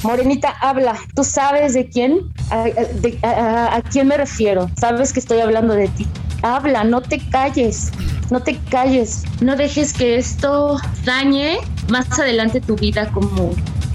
Morenita, 0.03 0.49
habla. 0.61 0.97
¿Tú 1.15 1.23
sabes 1.23 1.73
de 1.73 1.89
quién? 1.89 2.31
¿A, 2.51 3.75
a 3.75 3.81
quién 3.81 4.07
me 4.07 4.17
refiero? 4.17 4.69
Sabes 4.79 5.11
que 5.11 5.19
estoy 5.19 5.39
hablando 5.39 5.73
de 5.73 5.87
ti. 5.89 6.05
Habla, 6.43 6.83
no 6.83 7.01
te 7.01 7.19
calles, 7.29 7.91
no 8.29 8.39
te 8.41 8.57
calles. 8.69 9.23
No 9.41 9.55
dejes 9.55 9.93
que 9.93 10.17
esto 10.17 10.79
dañe 11.03 11.57
más 11.89 12.19
adelante 12.19 12.61
tu 12.61 12.75
vida 12.75 13.09
como, 13.11 13.51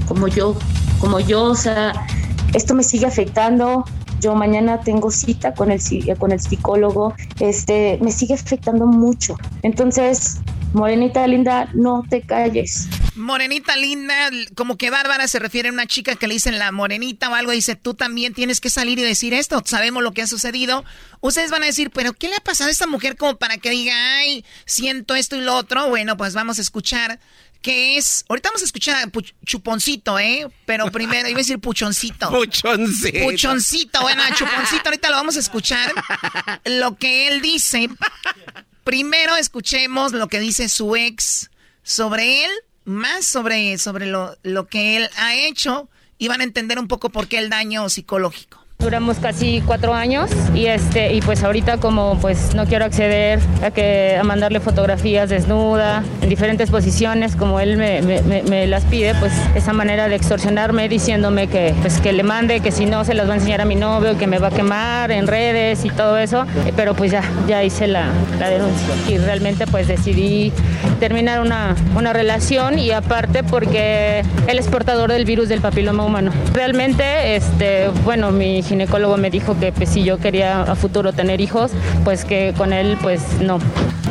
como 0.09 0.27
yo, 0.27 0.57
como 0.99 1.21
yo, 1.21 1.45
o 1.45 1.55
sea, 1.55 1.93
esto 2.55 2.75
me 2.75 2.83
sigue 2.83 3.07
afectando, 3.07 3.85
yo 4.23 4.35
mañana 4.35 4.81
tengo 4.81 5.11
cita 5.11 5.53
con 5.53 5.71
el, 5.71 5.81
con 6.19 6.33
el 6.33 6.41
psicólogo, 6.41 7.15
este, 7.41 7.99
me 8.01 8.13
sigue 8.13 8.35
afectando 8.35 8.87
mucho. 8.87 9.37
Entonces, 9.63 10.41
Morenita 10.73 11.27
linda, 11.27 11.69
no 11.75 12.03
te 12.09 12.23
calles. 12.23 12.89
Morenita 13.15 13.77
linda, 13.77 14.31
como 14.55 14.79
que 14.79 14.89
Bárbara 14.89 15.29
se 15.29 15.39
refiere 15.39 15.69
a 15.69 15.73
una 15.73 15.87
chica 15.87 16.17
que 16.17 16.27
le 16.27 16.35
dicen 16.35 16.59
la 16.59 16.73
morenita 16.73 17.29
o 17.29 17.35
algo, 17.35 17.53
dice, 17.53 17.77
tú 17.77 17.93
también 17.93 18.33
tienes 18.33 18.59
que 18.59 18.71
salir 18.71 18.99
y 18.99 19.03
decir 19.03 19.35
esto, 19.35 19.63
sabemos 19.67 20.03
lo 20.03 20.13
que 20.13 20.23
ha 20.23 20.27
sucedido. 20.27 20.83
Ustedes 21.21 21.51
van 21.51 21.63
a 21.63 21.67
decir, 21.67 21.91
pero 21.91 22.15
¿qué 22.15 22.29
le 22.29 22.37
ha 22.37 22.41
pasado 22.41 22.69
a 22.69 22.71
esta 22.71 22.87
mujer 22.87 23.17
como 23.17 23.37
para 23.37 23.59
que 23.59 23.69
diga, 23.69 23.95
ay, 24.17 24.47
siento 24.65 25.15
esto 25.15 25.37
y 25.37 25.43
lo 25.43 25.55
otro? 25.57 25.91
Bueno, 25.91 26.17
pues 26.17 26.33
vamos 26.33 26.59
a 26.59 26.63
escuchar 26.63 27.21
que 27.63 27.97
es. 27.97 28.25
Ahorita 28.29 28.51
vamos 28.51 28.63
a 28.63 28.65
escuchar 28.67 29.11
Chuponcito, 29.47 30.19
¿eh? 30.19 30.49
Pero 30.67 30.91
primero 30.91 31.29
iba 31.29 31.39
a 31.39 31.43
decir 31.43 31.59
Puchoncito. 31.59 32.29
Puchoncito. 32.29 33.19
Puchoncito. 33.25 34.03
Bueno, 34.03 34.23
Chuponcito, 34.37 34.83
ahorita 34.85 35.09
lo 35.09 35.17
vamos 35.17 35.37
a 35.37 35.41
escuchar. 35.41 35.93
Lo 36.65 36.97
que 36.97 37.29
él 37.29 37.41
dice. 37.41 37.89
Primero 38.85 39.37
escuchemos 39.37 40.13
lo 40.13 40.29
que 40.29 40.41
dice 40.41 40.69
su 40.69 40.97
ex 40.97 41.51
sobre 41.85 42.45
él, 42.45 42.51
más 42.85 43.25
sobre, 43.25 43.79
sobre 43.79 44.07
lo, 44.07 44.37
lo 44.43 44.67
que 44.67 44.97
él 44.97 45.09
ha 45.17 45.37
hecho, 45.37 45.89
y 46.19 46.29
van 46.29 46.41
a 46.41 46.45
entender 46.45 46.79
un 46.79 46.89
poco 46.89 47.11
por 47.11 47.29
qué 47.29 47.39
el 47.39 47.49
daño 47.49 47.89
psicológico. 47.89 48.62
Duramos 48.83 49.19
casi 49.19 49.63
cuatro 49.65 49.95
años 49.95 50.29
y 50.55 50.67
este 50.67 51.13
y 51.15 51.21
pues 51.21 51.45
ahorita 51.45 51.79
como 51.79 52.19
pues 52.21 52.55
no 52.55 52.67
quiero 52.67 52.85
acceder 52.85 53.39
a 53.63 53.71
que 53.71 54.17
a 54.21 54.25
mandarle 54.25 54.59
fotografías 54.59 55.31
desnuda 55.31 56.03
en 56.21 56.29
diferentes 56.29 56.69
posiciones 56.69 57.37
como 57.37 57.61
él 57.61 57.77
me, 57.77 58.03
me, 58.03 58.67
las 58.67 58.85
pide 58.85 59.15
pues 59.15 59.33
esa 59.55 59.73
manera 59.73 60.09
de 60.09 60.17
extorsionarme 60.17 60.89
diciéndome 60.89 61.47
que 61.47 61.75
pues 61.81 62.01
que 62.01 62.13
le 62.13 62.25
mande 62.25 62.61
que 62.61 62.73
si 62.73 62.87
no 62.87 63.05
se 63.05 63.15
las 63.15 63.29
va 63.29 63.35
a 63.35 63.37
enseñar 63.37 63.61
a 63.61 63.65
mi 63.65 63.77
novio 63.77 64.19
que 64.19 64.27
me 64.27 64.39
va 64.39 64.49
a 64.49 64.51
quemar 64.51 65.13
en 65.13 65.27
redes 65.27 65.85
y 65.85 65.91
todo 65.91 66.19
eso. 66.19 66.45
Pero 66.77 66.95
pues 66.95 67.13
ya 67.13 67.23
ya 67.47 67.63
hice 67.63 67.87
la, 67.87 68.09
la 68.39 68.51
denuncia. 68.51 68.95
Y 69.09 69.19
realmente 69.19 69.67
pues 69.67 69.87
decidí 69.89 70.53
terminar 70.99 71.41
una, 71.41 71.77
una 71.97 72.13
relación 72.13 72.79
y 72.79 72.91
aparte 72.91 73.45
porque 73.45 74.23
él 74.47 74.59
es 74.59 74.67
portador 74.69 75.13
del 75.13 75.25
virus 75.25 75.49
del 75.49 75.61
papiloma 75.61 76.05
humano. 76.05 76.33
Realmente 76.53 77.37
este 77.37 77.89
bueno 78.05 78.31
mi 78.31 78.63
ginecólogo 78.73 79.17
me 79.19 79.31
dijo 79.31 79.59
que 79.59 79.71
pues, 79.71 79.91
si 79.91 80.03
yo 80.03 80.19
quería 80.19 80.63
a 80.63 80.75
futuro 80.75 81.13
tener 81.13 81.41
hijos, 81.41 81.73
pues 82.05 82.25
que 82.25 82.55
con 82.57 82.73
él 82.73 82.97
pues 83.03 83.23
no. 83.41 83.59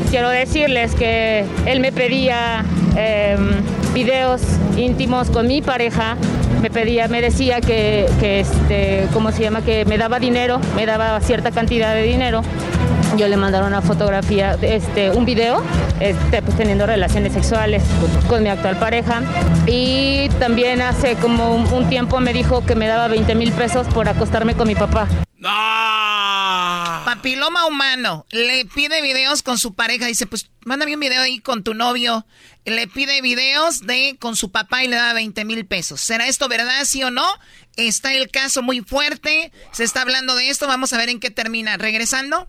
Quiero 0.09 0.29
decirles 0.29 0.93
que 0.93 1.45
él 1.65 1.79
me 1.79 1.91
pedía 1.91 2.63
em, 2.95 3.63
videos 3.93 4.41
íntimos 4.77 5.29
con 5.29 5.47
mi 5.47 5.61
pareja, 5.61 6.15
me 6.61 6.69
pedía, 6.69 7.07
me 7.07 7.21
decía 7.21 7.59
que, 7.59 8.05
que 8.19 8.41
este, 8.41 9.07
¿cómo 9.13 9.31
se 9.31 9.43
llama? 9.43 9.61
Que 9.61 9.85
me 9.85 9.97
daba 9.97 10.19
dinero, 10.19 10.59
me 10.75 10.85
daba 10.85 11.19
cierta 11.21 11.51
cantidad 11.51 11.93
de 11.93 12.03
dinero 12.03 12.43
yo 13.17 13.27
le 13.27 13.37
mandaron 13.37 13.67
una 13.67 13.81
fotografía, 13.81 14.57
este, 14.61 15.11
un 15.11 15.25
video, 15.25 15.63
este, 15.99 16.41
pues 16.41 16.55
teniendo 16.57 16.85
relaciones 16.85 17.33
sexuales 17.33 17.83
con 18.27 18.43
mi 18.43 18.49
actual 18.49 18.77
pareja. 18.77 19.21
Y 19.67 20.29
también 20.39 20.81
hace 20.81 21.15
como 21.15 21.55
un, 21.55 21.89
tiempo 21.89 22.19
me 22.19 22.33
dijo 22.33 22.65
que 22.65 22.75
me 22.75 22.87
daba 22.87 23.07
20 23.07 23.35
mil 23.35 23.51
pesos 23.51 23.87
por 23.87 24.07
acostarme 24.07 24.55
con 24.55 24.67
mi 24.67 24.75
papá. 24.75 25.07
Papiloma 27.05 27.65
humano. 27.65 28.25
Le 28.29 28.65
pide 28.65 29.01
videos 29.01 29.43
con 29.43 29.57
su 29.57 29.73
pareja. 29.73 30.05
Dice, 30.05 30.25
pues 30.25 30.49
mándame 30.63 30.93
un 30.93 30.99
video 30.99 31.21
ahí 31.21 31.39
con 31.39 31.63
tu 31.63 31.73
novio. 31.73 32.25
Le 32.63 32.87
pide 32.87 33.21
videos 33.21 33.81
de 33.81 34.15
con 34.19 34.35
su 34.35 34.51
papá 34.51 34.83
y 34.83 34.87
le 34.87 34.95
da 34.95 35.13
20 35.13 35.43
mil 35.45 35.65
pesos. 35.65 35.99
¿Será 35.99 36.27
esto 36.27 36.47
verdad, 36.47 36.85
sí 36.85 37.03
o 37.03 37.11
no? 37.11 37.27
Está 37.75 38.13
el 38.13 38.29
caso 38.29 38.61
muy 38.61 38.81
fuerte. 38.81 39.51
Se 39.71 39.83
está 39.83 40.03
hablando 40.03 40.35
de 40.35 40.49
esto. 40.49 40.67
Vamos 40.67 40.93
a 40.93 40.97
ver 40.97 41.09
en 41.09 41.19
qué 41.19 41.31
termina. 41.31 41.75
Regresando 41.77 42.47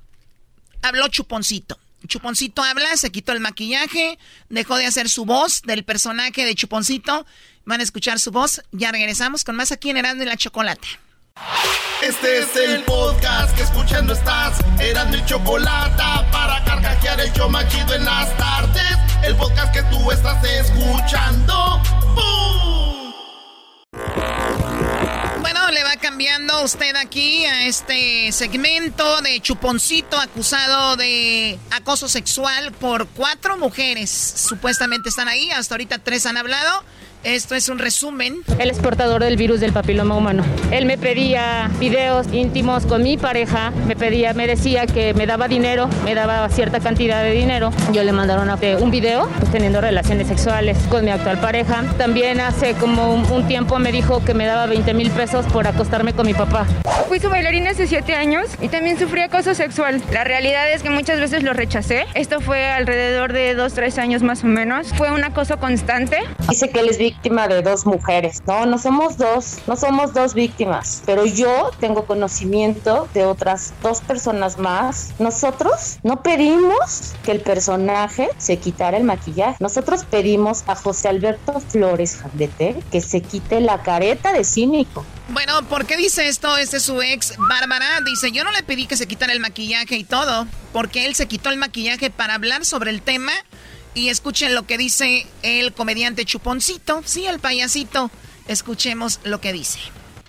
habló 0.82 1.08
Chuponcito. 1.08 1.78
Chuponcito 2.06 2.62
habla, 2.62 2.96
se 2.96 3.10
quitó 3.10 3.32
el 3.32 3.40
maquillaje, 3.40 4.18
dejó 4.48 4.76
de 4.76 4.86
hacer 4.86 5.08
su 5.08 5.24
voz 5.24 5.62
del 5.62 5.84
personaje 5.84 6.44
de 6.44 6.54
Chuponcito. 6.54 7.26
Van 7.64 7.80
a 7.80 7.84
escuchar 7.84 8.18
su 8.18 8.32
voz. 8.32 8.62
Ya 8.72 8.90
regresamos 8.90 9.44
con 9.44 9.56
más 9.56 9.72
aquí 9.72 9.90
en 9.90 9.98
Erasmo 9.98 10.22
y 10.22 10.26
la 10.26 10.36
Chocolata. 10.36 10.88
Este 12.02 12.40
es 12.40 12.56
el 12.56 12.82
podcast 12.82 13.56
que 13.56 13.62
escuchando 13.62 14.12
estás. 14.12 14.58
Erasmo 14.80 15.16
y 15.16 15.24
Chocolata 15.24 16.28
para 16.30 16.62
carcajear 16.64 17.20
el 17.20 17.32
show 17.32 17.48
machido 17.48 17.94
en 17.94 18.04
las 18.04 18.36
tardes. 18.36 18.98
El 19.22 19.36
podcast 19.36 19.72
que 19.72 19.82
tú 19.84 20.10
estás 20.10 20.44
escuchando. 20.44 21.80
¡Bum! 22.14 22.81
Bueno, 25.42 25.72
le 25.72 25.82
va 25.82 25.96
cambiando 25.96 26.62
usted 26.62 26.94
aquí 26.94 27.44
a 27.46 27.66
este 27.66 28.30
segmento 28.30 29.20
de 29.22 29.40
Chuponcito 29.40 30.16
acusado 30.16 30.96
de 30.96 31.58
acoso 31.72 32.08
sexual 32.08 32.70
por 32.70 33.08
cuatro 33.08 33.58
mujeres. 33.58 34.08
Supuestamente 34.08 35.08
están 35.08 35.26
ahí, 35.26 35.50
hasta 35.50 35.74
ahorita 35.74 35.98
tres 35.98 36.26
han 36.26 36.36
hablado. 36.36 36.84
Esto 37.24 37.54
es 37.54 37.68
un 37.68 37.78
resumen. 37.78 38.38
Él 38.58 38.68
es 38.68 38.78
portador 38.78 39.22
del 39.22 39.36
virus 39.36 39.60
del 39.60 39.72
papiloma 39.72 40.16
humano. 40.16 40.42
Él 40.72 40.86
me 40.86 40.98
pedía 40.98 41.70
videos 41.78 42.26
íntimos 42.32 42.84
con 42.84 43.04
mi 43.04 43.16
pareja, 43.16 43.72
me 43.86 43.94
pedía, 43.94 44.34
me 44.34 44.48
decía 44.48 44.86
que 44.86 45.14
me 45.14 45.26
daba 45.26 45.46
dinero, 45.46 45.88
me 46.04 46.16
daba 46.16 46.48
cierta 46.48 46.80
cantidad 46.80 47.22
de 47.22 47.30
dinero. 47.30 47.70
Yo 47.92 48.02
le 48.02 48.10
mandaron 48.12 48.50
un 48.80 48.90
video 48.90 49.28
pues, 49.38 49.52
teniendo 49.52 49.80
relaciones 49.80 50.26
sexuales 50.26 50.76
con 50.90 51.04
mi 51.04 51.12
actual 51.12 51.38
pareja. 51.38 51.84
También 51.96 52.40
hace 52.40 52.74
como 52.74 53.14
un, 53.14 53.46
tiempo 53.46 53.78
me 53.78 53.92
dijo 53.92 54.24
que 54.24 54.34
me 54.34 54.46
daba 54.46 54.66
20 54.66 54.92
mil 54.94 55.10
pesos 55.10 55.46
por 55.46 55.66
acostarme 55.66 56.12
con 56.14 56.26
mi 56.26 56.34
papá. 56.34 56.66
Fui 57.08 57.20
su 57.20 57.28
bailarina 57.28 57.70
hace 57.70 57.86
siete 57.86 58.14
años 58.14 58.48
y 58.60 58.68
también 58.68 58.98
sufrí 58.98 59.20
acoso 59.20 59.54
sexual. 59.54 60.02
La 60.12 60.24
realidad 60.24 60.72
es 60.72 60.82
que 60.82 60.90
muchas 60.90 61.20
veces 61.20 61.42
lo 61.42 61.52
rechacé. 61.52 62.06
Esto 62.14 62.40
fue 62.40 62.66
alrededor 62.66 63.32
de 63.32 63.54
dos, 63.54 63.74
tres 63.74 63.98
años 63.98 64.22
más 64.22 64.42
o 64.44 64.46
menos. 64.46 64.88
Fue 64.96 65.12
un 65.12 65.22
acoso 65.22 65.58
constante. 65.58 66.18
Dice 66.48 66.70
que 66.70 66.82
les 66.82 66.98
vi 66.98 67.11
víctima 67.12 67.46
de 67.46 67.60
dos 67.60 67.84
mujeres. 67.84 68.42
No, 68.46 68.64
no 68.64 68.78
somos 68.78 69.18
dos, 69.18 69.58
no 69.66 69.76
somos 69.76 70.14
dos 70.14 70.32
víctimas, 70.32 71.02
pero 71.04 71.26
yo 71.26 71.70
tengo 71.78 72.06
conocimiento 72.06 73.06
de 73.12 73.26
otras 73.26 73.74
dos 73.82 74.00
personas 74.00 74.58
más. 74.58 75.12
Nosotros 75.18 75.98
no 76.02 76.22
pedimos 76.22 77.12
que 77.22 77.32
el 77.32 77.40
personaje 77.40 78.30
se 78.38 78.56
quitara 78.56 78.96
el 78.96 79.04
maquillaje. 79.04 79.56
Nosotros 79.60 80.04
pedimos 80.04 80.64
a 80.66 80.74
José 80.74 81.08
Alberto 81.08 81.60
Flores 81.60 82.16
Jandete 82.16 82.82
que 82.90 83.00
se 83.02 83.20
quite 83.20 83.60
la 83.60 83.82
careta 83.82 84.32
de 84.32 84.44
cínico. 84.44 85.04
Bueno, 85.28 85.62
¿por 85.68 85.84
qué 85.84 85.96
dice 85.98 86.28
esto? 86.28 86.56
Este 86.56 86.78
es 86.78 86.82
su 86.82 87.02
ex, 87.02 87.34
Bárbara. 87.36 88.00
Dice, 88.06 88.32
yo 88.32 88.42
no 88.42 88.50
le 88.52 88.62
pedí 88.62 88.86
que 88.86 88.96
se 88.96 89.06
quitara 89.06 89.32
el 89.32 89.40
maquillaje 89.40 89.96
y 89.96 90.04
todo, 90.04 90.46
porque 90.72 91.06
él 91.06 91.14
se 91.14 91.26
quitó 91.26 91.50
el 91.50 91.58
maquillaje 91.58 92.10
para 92.10 92.34
hablar 92.34 92.64
sobre 92.64 92.90
el 92.90 93.02
tema 93.02 93.32
y 93.94 94.08
escuchen 94.08 94.54
lo 94.54 94.64
que 94.64 94.78
dice 94.78 95.26
el 95.42 95.72
comediante 95.72 96.24
Chuponcito, 96.24 97.02
sí, 97.04 97.26
el 97.26 97.38
payasito. 97.38 98.10
Escuchemos 98.48 99.20
lo 99.24 99.40
que 99.40 99.52
dice. 99.52 99.78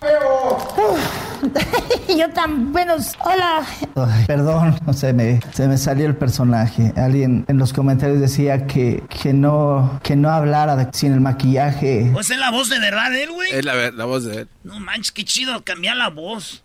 Yo 2.18 2.30
tan 2.32 2.72
menos. 2.72 3.14
Hola. 3.24 3.66
perdón, 4.28 4.80
no 4.86 4.94
sé, 4.94 5.14
me, 5.14 5.40
se 5.54 5.68
me 5.68 5.78
salió 5.78 6.06
el 6.06 6.16
personaje. 6.16 6.94
Alguien 6.96 7.46
en 7.48 7.58
los 7.58 7.74
comentarios 7.74 8.20
decía 8.20 8.68
que, 8.68 9.04
que 9.10 9.34
no 9.34 10.00
que 10.04 10.16
no 10.16 10.30
hablara 10.30 10.76
de, 10.76 10.90
sin 10.94 11.14
el 11.14 11.22
maquillaje. 11.22 12.10
Pues 12.14 12.30
es 12.30 12.38
la 12.38 12.52
voz 12.52 12.70
de 12.70 12.80
verdad 12.80 13.16
él, 13.16 13.32
güey. 13.32 13.52
Es 13.52 13.66
la, 13.66 13.92
la 13.92 14.06
voz 14.06 14.26
de 14.26 14.42
él. 14.42 14.48
No 14.64 14.80
manches, 14.80 15.12
qué 15.12 15.24
chido 15.24 15.64
cambiar 15.64 15.98
la 15.98 16.10
voz. 16.10 16.64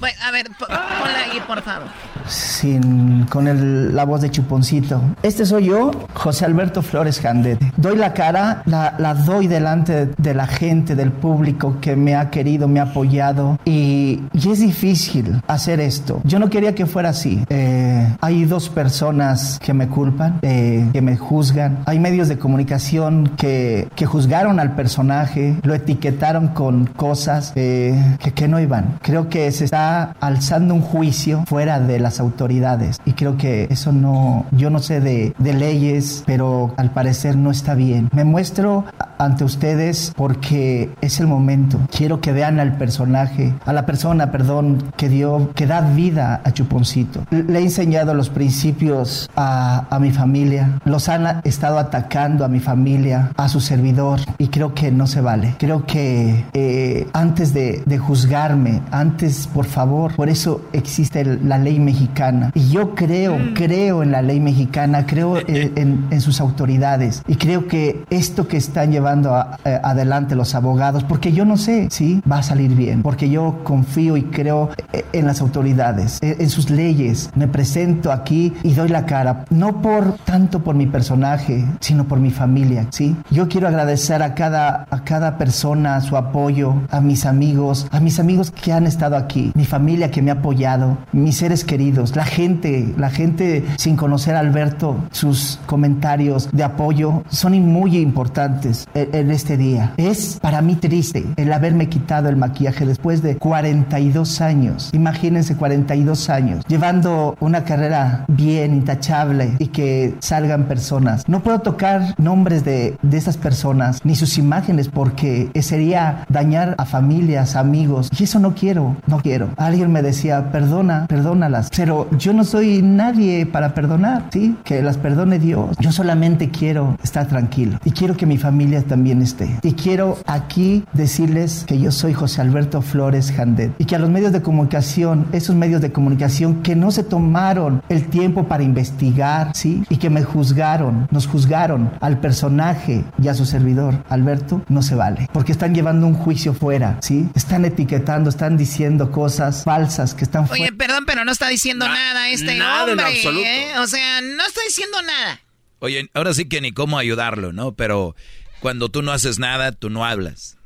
Bueno, 0.00 0.16
a 0.26 0.30
ver, 0.30 0.50
ponla 0.58 1.20
ahí, 1.30 1.40
por 1.46 1.60
favor. 1.60 1.88
Sin, 2.26 3.24
con 3.26 3.46
el, 3.48 3.94
la 3.94 4.04
voz 4.04 4.22
de 4.22 4.30
Chuponcito. 4.30 5.02
Este 5.22 5.44
soy 5.44 5.66
yo, 5.66 5.90
José 6.14 6.46
Alberto 6.46 6.80
Flores 6.80 7.20
Jandet. 7.20 7.58
Doy 7.76 7.96
la 7.96 8.14
cara, 8.14 8.62
la, 8.64 8.94
la, 8.98 9.14
doy 9.14 9.46
delante 9.46 10.06
de 10.16 10.34
la 10.34 10.46
gente, 10.46 10.94
del 10.94 11.12
público 11.12 11.76
que 11.80 11.96
me 11.96 12.14
ha 12.16 12.30
querido, 12.30 12.66
me 12.66 12.80
ha 12.80 12.84
apoyado. 12.84 13.58
Y, 13.66 14.22
y 14.32 14.50
es 14.50 14.60
difícil 14.60 15.42
hacer 15.48 15.80
esto. 15.80 16.20
Yo 16.24 16.38
no 16.38 16.48
quería 16.48 16.74
que 16.74 16.86
fuera 16.86 17.10
así. 17.10 17.44
Eh, 17.50 18.16
hay 18.20 18.44
dos 18.44 18.68
personas 18.70 19.58
que 19.62 19.74
me 19.74 19.88
culpan, 19.88 20.38
eh, 20.42 20.88
que 20.92 21.02
me 21.02 21.16
juzgan. 21.18 21.80
Hay 21.84 21.98
medios 21.98 22.28
de 22.28 22.38
comunicación 22.38 23.32
que, 23.36 23.88
que 23.94 24.06
juzgaron 24.06 24.60
al 24.60 24.74
personaje, 24.74 25.56
lo 25.62 25.74
etiquetaron 25.74 26.48
con 26.48 26.86
cosas 26.86 27.52
eh, 27.56 28.16
que, 28.22 28.32
que 28.32 28.48
no 28.48 28.60
iban. 28.60 28.98
Creo 29.02 29.28
que 29.28 29.50
se 29.52 29.64
está 29.66 29.89
alzando 30.20 30.74
un 30.74 30.80
juicio 30.80 31.44
fuera 31.46 31.80
de 31.80 31.98
las 31.98 32.20
autoridades. 32.20 33.00
Y 33.04 33.12
creo 33.12 33.36
que 33.36 33.66
eso 33.70 33.92
no, 33.92 34.46
yo 34.52 34.70
no 34.70 34.78
sé 34.78 35.00
de, 35.00 35.34
leyes, 35.50 36.22
pero 36.26 36.72
al 36.76 36.90
parecer 36.90 37.36
no 37.36 37.50
está 37.50 37.74
bien. 37.74 38.08
Me 38.12 38.24
muestro 38.24 38.84
ante 39.18 39.44
ustedes 39.44 40.12
porque 40.16 40.90
es 41.00 41.20
el 41.20 41.26
momento. 41.26 41.78
Quiero 41.90 42.20
que 42.20 42.32
vean 42.32 42.60
al 42.60 42.76
personaje, 42.76 43.52
a 43.66 43.72
la 43.72 43.84
persona, 43.84 44.30
perdón, 44.30 44.78
que 44.96 45.08
dio, 45.08 45.50
que 45.54 45.66
da 45.66 45.80
vida 45.80 46.40
a 46.44 46.52
Chuponcito. 46.52 47.24
Le 47.30 47.58
he 47.58 47.62
enseñado 47.62 48.14
los 48.14 48.30
principios 48.30 49.28
a, 49.36 49.86
a 49.90 49.98
mi 49.98 50.12
familia. 50.12 50.78
Los 50.84 51.08
han 51.08 51.40
estado 51.44 51.78
atacando 51.78 52.44
a 52.44 52.48
mi 52.48 52.60
familia, 52.60 53.32
a 53.36 53.48
su 53.48 53.60
servidor, 53.60 54.20
y 54.38 54.48
creo 54.48 54.72
que 54.74 54.90
no 54.90 55.06
se 55.06 55.20
vale. 55.20 55.54
Creo 55.58 55.84
que 55.84 56.44
eh, 56.52 57.08
antes 57.12 57.52
de, 57.52 57.82
de 57.84 57.98
juzgarme, 57.98 58.82
antes, 58.90 59.46
por 59.46 59.66
favor, 59.66 59.79
por 59.86 60.28
eso 60.28 60.62
existe 60.72 61.24
la 61.24 61.58
ley 61.58 61.78
mexicana. 61.78 62.50
Y 62.54 62.70
yo 62.70 62.94
creo, 62.94 63.38
mm. 63.38 63.54
creo 63.54 64.02
en 64.02 64.12
la 64.12 64.22
ley 64.22 64.40
mexicana, 64.40 65.06
creo 65.06 65.38
en, 65.38 65.72
en, 65.76 66.06
en 66.10 66.20
sus 66.20 66.40
autoridades. 66.40 67.22
Y 67.26 67.36
creo 67.36 67.66
que 67.66 68.04
esto 68.10 68.48
que 68.48 68.56
están 68.56 68.92
llevando 68.92 69.34
a, 69.34 69.58
eh, 69.64 69.78
adelante 69.82 70.34
los 70.34 70.54
abogados, 70.54 71.04
porque 71.04 71.32
yo 71.32 71.44
no 71.44 71.56
sé 71.56 71.88
si 71.90 72.22
va 72.30 72.38
a 72.38 72.42
salir 72.42 72.74
bien, 72.74 73.02
porque 73.02 73.28
yo 73.28 73.60
confío 73.64 74.16
y 74.16 74.24
creo 74.24 74.70
eh, 74.92 75.04
en 75.12 75.26
las 75.26 75.40
autoridades, 75.40 76.18
en, 76.22 76.40
en, 76.40 76.50
sus 76.50 76.70
leyes. 76.70 77.30
Me 77.34 77.48
presento 77.48 78.12
aquí 78.12 78.52
y 78.62 78.74
doy 78.74 78.88
la 78.88 79.06
cara, 79.06 79.44
no 79.50 79.80
por 79.80 80.16
tanto 80.24 80.60
por 80.60 80.74
mi 80.74 80.86
personaje, 80.86 81.64
sino 81.80 82.04
por 82.04 82.20
mi 82.20 82.30
familia, 82.30 82.86
¿sí? 82.90 83.16
Yo 83.30 83.48
quiero 83.48 83.68
agradecer 83.68 84.22
a 84.22 84.34
cada, 84.34 84.86
a 84.90 85.04
cada 85.04 85.38
persona 85.38 86.00
su 86.00 86.16
apoyo, 86.16 86.74
a 86.90 87.00
mis 87.00 87.26
amigos, 87.26 87.86
a 87.90 88.00
mis 88.00 88.20
amigos 88.20 88.50
que 88.50 88.72
han 88.72 88.86
estado 88.86 89.16
aquí, 89.16 89.52
mi 89.54 89.64
familia 89.70 90.10
que 90.10 90.20
me 90.20 90.32
ha 90.32 90.34
apoyado, 90.34 90.98
mis 91.12 91.36
seres 91.36 91.64
queridos, 91.64 92.16
la 92.16 92.24
gente, 92.24 92.92
la 92.98 93.08
gente 93.08 93.64
sin 93.76 93.96
conocer 93.96 94.34
a 94.34 94.40
Alberto, 94.40 94.96
sus 95.12 95.60
comentarios 95.66 96.50
de 96.52 96.64
apoyo 96.64 97.22
son 97.28 97.52
muy 97.60 97.96
importantes 97.96 98.88
en 98.94 99.30
este 99.30 99.56
día. 99.56 99.94
Es 99.96 100.38
para 100.42 100.60
mí 100.60 100.74
triste 100.74 101.24
el 101.36 101.52
haberme 101.52 101.88
quitado 101.88 102.28
el 102.28 102.36
maquillaje 102.36 102.84
después 102.84 103.22
de 103.22 103.36
42 103.36 104.40
años. 104.40 104.90
Imagínense 104.92 105.56
42 105.56 106.30
años 106.30 106.64
llevando 106.66 107.36
una 107.40 107.64
carrera 107.64 108.24
bien 108.28 108.74
intachable 108.74 109.54
y 109.58 109.68
que 109.68 110.14
salgan 110.18 110.64
personas. 110.64 111.28
No 111.28 111.40
puedo 111.40 111.60
tocar 111.60 112.14
nombres 112.18 112.64
de, 112.64 112.96
de 113.02 113.16
esas 113.16 113.36
personas 113.36 114.04
ni 114.04 114.16
sus 114.16 114.36
imágenes 114.36 114.88
porque 114.88 115.50
sería 115.62 116.24
dañar 116.28 116.74
a 116.78 116.84
familias, 116.84 117.54
amigos 117.54 118.10
y 118.18 118.24
eso 118.24 118.40
no 118.40 118.54
quiero, 118.54 118.96
no 119.06 119.18
quiero. 119.18 119.50
Alguien 119.60 119.92
me 119.92 120.00
decía, 120.00 120.50
perdona, 120.50 121.04
perdónalas, 121.06 121.68
pero 121.76 122.08
yo 122.16 122.32
no 122.32 122.44
soy 122.44 122.80
nadie 122.80 123.44
para 123.44 123.74
perdonar, 123.74 124.24
¿sí? 124.32 124.56
Que 124.64 124.80
las 124.80 124.96
perdone 124.96 125.38
Dios. 125.38 125.76
Yo 125.78 125.92
solamente 125.92 126.48
quiero 126.48 126.96
estar 127.02 127.26
tranquilo 127.26 127.78
y 127.84 127.90
quiero 127.90 128.16
que 128.16 128.24
mi 128.24 128.38
familia 128.38 128.82
también 128.82 129.20
esté. 129.20 129.58
Y 129.62 129.74
quiero 129.74 130.16
aquí 130.26 130.84
decirles 130.94 131.64
que 131.66 131.78
yo 131.78 131.92
soy 131.92 132.14
José 132.14 132.40
Alberto 132.40 132.80
Flores 132.80 133.32
Jandet 133.32 133.74
y 133.76 133.84
que 133.84 133.96
a 133.96 133.98
los 133.98 134.08
medios 134.08 134.32
de 134.32 134.40
comunicación, 134.40 135.26
esos 135.32 135.54
medios 135.54 135.82
de 135.82 135.92
comunicación 135.92 136.62
que 136.62 136.74
no 136.74 136.90
se 136.90 137.04
tomaron 137.04 137.82
el 137.90 138.06
tiempo 138.06 138.44
para 138.44 138.62
investigar, 138.62 139.50
¿sí? 139.52 139.84
Y 139.90 139.98
que 139.98 140.08
me 140.08 140.22
juzgaron, 140.22 141.06
nos 141.10 141.26
juzgaron 141.26 141.90
al 142.00 142.18
personaje 142.18 143.04
y 143.22 143.28
a 143.28 143.34
su 143.34 143.44
servidor, 143.44 143.94
Alberto, 144.08 144.62
no 144.70 144.80
se 144.80 144.94
vale. 144.94 145.28
Porque 145.34 145.52
están 145.52 145.74
llevando 145.74 146.06
un 146.06 146.14
juicio 146.14 146.54
fuera, 146.54 146.96
¿sí? 147.00 147.28
Están 147.34 147.66
etiquetando, 147.66 148.30
están 148.30 148.56
diciendo 148.56 149.10
cosas 149.10 149.39
falsas 149.64 150.14
que 150.14 150.24
están 150.24 150.46
Oye, 150.50 150.72
perdón, 150.72 151.04
pero 151.06 151.24
no 151.24 151.32
está 151.32 151.48
diciendo 151.48 151.86
Na 151.86 151.94
nada 151.94 152.28
este 152.30 152.56
nada 152.56 152.84
hombre, 152.84 153.22
¿eh? 153.22 153.78
O 153.78 153.86
sea, 153.86 154.20
no 154.20 154.44
está 154.46 154.60
diciendo 154.66 155.00
nada. 155.02 155.40
Oye, 155.80 156.10
ahora 156.14 156.34
sí 156.34 156.46
que 156.46 156.60
ni 156.60 156.72
cómo 156.72 156.98
ayudarlo, 156.98 157.52
¿no? 157.52 157.74
Pero 157.74 158.14
cuando 158.60 158.90
tú 158.90 159.02
no 159.02 159.12
haces 159.12 159.38
nada, 159.38 159.72
tú 159.72 159.90
no 159.90 160.04
hablas. 160.04 160.58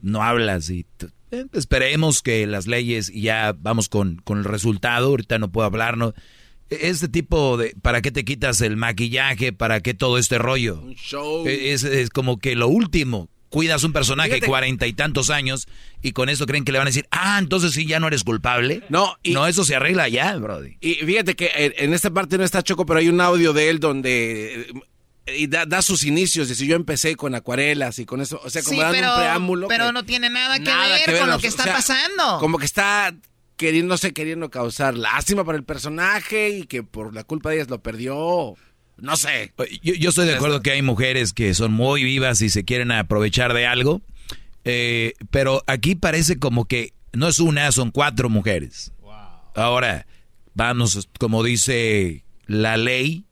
No 0.00 0.22
hablas 0.22 0.68
y 0.68 0.86
eh, 1.30 1.46
esperemos 1.52 2.22
que 2.22 2.46
las 2.46 2.66
leyes 2.66 3.08
y 3.08 3.22
ya 3.22 3.54
vamos 3.58 3.88
con, 3.88 4.16
con, 4.16 4.38
el 4.38 4.44
resultado. 4.44 5.08
Ahorita 5.08 5.38
no 5.38 5.50
puedo 5.50 5.66
hablar, 5.66 5.96
¿no? 5.96 6.12
E, 6.68 6.88
este 6.88 7.08
tipo 7.08 7.56
de... 7.56 7.74
¿Para 7.80 8.02
qué 8.02 8.10
te 8.10 8.24
quitas 8.24 8.60
el 8.60 8.76
maquillaje? 8.76 9.52
¿Para 9.52 9.80
qué 9.80 9.94
todo 9.94 10.18
este 10.18 10.36
rollo? 10.38 10.80
Un 10.82 10.94
show. 10.94 11.46
E, 11.46 11.72
es, 11.72 11.84
es 11.84 12.10
como 12.10 12.38
que 12.38 12.54
lo 12.54 12.68
último. 12.68 13.30
Cuidas 13.52 13.84
un 13.84 13.92
personaje 13.92 14.40
cuarenta 14.40 14.86
y 14.86 14.94
tantos 14.94 15.28
años 15.30 15.68
y 16.00 16.12
con 16.12 16.28
eso 16.28 16.46
creen 16.46 16.64
que 16.64 16.72
le 16.72 16.78
van 16.78 16.88
a 16.88 16.90
decir, 16.90 17.06
ah, 17.10 17.38
entonces 17.38 17.72
sí, 17.72 17.86
ya 17.86 18.00
no 18.00 18.08
eres 18.08 18.24
culpable. 18.24 18.82
No, 18.88 19.16
y, 19.22 19.34
no, 19.34 19.46
eso 19.46 19.62
se 19.64 19.76
arregla 19.76 20.08
ya, 20.08 20.34
Brody. 20.36 20.78
Y 20.80 20.94
fíjate 20.94 21.36
que 21.36 21.50
en 21.54 21.92
esta 21.92 22.10
parte 22.10 22.38
no 22.38 22.44
está 22.44 22.62
Choco, 22.62 22.86
pero 22.86 22.98
hay 22.98 23.08
un 23.08 23.20
audio 23.20 23.52
de 23.52 23.68
él 23.68 23.78
donde 23.78 24.72
y 25.26 25.46
da, 25.46 25.66
da, 25.66 25.82
sus 25.82 26.04
inicios, 26.04 26.48
de 26.48 26.54
si 26.54 26.66
yo 26.66 26.74
empecé 26.74 27.14
con 27.14 27.34
acuarelas 27.34 27.98
y 27.98 28.06
con 28.06 28.20
eso, 28.20 28.40
o 28.42 28.50
sea, 28.50 28.62
como 28.62 28.74
sí, 28.74 28.80
dando 28.80 28.98
pero, 28.98 29.12
un 29.12 29.20
preámbulo. 29.20 29.68
Pero 29.68 29.86
que, 29.86 29.92
no 29.92 30.04
tiene 30.04 30.30
nada 30.30 30.58
que, 30.58 30.64
nada 30.64 30.88
ver, 30.88 31.04
que 31.04 31.10
ver 31.12 31.20
con 31.20 31.30
lo 31.30 31.38
que 31.38 31.46
está 31.46 31.62
o 31.62 31.66
sea, 31.66 31.74
pasando. 31.74 32.38
Como 32.40 32.58
que 32.58 32.64
está 32.64 33.14
queriendo, 33.56 33.94
no 33.94 33.98
sé, 33.98 34.12
queriendo 34.12 34.50
causar 34.50 34.96
lástima 34.96 35.44
para 35.44 35.58
el 35.58 35.64
personaje 35.64 36.50
y 36.50 36.64
que 36.64 36.82
por 36.82 37.14
la 37.14 37.22
culpa 37.22 37.50
de 37.50 37.56
ellas 37.56 37.70
lo 37.70 37.80
perdió. 37.82 38.56
No 38.96 39.16
sé. 39.16 39.52
Yo, 39.82 39.94
yo 39.94 40.10
estoy 40.10 40.26
de 40.26 40.34
acuerdo 40.34 40.62
que 40.62 40.70
hay 40.70 40.82
mujeres 40.82 41.32
que 41.32 41.54
son 41.54 41.72
muy 41.72 42.04
vivas 42.04 42.40
y 42.40 42.50
se 42.50 42.64
quieren 42.64 42.92
aprovechar 42.92 43.54
de 43.54 43.66
algo, 43.66 44.02
eh, 44.64 45.14
pero 45.30 45.62
aquí 45.66 45.94
parece 45.94 46.38
como 46.38 46.66
que 46.66 46.92
no 47.12 47.28
es 47.28 47.40
una, 47.40 47.70
son 47.72 47.90
cuatro 47.90 48.28
mujeres. 48.28 48.92
Wow. 49.00 49.12
Ahora, 49.56 50.06
vamos, 50.54 51.08
como 51.18 51.42
dice 51.42 52.24
la 52.46 52.76
ley, 52.76 53.24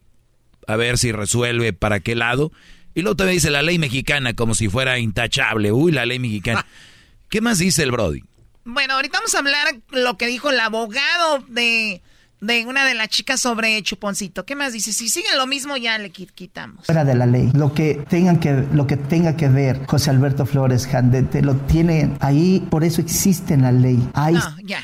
a 0.66 0.77
ver 0.77 0.99
si 0.99 1.12
resuelve 1.12 1.73
para 1.73 2.01
qué 2.01 2.15
lado. 2.15 2.53
Y 2.95 3.03
luego 3.03 3.16
también 3.16 3.37
dice 3.37 3.51
la 3.51 3.62
ley 3.62 3.78
mexicana 3.78 4.35
como 4.35 4.55
si 4.55 4.69
fuera 4.69 4.99
intachable. 4.99 5.73
Uy, 5.73 5.93
la 5.93 6.07
ley 6.07 6.19
mexicana. 6.19 6.66
¿Qué 7.28 7.41
más 7.41 7.59
dice 7.59 7.82
el 7.85 7.93
Brody? 7.93 8.24
Bueno, 8.65 8.95
ahorita 8.95 9.19
vamos 9.19 9.35
a 9.35 9.39
hablar 9.39 9.81
lo 9.91 10.16
que 10.16 10.27
dijo 10.27 10.51
el 10.51 10.61
abogado 10.61 11.45
de, 11.49 12.03
de 12.41 12.65
una 12.67 12.85
de 12.87 12.95
las 12.95 13.09
chicas 13.09 13.41
sobre 13.41 13.83
Chuponcito. 13.83 14.45
¿Qué 14.45 14.57
más 14.57 14.73
dice? 14.73 14.93
Si 14.93 15.09
siguen 15.09 15.37
lo 15.37 15.47
mismo 15.47 15.77
ya 15.77 15.99
le 15.99 16.11
quitamos. 16.11 16.87
Fuera 16.87 17.05
de 17.05 17.15
la 17.15 17.27
ley. 17.27 17.51
Lo 17.55 17.75
que 17.75 18.05
tengan 18.09 18.41
que 18.41 18.65
lo 18.73 18.87
que 18.87 18.97
tenga 18.97 19.37
que 19.37 19.49
ver 19.49 19.87
José 19.87 20.11
Alberto 20.11 20.47
Flores 20.47 20.87
Jandete 20.87 21.43
lo 21.43 21.57
tiene 21.57 22.17
ahí, 22.21 22.67
por 22.71 22.85
eso 22.85 23.01
existe 23.01 23.55
en 23.55 23.62
la 23.62 23.73
ley. 23.73 23.99
Ahí 24.15 24.35
no, 24.35 24.57
ya. 24.65 24.83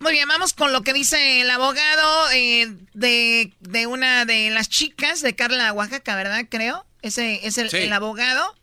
Muy 0.00 0.12
bien, 0.12 0.28
vamos 0.28 0.52
con 0.52 0.72
lo 0.72 0.82
que 0.82 0.92
dice 0.92 1.40
el 1.40 1.50
abogado 1.50 2.30
eh, 2.32 2.76
de, 2.92 3.52
de, 3.60 3.86
una 3.86 4.24
de 4.24 4.50
las 4.50 4.68
chicas 4.68 5.22
de 5.22 5.34
Carla 5.34 5.72
Oaxaca, 5.72 6.14
¿verdad? 6.14 6.44
Creo. 6.48 6.84
Ese 7.00 7.46
es 7.46 7.58
el, 7.58 7.70
sí. 7.70 7.78
el 7.78 7.92
abogado. 7.92 8.54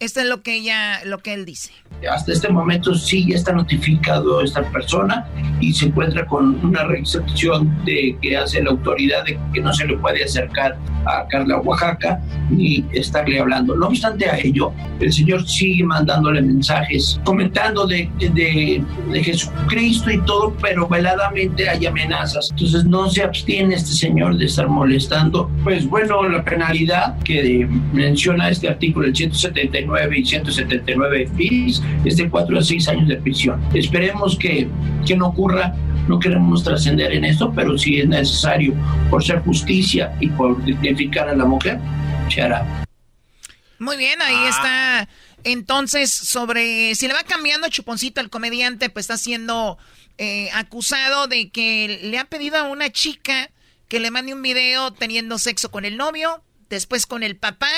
Esto 0.00 0.20
es 0.20 0.26
lo 0.26 0.42
que 0.42 0.54
ella, 0.54 1.04
lo 1.04 1.18
que 1.18 1.34
él 1.34 1.44
dice. 1.44 1.72
Hasta 2.08 2.32
este 2.32 2.48
momento 2.48 2.94
sí 2.94 3.26
ya 3.28 3.34
está 3.34 3.52
notificado 3.52 4.40
esta 4.42 4.62
persona 4.70 5.26
y 5.60 5.74
se 5.74 5.86
encuentra 5.86 6.24
con 6.24 6.64
una 6.64 6.84
restricción 6.84 7.84
de 7.84 8.16
que 8.22 8.36
hace 8.36 8.62
la 8.62 8.70
autoridad 8.70 9.24
de 9.24 9.36
que 9.52 9.60
no 9.60 9.72
se 9.72 9.86
le 9.86 9.96
puede 9.98 10.22
acercar 10.22 10.78
a 11.04 11.26
Carla 11.26 11.58
Oaxaca 11.58 12.20
ni 12.50 12.84
estarle 12.92 13.40
hablando. 13.40 13.74
No 13.74 13.88
obstante 13.88 14.30
a 14.30 14.38
ello, 14.38 14.72
el 15.00 15.12
Señor 15.12 15.48
sigue 15.48 15.82
mandándole 15.82 16.42
mensajes, 16.42 17.20
comentando 17.24 17.84
de, 17.84 18.08
de, 18.20 18.84
de 19.10 19.24
Jesucristo 19.24 20.12
y 20.12 20.20
todo, 20.22 20.54
pero 20.62 20.86
veladamente 20.86 21.68
hay 21.68 21.86
amenazas. 21.86 22.48
Entonces 22.52 22.84
no 22.84 23.10
se 23.10 23.24
abstiene 23.24 23.74
este 23.74 23.92
Señor 23.92 24.36
de 24.36 24.44
estar 24.44 24.68
molestando. 24.68 25.50
Pues 25.64 25.88
bueno, 25.88 26.22
la 26.28 26.44
penalidad 26.44 27.18
que 27.24 27.66
menciona 27.92 28.50
este 28.50 28.68
artículo, 28.68 29.08
el 29.08 29.16
179 29.16 29.87
179 29.88 30.18
y 30.18 30.24
179 30.24 31.28
bis, 31.34 31.82
es 32.04 32.16
de 32.16 32.28
4 32.28 32.58
a 32.58 32.62
6 32.62 32.88
años 32.88 33.08
de 33.08 33.16
prisión. 33.16 33.62
Esperemos 33.74 34.38
que, 34.38 34.68
que 35.06 35.16
no 35.16 35.28
ocurra, 35.28 35.74
no 36.08 36.18
queremos 36.18 36.62
trascender 36.62 37.12
en 37.12 37.24
esto, 37.24 37.52
pero 37.54 37.76
si 37.78 38.00
es 38.00 38.08
necesario 38.08 38.74
por 39.10 39.24
ser 39.24 39.40
justicia 39.40 40.14
y 40.20 40.28
por 40.28 40.62
dignificar 40.64 41.28
a 41.28 41.34
la 41.34 41.44
mujer, 41.44 41.78
se 42.32 42.42
hará. 42.42 42.66
Muy 43.78 43.96
bien, 43.96 44.20
ahí 44.22 44.36
ah. 44.36 44.48
está. 44.48 45.08
Entonces, 45.44 46.10
sobre 46.10 46.94
si 46.94 47.06
le 47.06 47.14
va 47.14 47.22
cambiando 47.22 47.68
Chuponcito, 47.68 48.20
el 48.20 48.30
comediante, 48.30 48.90
pues 48.90 49.04
está 49.04 49.16
siendo 49.16 49.78
eh, 50.18 50.50
acusado 50.52 51.28
de 51.28 51.50
que 51.50 52.00
le 52.02 52.18
ha 52.18 52.24
pedido 52.24 52.56
a 52.56 52.64
una 52.64 52.90
chica 52.90 53.50
que 53.88 54.00
le 54.00 54.10
mande 54.10 54.34
un 54.34 54.42
video 54.42 54.92
teniendo 54.92 55.38
sexo 55.38 55.70
con 55.70 55.84
el 55.84 55.96
novio, 55.96 56.42
después 56.68 57.06
con 57.06 57.22
el 57.22 57.36
papá, 57.36 57.70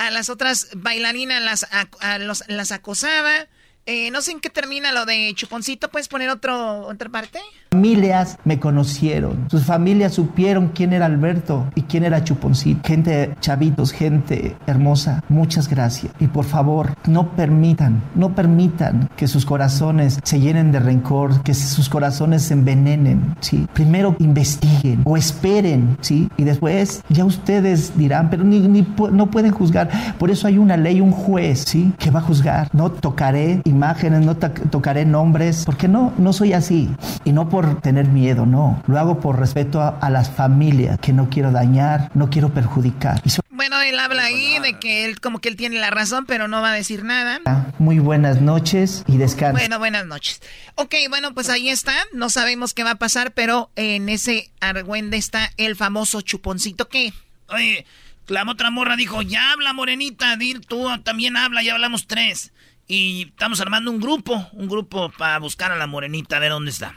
a 0.00 0.10
las 0.10 0.30
otras 0.30 0.68
bailarinas 0.74 1.42
las, 1.42 1.66
a, 2.00 2.18
los, 2.18 2.42
las 2.48 2.72
acosaba. 2.72 3.46
Eh, 3.84 4.10
no 4.10 4.22
sé 4.22 4.32
en 4.32 4.40
qué 4.40 4.48
termina 4.48 4.92
lo 4.92 5.04
de 5.04 5.32
Chuponcito. 5.34 5.90
¿Puedes 5.90 6.08
poner 6.08 6.30
otro, 6.30 6.86
otra 6.86 7.10
parte? 7.10 7.38
Familias 7.72 8.36
me 8.44 8.58
conocieron, 8.58 9.46
sus 9.48 9.64
familias 9.64 10.14
supieron 10.14 10.72
quién 10.74 10.92
era 10.92 11.06
Alberto 11.06 11.66
y 11.76 11.82
quién 11.82 12.02
era 12.02 12.24
Chuponcito. 12.24 12.80
Gente, 12.84 13.36
chavitos, 13.40 13.92
gente 13.92 14.56
hermosa, 14.66 15.22
muchas 15.28 15.68
gracias. 15.68 16.12
Y 16.18 16.26
por 16.26 16.44
favor, 16.44 16.96
no 17.06 17.30
permitan, 17.30 18.02
no 18.16 18.34
permitan 18.34 19.08
que 19.16 19.28
sus 19.28 19.46
corazones 19.46 20.18
se 20.24 20.40
llenen 20.40 20.72
de 20.72 20.80
rencor, 20.80 21.44
que 21.44 21.54
sus 21.54 21.88
corazones 21.88 22.42
se 22.42 22.54
envenenen, 22.54 23.36
¿sí? 23.38 23.68
Primero 23.72 24.16
investiguen 24.18 25.02
o 25.04 25.16
esperen, 25.16 25.96
¿sí? 26.00 26.28
Y 26.36 26.42
después 26.42 27.04
ya 27.08 27.24
ustedes 27.24 27.96
dirán, 27.96 28.30
pero 28.30 28.42
no 28.42 29.30
pueden 29.30 29.52
juzgar. 29.52 29.88
Por 30.18 30.32
eso 30.32 30.48
hay 30.48 30.58
una 30.58 30.76
ley, 30.76 31.00
un 31.00 31.12
juez, 31.12 31.66
¿sí? 31.68 31.92
Que 31.98 32.10
va 32.10 32.18
a 32.18 32.22
juzgar. 32.22 32.68
No 32.72 32.90
tocaré 32.90 33.62
imágenes, 33.62 34.26
no 34.26 34.34
tocaré 34.36 35.04
nombres, 35.04 35.62
porque 35.64 35.86
no, 35.86 36.12
no 36.18 36.32
soy 36.32 36.52
así. 36.52 36.90
Y 37.24 37.30
no 37.30 37.48
por 37.48 37.59
tener 37.80 38.08
miedo, 38.08 38.46
no. 38.46 38.82
Lo 38.86 38.98
hago 38.98 39.20
por 39.20 39.38
respeto 39.38 39.80
a, 39.82 40.10
las 40.10 40.30
familias 40.30 40.98
que 40.98 41.12
no 41.12 41.30
quiero 41.30 41.52
dañar, 41.52 42.10
no 42.14 42.30
quiero 42.30 42.52
perjudicar. 42.52 43.22
Bueno, 43.50 43.80
él 43.80 43.98
habla 43.98 44.24
ahí 44.24 44.58
de 44.58 44.78
que 44.78 45.04
él 45.04 45.20
como 45.20 45.38
que 45.40 45.48
él 45.48 45.56
tiene 45.56 45.78
la 45.78 45.90
razón, 45.90 46.26
pero 46.26 46.48
no 46.48 46.60
va 46.62 46.72
a 46.72 46.74
decir 46.74 47.04
nada. 47.04 47.40
Muy 47.78 47.98
buenas 47.98 48.40
noches 48.40 49.04
y 49.06 49.18
descanso. 49.18 49.58
Bueno, 49.58 49.78
buenas 49.78 50.06
noches. 50.06 50.40
Ok, 50.74 50.94
bueno, 51.08 51.34
pues 51.34 51.48
ahí 51.48 51.68
está. 51.68 51.94
No 52.12 52.30
sabemos 52.30 52.74
qué 52.74 52.84
va 52.84 52.92
a 52.92 52.98
pasar, 52.98 53.32
pero 53.32 53.70
en 53.76 54.08
ese 54.08 54.50
argüende 54.60 55.16
está 55.16 55.52
el 55.56 55.76
famoso 55.76 56.20
chuponcito 56.22 56.88
que... 56.88 57.12
Oye, 57.48 57.84
la 58.28 58.44
otra 58.48 58.70
morra 58.70 58.96
dijo, 58.96 59.22
ya 59.22 59.52
habla, 59.52 59.72
morenita, 59.72 60.36
dir 60.36 60.60
tú 60.60 60.88
también 61.02 61.36
habla, 61.36 61.62
ya 61.62 61.74
hablamos 61.74 62.06
tres. 62.06 62.52
Y 62.92 63.28
estamos 63.28 63.60
armando 63.60 63.88
un 63.92 64.00
grupo, 64.00 64.48
un 64.50 64.66
grupo 64.66 65.12
para 65.16 65.38
buscar 65.38 65.70
a 65.70 65.76
la 65.76 65.86
morenita, 65.86 66.38
a 66.38 66.40
ver 66.40 66.50
dónde 66.50 66.72
está. 66.72 66.92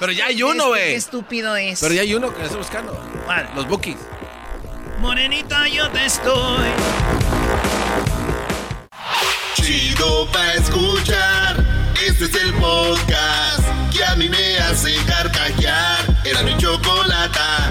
Pero 0.00 0.10
ya 0.10 0.26
hay 0.26 0.42
uno, 0.42 0.70
güey. 0.70 0.88
Qué 0.88 0.96
estúpido 0.96 1.54
es. 1.54 1.78
Pero 1.78 1.94
ya 1.94 2.00
hay 2.00 2.12
uno 2.16 2.34
que 2.34 2.42
está 2.42 2.56
buscando. 2.56 3.00
Los 3.54 3.68
bookies. 3.68 3.96
Morenita, 4.98 5.68
yo 5.68 5.88
te 5.90 6.04
estoy. 6.04 6.66
Chido 9.54 10.28
pa' 10.32 10.54
escuchar. 10.54 11.64
Este 12.04 12.24
es 12.24 12.34
el 12.42 12.54
podcast 12.54 13.62
que 13.92 14.04
a 14.04 14.16
mí 14.16 14.28
me 14.28 14.58
hace 14.58 14.96
carcajear. 15.06 16.22
Era 16.24 16.42
mi 16.42 16.56
chocolata. 16.56 17.70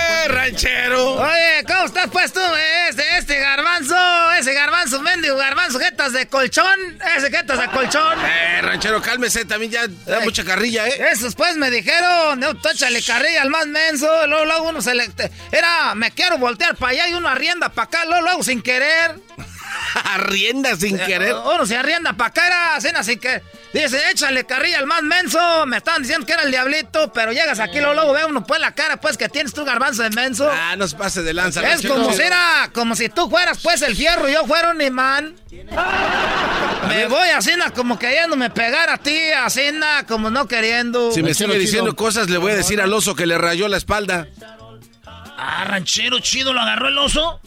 Ranchero. 0.31 1.13
Oye, 1.15 1.63
¿cómo 1.67 1.85
estás 1.85 2.09
pues 2.11 2.33
tú? 2.33 2.39
Este, 2.89 3.17
este 3.17 3.39
garbanzo, 3.39 3.95
ese 4.39 4.53
garbanzo, 4.53 5.01
mendigo 5.01 5.35
garbanzo, 5.37 5.79
jetas 5.79 6.13
de 6.13 6.27
colchón, 6.27 6.99
ese 7.15 7.29
jetas 7.29 7.59
de 7.59 7.67
colchón. 7.69 8.19
Eh, 8.25 8.61
ranchero, 8.61 9.01
cálmese, 9.01 9.45
también 9.45 9.71
ya 9.71 9.87
da 9.87 10.21
mucha 10.21 10.43
carrilla, 10.43 10.87
¿eh? 10.87 11.09
Esos 11.11 11.35
pues 11.35 11.55
me 11.57 11.69
dijeron, 11.69 12.39
no, 12.39 12.55
tóchale 12.55 13.01
carrilla 13.03 13.41
al 13.41 13.49
más 13.49 13.67
menso, 13.67 14.07
luego, 14.27 14.45
luego 14.45 14.69
uno 14.69 14.81
se 14.81 14.95
le... 14.95 15.09
Era, 15.51 15.93
me 15.95 16.11
quiero 16.11 16.37
voltear 16.37 16.75
para 16.75 16.91
allá 16.91 17.09
y 17.09 17.13
uno 17.13 17.27
arrienda 17.27 17.69
para 17.69 17.87
acá, 17.87 18.05
luego, 18.05 18.21
luego 18.21 18.43
sin 18.43 18.61
querer. 18.61 19.15
arrienda 20.03 20.75
sin 20.75 20.99
eh, 20.99 21.03
querer. 21.05 21.33
Uno 21.33 21.65
se 21.65 21.77
arrienda 21.77 22.13
para 22.13 22.29
acá, 22.29 22.47
era 22.47 22.81
cena 22.81 23.03
sin 23.03 23.19
querer. 23.19 23.43
Dice, 23.73 24.01
échale 24.11 24.45
carrilla 24.45 24.79
al 24.79 24.85
más 24.85 25.01
menso. 25.01 25.65
Me 25.65 25.77
estaban 25.77 26.01
diciendo 26.01 26.25
que 26.25 26.33
era 26.33 26.43
el 26.43 26.51
diablito, 26.51 27.11
pero 27.13 27.31
llegas 27.31 27.59
aquí, 27.59 27.79
luego, 27.79 27.93
luego 27.93 28.13
ve 28.13 28.25
uno 28.25 28.45
pues 28.45 28.59
la 28.59 28.73
cara, 28.73 28.99
pues 28.99 29.17
que 29.17 29.29
tienes 29.29 29.53
tu 29.53 29.63
garbanzo 29.63 30.03
de 30.03 30.09
menso. 30.09 30.49
Ah, 30.51 30.75
no 30.75 30.87
se 30.87 30.97
pase 30.97 31.23
de 31.23 31.33
lanza. 31.33 31.61
Es 31.71 31.85
como 31.85 32.11
si 32.11 32.21
era, 32.21 32.69
como 32.73 32.95
si 32.95 33.07
tú 33.09 33.29
fueras 33.29 33.59
pues 33.63 33.81
el 33.81 33.95
fierro 33.95 34.27
y 34.27 34.33
yo 34.33 34.45
fuera 34.45 34.71
un 34.71 34.81
imán. 34.81 35.35
me 36.87 37.07
voy 37.07 37.29
así, 37.29 37.51
como 37.73 37.97
queriendo 37.97 38.35
me 38.35 38.49
pegar 38.49 38.89
a 38.89 38.97
ti, 38.97 39.17
así, 39.31 39.61
como 40.07 40.29
no 40.29 40.47
queriendo. 40.47 41.11
Si 41.11 41.23
me 41.23 41.33
sigue 41.33 41.57
diciendo 41.57 41.95
cosas, 41.95 42.29
le 42.29 42.37
voy 42.37 42.51
a 42.51 42.55
decir 42.55 42.81
al 42.81 42.93
oso 42.93 43.15
que 43.15 43.25
le 43.25 43.37
rayó 43.37 43.67
la 43.67 43.77
espalda. 43.77 44.27
Ah, 45.37 45.63
ranchero 45.65 46.19
chido, 46.19 46.53
¿lo 46.53 46.61
agarró 46.61 46.89
el 46.89 46.97
oso? 46.97 47.39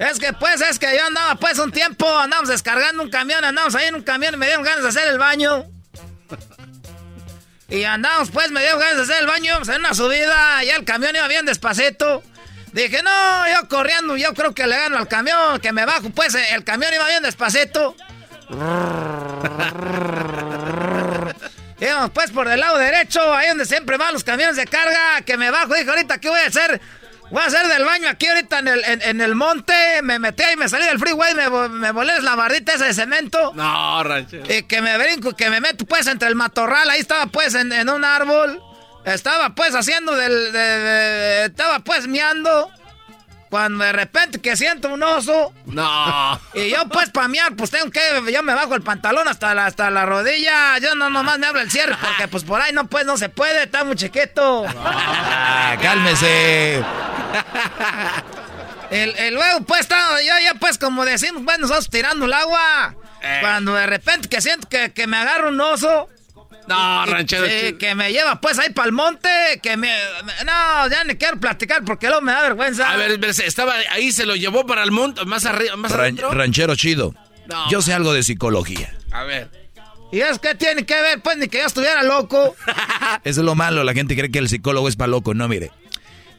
Es 0.00 0.18
que 0.18 0.32
pues, 0.32 0.62
es 0.62 0.78
que 0.78 0.96
yo 0.96 1.04
andaba 1.04 1.34
pues 1.34 1.58
un 1.58 1.70
tiempo, 1.70 2.08
andamos 2.18 2.48
descargando 2.48 3.02
un 3.02 3.10
camión, 3.10 3.44
andamos 3.44 3.74
ahí 3.74 3.88
en 3.88 3.96
un 3.96 4.02
camión 4.02 4.32
y 4.32 4.38
me 4.38 4.46
dieron 4.46 4.64
ganas 4.64 4.82
de 4.82 4.88
hacer 4.88 5.08
el 5.08 5.18
baño. 5.18 5.66
Y 7.68 7.84
andamos 7.84 8.30
pues, 8.30 8.50
me 8.50 8.60
dieron 8.60 8.80
ganas 8.80 8.96
de 8.96 9.02
hacer 9.02 9.16
el 9.20 9.26
baño, 9.26 9.58
en 9.62 9.80
una 9.80 9.92
subida, 9.92 10.64
ya 10.64 10.76
el 10.76 10.86
camión 10.86 11.14
iba 11.14 11.28
bien 11.28 11.44
despacito. 11.44 12.22
Dije, 12.72 13.02
no, 13.02 13.48
yo 13.48 13.68
corriendo, 13.68 14.16
yo 14.16 14.32
creo 14.32 14.54
que 14.54 14.66
le 14.66 14.74
gano 14.74 14.96
al 14.96 15.06
camión, 15.06 15.60
que 15.60 15.70
me 15.70 15.84
bajo, 15.84 16.08
pues 16.08 16.34
el 16.34 16.64
camión 16.64 16.94
iba 16.94 17.06
bien 17.06 17.22
despacito. 17.22 17.94
Íbamos 21.78 22.10
pues 22.12 22.30
por 22.30 22.48
el 22.48 22.58
lado 22.58 22.78
derecho, 22.78 23.34
ahí 23.34 23.48
donde 23.48 23.66
siempre 23.66 23.98
van 23.98 24.14
los 24.14 24.24
camiones 24.24 24.56
de 24.56 24.64
carga, 24.64 25.20
que 25.26 25.36
me 25.36 25.50
bajo, 25.50 25.74
dije, 25.74 25.90
ahorita, 25.90 26.16
¿qué 26.16 26.30
voy 26.30 26.40
a 26.40 26.46
hacer? 26.46 26.80
Voy 27.30 27.42
a 27.42 27.46
hacer 27.46 27.66
del 27.68 27.84
baño 27.84 28.08
aquí 28.08 28.26
ahorita 28.26 28.58
en 28.58 28.68
el, 28.68 28.84
en, 28.84 29.20
el 29.20 29.34
monte. 29.36 29.72
Me 30.02 30.18
metí 30.18 30.42
ahí, 30.42 30.56
me 30.56 30.68
salí 30.68 30.84
del 30.86 30.98
freeway, 30.98 31.34
me, 31.34 31.48
me 31.68 31.92
volé 31.92 32.20
la 32.22 32.34
bardita 32.34 32.72
esa 32.74 32.86
de 32.86 32.94
cemento. 32.94 33.52
No, 33.54 34.02
ranchero. 34.02 34.52
Y 34.52 34.64
que 34.64 34.82
me 34.82 34.98
brinco, 34.98 35.36
que 35.36 35.48
me 35.48 35.60
meto 35.60 35.84
pues 35.86 36.08
entre 36.08 36.28
el 36.28 36.34
matorral. 36.34 36.90
Ahí 36.90 37.00
estaba 37.00 37.26
pues 37.26 37.54
en, 37.54 37.88
un 37.88 38.04
árbol. 38.04 38.60
Estaba 39.04 39.54
pues 39.54 39.74
haciendo 39.74 40.14
del... 40.14 40.54
estaba 41.46 41.78
pues 41.80 42.08
miando. 42.08 42.70
Cuando 43.50 43.84
de 43.84 43.92
repente 43.92 44.40
que 44.40 44.56
siento 44.56 44.88
un 44.88 45.02
oso. 45.02 45.52
No. 45.66 46.40
Y 46.54 46.70
yo 46.70 46.88
pues 46.88 47.10
para 47.10 47.26
miar, 47.26 47.56
pues 47.56 47.70
tengo 47.70 47.90
que, 47.90 48.00
yo 48.32 48.42
me 48.44 48.54
bajo 48.54 48.76
el 48.76 48.82
pantalón 48.82 49.26
hasta 49.26 49.54
la, 49.54 49.66
hasta 49.66 49.90
la 49.90 50.06
rodilla. 50.06 50.78
Yo 50.78 50.94
no 50.94 51.10
nomás 51.10 51.40
me 51.40 51.48
hablo 51.48 51.60
el 51.60 51.68
cierre 51.68 51.96
porque 52.00 52.28
pues 52.28 52.44
por 52.44 52.62
ahí 52.62 52.72
no 52.72 52.86
pues 52.86 53.04
no 53.06 53.16
se 53.16 53.28
puede, 53.28 53.64
está 53.64 53.82
muy 53.82 53.96
chiquito. 53.96 54.64
Ah, 54.82 55.76
cálmese. 55.82 56.84
el, 58.90 59.34
luego 59.34 59.62
pues 59.62 59.80
estaba 59.80 60.22
yo 60.22 60.32
ya 60.42 60.54
pues 60.54 60.78
como 60.78 61.04
decimos, 61.04 61.42
pues 61.44 61.58
nosotros 61.58 61.90
tirando 61.90 62.26
el 62.26 62.32
agua. 62.32 62.94
Eh. 63.20 63.38
Cuando 63.40 63.74
de 63.74 63.86
repente 63.86 64.28
que 64.28 64.40
siento 64.40 64.68
que, 64.68 64.92
que 64.92 65.08
me 65.08 65.16
agarro 65.16 65.48
un 65.48 65.60
oso. 65.60 66.08
No, 66.68 67.06
ranchero. 67.06 67.46
Sí, 67.46 67.74
que 67.74 67.94
me 67.94 68.12
lleva 68.12 68.40
pues 68.40 68.58
ahí 68.58 68.70
para 68.70 68.86
el 68.86 68.92
monte, 68.92 69.28
que 69.62 69.76
me... 69.76 69.88
No, 70.44 70.88
ya 70.88 71.04
ni 71.04 71.16
quiero 71.16 71.38
platicar 71.40 71.84
porque 71.84 72.06
luego 72.06 72.22
me 72.22 72.32
da 72.32 72.42
vergüenza. 72.42 72.90
A 72.90 72.96
ver, 72.96 73.18
estaba 73.24 73.74
ahí, 73.90 74.12
se 74.12 74.26
lo 74.26 74.36
llevó 74.36 74.66
para 74.66 74.82
el 74.84 74.90
monte, 74.92 75.24
más 75.24 75.46
arriba, 75.46 75.76
más 75.76 75.92
Ranchero 75.92 76.76
chido. 76.76 77.14
yo 77.70 77.82
sé 77.82 77.92
algo 77.92 78.12
de 78.12 78.22
psicología. 78.22 78.94
A 79.10 79.24
ver. 79.24 79.50
¿Y 80.12 80.20
es 80.20 80.38
que 80.38 80.54
tiene 80.54 80.84
que 80.84 81.00
ver? 81.00 81.20
Pues 81.22 81.36
ni 81.36 81.48
que 81.48 81.58
yo 81.58 81.66
estuviera 81.66 82.02
loco. 82.02 82.56
Eso 83.24 83.40
es 83.40 83.44
lo 83.44 83.54
malo, 83.54 83.84
la 83.84 83.94
gente 83.94 84.16
cree 84.16 84.30
que 84.30 84.40
el 84.40 84.48
psicólogo 84.48 84.88
es 84.88 84.96
para 84.96 85.08
loco. 85.08 85.34
No, 85.34 85.46
mire, 85.48 85.70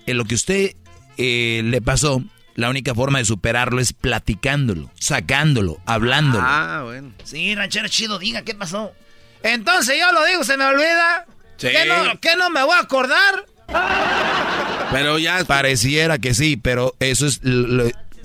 en 0.05 0.17
lo 0.17 0.25
que 0.25 0.35
usted 0.35 0.75
eh, 1.17 1.61
le 1.63 1.81
pasó, 1.81 2.21
la 2.55 2.69
única 2.69 2.93
forma 2.93 3.19
de 3.19 3.25
superarlo 3.25 3.79
es 3.79 3.93
platicándolo, 3.93 4.91
sacándolo, 4.99 5.79
hablándolo. 5.85 6.43
Ah, 6.45 6.81
bueno. 6.83 7.13
Sí, 7.23 7.55
ranchero 7.55 7.87
chido, 7.87 8.19
diga, 8.19 8.41
¿qué 8.41 8.55
pasó? 8.55 8.91
Entonces 9.43 9.97
yo 9.99 10.11
lo 10.11 10.25
digo, 10.25 10.43
se 10.43 10.57
me 10.57 10.65
olvida. 10.65 11.25
¿Qué 11.57 11.85
no, 11.85 12.37
no 12.37 12.49
me 12.49 12.63
voy 12.63 12.75
a 12.75 12.79
acordar? 12.79 13.45
Pero 14.91 15.19
ya... 15.19 15.43
Pareciera 15.45 16.17
que 16.17 16.33
sí, 16.33 16.57
pero 16.57 16.95
eso 16.99 17.25
es... 17.25 17.41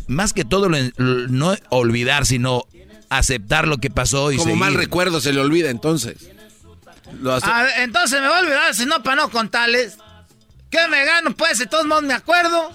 más 0.07 0.33
que 0.33 0.45
todo, 0.45 0.69
no 0.99 1.55
olvidar, 1.69 2.27
sino 2.27 2.65
aceptar 3.09 3.69
lo 3.69 3.79
que 3.79 3.91
pasó 3.91 4.33
y 4.33 4.37
Como 4.37 4.57
mal 4.57 4.75
recuerdo 4.75 5.21
se 5.21 5.33
le 5.33 5.41
olvida 5.41 5.71
entonces. 5.71 6.31
Ah, 7.43 7.67
entonces 7.79 8.21
me 8.21 8.29
voy 8.29 8.37
a 8.37 8.41
olvidar, 8.41 8.75
si 8.75 8.87
no, 8.87 9.03
para 9.03 9.17
no 9.17 9.31
contarles. 9.31 9.99
¿Qué 10.71 10.89
me 10.89 11.05
gano? 11.05 11.35
Pues, 11.37 11.59
de 11.59 11.67
todos 11.67 11.87
modos 11.87 12.03
me 12.03 12.15
acuerdo. 12.15 12.71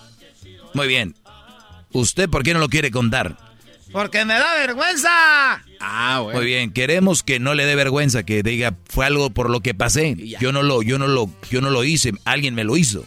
Muy 0.73 0.87
bien. 0.87 1.15
¿Usted 1.91 2.29
por 2.29 2.43
qué 2.43 2.53
no 2.53 2.59
lo 2.59 2.69
quiere 2.69 2.91
contar? 2.91 3.37
Porque 3.91 4.23
me 4.23 4.35
da 4.35 4.53
vergüenza. 4.55 5.09
Ah, 5.81 6.19
bueno. 6.21 6.39
Muy 6.39 6.45
bien, 6.45 6.71
queremos 6.71 7.23
que 7.23 7.39
no 7.39 7.53
le 7.53 7.65
dé 7.65 7.75
vergüenza, 7.75 8.23
que 8.23 8.43
diga 8.43 8.75
fue 8.89 9.05
algo 9.05 9.29
por 9.31 9.49
lo 9.49 9.61
que 9.61 9.73
pasé. 9.73 10.15
Yo 10.39 10.51
no 10.51 10.63
lo, 10.63 10.81
yo 10.81 10.97
no 10.97 11.07
lo, 11.07 11.29
yo 11.49 11.61
no 11.61 11.69
lo 11.69 11.83
hice, 11.83 12.13
alguien 12.25 12.55
me 12.55 12.63
lo 12.63 12.77
hizo. 12.77 13.03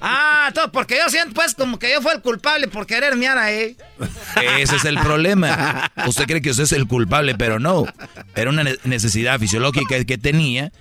Ah, 0.00 0.50
todo 0.54 0.70
porque 0.70 0.98
yo 1.02 1.08
siento 1.08 1.34
pues 1.34 1.54
como 1.54 1.78
que 1.78 1.90
yo 1.90 2.02
fui 2.02 2.12
el 2.12 2.20
culpable 2.20 2.68
por 2.68 2.86
querer 2.86 3.16
miar 3.16 3.38
ahí. 3.38 3.76
Ese 4.58 4.76
es 4.76 4.84
el 4.84 4.98
problema. 4.98 5.90
Usted 6.06 6.26
cree 6.26 6.42
que 6.42 6.50
usted 6.50 6.64
es 6.64 6.72
el 6.72 6.86
culpable, 6.86 7.34
pero 7.34 7.58
no. 7.58 7.86
Era 8.34 8.50
una 8.50 8.64
necesidad 8.84 9.38
fisiológica 9.38 10.04
que 10.04 10.18
tenía. 10.18 10.72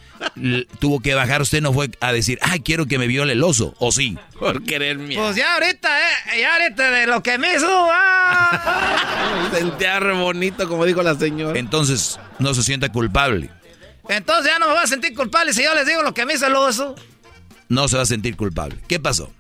Tuvo 0.79 0.99
que 0.99 1.13
bajar. 1.13 1.41
Usted 1.41 1.61
no 1.61 1.71
fue 1.73 1.89
a 2.01 2.11
decir, 2.11 2.37
ay, 2.41 2.59
quiero 2.59 2.85
que 2.85 2.97
me 2.97 3.07
viole 3.07 3.33
el 3.33 3.43
oso. 3.43 3.75
¿O 3.79 3.91
sí? 3.91 4.17
Por 4.37 4.63
querer 4.63 4.97
miar. 4.97 5.21
Pues 5.21 5.35
ya 5.37 5.53
ahorita, 5.53 5.89
eh, 5.99 6.41
ya 6.41 6.55
ahorita 6.55 6.91
de 6.91 7.07
lo 7.07 7.23
que 7.23 7.37
me 7.37 7.53
hizo. 7.55 7.89
Ah. 7.91 9.26
Sentía 9.57 9.99
re 9.99 10.13
bonito, 10.13 10.67
como 10.67 10.85
dijo 10.85 11.03
la 11.03 11.15
señora. 11.15 11.57
Entonces, 11.57 12.19
no 12.39 12.53
se 12.53 12.63
sienta 12.63 12.91
culpable. 12.91 13.49
Entonces 14.09 14.51
ya 14.51 14.59
no 14.59 14.67
me 14.67 14.73
voy 14.73 14.83
a 14.83 14.87
sentir 14.87 15.13
culpable 15.13 15.53
si 15.53 15.63
yo 15.63 15.75
les 15.75 15.85
digo 15.85 16.01
lo 16.01 16.13
que 16.13 16.25
me 16.25 16.33
hizo 16.33 16.47
el 16.47 16.55
oso 16.55 16.95
no 17.69 17.87
se 17.87 17.97
va 17.97 18.03
a 18.03 18.05
sentir 18.05 18.35
culpable. 18.35 18.77
¿Qué 18.87 18.99
pasó? 18.99 19.31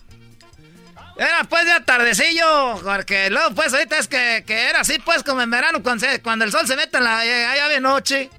Era 1.17 1.45
pues 1.49 1.65
de 1.65 1.71
atardecillo, 1.71 2.79
porque 2.83 3.29
luego 3.29 3.51
pues 3.55 3.73
ahorita 3.73 3.97
es 3.97 4.07
que, 4.07 4.43
era 4.47 4.81
así 4.81 4.99
pues 5.03 5.23
como 5.23 5.41
en 5.41 5.49
verano 5.49 5.81
cuando, 5.81 6.05
cuando 6.21 6.45
el 6.45 6.51
sol 6.51 6.67
se 6.67 6.75
mete 6.75 6.97
en 6.97 7.05
la 7.05 7.19
allá 7.19 7.67
de 7.69 7.79
noche. 7.79 8.29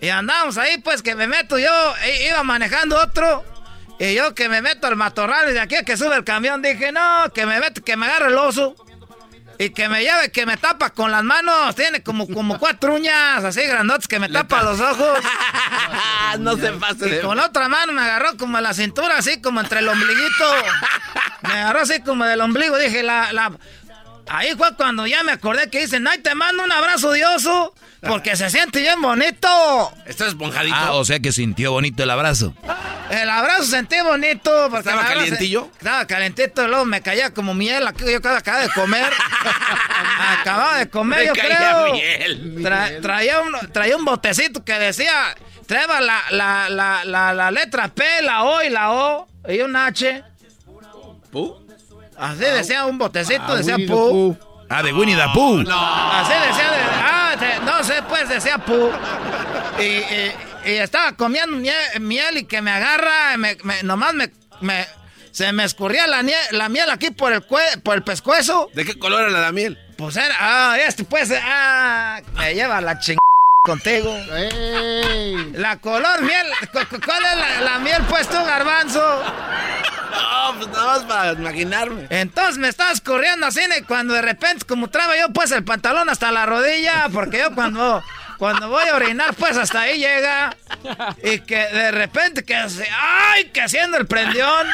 Y 0.00 0.08
andamos 0.08 0.56
ahí 0.56 0.78
pues 0.78 1.02
que 1.02 1.14
me 1.14 1.26
meto 1.26 1.58
yo, 1.58 1.94
iba 2.26 2.42
manejando 2.42 2.98
otro. 3.00 3.44
Y 3.98 4.14
yo 4.14 4.34
que 4.34 4.48
me 4.48 4.60
meto 4.62 4.86
al 4.86 4.96
matorral 4.96 5.50
y 5.50 5.54
de 5.54 5.60
aquí 5.60 5.74
a 5.74 5.82
que 5.82 5.96
sube 5.96 6.14
el 6.16 6.24
camión 6.24 6.62
dije, 6.62 6.92
no, 6.92 7.32
que 7.34 7.46
me 7.46 7.60
meto, 7.60 7.82
que 7.82 7.96
me 7.96 8.06
agarre 8.06 8.28
el 8.28 8.38
oso. 8.38 8.76
Y 9.58 9.70
que 9.70 9.88
me 9.88 10.02
lleve, 10.02 10.30
que 10.30 10.46
me 10.46 10.56
tapa 10.56 10.90
con 10.90 11.10
las 11.10 11.24
manos. 11.24 11.74
Tiene 11.74 12.02
como, 12.02 12.28
como 12.28 12.58
cuatro 12.58 12.94
uñas 12.94 13.44
así 13.44 13.62
grandotes 13.62 14.08
que 14.08 14.18
me 14.18 14.28
tapa 14.28 14.62
los 14.62 14.80
ojos. 14.80 15.18
no 16.38 16.56
se 16.56 16.72
pase. 16.72 17.16
Y 17.16 17.20
con 17.20 17.38
otra 17.38 17.68
mano 17.68 17.92
me 17.92 18.02
agarró 18.02 18.36
como 18.36 18.60
la 18.60 18.74
cintura, 18.74 19.18
así 19.18 19.40
como 19.40 19.60
entre 19.60 19.80
el 19.80 19.88
ombliguito. 19.88 20.44
me 21.42 21.52
agarró 21.54 21.80
así 21.80 22.00
como 22.00 22.24
del 22.24 22.40
ombligo. 22.40 22.78
Dije, 22.78 23.02
la, 23.02 23.32
la... 23.32 23.52
Ahí 24.28 24.54
fue 24.56 24.74
cuando 24.76 25.06
ya 25.06 25.22
me 25.22 25.32
acordé 25.32 25.70
que 25.70 25.80
dicen, 25.80 26.06
ay, 26.08 26.18
te 26.18 26.34
mando 26.34 26.64
un 26.64 26.72
abrazo 26.72 27.12
dioso. 27.12 27.74
Porque 28.06 28.36
se 28.36 28.50
siente 28.50 28.80
bien 28.80 29.00
bonito. 29.00 29.48
Está 30.04 30.26
esponjadito. 30.26 30.76
Ah, 30.76 30.92
o 30.92 31.04
sea 31.04 31.18
que 31.18 31.32
sintió 31.32 31.72
bonito 31.72 32.02
el 32.02 32.10
abrazo. 32.10 32.54
El 33.10 33.28
abrazo 33.28 33.64
sentí 33.64 33.96
bonito. 34.02 34.68
Porque 34.70 34.88
¿Estaba 34.88 35.06
calientillo? 35.06 35.70
Estaba 35.78 36.06
calientito, 36.06 36.68
luego 36.68 36.84
me 36.84 37.00
caía 37.00 37.32
como 37.32 37.54
miel. 37.54 37.84
Yo 37.98 38.16
acababa 38.18 38.62
de 38.62 38.70
comer. 38.70 39.12
acababa 40.40 40.78
de 40.78 40.88
comer, 40.88 41.20
me 41.20 41.26
yo 41.26 41.32
creo. 41.32 41.92
Miel. 41.92 43.00
traía, 43.02 43.40
un, 43.40 43.72
traía 43.72 43.96
un 43.96 44.04
botecito 44.04 44.64
que 44.64 44.74
decía. 44.74 45.34
Traía 45.66 46.00
la, 46.00 46.22
la, 46.30 47.04
la, 47.04 47.34
la, 47.34 47.50
letra 47.50 47.88
P, 47.88 48.22
la 48.22 48.44
O 48.44 48.62
y 48.62 48.70
la 48.70 48.92
O. 48.92 49.28
Y 49.48 49.60
un 49.60 49.74
H. 49.74 50.22
¿Pu? 51.32 51.65
Así 52.18 52.40
decía 52.40 52.86
un 52.86 52.98
botecito, 52.98 53.44
ah, 53.48 53.56
decía 53.56 53.76
Pu. 53.86 54.36
Ah, 54.68 54.82
de 54.82 54.92
Winnie 54.92 55.16
the 55.16 55.26
Pooh. 55.32 55.62
No. 55.62 55.76
Así 55.76 56.32
decía, 56.32 56.70
de, 56.70 56.78
ah, 56.82 57.60
no 57.64 57.84
sé, 57.84 58.02
pues 58.08 58.28
decía 58.28 58.58
Pooh. 58.58 58.90
Y, 59.78 59.82
y, 59.84 60.32
estaba 60.64 61.12
comiendo 61.12 61.56
miel, 62.00 62.38
y 62.38 62.44
que 62.44 62.62
me 62.62 62.72
agarra, 62.72 63.36
me, 63.36 63.56
nomás 63.82 64.14
me, 64.14 64.32
me, 64.60 64.86
se 65.30 65.52
me 65.52 65.64
escurría 65.64 66.06
la, 66.06 66.24
la 66.50 66.68
miel 66.68 66.90
aquí 66.90 67.10
por 67.10 67.32
el, 67.32 67.42
por 67.42 67.94
el 67.94 68.02
pescuezo. 68.02 68.70
¿De 68.74 68.84
qué 68.84 68.98
color 68.98 69.28
era 69.28 69.40
la 69.40 69.52
miel? 69.52 69.78
Pues 69.96 70.16
era, 70.16 70.34
ah, 70.38 70.76
este 70.78 71.04
pues, 71.04 71.32
ah, 71.40 72.20
me 72.34 72.54
lleva 72.54 72.80
la 72.80 72.98
chingada 72.98 73.25
contigo. 73.66 74.16
La 75.54 75.76
color 75.78 76.22
miel, 76.22 76.46
¿cuál 77.04 77.22
es 77.24 77.64
la, 77.64 77.78
miel 77.80 78.00
pues 78.08 78.28
tú, 78.28 78.36
garbanzo? 78.36 79.00
No, 79.00 80.54
pues 80.56 80.68
nada 80.68 80.86
más 80.86 81.02
para 81.02 81.32
imaginarme. 81.32 82.06
Entonces 82.10 82.58
me 82.58 82.68
estabas 82.68 83.00
corriendo 83.00 83.44
así 83.44 83.60
cuando 83.88 84.14
de 84.14 84.22
repente, 84.22 84.64
como 84.64 84.88
traba 84.88 85.18
yo 85.18 85.32
pues 85.32 85.50
el 85.50 85.64
pantalón 85.64 86.08
hasta 86.08 86.30
la 86.30 86.46
rodilla, 86.46 87.08
porque 87.12 87.38
yo 87.38 87.54
cuando, 87.56 88.02
cuando 88.38 88.68
voy 88.68 88.88
a 88.88 88.96
orinar 88.96 89.34
pues 89.34 89.56
hasta 89.56 89.82
ahí 89.82 89.98
llega 89.98 90.56
y 91.22 91.40
que 91.40 91.56
de 91.56 91.90
repente 91.90 92.44
que 92.44 92.54
hace, 92.54 92.88
ay, 92.90 93.46
que 93.46 93.62
haciendo 93.62 93.96
el 93.96 94.06
prendión. 94.06 94.66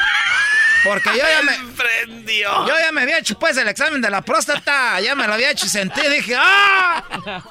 Porque 0.83 1.11
yo 1.11 1.23
ya 1.23 1.41
me. 1.43 1.73
Prendió. 1.75 2.67
Yo 2.67 2.77
ya 2.77 2.91
me 2.91 3.03
había 3.03 3.19
hecho 3.19 3.39
pues 3.39 3.55
el 3.55 3.67
examen 3.69 4.01
de 4.01 4.09
la 4.09 4.21
próstata. 4.21 4.99
Ya 4.99 5.15
me 5.15 5.25
lo 5.27 5.33
había 5.33 5.51
hecho 5.51 5.65
y 5.65 5.69
sentí. 5.69 6.01
Dije, 6.09 6.35
¡ah! 6.37 7.41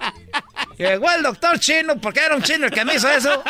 Llegó 0.77 1.11
el 1.11 1.23
doctor 1.23 1.59
chino, 1.59 1.99
porque 1.99 2.21
era 2.21 2.37
un 2.37 2.43
chino 2.43 2.67
el 2.67 2.73
que 2.73 2.85
me 2.85 2.97
hizo 2.97 3.09
eso. 3.09 3.43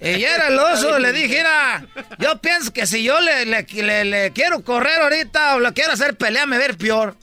Y 0.00 0.24
era 0.24 0.48
el 0.48 0.58
oso, 0.58 0.98
le 0.98 1.12
dije, 1.12 1.36
mira, 1.36 1.84
yo 2.18 2.40
pienso 2.40 2.72
que 2.72 2.86
si 2.86 3.02
yo 3.02 3.20
le, 3.20 3.44
le, 3.44 4.32
quiero 4.32 4.64
correr 4.64 4.98
ahorita 5.02 5.56
o 5.56 5.60
le 5.60 5.74
quiero 5.74 5.92
hacer 5.92 6.16
pelea, 6.16 6.46
me 6.46 6.56
ver 6.56 6.78
peor. 6.78 7.16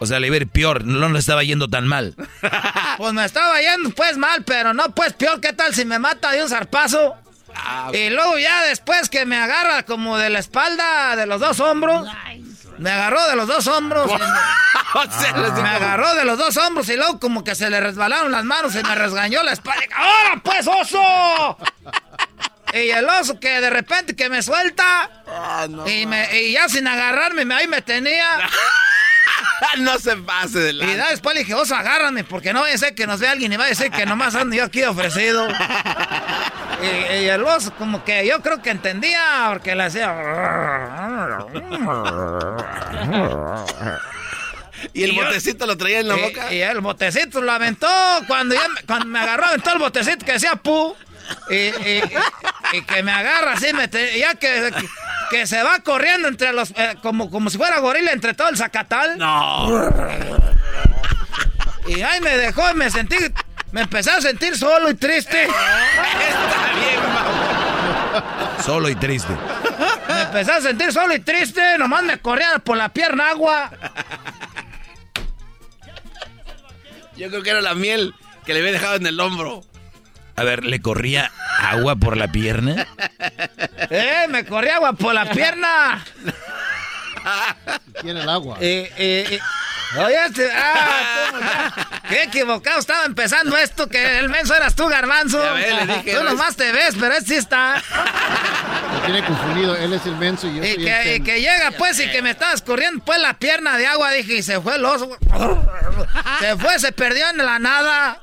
O 0.00 0.06
sea, 0.06 0.20
le 0.20 0.30
ver 0.30 0.46
peor, 0.46 0.84
no 0.84 1.08
le 1.08 1.18
estaba 1.18 1.42
yendo 1.42 1.68
tan 1.68 1.86
mal. 1.86 2.14
Pues 2.98 3.12
me 3.12 3.24
estaba 3.24 3.60
yendo 3.60 3.90
pues 3.90 4.18
mal, 4.18 4.42
pero 4.42 4.74
no 4.74 4.92
pues 4.92 5.12
peor, 5.12 5.40
¿qué 5.40 5.52
tal 5.52 5.72
si 5.72 5.84
me 5.84 6.00
mata 6.00 6.32
de 6.32 6.42
un 6.42 6.48
zarpazo? 6.48 7.14
Ah, 7.54 7.92
y 7.92 8.10
luego 8.10 8.36
ya 8.40 8.64
después 8.64 9.08
que 9.08 9.24
me 9.24 9.36
agarra 9.36 9.84
como 9.84 10.18
de 10.18 10.30
la 10.30 10.40
espalda, 10.40 11.14
de 11.14 11.26
los 11.26 11.40
dos 11.40 11.60
hombros. 11.60 12.08
Me 12.78 12.90
agarró 12.90 13.24
de 13.28 13.36
los 13.36 13.46
dos 13.46 13.66
hombros. 13.68 14.10
me 15.62 15.68
agarró 15.68 16.12
de 16.14 16.24
los 16.24 16.38
dos 16.38 16.56
hombros 16.56 16.88
y 16.88 16.96
luego 16.96 17.20
como 17.20 17.44
que 17.44 17.54
se 17.54 17.70
le 17.70 17.80
resbalaron 17.80 18.32
las 18.32 18.44
manos 18.44 18.74
y 18.74 18.82
me 18.82 18.96
resgañó 18.96 19.44
la 19.44 19.52
espalda. 19.52 19.84
¡Ahora 19.94 20.42
pues, 20.42 20.66
oso! 20.66 21.56
y 22.74 22.90
el 22.90 23.08
oso 23.08 23.38
que 23.40 23.60
de 23.60 23.70
repente 23.70 24.16
que 24.16 24.28
me 24.28 24.42
suelta. 24.42 25.10
Ah, 25.28 25.66
y, 25.86 26.06
me, 26.06 26.40
y 26.40 26.52
ya 26.52 26.68
sin 26.68 26.86
agarrarme, 26.86 27.52
ahí 27.54 27.68
me 27.68 27.82
tenía. 27.82 28.40
no 29.78 29.98
se 29.98 30.16
pase 30.16 30.58
de 30.58 30.72
la. 30.72 30.84
Y 30.84 30.94
después 31.10 31.34
le 31.34 31.40
dije, 31.40 31.54
oso, 31.54 31.74
agárrame, 31.74 32.24
porque 32.24 32.52
no 32.52 32.60
vaya 32.60 32.74
a 32.74 32.78
ser 32.78 32.94
que 32.94 33.06
nos 33.06 33.20
vea 33.20 33.32
alguien 33.32 33.52
y 33.52 33.56
va 33.56 33.64
a 33.64 33.68
decir 33.68 33.90
que 33.90 34.06
nomás 34.06 34.34
ando 34.34 34.56
yo 34.56 34.64
aquí 34.64 34.82
ofrecido. 34.82 35.48
y, 36.82 37.24
el 37.26 37.42
oso, 37.44 37.72
como 37.74 38.04
que 38.04 38.26
yo 38.26 38.40
creo 38.42 38.62
que 38.62 38.70
entendía, 38.70 39.48
porque 39.48 39.74
le 39.74 39.84
hacía. 39.84 41.46
¿Y 44.92 45.04
el 45.04 45.12
botecito 45.12 45.66
lo 45.66 45.76
traía 45.76 46.00
en 46.00 46.08
la 46.08 46.14
boca? 46.14 46.52
Y 46.52 46.60
el 46.60 46.80
botecito 46.80 47.40
lo 47.40 47.52
aventó. 47.52 47.88
Cuando, 48.26 48.54
cuando 48.86 49.06
me 49.06 49.18
agarró, 49.18 49.46
aventó 49.46 49.72
el 49.72 49.78
botecito 49.78 50.24
que 50.24 50.32
decía 50.32 50.56
pu. 50.56 50.94
Y, 51.50 52.82
que 52.82 53.02
me 53.02 53.12
agarra 53.12 53.52
así, 53.52 53.72
me 53.74 53.88
ya 54.18 54.34
que, 54.34 54.72
que, 54.74 54.88
se 55.46 55.62
va 55.62 55.78
corriendo 55.80 56.28
entre 56.28 56.52
los. 56.52 56.70
Eh, 56.70 56.96
como, 57.02 57.30
como 57.30 57.50
si 57.50 57.58
fuera 57.58 57.78
gorila 57.80 58.12
entre 58.12 58.34
todo 58.34 58.48
el 58.48 58.56
zacatal. 58.56 59.18
No. 59.18 59.90
Y 61.86 62.02
ahí 62.02 62.20
me 62.20 62.36
dejó 62.36 62.70
y 62.70 62.74
me 62.74 62.90
sentí. 62.90 63.16
Me 63.72 63.82
empecé 63.82 64.10
a 64.10 64.20
sentir 64.20 64.56
solo 64.56 64.90
y 64.90 64.94
triste. 64.94 65.44
Está 65.44 65.54
bien, 66.74 67.00
Solo 68.64 68.88
y 68.88 68.94
triste. 68.94 69.34
Me 70.08 70.22
empecé 70.22 70.52
a 70.52 70.60
sentir 70.60 70.92
solo 70.92 71.14
y 71.14 71.20
triste. 71.20 71.78
Nomás 71.78 72.02
me 72.02 72.18
corría 72.18 72.58
por 72.58 72.76
la 72.76 72.88
pierna 72.88 73.30
agua. 73.30 73.70
Yo 77.16 77.28
creo 77.28 77.42
que 77.42 77.50
era 77.50 77.60
la 77.60 77.74
miel 77.74 78.14
que 78.44 78.54
le 78.54 78.60
había 78.60 78.72
dejado 78.72 78.96
en 78.96 79.06
el 79.06 79.18
hombro. 79.20 79.62
A 80.38 80.44
ver, 80.44 80.64
¿le 80.64 80.80
corría 80.80 81.32
agua 81.60 81.96
por 81.96 82.16
la 82.16 82.28
pierna? 82.28 82.86
¡Eh! 83.90 84.26
¡Me 84.28 84.44
corría 84.44 84.76
agua 84.76 84.92
por 84.92 85.12
la 85.12 85.28
pierna! 85.28 86.04
Tiene 88.00 88.22
el 88.22 88.28
agua. 88.28 88.56
Eh, 88.60 88.88
eh, 88.96 89.26
eh. 89.30 89.40
Oye, 89.98 90.16
este, 90.26 90.48
ah, 90.52 92.00
qué 92.08 92.22
equivocado 92.24 92.78
estaba 92.78 93.04
empezando 93.04 93.56
esto, 93.56 93.88
que 93.88 94.18
el 94.20 94.28
menso 94.28 94.54
eras 94.54 94.76
tú, 94.76 94.86
garbanzo. 94.86 95.42
tú 96.04 96.22
nomás 96.22 96.54
te 96.54 96.70
ves, 96.70 96.94
pero 97.00 97.14
este 97.14 97.30
sí 97.30 97.34
está. 97.36 97.82
Me 98.92 99.00
tiene 99.06 99.26
confundido, 99.26 99.74
él 99.74 99.92
es 99.92 100.06
el 100.06 100.16
menso 100.16 100.46
y 100.46 100.56
yo 100.56 100.64
y 100.64 100.76
que, 100.76 101.16
y 101.16 101.20
que 101.20 101.40
llega 101.40 101.72
pues 101.76 101.98
y 101.98 102.08
que 102.10 102.22
me 102.22 102.30
estabas 102.30 102.62
corriendo 102.62 103.04
pues 103.04 103.18
la 103.20 103.34
pierna 103.34 103.76
de 103.76 103.88
agua, 103.88 104.12
dije, 104.12 104.36
y 104.36 104.42
se 104.44 104.60
fue 104.60 104.76
el 104.76 104.84
oso. 104.84 105.18
Se 106.38 106.56
fue, 106.56 106.78
se 106.78 106.92
perdió 106.92 107.28
en 107.30 107.38
la 107.38 107.58
nada. 107.58 108.20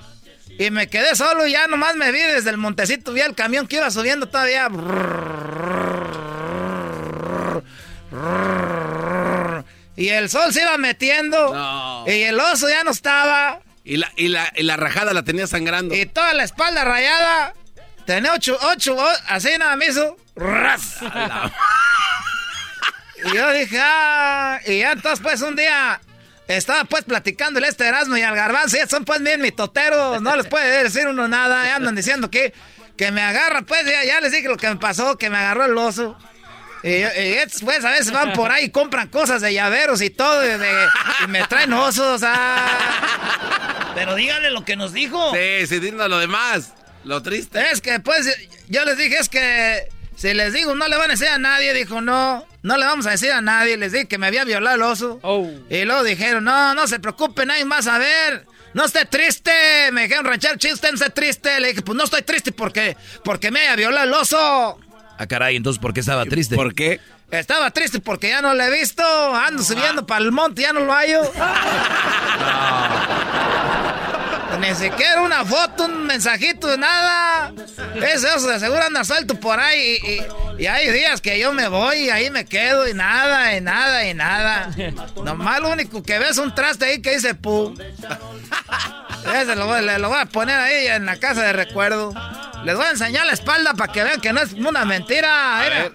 Y 0.58 0.72
me 0.72 0.88
quedé 0.88 1.16
solo 1.16 1.46
y 1.46 1.52
ya 1.52 1.68
nomás 1.68 1.96
me 1.96 2.12
vi 2.12 2.20
desde 2.20 2.50
el 2.50 2.58
montecito, 2.58 3.12
vi 3.12 3.22
el 3.22 3.36
camión 3.36 3.68
que 3.68 3.78
iba 3.78 3.92
subiendo 3.92 4.28
todavía. 4.28 4.70
Y 9.98 10.10
el 10.10 10.30
sol 10.30 10.54
se 10.54 10.62
iba 10.62 10.78
metiendo. 10.78 12.06
Y 12.08 12.22
el 12.22 12.40
oso 12.40 12.70
ya 12.70 12.84
no 12.84 12.92
estaba. 12.92 13.62
Y 13.84 13.98
la, 13.98 14.12
y 14.16 14.30
la, 14.30 14.52
y 14.56 14.64
la 14.64 14.78
rajada 14.78 15.14
la 15.14 15.24
tenía 15.24 15.48
sangrando. 15.48 15.94
Y 15.96 16.06
toda 16.06 16.34
la 16.34 16.44
espalda 16.44 16.84
rayada. 16.84 17.54
Tenía 18.06 18.34
ocho, 18.34 18.58
ocho, 18.62 18.98
así 19.28 19.50
nada 19.58 19.76
me 19.76 19.88
hizo. 19.88 20.16
y 23.26 23.36
yo 23.36 23.52
dije, 23.52 23.80
ah, 23.82 24.60
y 24.66 24.80
ya 24.80 24.92
entonces 24.92 25.22
pues 25.22 25.42
un 25.42 25.56
día 25.56 26.00
estaba 26.48 26.84
pues 26.86 27.04
platicando 27.04 27.60
el 27.60 27.66
este 27.66 27.88
Erasmo 27.88 28.18
y 28.18 28.22
al 28.22 28.36
Garbanzo, 28.36 28.78
ya 28.78 28.88
son 28.88 29.04
pues 29.04 29.22
bien 29.22 29.42
mitoteros, 29.42 30.22
no 30.22 30.36
les 30.36 30.46
puede 30.48 30.84
decir 30.84 31.08
uno 31.08 31.28
nada, 31.28 31.66
ya 31.66 31.78
andan 31.78 31.96
diciendo 31.96 32.30
que, 32.30 32.54
que 32.98 33.12
me 33.12 33.22
agarra, 33.22 33.64
pues 33.64 33.86
ya, 33.86 34.04
ya 34.04 34.22
les 34.22 34.32
dije 34.32 34.48
lo 34.48 34.58
que 34.58 34.70
me 34.70 34.76
pasó, 34.76 35.18
que 35.18 35.30
me 35.30 35.38
agarró 35.38 35.66
el 35.66 35.78
oso. 35.78 36.18
Y, 36.84 37.02
estos, 37.02 37.64
pues, 37.64 37.84
a 37.84 37.90
veces 37.90 38.12
van 38.12 38.34
por 38.34 38.52
ahí 38.52 38.66
y 38.66 38.70
compran 38.70 39.08
cosas 39.08 39.42
de 39.42 39.52
llaveros 39.52 40.02
y 40.02 40.12
todo, 40.12 40.46
y, 40.46 41.28
me 41.28 41.44
traen 41.48 41.74
osos. 41.74 42.22
Ah. 42.24 43.92
Pero 43.96 44.14
díganle 44.14 44.52
lo 44.52 44.64
que 44.64 44.76
nos 44.76 44.94
dijo. 44.94 45.34
Sí, 45.34 45.66
sí, 45.66 45.80
dime 45.80 46.08
lo 46.08 46.20
demás. 46.20 46.74
Lo 47.04 47.24
triste. 47.24 47.72
Es 47.72 47.82
que, 47.82 48.00
pues, 48.00 48.30
yo 48.68 48.86
les 48.86 49.00
dije, 49.00 49.18
es 49.18 49.30
que 49.30 49.90
si 50.16 50.34
les 50.34 50.54
digo, 50.54 50.76
no 50.76 50.88
le 50.88 50.98
van 50.98 51.10
a 51.10 51.14
decir 51.14 51.28
a 51.28 51.38
nadie. 51.38 51.74
Dijo, 51.74 52.02
no, 52.02 52.46
no 52.64 52.78
le 52.78 52.86
vamos 52.86 53.06
a 53.06 53.12
decir 53.12 53.32
a 53.32 53.42
nadie. 53.42 53.78
Les 53.78 53.92
dije 53.92 54.08
que 54.08 54.18
me 54.18 54.28
había 54.28 54.46
violado 54.46 54.76
el 54.76 54.82
oso. 54.82 55.20
Oh. 55.22 55.50
Y 55.70 55.84
luego 55.84 56.04
dijeron, 56.04 56.44
no, 56.44 56.74
no 56.74 56.88
se 56.88 57.00
preocupe, 57.00 57.46
nadie 57.46 57.66
más 57.66 57.88
a 57.88 57.98
ver. 57.98 58.46
No 58.74 58.86
esté 58.86 59.06
triste. 59.06 59.52
Me 59.92 60.04
dijeron, 60.04 60.26
ranchero, 60.26 60.56
usted 60.56 60.90
no 60.90 60.96
esté 60.96 61.10
triste. 61.10 61.60
Le 61.60 61.70
dije, 61.70 61.82
pues 61.82 61.98
no 61.98 62.06
estoy 62.06 62.22
triste 62.22 62.52
porque, 62.52 62.96
porque 63.24 63.52
me 63.52 63.62
haya 63.62 63.76
violado 63.76 64.08
el 64.08 64.14
oso. 64.14 64.80
Ah, 65.18 65.28
caray, 65.28 65.56
entonces, 65.56 65.82
¿por 65.82 65.94
qué 65.94 66.02
estaba 66.02 66.26
triste? 66.26 66.56
¿Por 66.56 66.74
qué? 66.74 67.00
Estaba 67.32 67.72
triste 67.72 68.00
porque 68.00 68.30
ya 68.30 68.42
no 68.42 68.54
lo 68.54 68.64
he 68.64 68.72
visto. 68.72 69.04
Ando 69.36 69.64
subiendo 69.64 70.06
para 70.06 70.24
el 70.24 70.32
monte, 70.32 70.62
ya 70.62 70.74
no 70.74 70.82
lo 70.82 70.94
hallo. 70.94 71.22
Ni 74.60 74.76
siquiera 74.76 75.22
una 75.22 75.46
foto, 75.46 75.86
un 75.86 76.06
mensajito, 76.06 76.76
nada. 76.78 77.54
Eso, 77.96 78.60
seguro 78.60 78.84
anda 78.84 79.04
suelto 79.04 79.40
por 79.40 79.60
ahí. 79.60 79.98
Y, 80.04 80.64
y, 80.64 80.68
hay 80.68 80.92
días 80.92 81.22
que 81.22 81.40
yo 81.40 81.54
me 81.54 81.68
voy 81.68 82.06
y 82.06 82.10
ahí 82.10 82.30
me 82.30 82.46
quedo 82.46 82.88
y 82.88 82.94
nada, 82.94 83.56
y 83.56 83.62
nada, 83.62 84.08
y 84.08 84.14
nada. 84.14 84.70
Nomás 85.24 85.62
lo 85.62 85.70
único 85.70 86.04
que 86.04 86.20
ves 86.20 86.32
es 86.32 86.38
un 86.38 86.54
traste 86.56 86.86
ahí 86.86 87.02
que 87.02 87.16
dice 87.16 87.36
pu. 87.36 87.74
Ese 89.34 89.56
lo, 89.56 89.82
lo 89.82 90.10
voy 90.10 90.20
a 90.20 90.26
poner 90.26 90.60
ahí 90.60 90.88
en 90.88 91.06
la 91.06 91.18
casa 91.18 91.42
de 91.42 91.54
recuerdo. 91.54 92.14
Les 92.64 92.76
voy 92.76 92.86
a 92.86 92.92
enseñar 92.92 93.26
la 93.26 93.34
espalda 93.34 93.74
para 93.74 93.92
que 93.92 94.04
vean 94.04 94.22
que 94.22 94.34
no 94.34 94.42
es 94.42 94.54
una 94.54 94.86
mentira. 94.86 95.92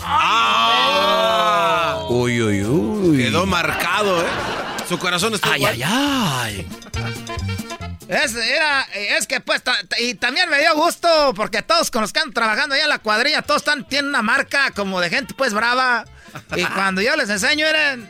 Ah. 0.00 2.04
Uy, 2.08 2.42
uy, 2.42 2.64
uy. 2.64 3.18
Quedó 3.18 3.46
marcado, 3.46 4.22
¿eh? 4.22 4.26
Su 4.88 4.98
corazón 4.98 5.34
está. 5.34 5.52
Ay, 5.52 5.64
ay, 5.64 5.82
ay. 5.82 6.66
Es, 8.08 8.34
era, 8.34 8.82
es 8.92 9.26
que 9.26 9.40
pues, 9.40 9.62
y 9.98 10.14
también 10.14 10.50
me 10.50 10.58
dio 10.58 10.74
gusto 10.74 11.32
porque 11.34 11.62
todos 11.62 11.90
con 11.90 12.02
los 12.02 12.12
que 12.12 12.18
están 12.18 12.32
trabajando 12.32 12.74
allá 12.74 12.84
en 12.84 12.90
la 12.90 12.98
cuadrilla, 12.98 13.42
todos 13.42 13.62
están, 13.62 13.88
tienen 13.88 14.10
una 14.10 14.22
marca 14.22 14.70
como 14.72 15.00
de 15.00 15.10
gente 15.10 15.34
pues 15.34 15.54
brava. 15.54 16.04
Y 16.56 16.64
cuando 16.74 17.00
yo 17.00 17.16
les 17.16 17.30
enseño, 17.30 17.66
eran 17.66 18.08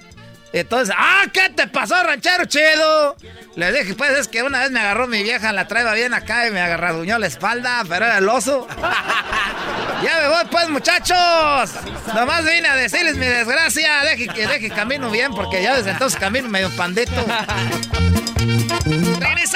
entonces, 0.55 0.95
¡ah! 0.97 1.25
¿Qué 1.33 1.49
te 1.49 1.67
pasó, 1.67 2.01
ranchero 2.05 2.45
chido? 2.45 3.17
Le 3.57 3.73
dije, 3.73 3.95
pues 3.95 4.13
es 4.13 4.29
que 4.29 4.45
una 4.45 4.61
vez 4.61 4.71
me 4.71 4.79
agarró 4.79 5.09
mi 5.09 5.21
vieja, 5.25 5.53
la 5.53 5.67
traía 5.67 5.93
bien 5.95 6.15
acá 6.15 6.47
y 6.47 6.53
me 6.53 6.61
agarraduñó 6.61 7.19
la 7.19 7.27
espalda, 7.27 7.83
pero 7.89 8.07
era 8.07 8.19
el 8.19 8.29
oso. 8.29 8.69
ya 10.05 10.21
me 10.21 10.29
voy, 10.29 10.45
pues, 10.53 10.69
muchachos. 10.69 11.73
Nomás 12.15 12.45
vine 12.45 12.69
a 12.69 12.77
decirles 12.77 13.17
mi 13.17 13.27
desgracia. 13.27 14.05
Deje 14.05 14.29
que 14.29 14.47
deje 14.47 14.71
camino 14.71 15.11
bien, 15.11 15.35
porque 15.35 15.61
ya 15.61 15.75
desde 15.75 15.91
entonces 15.91 16.21
camino 16.21 16.49
medio 16.49 16.71
pandito. 16.77 17.13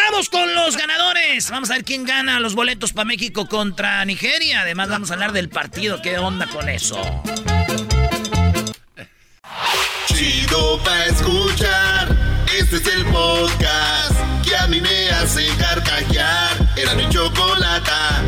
Regresamos 0.08 0.30
con 0.30 0.54
los 0.54 0.76
ganadores. 0.78 1.50
Vamos 1.50 1.70
a 1.70 1.74
ver 1.74 1.84
quién 1.84 2.04
gana 2.04 2.40
los 2.40 2.54
boletos 2.54 2.94
para 2.94 3.04
México 3.04 3.46
contra 3.46 4.02
Nigeria. 4.06 4.62
Además, 4.62 4.88
vamos 4.88 5.10
a 5.10 5.14
hablar 5.14 5.32
del 5.32 5.50
partido. 5.50 6.00
¿Qué 6.00 6.16
onda 6.16 6.46
con 6.46 6.66
eso? 6.70 6.98
Chido 10.06 10.82
pa' 10.82 11.04
escuchar. 11.04 12.08
Este 12.58 12.76
es 12.76 12.86
el 12.86 13.04
podcast 13.04 14.14
que 14.46 14.56
a 14.56 14.66
mí 14.68 14.80
me 14.80 15.10
hace 15.10 15.46
carcajear. 15.58 16.56
Era 16.76 16.94
mi 16.94 17.06
chocolata. 17.10 18.22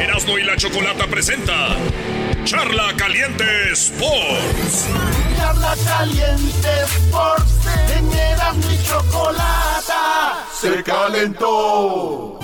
Erasmo 0.00 0.38
y 0.38 0.44
la 0.44 0.56
chocolata 0.56 1.06
presenta 1.06 1.76
Charla 2.44 2.94
Caliente 2.96 3.44
Sports. 3.72 4.86
Charla 5.36 5.76
Caliente 5.84 6.68
Sports. 6.84 7.52
En 7.96 8.12
Erasmo 8.12 8.70
y 8.70 8.86
chocolata. 8.86 10.46
Se 10.58 10.82
calentó. 10.82 12.38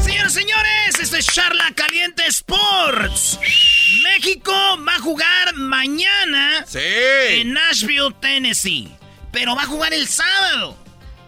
Señores, 0.00 0.32
señores, 0.32 1.00
esto 1.00 1.16
es 1.16 1.26
Charla 1.26 1.70
Caliente 1.74 2.26
Sports. 2.28 3.38
México 4.02 4.52
va 4.88 4.94
a 4.94 5.00
jugar 5.00 5.54
mañana 5.56 6.64
en 6.72 7.52
Nashville, 7.52 8.14
Tennessee. 8.18 8.88
Pero 9.30 9.54
va 9.54 9.62
a 9.62 9.66
jugar 9.66 9.92
el 9.92 10.08
sábado. 10.08 10.81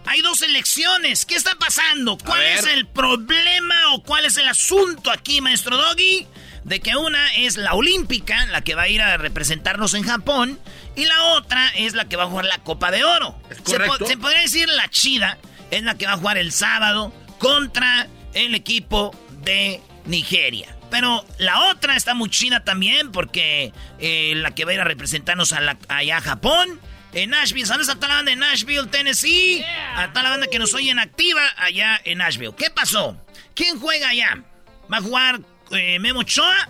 Hay 0.05 0.21
dos 0.21 0.41
elecciones. 0.41 1.25
¿Qué 1.25 1.35
está 1.35 1.55
pasando? 1.55 2.17
¿Cuál 2.17 2.41
es 2.43 2.65
el 2.65 2.85
problema 2.85 3.75
o 3.93 4.03
cuál 4.03 4.25
es 4.25 4.37
el 4.37 4.47
asunto 4.47 5.11
aquí, 5.11 5.41
maestro 5.41 5.77
Doggy? 5.77 6.27
De 6.63 6.79
que 6.79 6.95
una 6.95 7.33
es 7.35 7.57
la 7.57 7.73
olímpica, 7.73 8.45
la 8.47 8.61
que 8.61 8.75
va 8.75 8.83
a 8.83 8.87
ir 8.87 9.01
a 9.01 9.17
representarnos 9.17 9.93
en 9.93 10.03
Japón, 10.03 10.59
y 10.95 11.05
la 11.05 11.21
otra 11.35 11.69
es 11.75 11.93
la 11.93 12.05
que 12.05 12.15
va 12.15 12.23
a 12.23 12.27
jugar 12.27 12.45
la 12.45 12.57
Copa 12.59 12.89
de 12.89 13.03
Oro. 13.03 13.39
Se, 13.65 13.77
se 14.07 14.17
podría 14.17 14.41
decir 14.41 14.67
la 14.69 14.89
chida, 14.89 15.37
es 15.69 15.83
la 15.83 15.95
que 15.95 16.07
va 16.07 16.13
a 16.13 16.17
jugar 16.17 16.37
el 16.37 16.51
sábado 16.51 17.13
contra 17.37 18.07
el 18.33 18.55
equipo 18.55 19.15
de 19.43 19.81
Nigeria. 20.05 20.75
Pero 20.89 21.25
la 21.39 21.71
otra 21.71 21.95
está 21.95 22.13
muy 22.13 22.29
china 22.29 22.63
también 22.63 23.11
porque 23.11 23.73
eh, 23.99 24.33
la 24.35 24.51
que 24.51 24.65
va 24.65 24.71
a 24.71 24.73
ir 24.75 24.81
a 24.81 24.85
representarnos 24.85 25.53
allá 25.53 26.17
a 26.17 26.21
Japón. 26.21 26.79
En 27.15 27.31
Nashville, 27.31 27.65
¿sabes 27.65 27.89
a 27.89 27.95
toda 27.95 28.09
la 28.09 28.15
banda 28.15 28.31
de 28.31 28.35
Nashville, 28.35 28.87
Tennessee? 28.87 29.63
A 29.95 30.09
toda 30.09 30.23
la 30.23 30.29
banda 30.31 30.47
que 30.47 30.59
nos 30.59 30.73
oye 30.73 30.91
en 30.91 30.99
activa 30.99 31.41
allá 31.57 31.99
en 32.03 32.19
Nashville. 32.19 32.53
¿Qué 32.57 32.69
pasó? 32.69 33.17
¿Quién 33.55 33.79
juega 33.79 34.09
allá? 34.09 34.43
¿Va 34.91 34.97
a 34.97 35.01
jugar 35.01 35.39
eh, 35.71 35.97
Memo 35.99 36.23
Choa? 36.23 36.69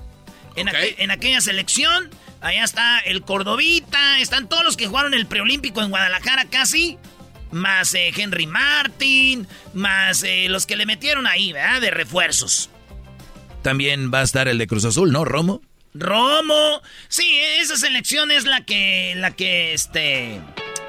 En, 0.56 0.70
en, 0.70 1.12
aquella 1.12 1.42
selección. 1.42 2.10
Allá 2.42 2.64
está 2.64 3.00
el 3.00 3.24
Cordovita. 3.24 4.20
Están 4.20 4.48
todos 4.48 4.64
los 4.64 4.78
que 4.78 4.88
jugaron 4.88 5.14
el 5.14 5.26
preolímpico 5.26 5.82
en 5.82 5.90
Guadalajara 5.90 6.46
casi. 6.46 6.98
Más 7.52 7.94
eh, 7.94 8.14
Henry 8.16 8.46
Martin. 8.46 9.48
Más 9.74 10.24
los 10.48 10.66
que 10.66 10.76
le 10.76 10.86
metieron 10.86 11.28
ahí, 11.28 11.52
¿verdad? 11.52 11.82
De 11.82 11.92
refuerzos 11.92 12.70
también 13.66 14.12
va 14.14 14.20
a 14.20 14.24
estar 14.24 14.48
el 14.48 14.60
de 14.60 14.68
Cruz 14.68 14.86
Azul, 14.86 15.12
¿no, 15.12 15.26
Romo? 15.26 15.60
Romo. 15.96 16.82
Sí, 17.08 17.40
esa 17.60 17.78
selección 17.78 18.32
es 18.32 18.46
la 18.46 18.66
que, 18.66 19.14
la 19.16 19.32
que, 19.32 19.74
este, 19.74 20.40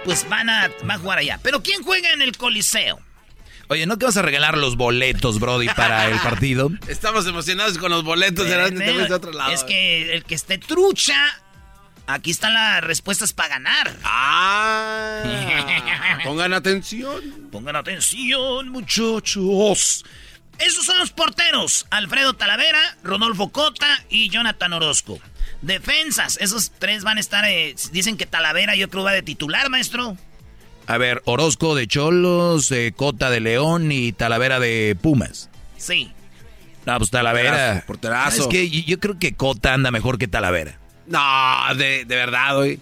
pues 0.05 0.29
van 0.29 0.51
a, 0.51 0.71
va 0.89 0.95
a 0.95 0.99
jugar 0.99 1.19
allá. 1.19 1.41
Pero 1.43 1.63
¿quién 1.63 1.83
juega 1.83 2.13
en 2.13 2.23
el 2.23 2.37
Coliseo? 2.37 3.01
Oye, 3.69 3.87
¿no 3.87 3.99
te 3.99 4.05
vas 4.05 4.17
a 4.17 4.23
regalar 4.23 4.57
los 4.57 4.77
boletos, 4.77 5.41
Brody, 5.41 5.69
para 5.69 6.07
el 6.09 6.19
partido? 6.21 6.71
Estamos 6.89 7.27
emocionados 7.27 7.79
con 7.79 7.91
los 7.91 8.05
boletos, 8.05 8.47
de 8.47 9.13
otro 9.13 9.33
lado. 9.33 9.51
Es 9.53 9.65
que 9.65 10.15
el 10.15 10.25
que 10.25 10.37
esté 10.37 10.59
trucha, 10.59 11.17
aquí 12.07 12.31
están 12.31 12.55
las 12.55 12.83
respuestas 12.85 13.33
para 13.33 13.49
ganar. 13.49 13.97
Ah, 14.05 15.25
pongan 16.25 16.53
atención. 16.53 17.49
Pongan 17.51 17.75
atención, 17.75 18.69
muchachos. 18.69 20.05
Esos 20.59 20.85
son 20.85 20.99
los 20.99 21.11
porteros. 21.11 21.87
Alfredo 21.91 22.35
Talavera, 22.35 22.97
Rodolfo 23.03 23.51
Cota 23.51 23.87
y 24.09 24.31
Jonathan 24.31 24.73
Orozco. 24.73 25.19
Defensas, 25.63 26.39
esos 26.41 26.73
tres 26.79 27.05
van 27.05 27.19
a 27.19 27.21
estar... 27.21 27.45
Eh, 27.45 27.75
dicen 27.93 28.17
que 28.17 28.27
Talavera 28.27 28.75
yo 28.75 28.89
creo 28.89 29.05
va 29.05 29.13
de 29.13 29.23
titular, 29.23 29.69
maestro. 29.71 30.17
A 30.87 30.99
ver, 30.99 31.23
Orozco 31.25 31.75
de 31.75 31.87
Cholos, 31.89 32.71
eh, 32.71 32.93
Cota 32.95 33.31
de 33.31 33.41
León 33.41 33.91
y 33.91 34.13
Talavera 34.13 34.61
de 34.61 34.97
Pumas. 35.01 35.51
Sí. 35.77 36.13
No, 36.85 36.97
pues 36.99 37.11
Talavera. 37.11 37.85
Porterazo. 37.87 38.43
Es 38.43 38.49
que 38.49 38.71
yo 38.71 39.01
creo 39.01 39.19
que 39.19 39.35
Cota 39.35 39.75
anda 39.75 39.91
mejor 39.91 40.19
que 40.19 40.29
Talavera. 40.29 40.79
No, 41.07 41.21
de, 41.77 42.05
verdad, 42.05 42.57
hoy. 42.59 42.81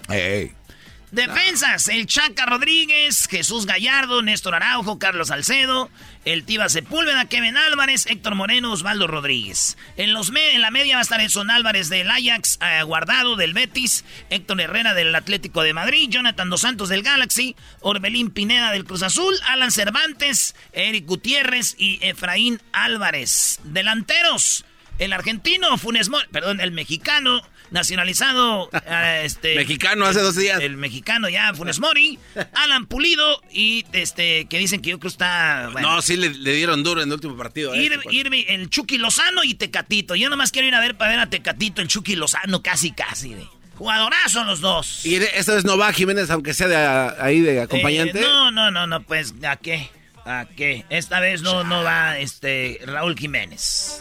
Defensas, 1.15 1.87
el 1.87 2.07
Chaca 2.07 2.45
Rodríguez, 2.45 3.29
Jesús 3.31 3.67
Gallardo, 3.67 4.21
Néstor 4.21 4.57
Araujo, 4.57 4.99
Carlos 4.99 5.29
Salcedo, 5.29 5.89
el 6.25 6.43
Tiba 6.45 6.69
Sepúlveda, 6.69 7.27
Kevin 7.27 7.57
Álvarez, 7.57 8.07
Héctor 8.07 8.35
Moreno, 8.35 8.73
Osvaldo 8.73 9.07
Rodríguez. 9.07 9.79
En, 9.97 10.13
los 10.13 10.33
en 10.35 10.61
la 10.61 10.73
media 10.73 10.97
va 10.97 10.99
a 10.99 11.03
estar 11.03 11.21
Edson 11.21 11.51
Álvarez 11.51 11.89
del 11.89 12.11
Ajax, 12.11 12.59
eh, 12.61 12.83
Guardado 12.83 13.37
del 13.37 13.55
Betis, 13.55 14.05
Héctor 14.29 14.61
Herrera 14.61 14.93
del 14.95 15.15
Atlético 15.15 15.63
de 15.63 15.73
Madrid, 15.73 16.09
Jonathan 16.11 16.51
Dos 16.51 16.63
Santos 16.63 16.89
del 16.89 17.05
Galaxy, 17.05 17.55
Orbelín 17.81 18.33
Pineda 18.33 18.73
del 18.73 18.85
Cruz 18.85 19.05
Azul, 19.05 19.37
Alan 19.47 19.71
Cervantes, 19.71 20.57
Eric 20.73 21.07
Gutiérrez 21.07 21.77
y 21.79 22.01
Efraín 22.03 22.61
Álvarez. 22.73 23.61
Delanteros. 23.63 24.65
El 24.99 25.13
argentino 25.13 25.77
Funes 25.79 26.09
Mori, 26.09 26.27
perdón, 26.31 26.61
el 26.61 26.73
mexicano 26.73 27.41
nacionalizado, 27.75 28.71
eh, 28.87 29.23
este... 29.25 29.57
Mexicano 29.57 30.07
hace 30.07 30.21
dos 30.21 30.37
días. 30.37 30.61
El 30.61 30.77
mexicano 30.77 31.29
ya, 31.29 31.53
Funes 31.55 31.81
Mori, 31.81 32.19
Alan 32.55 32.87
Pulido 32.87 33.43
y 33.53 33.85
este, 33.93 34.47
que 34.47 34.59
dicen 34.59 34.81
que 34.81 34.91
yo 34.91 34.99
creo 34.99 35.11
está... 35.11 35.71
No, 35.83 36.01
sí 36.01 36.17
le, 36.17 36.31
dieron 36.31 36.83
duro 36.83 37.03
en 37.03 37.09
el 37.09 37.15
último 37.15 37.37
partido. 37.37 37.75
Ir, 37.75 37.99
Irvi, 38.11 38.47
el 38.49 38.71
Chucky 38.71 38.97
Lozano 38.97 39.43
y 39.45 39.55
Tecatito. 39.55 40.15
Yo 40.15 40.31
nomás 40.31 40.53
quiero 40.53 40.69
ir 40.69 40.75
a 40.75 40.81
ver 40.81 40.97
para 40.97 41.11
ver 41.11 41.21
a 41.21 41.29
Tecatito, 41.29 41.83
el 41.83 41.89
Chucky 41.89 42.17
Lozano, 42.17 42.63
casi, 42.63 42.93
casi. 42.93 43.35
De. 43.35 43.45
Jugadorazo 43.77 44.45
los 44.45 44.61
dos. 44.61 45.05
¿Y 45.05 45.17
esta 45.17 45.55
vez 45.55 45.65
no 45.65 45.77
va 45.77 45.93
Jiménez, 45.93 46.31
aunque 46.31 46.55
sea 46.55 46.69
de 46.69 46.77
ahí 47.21 47.41
de 47.41 47.61
acompañante? 47.61 48.21
Eh, 48.21 48.23
no, 48.23 48.53
no, 48.53 48.71
no, 48.71 48.87
no, 48.87 49.03
pues, 49.03 49.35
¿a 49.43 49.57
qué? 49.57 49.91
¿A 50.25 50.47
qué? 50.57 50.85
Esta 50.91 51.19
vez 51.19 51.43
no, 51.43 51.65
no 51.65 51.83
va 51.83 52.19
este 52.19 52.81
Raúl 52.87 53.19
Jiménez. 53.19 54.01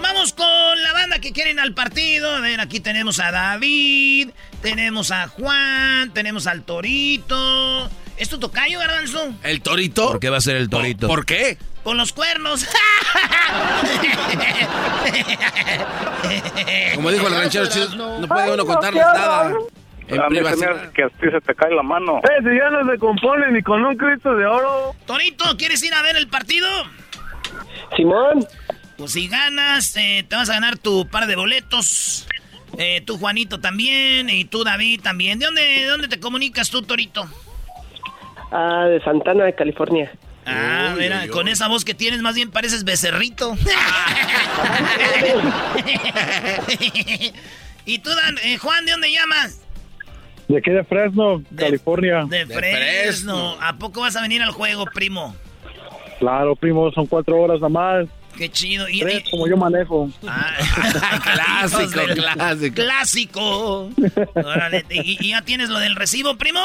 Vamos 0.00 0.32
con 0.32 0.46
la 0.82 0.92
banda 0.92 1.18
que 1.18 1.32
quieren 1.32 1.58
al 1.58 1.74
partido. 1.74 2.34
A 2.34 2.40
ver, 2.40 2.60
aquí 2.60 2.80
tenemos 2.80 3.18
a 3.20 3.30
David, 3.30 4.30
tenemos 4.62 5.10
a 5.10 5.28
Juan, 5.28 6.12
tenemos 6.12 6.46
al 6.46 6.62
Torito. 6.62 7.90
¿Es 8.16 8.28
tu 8.28 8.38
tocayo, 8.38 8.78
Garbanzo? 8.78 9.34
¿El 9.42 9.60
Torito? 9.60 10.08
¿Por 10.08 10.20
qué 10.20 10.30
va 10.30 10.38
a 10.38 10.40
ser 10.40 10.56
el 10.56 10.70
Torito? 10.70 11.06
¿Por 11.06 11.26
qué? 11.26 11.58
Con 11.84 11.96
los 11.98 12.12
cuernos. 12.12 12.66
Como 16.94 17.10
dijo 17.10 17.28
el 17.28 17.34
ranchero 17.34 17.66
no 17.96 18.26
puede 18.26 18.52
uno 18.52 18.66
contarles 18.66 19.04
nada. 19.04 19.52
En 20.08 20.20
a 20.20 20.28
mí 20.28 20.38
que 20.94 21.02
a 21.02 21.08
ti 21.08 21.26
se 21.30 21.40
te 21.40 21.54
cae 21.54 21.74
la 21.74 21.82
mano. 21.82 22.18
Eh, 22.18 22.38
si 22.38 22.56
ya 22.56 22.70
no 22.70 22.90
se 22.90 22.98
compone 22.98 23.50
ni 23.50 23.60
con 23.62 23.84
un 23.84 23.96
Cristo 23.96 24.34
de 24.34 24.46
oro. 24.46 24.94
Torito, 25.04 25.44
¿quieres 25.56 25.82
ir 25.82 25.92
a 25.94 26.02
ver 26.02 26.16
el 26.16 26.28
partido? 26.28 26.68
Simón. 27.96 28.46
Pues 28.96 29.12
si 29.12 29.28
ganas, 29.28 29.96
eh, 29.96 30.24
te 30.26 30.36
vas 30.36 30.48
a 30.50 30.54
ganar 30.54 30.78
tu 30.78 31.06
par 31.08 31.26
de 31.26 31.36
boletos. 31.36 32.26
Eh, 32.78 33.02
tú, 33.04 33.18
Juanito, 33.18 33.60
también. 33.60 34.30
Y 34.30 34.44
tú, 34.44 34.64
David, 34.64 35.00
también. 35.02 35.38
¿De 35.38 35.46
dónde, 35.46 35.62
de 35.62 35.84
dónde 35.86 36.08
te 36.08 36.18
comunicas 36.18 36.70
tú, 36.70 36.82
Torito? 36.82 37.26
Ah, 38.50 38.86
de 38.86 39.00
Santana, 39.02 39.44
de 39.44 39.54
California. 39.54 40.10
Ah, 40.46 40.94
mira, 40.96 41.26
con 41.28 41.48
esa 41.48 41.66
voz 41.68 41.84
que 41.84 41.92
tienes, 41.94 42.22
más 42.22 42.36
bien 42.36 42.50
pareces 42.52 42.84
becerrito. 42.84 43.56
¿Y 47.84 47.98
tú, 47.98 48.10
eh, 48.42 48.56
Juan, 48.58 48.86
de 48.86 48.92
dónde 48.92 49.10
llamas? 49.10 49.62
De 50.46 50.58
aquí 50.58 50.70
de 50.70 50.84
Fresno, 50.84 51.42
California. 51.56 52.24
De, 52.28 52.46
Fresno. 52.46 53.56
¿A 53.60 53.76
poco 53.76 54.02
vas 54.02 54.14
a 54.14 54.22
venir 54.22 54.40
al 54.42 54.52
juego, 54.52 54.84
primo? 54.86 55.34
Claro, 56.20 56.54
primo, 56.54 56.92
son 56.92 57.06
cuatro 57.06 57.36
horas 57.40 57.60
nada 57.60 57.68
más. 57.68 58.06
Qué 58.36 58.50
chido. 58.50 58.88
Y, 58.88 59.00
como 59.30 59.48
yo 59.48 59.56
manejo. 59.56 60.10
Ah, 60.26 60.52
clásico, 61.22 62.02
clásico. 62.14 62.74
Clásico. 62.74 63.90
¿y, 64.90 65.30
ya 65.30 65.42
tienes 65.42 65.70
lo 65.70 65.78
del 65.78 65.96
recibo, 65.96 66.36
primo? 66.36 66.60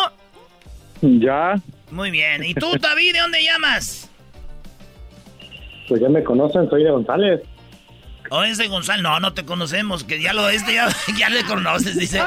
Ya. 1.01 1.55
Muy 1.91 2.11
bien. 2.11 2.43
¿Y 2.43 2.53
tú, 2.53 2.67
David, 2.79 3.13
de 3.13 3.19
dónde 3.19 3.43
llamas? 3.43 4.09
Pues 5.87 6.01
ya 6.01 6.09
me 6.09 6.23
conocen, 6.23 6.69
soy 6.69 6.83
de 6.83 6.91
González. 6.91 7.41
¿O 8.29 8.43
es 8.43 8.57
de 8.57 8.67
González? 8.69 9.03
No, 9.03 9.19
no 9.19 9.33
te 9.33 9.43
conocemos, 9.43 10.05
que 10.05 10.21
ya 10.21 10.31
lo 10.31 10.47
este 10.47 10.73
ya, 10.73 10.87
ya 11.17 11.29
le 11.29 11.43
conoces, 11.43 11.97
dice. 11.97 12.21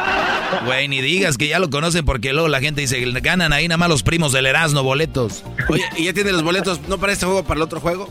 Güey, 0.66 0.86
ni 0.88 1.00
digas 1.00 1.38
que 1.38 1.48
ya 1.48 1.58
lo 1.58 1.70
conocen 1.70 2.04
porque 2.04 2.34
luego 2.34 2.48
la 2.48 2.60
gente 2.60 2.82
dice 2.82 3.00
ganan 3.22 3.54
ahí 3.54 3.68
nada 3.68 3.78
más 3.78 3.88
los 3.88 4.02
primos 4.02 4.32
del 4.32 4.44
Erasmo 4.44 4.82
boletos. 4.82 5.44
Oye, 5.68 5.84
¿y 5.96 6.04
ya 6.04 6.12
tiene 6.12 6.32
los 6.32 6.42
boletos 6.42 6.86
no 6.88 6.98
para 6.98 7.14
este 7.14 7.24
juego, 7.24 7.42
para 7.44 7.56
el 7.56 7.62
otro 7.62 7.80
juego? 7.80 8.10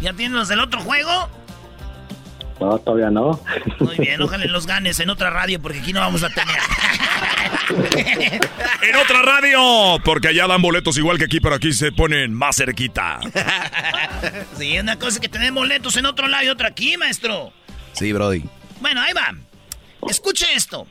¿Ya 0.00 0.12
tienen 0.12 0.36
los 0.36 0.48
del 0.48 0.60
otro 0.60 0.80
juego? 0.80 1.28
No, 2.60 2.78
todavía 2.78 3.10
no. 3.10 3.42
Muy 3.78 3.96
bien, 3.96 4.20
ojalá 4.20 4.44
los 4.44 4.66
ganes 4.66 5.00
en 5.00 5.08
otra 5.08 5.30
radio 5.30 5.60
porque 5.60 5.78
aquí 5.78 5.92
no 5.92 6.00
vamos 6.00 6.22
a 6.22 6.28
tener. 6.28 6.58
en 8.82 8.96
otra 8.96 9.22
radio, 9.22 9.98
porque 10.04 10.28
allá 10.28 10.46
dan 10.46 10.60
boletos 10.60 10.98
igual 10.98 11.16
que 11.16 11.24
aquí, 11.24 11.40
pero 11.40 11.54
aquí 11.54 11.72
se 11.72 11.90
ponen 11.90 12.34
más 12.34 12.56
cerquita. 12.56 13.20
sí, 14.58 14.78
una 14.78 14.96
cosa 14.96 15.16
es 15.16 15.20
que 15.20 15.28
tenemos 15.28 15.62
boletos 15.62 15.96
en 15.96 16.04
otro 16.04 16.28
lado 16.28 16.44
y 16.44 16.48
otra 16.48 16.68
aquí, 16.68 16.98
maestro. 16.98 17.52
Sí, 17.92 18.12
Brody. 18.12 18.44
Bueno, 18.80 19.00
ahí 19.00 19.14
va. 19.14 19.34
Escuche 20.08 20.46
esto. 20.54 20.86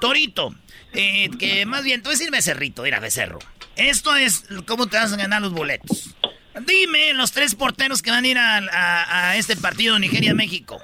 Torito, 0.00 0.54
eh, 0.92 1.30
que 1.38 1.64
más 1.64 1.84
bien, 1.84 2.02
tú 2.02 2.10
decir 2.10 2.30
becerrito, 2.30 2.82
mira, 2.82 3.00
becerro. 3.00 3.38
Esto 3.76 4.14
es 4.14 4.44
cómo 4.66 4.86
te 4.86 4.98
vas 4.98 5.12
a 5.12 5.16
ganar 5.16 5.40
los 5.40 5.52
boletos. 5.52 6.14
Dime 6.60 7.12
los 7.14 7.32
tres 7.32 7.54
porteros 7.54 8.02
que 8.02 8.10
van 8.10 8.24
a 8.24 8.28
ir 8.28 8.38
a, 8.38 9.36
este 9.36 9.56
partido 9.56 9.98
Nigeria-México. 9.98 10.78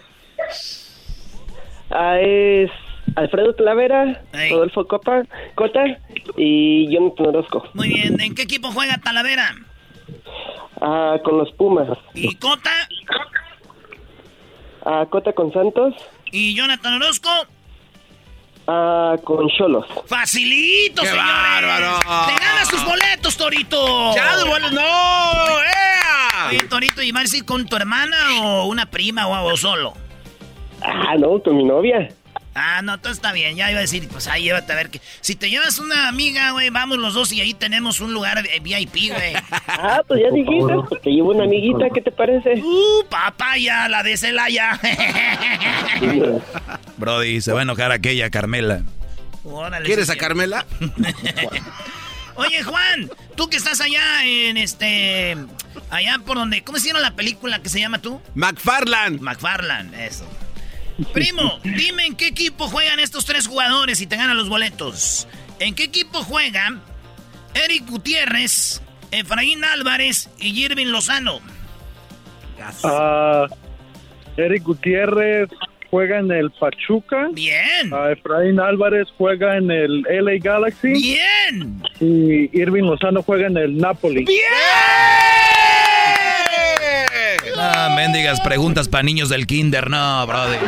Ah, 1.90 2.18
es 2.20 2.70
Alfredo 3.16 3.54
Talavera, 3.54 4.22
Rodolfo 4.50 4.86
Copa, 4.86 5.22
Cota 5.54 5.84
y 6.36 6.92
Jonathan 6.92 7.26
Orozco. 7.26 7.68
Muy 7.74 7.88
bien, 7.88 8.20
¿en 8.20 8.34
qué 8.34 8.42
equipo 8.42 8.70
juega 8.72 8.98
Talavera? 8.98 9.54
Ah, 10.80 11.18
con 11.24 11.38
los 11.38 11.52
Pumas. 11.52 11.98
¿Y 12.14 12.34
Cota? 12.36 12.72
Ah, 14.84 15.06
Cota 15.10 15.32
con 15.32 15.52
Santos. 15.52 15.94
¿Y 16.32 16.54
Jonathan 16.54 16.94
Orozco? 16.94 17.30
Ah, 18.72 19.16
con 19.24 19.48
Cholos. 19.48 19.84
¡Facilito, 20.06 21.02
¡Qué 21.02 21.08
señores! 21.08 21.26
bárbaro! 21.26 21.98
¡Te 22.28 22.44
ganas 22.44 22.68
tus 22.68 22.84
boletos, 22.84 23.36
Torito! 23.36 24.14
¡Ya, 24.14 24.44
bueno, 24.46 24.70
no! 24.70 24.80
¡Ea! 25.58 26.48
Oye, 26.50 26.60
Torito, 26.68 27.02
¿y 27.02 27.10
vas 27.10 27.32
a 27.32 27.36
ir 27.36 27.44
con 27.44 27.66
tu 27.66 27.74
hermana 27.74 28.16
o 28.42 28.66
una 28.66 28.86
prima 28.86 29.26
o, 29.26 29.56
solo? 29.56 29.94
Ah, 30.82 31.16
no, 31.18 31.42
con 31.42 31.56
mi 31.56 31.64
novia. 31.64 32.10
Ah, 32.62 32.82
no, 32.82 33.00
todo 33.00 33.10
está 33.12 33.32
bien. 33.32 33.56
Ya 33.56 33.70
iba 33.70 33.78
a 33.78 33.82
decir, 33.82 34.06
pues 34.08 34.26
ahí 34.26 34.42
llévate 34.44 34.72
a 34.72 34.76
ver 34.76 34.90
que. 34.90 35.00
Si 35.22 35.34
te 35.34 35.48
llevas 35.48 35.78
una 35.78 36.08
amiga, 36.08 36.50
güey, 36.50 36.68
vamos 36.68 36.98
los 36.98 37.14
dos 37.14 37.32
y 37.32 37.40
ahí 37.40 37.54
tenemos 37.54 38.00
un 38.00 38.12
lugar 38.12 38.42
VIP, 38.62 39.12
güey. 39.12 39.34
Ah, 39.66 40.02
pues 40.06 40.20
ya 40.20 40.30
dijiste, 40.30 40.74
pues 40.88 41.00
te 41.00 41.10
llevo 41.10 41.30
una 41.30 41.44
amiguita, 41.44 41.88
¿qué 41.94 42.02
te 42.02 42.12
parece? 42.12 42.60
Uh, 42.62 43.04
papaya, 43.08 43.88
la 43.88 44.02
de 44.02 44.16
Celaya. 44.16 44.78
Brody, 46.98 47.40
se 47.40 47.52
va 47.52 47.60
a 47.60 47.62
enojar 47.62 47.92
aquella 47.92 48.28
Carmela. 48.28 48.82
¿Quieres 49.84 50.10
a 50.10 50.16
Carmela? 50.16 50.66
Oye, 52.36 52.62
Juan, 52.62 53.10
tú 53.36 53.48
que 53.48 53.56
estás 53.56 53.80
allá 53.80 54.24
en 54.24 54.58
este. 54.58 55.36
Allá 55.88 56.18
por 56.24 56.36
donde. 56.36 56.62
¿Cómo 56.62 56.78
se 56.78 56.88
llama 56.88 57.00
la 57.00 57.16
película 57.16 57.62
que 57.62 57.68
se 57.70 57.80
llama 57.80 58.00
tú? 58.00 58.20
McFarland. 58.34 59.20
McFarland, 59.20 59.94
eso. 59.94 60.26
Primo, 61.12 61.58
dime 61.62 62.06
en 62.06 62.16
qué 62.16 62.28
equipo 62.28 62.68
juegan 62.68 63.00
estos 63.00 63.24
tres 63.24 63.46
jugadores 63.46 64.00
y 64.00 64.06
te 64.06 64.16
ganan 64.16 64.36
los 64.36 64.48
boletos. 64.48 65.26
¿En 65.58 65.74
qué 65.74 65.84
equipo 65.84 66.22
juegan 66.22 66.80
Eric 67.54 67.88
Gutiérrez, 67.88 68.82
Efraín 69.10 69.64
Álvarez 69.64 70.30
y 70.38 70.64
Irving 70.64 70.86
Lozano? 70.86 71.40
Ah, 72.84 73.46
Eric 74.36 74.62
Gutiérrez 74.62 75.48
juega 75.90 76.18
en 76.18 76.30
el 76.30 76.50
Pachuca. 76.52 77.28
Bien. 77.32 77.92
Ah, 77.92 78.12
Efraín 78.12 78.60
Álvarez 78.60 79.08
juega 79.16 79.56
en 79.56 79.70
el 79.70 80.02
LA 80.02 80.38
Galaxy. 80.40 80.92
Bien. 80.92 81.82
Y 82.00 82.58
Irving 82.58 82.84
Lozano 82.84 83.22
juega 83.22 83.46
en 83.48 83.56
el 83.56 83.76
Napoli. 83.76 84.24
Bien. 84.24 85.39
Ah, 87.62 87.92
mendigas 87.94 88.40
preguntas 88.40 88.88
para 88.88 89.02
niños 89.02 89.28
del 89.28 89.46
kinder, 89.46 89.90
no, 89.90 90.26
brother. 90.26 90.60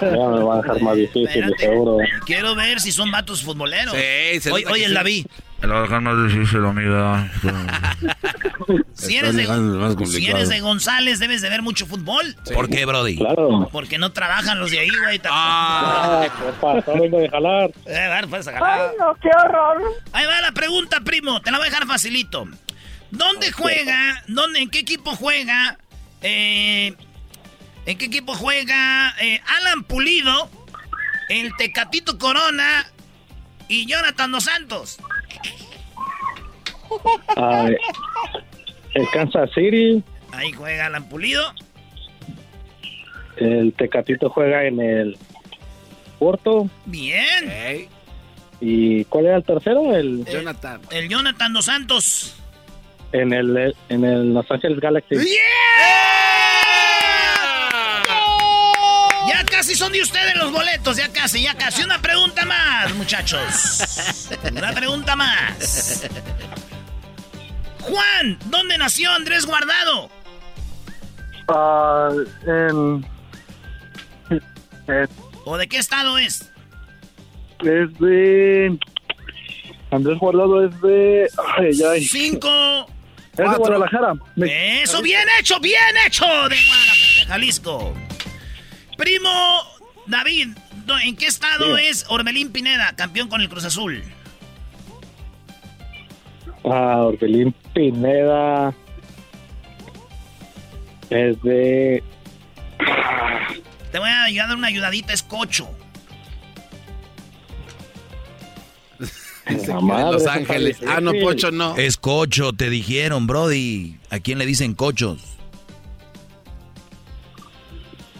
Ya 0.00 0.28
me 0.28 0.42
va 0.42 0.54
a 0.54 0.62
dejar 0.62 0.82
más 0.82 0.96
difícil, 0.96 1.54
seguro. 1.56 1.98
Quiero 2.26 2.56
ver 2.56 2.80
si 2.80 2.90
son 2.90 3.10
vatos 3.12 3.42
futboleros. 3.42 3.94
Sí, 3.94 4.40
se 4.40 4.50
Oye, 4.50 4.66
oye 4.66 4.88
la 4.88 5.04
vi. 5.04 5.24
Me 5.60 5.68
lo 5.68 5.74
va 5.74 5.80
a 5.80 5.82
dejar 5.82 6.00
más 6.00 6.32
difícil, 6.32 6.64
amiga. 6.64 7.30
Si 8.94 9.16
eres, 9.16 9.34
de, 9.34 10.06
si 10.06 10.26
eres 10.26 10.48
de 10.48 10.60
González, 10.60 11.18
debes 11.18 11.42
de 11.42 11.48
ver 11.48 11.62
mucho 11.62 11.84
fútbol. 11.86 12.36
¿Por 12.54 12.68
qué, 12.68 12.84
Brody? 12.84 13.16
Claro. 13.16 13.68
Porque 13.72 13.98
no 13.98 14.12
trabajan 14.12 14.60
los 14.60 14.70
de 14.70 14.78
ahí, 14.78 14.90
güey. 15.02 15.20
Ah, 15.24 16.24
¿qué 16.38 16.52
pasa? 16.60 16.92
Vengo 16.92 17.18
de 17.18 17.28
jalar. 17.28 17.72
Eh, 17.86 17.96
a 17.96 18.22
jalar. 18.22 18.62
Ay, 18.62 18.96
no, 19.00 19.14
qué 19.20 19.30
horror. 19.36 19.82
Ahí 20.12 20.26
va 20.26 20.40
la 20.40 20.52
pregunta, 20.52 21.00
primo. 21.00 21.40
Te 21.40 21.50
la 21.50 21.58
voy 21.58 21.66
a 21.66 21.70
dejar 21.70 21.86
facilito. 21.88 22.46
¿Dónde 23.10 23.50
juega? 23.52 24.22
¿Dónde, 24.28 24.60
¿En 24.60 24.70
qué 24.70 24.80
equipo 24.80 25.16
juega? 25.16 25.76
Eh, 26.22 26.94
¿En 27.84 27.98
qué 27.98 28.04
equipo 28.04 28.34
juega 28.34 29.14
eh, 29.20 29.40
Alan 29.58 29.82
Pulido, 29.82 30.48
el 31.28 31.54
Tecatito 31.56 32.18
Corona 32.18 32.86
y 33.68 33.86
Jonathan 33.86 34.30
Dos 34.30 34.44
Santos? 34.44 34.98
El 38.94 39.08
Kansas 39.12 39.50
City. 39.54 40.02
Ahí 40.32 40.52
juega 40.52 40.86
Alan 40.86 41.08
Pulido. 41.08 41.52
El 43.36 43.72
Tecatito 43.72 44.30
juega 44.30 44.64
en 44.64 44.80
el 44.80 45.18
Porto. 46.18 46.68
Bien. 46.84 47.88
¿Y 48.60 49.04
cuál 49.06 49.26
era 49.26 49.36
el 49.38 49.44
tercero? 49.44 49.96
El 49.96 50.24
Jonathan. 50.24 50.80
El 50.90 51.08
Jonathan 51.08 51.52
Dos 51.52 51.64
Santos. 51.64 52.36
En 53.12 53.32
el 53.32 53.74
en 53.88 54.04
el 54.04 54.34
Los 54.34 54.50
Angeles 54.50 54.80
Galaxy. 54.80 55.16
casi 59.62 59.76
son 59.76 59.92
de 59.92 60.02
ustedes 60.02 60.34
los 60.34 60.50
boletos, 60.50 60.96
ya 60.96 61.08
casi, 61.12 61.44
ya 61.44 61.54
casi. 61.54 61.84
Una 61.84 62.02
pregunta 62.02 62.44
más, 62.44 62.92
muchachos. 62.94 64.28
Una 64.50 64.72
pregunta 64.72 65.14
más. 65.14 66.02
Juan, 67.80 68.38
¿dónde 68.46 68.76
nació 68.76 69.12
Andrés 69.12 69.46
Guardado? 69.46 70.10
Ah, 71.46 72.10
en... 72.44 73.06
¿O 75.44 75.56
de 75.56 75.68
qué 75.68 75.76
estado 75.76 76.18
es? 76.18 76.50
Es 77.60 77.98
de... 78.00 78.76
Andrés 79.92 80.18
Guardado 80.18 80.64
es 80.64 80.80
de... 80.80 81.28
Ay, 81.56 81.80
ay. 81.88 82.04
Cinco. 82.04 82.48
Es 83.44 83.50
de 83.50 83.56
Guadalajara. 83.56 84.14
Eso, 84.36 85.02
bien 85.02 85.26
hecho, 85.38 85.60
bien 85.60 85.96
hecho 86.06 86.24
de 86.24 86.56
Guadalajara, 86.66 87.20
de 87.20 87.26
Jalisco. 87.26 87.94
Primo 88.96 89.62
David, 90.06 90.48
¿en 91.04 91.16
qué 91.16 91.26
estado 91.26 91.76
es 91.76 92.04
Orbelín 92.08 92.52
Pineda, 92.52 92.94
campeón 92.96 93.28
con 93.28 93.40
el 93.40 93.48
Cruz 93.48 93.64
Azul? 93.64 94.02
Ah, 96.64 96.98
Orbelín 97.02 97.54
Pineda 97.72 98.74
es 101.10 101.40
de... 101.42 102.02
Te 103.90 103.98
voy 103.98 104.08
a 104.08 104.24
ayudar 104.24 104.56
una 104.56 104.68
ayudadita, 104.68 105.12
es 105.12 105.22
Cocho. 105.22 105.68
Los 109.46 110.26
Ángeles. 110.26 110.78
Ah, 110.86 111.00
no, 111.00 111.12
Pocho 111.20 111.50
no. 111.50 111.76
Es 111.76 111.96
Cocho, 111.96 112.52
te 112.52 112.70
dijeron, 112.70 113.26
Brody. 113.26 113.96
¿A 114.10 114.20
quién 114.20 114.38
le 114.38 114.46
dicen 114.46 114.74
cochos? 114.74 115.36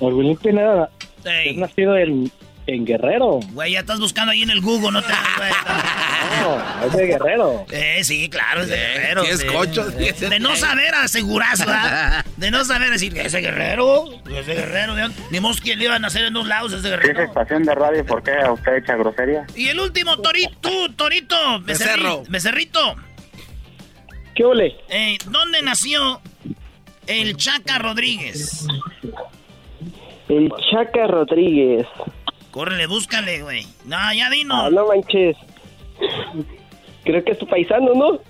Orbelín 0.00 0.36
Pineda 0.36 0.90
es 1.24 1.56
nacido 1.56 1.96
en, 1.96 2.30
en 2.66 2.84
Guerrero. 2.84 3.40
Güey, 3.52 3.72
ya 3.72 3.80
estás 3.80 4.00
buscando 4.00 4.32
ahí 4.32 4.42
en 4.42 4.50
el 4.50 4.60
Google, 4.60 4.90
no 4.90 5.02
te... 5.02 5.12
no, 6.42 6.86
es 6.86 6.92
de 6.92 7.06
Guerrero. 7.06 7.66
Eh, 7.70 8.00
sí, 8.04 8.28
claro, 8.28 8.62
es 8.62 8.68
de 8.68 8.76
Guerrero. 8.76 9.24
Sí, 9.24 9.30
es 9.30 9.44
cocho. 9.44 9.84
De 9.90 10.40
no 10.40 10.56
saber 10.56 10.94
asegurar, 10.94 11.56
¿verdad? 11.58 12.24
De 12.36 12.50
no 12.50 12.64
saber 12.64 12.90
decir, 12.90 13.16
¿es 13.16 13.32
de 13.32 13.40
Guerrero? 13.40 14.04
¿Es 14.34 14.46
de 14.46 14.54
Guerrero? 14.54 14.94
Ni 15.30 15.38
modo 15.40 15.54
que 15.62 15.76
le 15.76 15.84
iban 15.84 16.04
a 16.04 16.08
hacer 16.08 16.24
en 16.24 16.32
dos 16.34 16.46
lados, 16.48 16.72
es 16.72 16.82
de 16.82 16.88
Si 16.88 16.94
es 16.94 17.00
Guerrero. 17.00 17.22
estación 17.24 17.62
de 17.62 17.74
radio, 17.74 18.04
¿por 18.04 18.22
qué 18.22 18.32
usted 18.50 18.76
echa 18.76 18.96
grosería? 18.96 19.46
Y 19.54 19.68
el 19.68 19.78
último, 19.78 20.16
Torito, 20.18 20.50
tú, 20.60 20.92
Torito, 20.94 21.36
Becerrito. 21.62 22.96
¿Qué 24.34 24.44
ole? 24.44 24.74
Eh, 24.88 25.18
¿Dónde 25.26 25.62
nació 25.62 26.20
el 27.06 27.36
Chaca 27.36 27.78
Rodríguez? 27.78 28.66
El 30.28 30.50
Chaca 30.70 31.06
Rodríguez. 31.06 31.86
Córrele, 32.50 32.86
búscale, 32.86 33.42
güey. 33.42 33.66
No, 33.84 33.96
ya 34.14 34.30
dinos. 34.30 34.64
Ah, 34.66 34.70
no 34.70 34.86
manches. 34.86 35.36
Creo 37.04 37.24
que 37.24 37.32
es 37.32 37.38
tu 37.38 37.46
paisano, 37.46 37.94
¿no? 37.94 38.20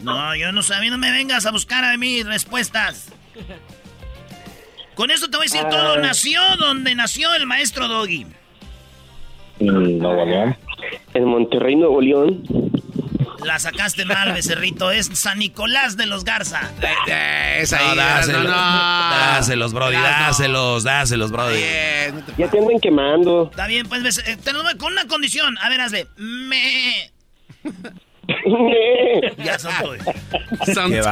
No, 0.00 0.34
yo 0.36 0.52
no 0.52 0.62
sé, 0.62 0.74
a 0.74 0.80
mí 0.80 0.90
no 0.90 0.98
me 0.98 1.10
vengas 1.10 1.46
a 1.46 1.50
buscar 1.50 1.84
a 1.84 1.96
mí 1.96 2.22
respuestas. 2.22 3.12
Con 4.94 5.10
eso 5.10 5.28
te 5.28 5.36
voy 5.36 5.44
a 5.44 5.50
decir 5.50 5.62
Ah. 5.64 5.68
todo. 5.70 5.96
Nació 5.98 6.40
donde 6.58 6.94
nació 6.94 7.34
el 7.34 7.46
maestro 7.46 7.88
Doggy. 7.88 8.26
Nuevo 9.60 10.24
León. 10.24 10.56
En 11.14 11.24
Monterrey, 11.24 11.76
Nuevo 11.76 12.00
León. 12.00 12.42
La 13.44 13.58
sacaste 13.58 14.04
mal, 14.04 14.32
becerrito. 14.32 14.90
Es 14.90 15.10
San 15.14 15.38
Nicolás 15.38 15.96
de 15.96 16.06
los 16.06 16.24
Garza. 16.24 16.70
Esa 17.58 17.78
No, 17.78 17.90
ahí, 17.90 17.96
dáselos, 17.96 18.42
no, 18.44 18.48
no. 18.48 18.56
dáselos, 19.10 19.72
Brody, 19.72 19.96
dáselos, 19.96 20.84
dáselos, 20.84 21.30
Brody. 21.30 21.56
Bien, 21.56 22.24
Ya 22.38 22.50
te 22.50 22.58
andan 22.58 22.80
quemando. 22.80 23.48
Está 23.50 23.66
bien, 23.66 23.86
pues, 23.88 24.02
bece- 24.02 24.26
eh, 24.26 24.36
te 24.42 24.52
con 24.78 24.92
una 24.92 25.06
condición. 25.06 25.56
A 25.58 25.68
ver, 25.68 25.80
hazle. 25.80 26.06
Me... 26.16 27.12
Ya 29.38 29.58
son 29.58 30.90
Qué 30.90 31.02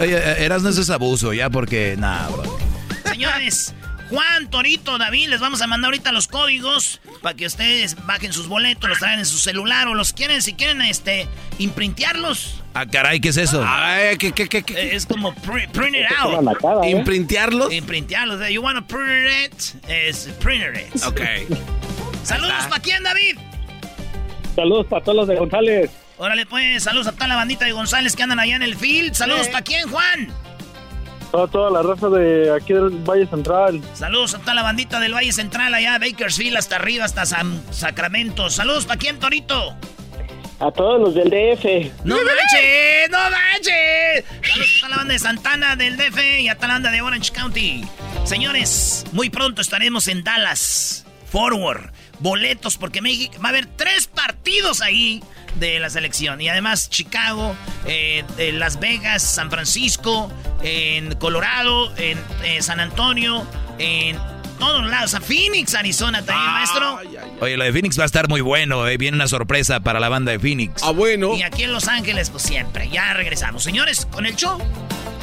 Oye, 0.00 0.44
Eras 0.44 0.62
no 0.62 0.68
es 0.70 0.90
abuso, 0.90 1.32
ya, 1.32 1.50
porque, 1.50 1.96
nada, 1.98 2.28
bro. 2.28 2.58
Señores, 3.04 3.74
Juan, 4.12 4.50
Torito, 4.50 4.98
David, 4.98 5.28
les 5.30 5.40
vamos 5.40 5.62
a 5.62 5.66
mandar 5.66 5.88
ahorita 5.88 6.12
los 6.12 6.28
códigos 6.28 7.00
para 7.22 7.34
que 7.34 7.46
ustedes 7.46 7.96
bajen 8.04 8.30
sus 8.34 8.46
boletos, 8.46 8.90
los 8.90 8.98
traen 8.98 9.20
en 9.20 9.24
su 9.24 9.38
celular 9.38 9.88
o 9.88 9.94
los 9.94 10.12
quieren, 10.12 10.42
si 10.42 10.52
quieren, 10.52 10.82
este, 10.82 11.26
imprintearlos. 11.58 12.60
Ah, 12.74 12.84
caray, 12.84 13.20
¿qué 13.20 13.30
es 13.30 13.38
eso? 13.38 13.64
Ay, 13.66 14.18
¿qué, 14.18 14.32
qué, 14.32 14.50
qué, 14.50 14.62
qué? 14.62 14.94
Es 14.94 15.06
como 15.06 15.34
pri- 15.34 15.66
print 15.68 15.96
it 15.96 16.06
out. 16.18 16.46
¿eh? 16.84 16.90
¿Imprintearlos? 16.90 17.72
Imprintearlos. 17.72 18.40
eh, 18.42 18.52
You 18.52 18.60
wanna 18.62 18.86
print 18.86 19.30
it? 19.46 19.88
Es 19.88 20.28
print 20.40 20.62
it. 20.94 21.02
Ok. 21.06 21.20
Saludos 22.22 22.66
para 22.68 22.82
quién, 22.82 23.02
David. 23.02 23.38
Saludos 24.54 24.86
para 24.88 25.02
todos 25.02 25.16
los 25.16 25.28
de 25.28 25.36
González. 25.36 25.90
Órale, 26.18 26.44
pues, 26.44 26.82
saludos 26.82 27.06
a 27.06 27.12
toda 27.12 27.28
la 27.28 27.36
bandita 27.36 27.64
de 27.64 27.72
González 27.72 28.14
que 28.14 28.22
andan 28.22 28.38
allá 28.38 28.56
en 28.56 28.62
el 28.62 28.76
field. 28.76 29.14
Saludos 29.14 29.48
para 29.48 29.62
quién, 29.62 29.88
Juan. 29.88 30.28
Toda, 31.32 31.46
toda 31.48 31.70
la 31.70 31.82
raza 31.82 32.10
de 32.10 32.54
aquí 32.54 32.74
del 32.74 32.90
Valle 32.90 33.26
Central. 33.26 33.80
Saludos 33.94 34.34
a 34.34 34.38
toda 34.40 34.52
la 34.52 34.62
bandita 34.62 35.00
del 35.00 35.14
Valle 35.14 35.32
Central, 35.32 35.72
allá, 35.72 35.98
Bakersfield, 35.98 36.58
hasta 36.58 36.76
arriba, 36.76 37.06
hasta 37.06 37.24
San 37.24 37.62
Sacramento. 37.72 38.50
Saludos 38.50 38.84
para 38.84 38.98
quién, 38.98 39.18
Torito. 39.18 39.74
A 40.60 40.70
todos 40.70 41.00
los 41.00 41.14
del 41.14 41.30
DF. 41.30 42.04
¡No 42.04 42.16
manches! 42.16 43.10
¡No 43.10 43.18
manches! 43.18 44.24
Saludos 44.46 44.70
a 44.76 44.80
toda 44.80 44.88
la 44.90 44.96
banda 44.98 45.12
de 45.14 45.18
Santana, 45.18 45.76
del 45.76 45.96
DF 45.96 46.40
y 46.40 46.48
a 46.48 46.54
toda 46.54 46.68
la 46.68 46.74
banda 46.74 46.90
de 46.90 47.00
Orange 47.00 47.32
County. 47.32 47.84
Señores, 48.24 49.04
muy 49.12 49.30
pronto 49.30 49.62
estaremos 49.62 50.08
en 50.08 50.22
Dallas. 50.22 51.06
Forward. 51.30 51.90
Boletos, 52.22 52.78
porque 52.78 53.02
México 53.02 53.34
va 53.42 53.48
a 53.48 53.50
haber 53.50 53.66
tres 53.66 54.06
partidos 54.06 54.80
ahí 54.80 55.22
de 55.56 55.80
la 55.80 55.90
selección. 55.90 56.40
Y 56.40 56.48
además 56.48 56.88
Chicago, 56.88 57.54
eh, 57.86 58.24
eh, 58.38 58.52
Las 58.52 58.78
Vegas, 58.78 59.22
San 59.22 59.50
Francisco, 59.50 60.30
en 60.62 61.14
Colorado, 61.16 61.92
en 61.96 62.18
eh, 62.44 62.62
San 62.62 62.78
Antonio, 62.78 63.46
en 63.78 64.16
todos 64.58 64.88
lados. 64.88 65.14
A 65.14 65.20
Phoenix, 65.20 65.74
Arizona 65.74 66.24
también, 66.24 66.52
maestro. 66.52 67.00
Oye, 67.40 67.56
lo 67.56 67.64
de 67.64 67.72
Phoenix 67.72 67.98
va 67.98 68.04
a 68.04 68.06
estar 68.06 68.28
muy 68.28 68.40
bueno, 68.40 68.86
eh. 68.86 68.96
Viene 68.96 69.16
una 69.16 69.26
sorpresa 69.26 69.80
para 69.80 69.98
la 69.98 70.08
banda 70.08 70.30
de 70.30 70.38
Phoenix. 70.38 70.82
Ah, 70.84 70.92
bueno. 70.92 71.36
Y 71.36 71.42
aquí 71.42 71.64
en 71.64 71.72
Los 71.72 71.88
Ángeles, 71.88 72.30
pues 72.30 72.44
siempre. 72.44 72.88
Ya 72.88 73.12
regresamos. 73.14 73.64
Señores, 73.64 74.06
con 74.06 74.26
el 74.26 74.36
show 74.36 74.58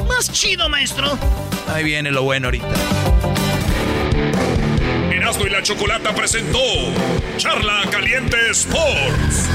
más 0.06 0.32
chido, 0.32 0.68
maestro. 0.68 1.18
Ahí 1.74 1.84
viene 1.84 2.12
lo 2.12 2.24
bueno 2.24 2.48
ahorita. 2.48 2.68
Erasmo 5.30 5.46
y 5.46 5.50
la 5.52 5.62
Chocolata 5.62 6.16
presentó 6.16 6.58
Charla 7.38 7.84
Caliente 7.92 8.36
Sports. 8.50 9.48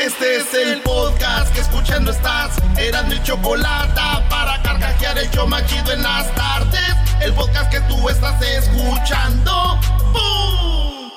Este 0.00 0.38
es 0.38 0.52
el 0.54 0.80
podcast 0.80 1.54
que 1.54 1.60
escuchando 1.60 2.10
estás. 2.10 2.56
Eran 2.76 3.08
mi 3.08 3.22
chocolate 3.22 4.00
para 4.28 4.60
carcajear 4.62 5.18
el 5.18 5.30
show 5.30 5.46
más 5.46 5.64
chido 5.66 5.92
en 5.92 6.02
las 6.02 6.34
tardes. 6.34 6.96
El 7.20 7.32
podcast 7.34 7.70
que 7.70 7.80
tú 7.82 8.08
estás 8.08 8.42
escuchando. 8.42 9.78
¡Bum! 10.12 11.12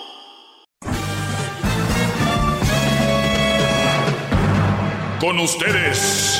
Con 5.19 5.39
ustedes. 5.39 6.39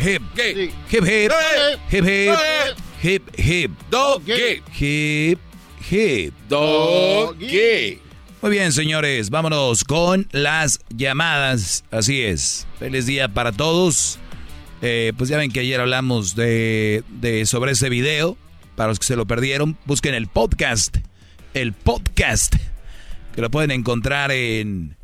Hip 0.00 0.22
hip. 0.34 0.72
Hip 0.90 1.04
hip. 1.04 1.32
Hip 3.02 3.22
hip. 3.36 3.70
Doggy. 3.90 4.62
Hip 4.78 5.38
hip. 5.90 6.32
Doggy. 6.48 7.98
Muy 8.40 8.50
bien, 8.50 8.72
señores, 8.72 9.28
vámonos 9.28 9.84
con 9.84 10.26
las 10.32 10.80
llamadas. 10.88 11.84
Así 11.90 12.22
es. 12.22 12.66
Feliz 12.78 13.04
día 13.04 13.28
para 13.28 13.52
todos. 13.52 14.18
Eh, 14.80 15.12
pues 15.18 15.28
ya 15.28 15.36
ven 15.36 15.52
que 15.52 15.60
ayer 15.60 15.78
hablamos 15.78 16.34
de, 16.34 17.04
de 17.20 17.44
sobre 17.44 17.72
ese 17.72 17.90
video. 17.90 18.38
Para 18.76 18.88
los 18.88 18.98
que 18.98 19.04
se 19.04 19.16
lo 19.16 19.26
perdieron, 19.26 19.76
busquen 19.84 20.14
el 20.14 20.28
podcast. 20.28 20.96
El 21.52 21.74
podcast. 21.74 22.56
Que 23.34 23.42
lo 23.42 23.50
pueden 23.50 23.70
encontrar 23.70 24.30
en 24.32 24.96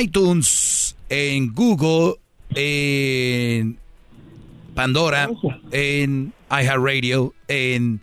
iTunes, 0.00 0.96
en 1.10 1.52
Google, 1.52 2.14
en 2.54 3.78
Pandora, 4.78 5.28
en 5.72 6.32
iHeartRadio, 6.48 7.34
en 7.48 8.00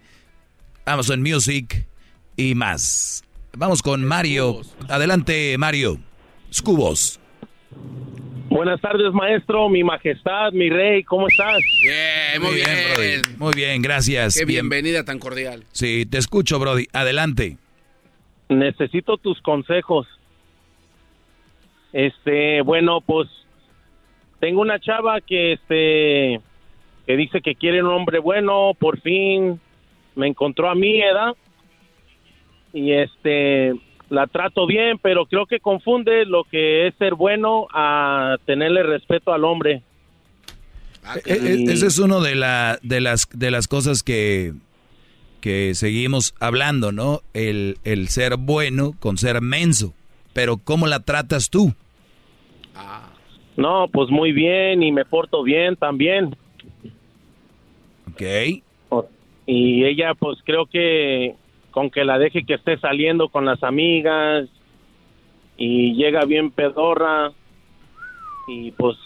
Amazon 0.84 1.22
Music 1.22 1.88
y 2.36 2.54
más. 2.54 3.24
Vamos 3.58 3.82
con 3.82 4.04
Mario. 4.04 4.60
Adelante, 4.90 5.58
Mario. 5.58 6.00
Scubos. 6.52 7.22
Buenas 8.50 8.82
tardes, 8.82 9.14
maestro, 9.14 9.70
mi 9.70 9.86
majestad, 9.86 10.52
mi 10.52 10.70
rey, 10.70 11.06
¿cómo 11.06 11.30
estás? 11.30 11.60
Bien, 11.82 12.42
muy, 12.42 12.56
bien. 12.56 12.68
Brody. 12.94 13.38
Muy 13.38 13.54
bien, 13.56 13.82
gracias. 13.82 14.38
Qué 14.38 14.44
bienvenida 14.44 15.06
tan 15.06 15.18
cordial. 15.18 15.64
Sí, 15.72 16.06
te 16.06 16.18
escucho, 16.18 16.60
Brody. 16.60 16.88
Adelante. 16.92 17.58
Necesito 18.50 19.16
tus 19.16 19.42
consejos. 19.42 20.08
Este, 21.94 22.60
bueno, 22.64 23.00
pues 23.00 23.30
tengo 24.42 24.60
una 24.60 24.78
chava 24.78 25.22
que 25.22 25.54
este 25.54 26.42
que 27.06 27.18
dice 27.18 27.42
que 27.42 27.56
quiere 27.56 27.84
un 27.84 27.90
hombre 27.90 28.20
bueno, 28.20 28.72
por 28.78 29.00
fin 29.02 29.60
me 30.16 30.28
encontró 30.28 30.70
a 30.70 30.76
mi 30.76 31.02
edad 31.02 31.36
y 32.74 32.92
este 32.92 33.74
la 34.10 34.28
trato 34.28 34.68
bien, 34.68 35.00
pero 35.02 35.26
creo 35.26 35.46
que 35.46 35.60
confunde 35.60 36.26
lo 36.26 36.44
que 36.44 36.88
es 36.88 36.96
ser 36.96 37.16
bueno 37.16 37.68
a 37.74 38.38
tenerle 38.46 38.84
respeto 38.84 39.34
al 39.34 39.44
hombre. 39.44 39.82
Ah, 41.04 41.16
e, 41.26 41.34
e, 41.34 41.64
esa 41.72 41.88
es 41.88 42.00
una 42.00 42.20
de, 42.20 42.36
la, 42.36 42.80
de, 42.84 43.02
las, 43.02 43.28
de 43.34 43.52
las 43.52 43.68
cosas 43.68 44.04
que, 44.04 44.54
que 45.42 45.74
seguimos 45.74 46.36
hablando, 46.40 46.92
¿no? 46.92 47.22
El, 47.34 47.78
el 47.84 48.08
ser 48.10 48.38
bueno 48.38 48.94
con 49.00 49.18
ser 49.18 49.42
menso. 49.42 49.94
Pero 50.34 50.58
¿cómo 50.58 50.86
la 50.86 51.00
tratas 51.00 51.50
tú? 51.50 51.74
Ah. 52.76 53.10
No, 53.58 53.88
pues 53.92 54.10
muy 54.10 54.32
bien 54.34 54.84
y 54.84 54.92
me 54.92 55.06
porto 55.06 55.44
bien 55.44 55.76
también. 55.76 56.36
Ok. 58.12 58.22
Y 59.48 59.86
ella, 59.86 60.14
pues 60.16 60.40
creo 60.44 60.66
que 60.66 61.36
con 61.72 61.90
que 61.90 62.04
la 62.04 62.18
deje 62.18 62.46
que 62.46 62.56
esté 62.56 62.78
saliendo 62.78 63.30
con 63.30 63.46
las 63.46 63.62
amigas 63.64 64.48
y 65.58 65.94
llega 65.94 66.26
bien 66.26 66.50
pedorra 66.50 67.32
y 68.48 68.72
pues 68.72 68.98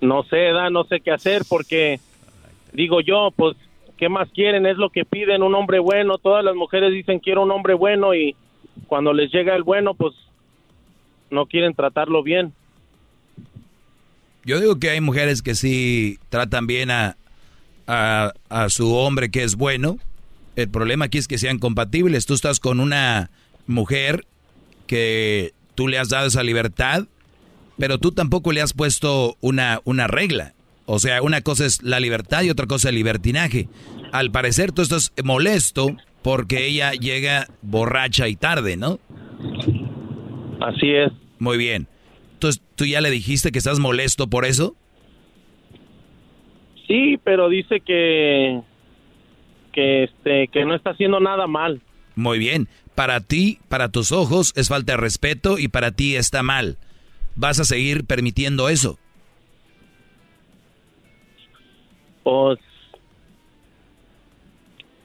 no 0.00 0.22
sé, 0.24 0.52
da, 0.52 0.70
no 0.70 0.84
sé 0.84 1.00
qué 1.00 1.10
hacer 1.10 1.42
porque 1.48 2.00
digo 2.72 3.00
yo, 3.00 3.30
pues 3.36 3.56
¿qué 3.96 4.08
más 4.08 4.28
quieren? 4.30 4.66
Es 4.66 4.76
lo 4.76 4.90
que 4.90 5.04
piden, 5.04 5.42
un 5.42 5.54
hombre 5.54 5.78
bueno. 5.78 6.18
Todas 6.18 6.44
las 6.44 6.54
mujeres 6.54 6.92
dicen 6.92 7.18
quiero 7.18 7.42
un 7.42 7.50
hombre 7.50 7.74
bueno 7.74 8.14
y 8.14 8.34
cuando 8.86 9.12
les 9.12 9.30
llega 9.30 9.54
el 9.54 9.62
bueno, 9.62 9.94
pues 9.94 10.14
no 11.30 11.46
quieren 11.46 11.74
tratarlo 11.74 12.22
bien. 12.22 12.52
Yo 14.44 14.58
digo 14.60 14.78
que 14.78 14.90
hay 14.90 15.00
mujeres 15.00 15.42
que 15.42 15.54
sí 15.54 16.18
tratan 16.30 16.66
bien 16.66 16.90
a, 16.90 17.16
a, 17.88 18.32
a 18.48 18.68
su 18.68 18.94
hombre 18.94 19.30
que 19.30 19.42
es 19.42 19.56
bueno, 19.56 19.98
el 20.54 20.68
problema 20.68 21.06
aquí 21.06 21.18
es 21.18 21.26
que 21.26 21.38
sean 21.38 21.58
compatibles. 21.58 22.26
Tú 22.26 22.34
estás 22.34 22.60
con 22.60 22.80
una 22.80 23.30
mujer 23.66 24.26
que 24.86 25.52
tú 25.74 25.86
le 25.88 25.98
has 25.98 26.08
dado 26.08 26.26
esa 26.26 26.42
libertad, 26.42 27.06
pero 27.78 27.98
tú 27.98 28.12
tampoco 28.12 28.52
le 28.52 28.60
has 28.60 28.72
puesto 28.72 29.36
una, 29.40 29.80
una 29.84 30.08
regla. 30.08 30.54
O 30.86 30.98
sea, 30.98 31.22
una 31.22 31.42
cosa 31.42 31.64
es 31.66 31.82
la 31.82 32.00
libertad 32.00 32.42
y 32.42 32.50
otra 32.50 32.66
cosa 32.66 32.88
el 32.88 32.96
libertinaje. 32.96 33.68
Al 34.10 34.30
parecer 34.30 34.72
tú 34.72 34.82
estás 34.82 35.12
molesto 35.22 35.96
porque 36.22 36.66
ella 36.66 36.92
llega 36.92 37.46
borracha 37.62 38.26
y 38.26 38.34
tarde, 38.34 38.76
¿no? 38.76 38.98
Así 40.60 40.90
es. 40.90 41.12
Muy 41.38 41.56
bien. 41.56 41.86
Entonces, 42.32 42.60
¿tú 42.74 42.84
ya 42.84 43.00
le 43.00 43.10
dijiste 43.10 43.52
que 43.52 43.58
estás 43.58 43.78
molesto 43.78 44.26
por 44.26 44.44
eso? 44.44 44.74
Sí, 46.88 47.20
pero 47.22 47.48
dice 47.48 47.80
que 47.80 48.62
que 49.72 50.04
este 50.04 50.48
que 50.48 50.64
no 50.64 50.74
está 50.74 50.90
haciendo 50.90 51.20
nada 51.20 51.46
mal. 51.46 51.80
Muy 52.16 52.38
bien. 52.38 52.66
Para 52.96 53.20
ti, 53.20 53.60
para 53.68 53.90
tus 53.90 54.10
ojos 54.10 54.52
es 54.56 54.68
falta 54.68 54.94
de 54.94 54.96
respeto 54.96 55.58
y 55.58 55.68
para 55.68 55.92
ti 55.92 56.16
está 56.16 56.42
mal. 56.42 56.78
¿Vas 57.36 57.60
a 57.60 57.64
seguir 57.64 58.04
permitiendo 58.04 58.68
eso? 58.68 58.98
Pues 62.24 62.58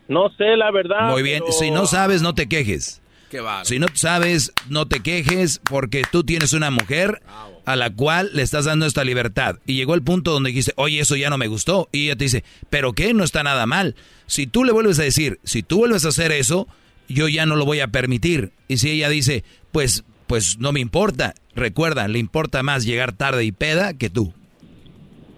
no 0.07 0.29
sé, 0.37 0.57
la 0.57 0.71
verdad. 0.71 1.11
Muy 1.11 1.21
bien, 1.21 1.43
si 1.51 1.69
no 1.69 1.85
sabes, 1.85 2.21
no 2.21 2.33
te 2.33 2.47
quejes. 2.47 3.02
Qué 3.33 3.41
si 3.63 3.79
no 3.79 3.87
sabes, 3.95 4.53
no 4.69 4.87
te 4.87 4.99
quejes 4.99 5.59
porque 5.67 6.03
tú 6.11 6.23
tienes 6.23 6.53
una 6.53 6.69
mujer 6.69 7.23
a 7.65 7.75
la 7.75 7.89
cual 7.89 8.29
le 8.31 8.43
estás 8.43 8.65
dando 8.65 8.85
esta 8.85 9.03
libertad. 9.03 9.57
Y 9.65 9.73
llegó 9.73 9.95
el 9.95 10.03
punto 10.03 10.31
donde 10.31 10.51
dijiste, 10.51 10.71
oye, 10.75 10.99
eso 10.99 11.15
ya 11.15 11.31
no 11.31 11.39
me 11.39 11.47
gustó. 11.47 11.89
Y 11.91 12.03
ella 12.03 12.15
te 12.15 12.25
dice, 12.25 12.43
¿pero 12.69 12.93
qué? 12.93 13.11
No 13.15 13.23
está 13.23 13.41
nada 13.41 13.65
mal. 13.65 13.95
Si 14.27 14.45
tú 14.45 14.63
le 14.63 14.71
vuelves 14.71 14.99
a 14.99 15.03
decir, 15.03 15.39
si 15.43 15.63
tú 15.63 15.79
vuelves 15.79 16.05
a 16.05 16.09
hacer 16.09 16.31
eso, 16.31 16.67
yo 17.09 17.27
ya 17.27 17.47
no 17.47 17.55
lo 17.55 17.65
voy 17.65 17.79
a 17.79 17.87
permitir. 17.87 18.51
Y 18.67 18.77
si 18.77 18.91
ella 18.91 19.09
dice, 19.09 19.43
pues, 19.71 20.03
pues 20.27 20.59
no 20.59 20.71
me 20.71 20.79
importa. 20.79 21.33
Recuerda, 21.55 22.07
le 22.07 22.19
importa 22.19 22.61
más 22.61 22.85
llegar 22.85 23.13
tarde 23.13 23.45
y 23.45 23.51
peda 23.51 23.97
que 23.97 24.11
tú. 24.11 24.31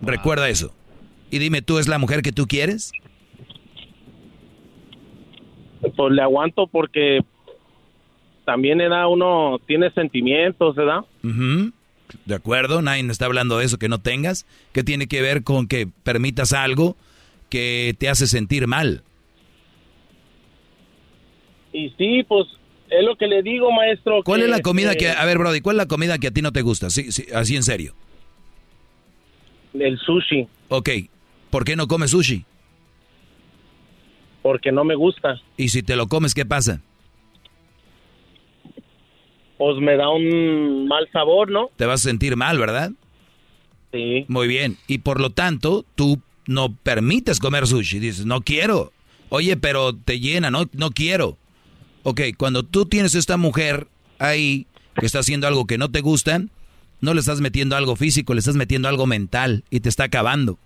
Recuerda 0.01 0.49
eso. 0.49 0.73
Y 1.31 1.39
dime, 1.39 1.61
¿tú 1.61 1.79
es 1.79 1.87
la 1.87 1.97
mujer 1.97 2.23
que 2.23 2.33
tú 2.33 2.45
quieres? 2.45 2.91
Pues 5.79 6.11
le 6.11 6.21
aguanto 6.21 6.67
porque 6.67 7.21
también 8.45 8.79
era 8.79 9.07
uno 9.07 9.59
tiene 9.65 9.91
sentimientos, 9.91 10.75
¿verdad? 10.75 11.01
De 12.25 12.35
acuerdo, 12.35 12.81
nadie 12.81 13.05
está 13.09 13.25
hablando 13.25 13.57
de 13.57 13.65
eso 13.65 13.77
que 13.77 13.89
no 13.89 13.99
tengas. 13.99 14.45
¿Qué 14.71 14.83
tiene 14.83 15.07
que 15.07 15.21
ver 15.21 15.43
con 15.43 15.67
que 15.67 15.87
permitas 16.03 16.53
algo 16.53 16.95
que 17.49 17.95
te 17.97 18.09
hace 18.09 18.27
sentir 18.27 18.67
mal? 18.67 19.03
Y 21.73 21.89
sí, 21.97 22.23
pues 22.23 22.47
es 22.89 23.03
lo 23.03 23.17
que 23.17 23.27
le 23.27 23.41
digo, 23.41 23.71
maestro. 23.71 24.21
¿Cuál 24.23 24.43
es 24.43 24.49
la 24.49 24.61
comida 24.61 24.95
que, 24.95 25.09
a 25.09 25.25
ver, 25.25 25.37
Brody, 25.37 25.61
cuál 25.61 25.75
es 25.75 25.79
la 25.79 25.87
comida 25.87 26.17
que 26.17 26.27
a 26.27 26.31
ti 26.31 26.41
no 26.41 26.51
te 26.51 26.61
gusta? 26.61 26.89
Sí, 26.89 27.11
sí, 27.11 27.25
así 27.33 27.55
en 27.55 27.63
serio. 27.63 27.93
El 29.73 29.97
sushi. 29.99 30.47
Ok, 30.69 30.89
¿por 31.49 31.65
qué 31.65 31.75
no 31.75 31.87
comes 31.87 32.11
sushi? 32.11 32.45
Porque 34.41 34.71
no 34.71 34.83
me 34.83 34.95
gusta. 34.95 35.41
¿Y 35.57 35.69
si 35.69 35.83
te 35.83 35.95
lo 35.95 36.07
comes, 36.07 36.33
qué 36.33 36.45
pasa? 36.45 36.81
Pues 39.57 39.77
me 39.77 39.95
da 39.95 40.09
un 40.09 40.87
mal 40.87 41.07
sabor, 41.11 41.51
¿no? 41.51 41.69
Te 41.75 41.85
vas 41.85 42.01
a 42.01 42.09
sentir 42.09 42.35
mal, 42.35 42.57
¿verdad? 42.57 42.91
Sí. 43.91 44.25
Muy 44.27 44.47
bien. 44.47 44.77
Y 44.87 44.99
por 44.99 45.21
lo 45.21 45.29
tanto, 45.29 45.85
tú 45.95 46.19
no 46.47 46.73
permites 46.73 47.39
comer 47.39 47.67
sushi. 47.67 47.99
Dices, 47.99 48.25
no 48.25 48.41
quiero. 48.41 48.91
Oye, 49.29 49.57
pero 49.57 49.95
te 49.95 50.19
llena, 50.19 50.51
no, 50.51 50.69
no 50.73 50.91
quiero. 50.91 51.37
Ok, 52.03 52.21
cuando 52.37 52.63
tú 52.63 52.85
tienes 52.85 53.15
esta 53.15 53.37
mujer 53.37 53.87
ahí 54.19 54.67
que 54.99 55.05
está 55.05 55.19
haciendo 55.19 55.47
algo 55.47 55.65
que 55.65 55.77
no 55.77 55.89
te 55.89 56.01
gusta, 56.01 56.41
no 57.01 57.13
le 57.13 57.19
estás 57.19 57.41
metiendo 57.41 57.75
algo 57.75 57.95
físico, 57.95 58.33
le 58.33 58.39
estás 58.39 58.55
metiendo 58.55 58.87
algo 58.87 59.07
mental 59.07 59.63
y 59.69 59.79
te 59.79 59.89
está 59.89 60.05
acabando. 60.05 60.57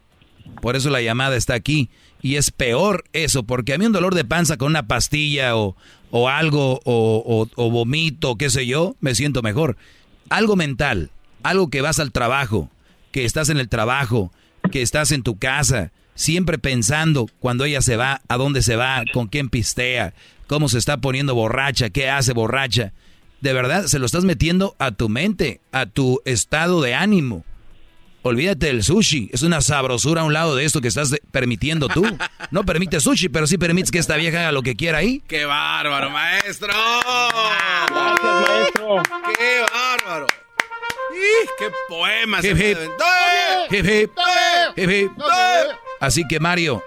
Por 0.62 0.76
eso 0.76 0.90
la 0.90 1.02
llamada 1.02 1.36
está 1.36 1.54
aquí. 1.54 1.90
Y 2.22 2.36
es 2.36 2.52
peor 2.52 3.06
eso, 3.14 3.44
porque 3.44 3.74
a 3.74 3.78
mí 3.78 3.86
un 3.86 3.94
dolor 3.94 4.14
de 4.14 4.26
panza 4.26 4.58
con 4.58 4.70
una 4.70 4.88
pastilla 4.88 5.56
o, 5.56 5.76
o 6.12 6.28
algo, 6.30 6.82
o, 6.84 7.48
o, 7.56 7.72
vomito, 7.72 8.36
qué 8.36 8.50
sé 8.50 8.66
yo, 8.66 8.96
me 9.00 9.16
siento 9.16 9.42
mejor. 9.42 9.78
Algo 10.30 10.56
mental, 10.56 11.12
algo 11.44 11.70
que 11.70 11.82
vas 11.82 12.00
al 12.00 12.12
trabajo, 12.12 12.70
que 13.12 13.26
estás 13.26 13.50
en 13.50 13.58
el 13.58 13.70
trabajo, 13.70 14.32
que 14.72 14.82
estás 14.82 15.12
en 15.12 15.24
tu 15.24 15.38
casa, 15.38 15.92
siempre 16.16 16.58
pensando 16.58 17.28
cuando 17.40 17.64
ella 17.64 17.82
se 17.82 17.96
va, 17.96 18.22
a 18.28 18.38
dónde 18.38 18.62
se 18.62 18.76
va, 18.76 19.04
con 19.14 19.28
quién 19.28 19.50
pistea, 19.50 20.14
cómo 20.48 20.68
se 20.68 20.78
está 20.78 20.98
poniendo 20.98 21.36
borracha, 21.36 21.90
qué 21.90 22.10
hace 22.10 22.34
borracha. 22.34 22.92
De 23.40 23.54
verdad, 23.54 23.86
se 23.86 24.00
lo 24.00 24.06
estás 24.06 24.26
metiendo 24.26 24.76
a 24.80 24.92
tu 24.92 25.08
mente, 25.08 25.62
a 25.72 25.86
tu 25.86 26.22
estado 26.26 26.82
de 26.82 26.94
ánimo. 26.94 27.46
Olvídate 28.22 28.68
del 28.68 28.84
sushi, 28.84 29.30
es 29.32 29.44
una 29.44 29.62
sabrosura 29.62 30.22
a 30.22 30.24
un 30.26 30.34
lado 30.34 30.56
de 30.56 30.66
esto 30.66 30.82
que 30.82 30.90
estás 30.90 31.16
permitiendo 31.32 31.88
tú. 31.88 32.06
No 32.52 32.66
permites 32.66 33.04
sushi, 33.04 33.30
pero 33.30 33.48
sí 33.48 33.58
permites 33.58 33.92
que 33.92 34.00
esta 34.00 34.18
vieja 34.18 34.40
haga 34.40 34.52
lo 34.52 34.62
que 34.62 34.76
quiera 34.76 34.98
ahí. 34.98 35.24
¡Qué 35.28 35.46
bárbaro, 35.46 36.10
maestro! 36.10 36.68
Gracias, 37.88 38.48
maestro. 38.48 39.04
¡Qué 39.38 39.66
bárbaro! 39.72 40.28
¡Qué 41.58 41.72
poema 41.88 42.40
hip, 42.40 42.58
hip. 42.58 42.78
Hip, 43.72 43.86
hip. 43.86 44.12
Hip, 44.76 44.90
hip. 44.90 45.12
Así 46.00 46.28
que 46.28 46.40
Mario, 46.40 46.84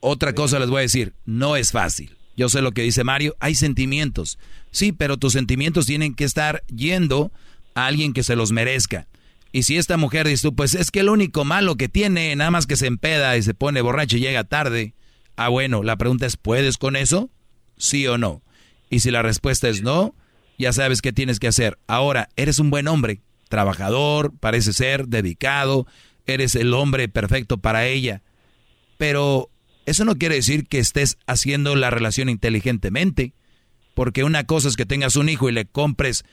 otra 0.00 0.34
cosa 0.34 0.58
les 0.58 0.68
voy 0.68 0.78
a 0.78 0.82
decir, 0.82 1.14
no 1.24 1.56
es 1.56 1.72
fácil. 1.72 2.16
Yo 2.36 2.48
sé 2.48 2.62
lo 2.62 2.72
que 2.72 2.82
dice 2.82 3.04
Mario, 3.04 3.36
hay 3.40 3.54
sentimientos. 3.54 4.38
Sí, 4.70 4.92
pero 4.92 5.16
tus 5.16 5.32
sentimientos 5.32 5.86
tienen 5.86 6.14
que 6.14 6.24
estar 6.24 6.62
yendo 6.66 7.32
a 7.74 7.86
alguien 7.86 8.12
que 8.12 8.22
se 8.22 8.36
los 8.36 8.52
merezca. 8.52 9.06
Y 9.52 9.62
si 9.62 9.76
esta 9.76 9.96
mujer 9.96 10.28
dice 10.28 10.48
tú, 10.48 10.54
pues 10.54 10.74
es 10.74 10.90
que 10.90 11.00
el 11.00 11.08
único 11.08 11.44
malo 11.44 11.76
que 11.76 11.88
tiene, 11.88 12.34
nada 12.36 12.50
más 12.50 12.66
que 12.66 12.76
se 12.76 12.86
empeda 12.86 13.36
y 13.36 13.42
se 13.42 13.54
pone 13.54 13.80
borracho 13.80 14.16
y 14.16 14.20
llega 14.20 14.44
tarde. 14.44 14.94
Ah, 15.36 15.48
bueno, 15.48 15.82
la 15.82 15.96
pregunta 15.96 16.26
es, 16.26 16.36
¿puedes 16.36 16.76
con 16.76 16.96
eso? 16.96 17.30
Sí 17.76 18.06
o 18.06 18.18
no. 18.18 18.42
Y 18.90 19.00
si 19.00 19.10
la 19.10 19.22
respuesta 19.22 19.68
es 19.68 19.82
no, 19.82 20.14
ya 20.58 20.72
sabes 20.72 21.00
qué 21.00 21.12
tienes 21.12 21.38
que 21.38 21.48
hacer. 21.48 21.78
Ahora, 21.86 22.28
eres 22.36 22.58
un 22.58 22.70
buen 22.70 22.88
hombre, 22.88 23.22
trabajador, 23.48 24.34
parece 24.38 24.72
ser, 24.72 25.08
dedicado, 25.08 25.86
eres 26.26 26.54
el 26.54 26.74
hombre 26.74 27.08
perfecto 27.08 27.58
para 27.58 27.86
ella. 27.86 28.22
Pero 28.98 29.50
eso 29.86 30.04
no 30.04 30.18
quiere 30.18 30.34
decir 30.34 30.66
que 30.66 30.78
estés 30.78 31.16
haciendo 31.26 31.74
la 31.76 31.90
relación 31.90 32.28
inteligentemente. 32.28 33.32
Porque 33.94 34.24
una 34.24 34.44
cosa 34.44 34.68
es 34.68 34.76
que 34.76 34.86
tengas 34.86 35.16
un 35.16 35.28
hijo 35.28 35.48
y 35.48 35.52
le 35.52 35.66
compres 35.66 36.24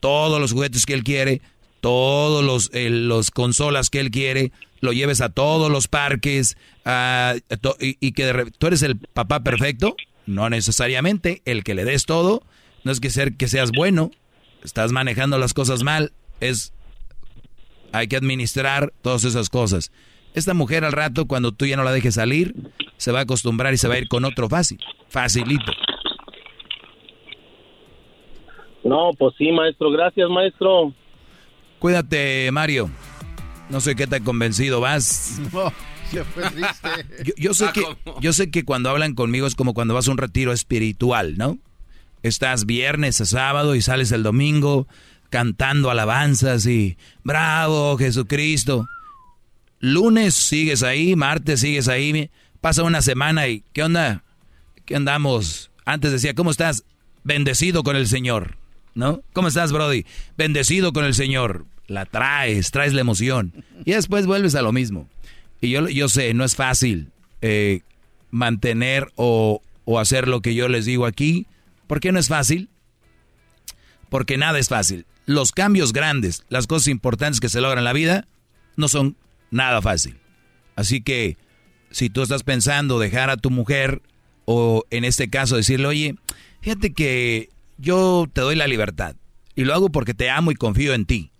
todos 0.00 0.40
los 0.40 0.52
juguetes 0.52 0.86
que 0.86 0.94
él 0.94 1.04
quiere, 1.04 1.40
todos 1.80 2.44
los, 2.44 2.70
los 2.72 3.30
consolas 3.30 3.90
que 3.90 4.00
él 4.00 4.10
quiere, 4.10 4.52
lo 4.80 4.92
lleves 4.92 5.20
a 5.20 5.30
todos 5.30 5.70
los 5.70 5.88
parques 5.88 6.56
y, 7.80 8.12
que 8.12 8.52
tú 8.58 8.66
eres 8.66 8.82
el 8.82 8.96
papá 8.98 9.40
perfecto. 9.40 9.96
No 10.26 10.48
necesariamente 10.48 11.42
el 11.44 11.64
que 11.64 11.74
le 11.74 11.84
des 11.84 12.06
todo, 12.06 12.42
no 12.84 12.92
es 12.92 13.00
que, 13.00 13.10
ser, 13.10 13.36
que 13.36 13.48
seas 13.48 13.72
bueno, 13.72 14.10
estás 14.62 14.92
manejando 14.92 15.38
las 15.38 15.54
cosas 15.54 15.82
mal, 15.82 16.12
es 16.40 16.72
hay 17.92 18.06
que 18.06 18.16
administrar 18.16 18.92
todas 19.02 19.24
esas 19.24 19.48
cosas. 19.50 19.90
Esta 20.34 20.54
mujer 20.54 20.84
al 20.84 20.92
rato, 20.92 21.26
cuando 21.26 21.50
tú 21.52 21.66
ya 21.66 21.76
no 21.76 21.82
la 21.82 21.92
dejes 21.92 22.14
salir, 22.14 22.54
se 22.96 23.10
va 23.10 23.20
a 23.20 23.22
acostumbrar 23.22 23.74
y 23.74 23.78
se 23.78 23.88
va 23.88 23.94
a 23.94 23.98
ir 23.98 24.08
con 24.08 24.24
otro 24.24 24.48
fácil, 24.48 24.78
facilito. 25.08 25.72
No, 28.84 29.10
pues 29.18 29.34
sí, 29.36 29.50
maestro. 29.50 29.90
Gracias, 29.90 30.28
maestro. 30.30 30.94
Cuídate, 31.80 32.50
Mario. 32.52 32.90
No 33.70 33.80
sé 33.80 33.96
qué 33.96 34.06
tan 34.06 34.22
convencido 34.22 34.80
vas. 34.80 35.40
No, 36.12 36.24
fue 36.24 36.42
triste. 36.50 37.34
Yo, 37.36 37.54
sé 37.54 37.66
ah, 37.66 37.72
que, 37.72 37.84
yo 38.20 38.32
sé 38.32 38.50
que 38.50 38.64
cuando 38.64 38.90
hablan 38.90 39.14
conmigo 39.14 39.46
es 39.46 39.54
como 39.54 39.74
cuando 39.74 39.94
vas 39.94 40.08
a 40.08 40.10
un 40.10 40.18
retiro 40.18 40.52
espiritual, 40.52 41.38
¿no? 41.38 41.56
Estás 42.24 42.66
viernes 42.66 43.20
a 43.20 43.26
sábado 43.26 43.76
y 43.76 43.80
sales 43.80 44.10
el 44.10 44.24
domingo 44.24 44.88
cantando 45.28 45.88
alabanzas 45.88 46.66
y 46.66 46.98
bravo 47.22 47.96
Jesucristo. 47.96 48.88
Lunes 49.78 50.34
sigues 50.34 50.82
ahí, 50.82 51.14
martes 51.14 51.60
sigues 51.60 51.86
ahí, 51.86 52.28
pasa 52.60 52.82
una 52.82 53.02
semana 53.02 53.46
y 53.46 53.62
¿qué 53.72 53.84
onda? 53.84 54.24
¿Qué 54.84 54.96
andamos? 54.96 55.70
Antes 55.84 56.10
decía, 56.10 56.34
¿cómo 56.34 56.50
estás? 56.50 56.82
Bendecido 57.22 57.84
con 57.84 57.94
el 57.94 58.08
Señor. 58.08 58.56
¿No? 58.94 59.22
¿Cómo 59.32 59.48
estás, 59.48 59.72
Brody? 59.72 60.04
Bendecido 60.36 60.92
con 60.92 61.04
el 61.04 61.14
Señor. 61.14 61.66
La 61.86 62.06
traes, 62.06 62.70
traes 62.70 62.92
la 62.92 63.00
emoción. 63.00 63.64
Y 63.84 63.92
después 63.92 64.26
vuelves 64.26 64.54
a 64.54 64.62
lo 64.62 64.72
mismo. 64.72 65.08
Y 65.60 65.70
yo, 65.70 65.88
yo 65.88 66.08
sé, 66.08 66.32
no 66.34 66.44
es 66.44 66.54
fácil 66.54 67.10
eh, 67.42 67.80
mantener 68.30 69.10
o, 69.16 69.62
o 69.84 69.98
hacer 69.98 70.28
lo 70.28 70.40
que 70.40 70.54
yo 70.54 70.68
les 70.68 70.86
digo 70.86 71.06
aquí. 71.06 71.46
¿Por 71.86 72.00
qué 72.00 72.12
no 72.12 72.18
es 72.18 72.28
fácil? 72.28 72.68
Porque 74.08 74.36
nada 74.36 74.58
es 74.58 74.68
fácil. 74.68 75.06
Los 75.26 75.52
cambios 75.52 75.92
grandes, 75.92 76.44
las 76.48 76.66
cosas 76.66 76.88
importantes 76.88 77.40
que 77.40 77.48
se 77.48 77.60
logran 77.60 77.78
en 77.78 77.84
la 77.84 77.92
vida, 77.92 78.26
no 78.76 78.88
son 78.88 79.16
nada 79.50 79.82
fácil. 79.82 80.16
Así 80.76 81.02
que 81.02 81.36
si 81.90 82.08
tú 82.08 82.22
estás 82.22 82.42
pensando 82.42 82.98
dejar 82.98 83.30
a 83.30 83.36
tu 83.36 83.50
mujer 83.50 84.02
o 84.44 84.84
en 84.90 85.04
este 85.04 85.28
caso 85.28 85.56
decirle, 85.56 85.86
oye, 85.86 86.14
fíjate 86.60 86.92
que 86.92 87.50
yo 87.80 88.26
te 88.32 88.40
doy 88.40 88.56
la 88.56 88.66
libertad. 88.66 89.16
Y 89.54 89.64
lo 89.64 89.74
hago 89.74 89.90
porque 89.90 90.14
te 90.14 90.30
amo 90.30 90.50
y 90.50 90.54
confío 90.54 90.94
en 90.94 91.06
ti. 91.06 91.32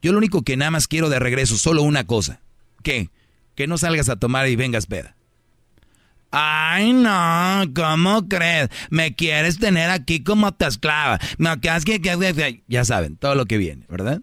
Yo 0.00 0.12
lo 0.12 0.18
único 0.18 0.42
que 0.42 0.56
nada 0.56 0.70
más 0.70 0.88
quiero 0.88 1.08
de 1.08 1.18
regreso, 1.18 1.56
solo 1.56 1.82
una 1.82 2.06
cosa. 2.06 2.40
Que 2.82 3.66
no 3.66 3.76
salgas 3.76 4.08
a 4.08 4.16
tomar 4.16 4.48
y 4.48 4.56
vengas 4.56 4.86
peda. 4.86 5.16
Ay, 6.30 6.92
no, 6.92 7.64
¿cómo 7.74 8.28
crees? 8.28 8.68
Me 8.90 9.14
quieres 9.14 9.58
tener 9.58 9.90
aquí 9.90 10.22
como 10.22 10.52
tu 10.52 10.66
esclava. 10.66 11.18
Ya 12.68 12.84
saben, 12.84 13.16
todo 13.16 13.34
lo 13.34 13.46
que 13.46 13.58
viene, 13.58 13.86
¿verdad? 13.88 14.20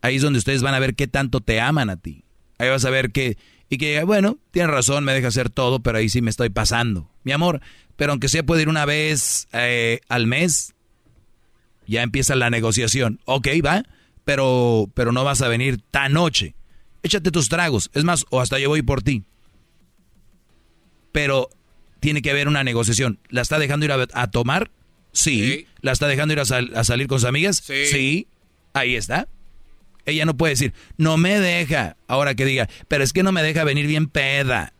Ahí 0.00 0.16
es 0.16 0.22
donde 0.22 0.38
ustedes 0.38 0.62
van 0.62 0.74
a 0.74 0.78
ver 0.78 0.94
qué 0.94 1.06
tanto 1.06 1.40
te 1.40 1.60
aman 1.60 1.90
a 1.90 1.96
ti. 1.96 2.24
Ahí 2.58 2.68
vas 2.68 2.84
a 2.84 2.90
ver 2.90 3.12
que... 3.12 3.36
Y 3.68 3.78
que, 3.78 4.04
bueno, 4.04 4.38
tienes 4.50 4.70
razón, 4.70 5.02
me 5.02 5.14
deja 5.14 5.28
hacer 5.28 5.48
todo, 5.48 5.80
pero 5.80 5.96
ahí 5.96 6.10
sí 6.10 6.20
me 6.20 6.28
estoy 6.28 6.50
pasando. 6.50 7.10
Mi 7.24 7.32
amor, 7.32 7.62
pero 7.96 8.12
aunque 8.12 8.28
sea 8.28 8.42
puede 8.42 8.62
ir 8.62 8.68
una 8.68 8.84
vez 8.84 9.48
eh, 9.52 10.00
al 10.10 10.26
mes, 10.26 10.71
ya 11.86 12.02
empieza 12.02 12.34
la 12.34 12.50
negociación. 12.50 13.20
Ok, 13.24 13.48
va, 13.64 13.84
pero, 14.24 14.90
pero 14.94 15.12
no 15.12 15.24
vas 15.24 15.42
a 15.42 15.48
venir 15.48 15.80
tan 15.90 16.12
noche. 16.12 16.54
Échate 17.02 17.30
tus 17.30 17.48
tragos. 17.48 17.90
Es 17.94 18.04
más, 18.04 18.24
o 18.30 18.40
hasta 18.40 18.58
yo 18.58 18.68
voy 18.68 18.82
por 18.82 19.02
ti. 19.02 19.24
Pero 21.10 21.50
tiene 22.00 22.22
que 22.22 22.30
haber 22.30 22.48
una 22.48 22.64
negociación. 22.64 23.18
¿La 23.28 23.42
está 23.42 23.58
dejando 23.58 23.86
ir 23.86 23.92
a, 23.92 24.30
tomar? 24.30 24.70
Sí. 25.12 25.66
¿La 25.80 25.92
está 25.92 26.06
dejando 26.06 26.32
ir 26.32 26.40
a, 26.40 26.42
a, 26.42 26.84
salir 26.84 27.06
con 27.06 27.18
sus 27.18 27.28
amigas? 27.28 27.62
Sí. 27.64 27.86
Sí. 27.86 28.26
Ahí 28.72 28.96
está. 28.96 29.28
Ella 30.04 30.24
no 30.24 30.36
puede 30.36 30.52
decir, 30.54 30.72
no 30.96 31.16
me 31.16 31.38
deja. 31.38 31.96
Ahora 32.08 32.34
que 32.34 32.44
diga, 32.44 32.68
pero 32.88 33.04
es 33.04 33.12
que 33.12 33.22
no 33.22 33.32
me 33.32 33.42
deja 33.42 33.64
venir 33.64 33.86
bien 33.86 34.08
peda. 34.08 34.72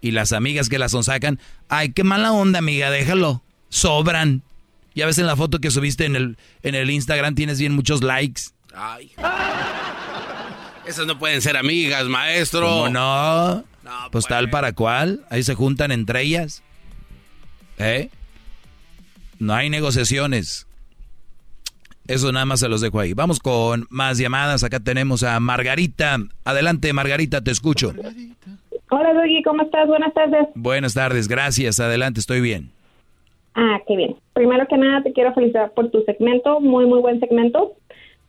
Y 0.00 0.12
las 0.12 0.32
amigas 0.32 0.68
que 0.68 0.78
la 0.78 0.88
sonsacan, 0.88 1.38
ay, 1.68 1.92
qué 1.92 2.04
mala 2.04 2.32
onda, 2.32 2.58
amiga, 2.58 2.90
déjalo. 2.90 3.42
Sobran. 3.68 4.42
Ya 4.94 5.06
ves 5.06 5.18
en 5.18 5.26
la 5.26 5.36
foto 5.36 5.58
que 5.58 5.70
subiste 5.70 6.04
en 6.04 6.16
el, 6.16 6.36
en 6.62 6.74
el 6.74 6.90
Instagram, 6.90 7.34
tienes 7.34 7.58
bien 7.58 7.74
muchos 7.74 8.02
likes. 8.02 8.42
Ay. 8.74 9.12
Esas 10.86 11.06
no 11.06 11.18
pueden 11.18 11.40
ser 11.40 11.56
amigas, 11.56 12.06
maestro. 12.06 12.68
¿Cómo 12.68 12.88
no? 12.88 13.64
pues 14.10 14.26
tal 14.26 14.50
para 14.50 14.72
cual. 14.72 15.24
Ahí 15.30 15.42
se 15.42 15.54
juntan 15.54 15.92
entre 15.92 16.22
ellas. 16.22 16.62
¿Eh? 17.78 18.10
No 19.38 19.54
hay 19.54 19.70
negociaciones. 19.70 20.66
Eso 22.06 22.32
nada 22.32 22.44
más 22.44 22.60
se 22.60 22.68
los 22.68 22.80
dejo 22.80 23.00
ahí. 23.00 23.14
Vamos 23.14 23.38
con 23.38 23.86
más 23.90 24.18
llamadas. 24.18 24.64
Acá 24.64 24.80
tenemos 24.80 25.22
a 25.22 25.38
Margarita. 25.40 26.18
Adelante, 26.44 26.92
Margarita, 26.92 27.42
te 27.42 27.50
escucho. 27.50 27.94
Hola, 28.90 29.14
Doggy, 29.14 29.42
¿cómo 29.42 29.62
estás? 29.62 29.86
Buenas 29.86 30.12
tardes. 30.12 30.48
Buenas 30.54 30.94
tardes, 30.94 31.28
gracias. 31.28 31.80
Adelante, 31.80 32.20
estoy 32.20 32.40
bien. 32.40 32.70
Ah, 33.54 33.80
qué 33.86 33.96
bien. 33.96 34.16
Primero 34.32 34.66
que 34.66 34.76
nada, 34.76 35.02
te 35.02 35.12
quiero 35.12 35.34
felicitar 35.34 35.72
por 35.72 35.90
tu 35.90 36.02
segmento, 36.02 36.60
muy, 36.60 36.86
muy 36.86 37.00
buen 37.00 37.20
segmento, 37.20 37.72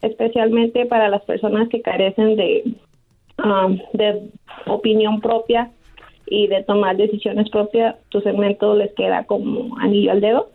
especialmente 0.01 0.85
para 0.85 1.07
las 1.07 1.23
personas 1.23 1.69
que 1.69 1.81
carecen 1.81 2.35
de, 2.35 2.75
um, 3.43 3.79
de 3.93 4.29
opinión 4.67 5.21
propia 5.21 5.71
y 6.25 6.47
de 6.47 6.63
tomar 6.63 6.97
decisiones 6.97 7.49
propias. 7.49 7.95
Tu 8.09 8.19
segmento 8.21 8.75
les 8.75 8.93
queda 8.93 9.23
como 9.25 9.77
anillo 9.77 10.11
al 10.11 10.21
dedo. 10.21 10.49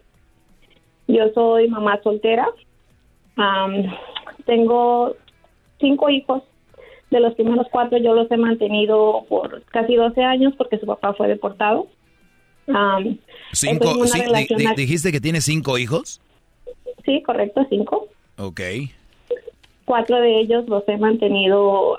Yo 1.07 1.31
soy 1.33 1.69
mamá 1.69 2.01
soltera. 2.03 2.47
Um, 3.39 3.91
tengo 4.45 5.15
cinco 5.81 6.11
hijos. 6.11 6.43
De 7.11 7.21
los 7.21 7.35
primeros 7.35 7.67
cuatro 7.71 7.97
yo 7.97 8.13
los 8.13 8.31
he 8.31 8.37
mantenido 8.37 9.25
por 9.31 9.63
casi 9.71 9.95
12 9.95 10.23
años 10.23 10.53
porque 10.59 10.79
su 10.79 10.85
papá 10.85 11.15
fue 11.15 11.27
deportado. 11.27 11.87
Um, 12.69 13.17
cinco, 13.53 13.95
¿Dijiste 14.77 15.11
que 15.11 15.21
tiene 15.21 15.41
cinco 15.41 15.79
hijos? 15.79 16.21
Sí, 17.05 17.23
correcto, 17.23 17.67
cinco. 17.71 18.09
Ok. 18.37 18.61
Cuatro 19.87 20.21
de 20.21 20.41
ellos 20.41 20.69
los 20.69 20.87
he 20.87 20.99
mantenido 20.99 21.97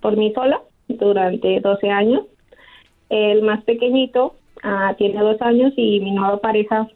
por 0.00 0.16
mí 0.16 0.32
sola 0.34 0.60
durante 0.88 1.60
12 1.60 1.88
años. 1.88 2.26
El 3.08 3.42
más 3.42 3.64
pequeñito 3.64 4.34
uh, 4.62 4.94
tiene 4.98 5.20
dos 5.20 5.40
años 5.40 5.72
y 5.76 6.00
mi 6.00 6.10
nueva 6.10 6.38
pareja 6.40 6.86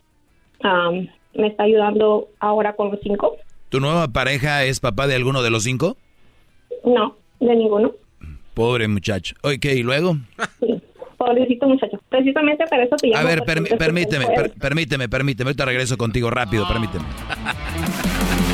me 1.35 1.47
está 1.47 1.65
ayudando 1.65 2.29
ahora 2.39 2.75
con 2.77 2.91
los 2.91 3.01
cinco. 3.03 3.37
¿Tu 3.71 3.81
nueva 3.81 4.09
pareja 4.09 4.65
es 4.65 4.81
papá 4.81 5.07
de 5.07 5.15
alguno 5.15 5.43
de 5.43 5.51
los 5.51 5.65
cinco? 5.65 5.97
No, 6.85 7.17
de 7.41 7.57
ninguno. 7.57 7.93
Pobre 8.55 8.89
muchacho. 8.89 9.35
Ok, 9.43 9.65
¿y 9.65 9.83
luego? 9.83 10.17
Sí. 10.61 10.83
Pobrecito 11.27 11.67
muchacho. 11.67 11.99
Precisamente 12.09 12.65
para 12.71 12.85
eso 12.85 12.95
te 12.95 13.09
llamo. 13.09 13.19
A 13.19 13.25
ver, 13.25 13.43
permíteme, 13.43 14.27
permíteme, 14.61 15.09
permíteme. 15.09 15.49
Ahorita 15.49 15.65
regreso 15.65 15.97
contigo 15.97 16.31
rápido, 16.31 16.69
permíteme. 16.69 17.05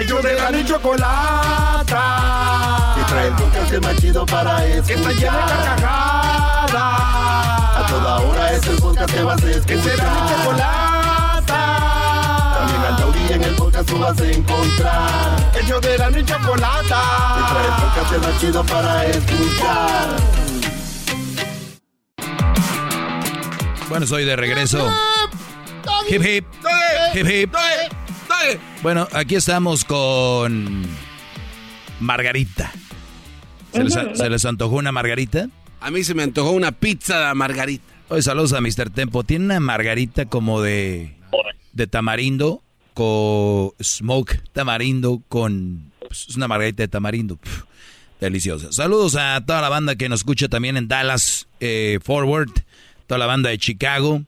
Ellos 0.00 0.22
de 0.22 0.34
la 0.36 0.50
ni 0.52 0.64
chocolata. 0.64 2.02
Que 2.96 3.02
trae 3.12 3.28
el 3.28 3.34
podcast 3.34 3.84
más 3.84 3.96
chido 4.00 4.24
para 4.24 4.66
escuchar. 4.66 4.86
Que 4.86 4.94
está 4.94 5.10
llena 5.12 5.36
de 5.36 5.52
carcajadas. 5.52 6.72
A 7.76 7.86
toda 7.86 8.20
hora 8.20 8.52
es 8.52 8.66
el 8.66 8.76
podcast 8.76 9.14
que 9.14 9.22
vas 9.22 9.44
a 9.44 9.50
escuchar. 9.50 9.66
Que 9.66 9.82
será 9.82 10.04
mi 10.14 10.20
chocolata 10.30 10.93
en 13.34 13.42
el 13.42 13.54
podcast 13.56 13.88
tú 13.88 13.98
vas 13.98 14.20
a 14.20 14.30
encontrar. 14.30 15.52
El 15.58 15.66
show 15.66 15.80
de 15.80 15.98
la 15.98 16.10
y 16.10 16.24
chocolata. 16.24 17.02
Y 17.38 17.52
trae 17.52 17.66
el 17.66 17.72
podcast 17.82 18.26
más 18.26 18.40
chido 18.40 18.64
para 18.64 19.06
escuchar. 19.06 20.16
Bueno, 23.88 24.06
soy 24.06 24.24
de 24.24 24.36
regreso. 24.36 24.88
Hip 26.08 26.22
hip. 26.24 26.44
Hip 27.14 27.26
hip. 27.26 27.54
Bueno, 28.82 29.08
aquí 29.12 29.34
estamos 29.34 29.84
con 29.84 30.86
Margarita. 32.00 32.72
¿Se 33.72 33.82
les, 33.82 33.94
¿Se 33.94 34.30
les, 34.30 34.44
antojó 34.44 34.76
una 34.76 34.92
margarita? 34.92 35.48
A 35.80 35.90
mí 35.90 36.04
se 36.04 36.14
me 36.14 36.22
antojó 36.22 36.52
una 36.52 36.70
pizza 36.72 37.28
de 37.28 37.34
margarita. 37.34 37.84
Hoy 38.08 38.22
saludos 38.22 38.52
a 38.52 38.60
Mr. 38.60 38.90
Tempo. 38.90 39.24
Tiene 39.24 39.46
una 39.46 39.60
margarita 39.60 40.26
como 40.26 40.62
de, 40.62 41.16
de 41.72 41.86
tamarindo 41.88 42.63
smoke 43.82 44.40
tamarindo 44.52 45.22
con 45.28 45.92
pues, 46.06 46.26
es 46.28 46.36
una 46.36 46.48
margarita 46.48 46.82
de 46.82 46.88
tamarindo. 46.88 47.38
deliciosa. 48.20 48.72
Saludos 48.72 49.16
a 49.16 49.42
toda 49.44 49.60
la 49.60 49.68
banda 49.68 49.96
que 49.96 50.08
nos 50.08 50.20
escucha 50.20 50.48
también 50.48 50.76
en 50.76 50.88
Dallas 50.88 51.48
eh, 51.60 51.98
Forward, 52.02 52.50
toda 53.06 53.18
la 53.18 53.26
banda 53.26 53.50
de 53.50 53.58
Chicago. 53.58 54.22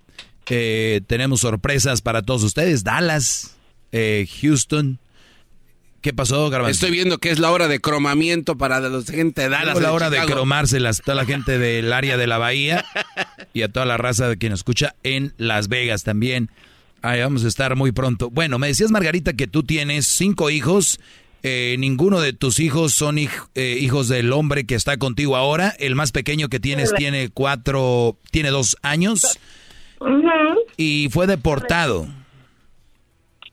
Eh, 0.49 1.01
tenemos 1.07 1.41
sorpresas 1.41 2.03
para 2.03 2.23
todos 2.23 2.43
ustedes. 2.43 2.85
Dallas, 2.85 3.57
eh, 3.93 4.29
Houston. 4.41 4.99
¿Qué 6.01 6.13
pasó, 6.13 6.49
Garbanzo? 6.51 6.73
Estoy 6.73 6.93
viendo 6.93 7.19
que 7.19 7.31
es 7.31 7.39
la 7.39 7.51
hora 7.51 7.67
de 7.67 7.81
cromamiento 7.81 8.57
para 8.57 8.79
la 8.81 9.03
gente 9.03 9.43
de 9.43 9.49
Dallas. 9.49 9.77
Es 9.77 9.83
la 9.83 9.93
hora 9.93 10.11
de 10.11 10.25
cromárselas 10.25 11.01
a 11.01 11.03
toda 11.03 11.17
la 11.17 11.25
gente 11.25 11.59
del 11.59 11.93
área 11.93 12.17
de 12.17 12.27
la 12.27 12.39
bahía 12.39 12.85
y 13.55 13.63
a 13.63 13.69
toda 13.69 13.87
la 13.87 13.97
raza 13.97 14.29
de 14.29 14.37
quien 14.37 14.51
nos 14.51 14.61
escucha 14.61 14.95
en 15.03 15.35
Las 15.37 15.69
Vegas 15.69 16.05
también. 16.05 16.51
Ahí 17.07 17.21
vamos 17.21 17.45
a 17.45 17.49
estar 17.49 17.77
muy 17.77 17.93
pronto. 17.93 18.31
Bueno, 18.31 18.59
me 18.59 18.67
decías, 18.67 18.91
Margarita, 18.91 19.35
que 19.35 19.47
tú 19.47 19.63
tienes 19.63 20.09
cinco 20.09 20.51
hijos. 20.51 20.99
Eh, 21.45 21.77
ninguno 21.79 22.21
de 22.21 22.33
tus 22.33 22.59
hijos 22.59 22.95
son 22.95 23.17
eh, 23.19 23.29
hijos 23.81 24.09
del 24.09 24.33
hombre 24.33 24.67
que 24.67 24.75
está 24.75 24.97
contigo 24.97 25.37
ahora. 25.37 25.73
El 25.79 25.95
más 25.95 26.11
pequeño 26.11 26.49
que 26.49 26.59
tienes 26.59 26.93
tiene 26.93 27.29
cuatro, 27.29 28.17
tiene 28.33 28.51
dos 28.51 28.77
años. 28.83 29.39
Y 30.77 31.09
fue 31.13 31.29
deportado. 31.29 32.09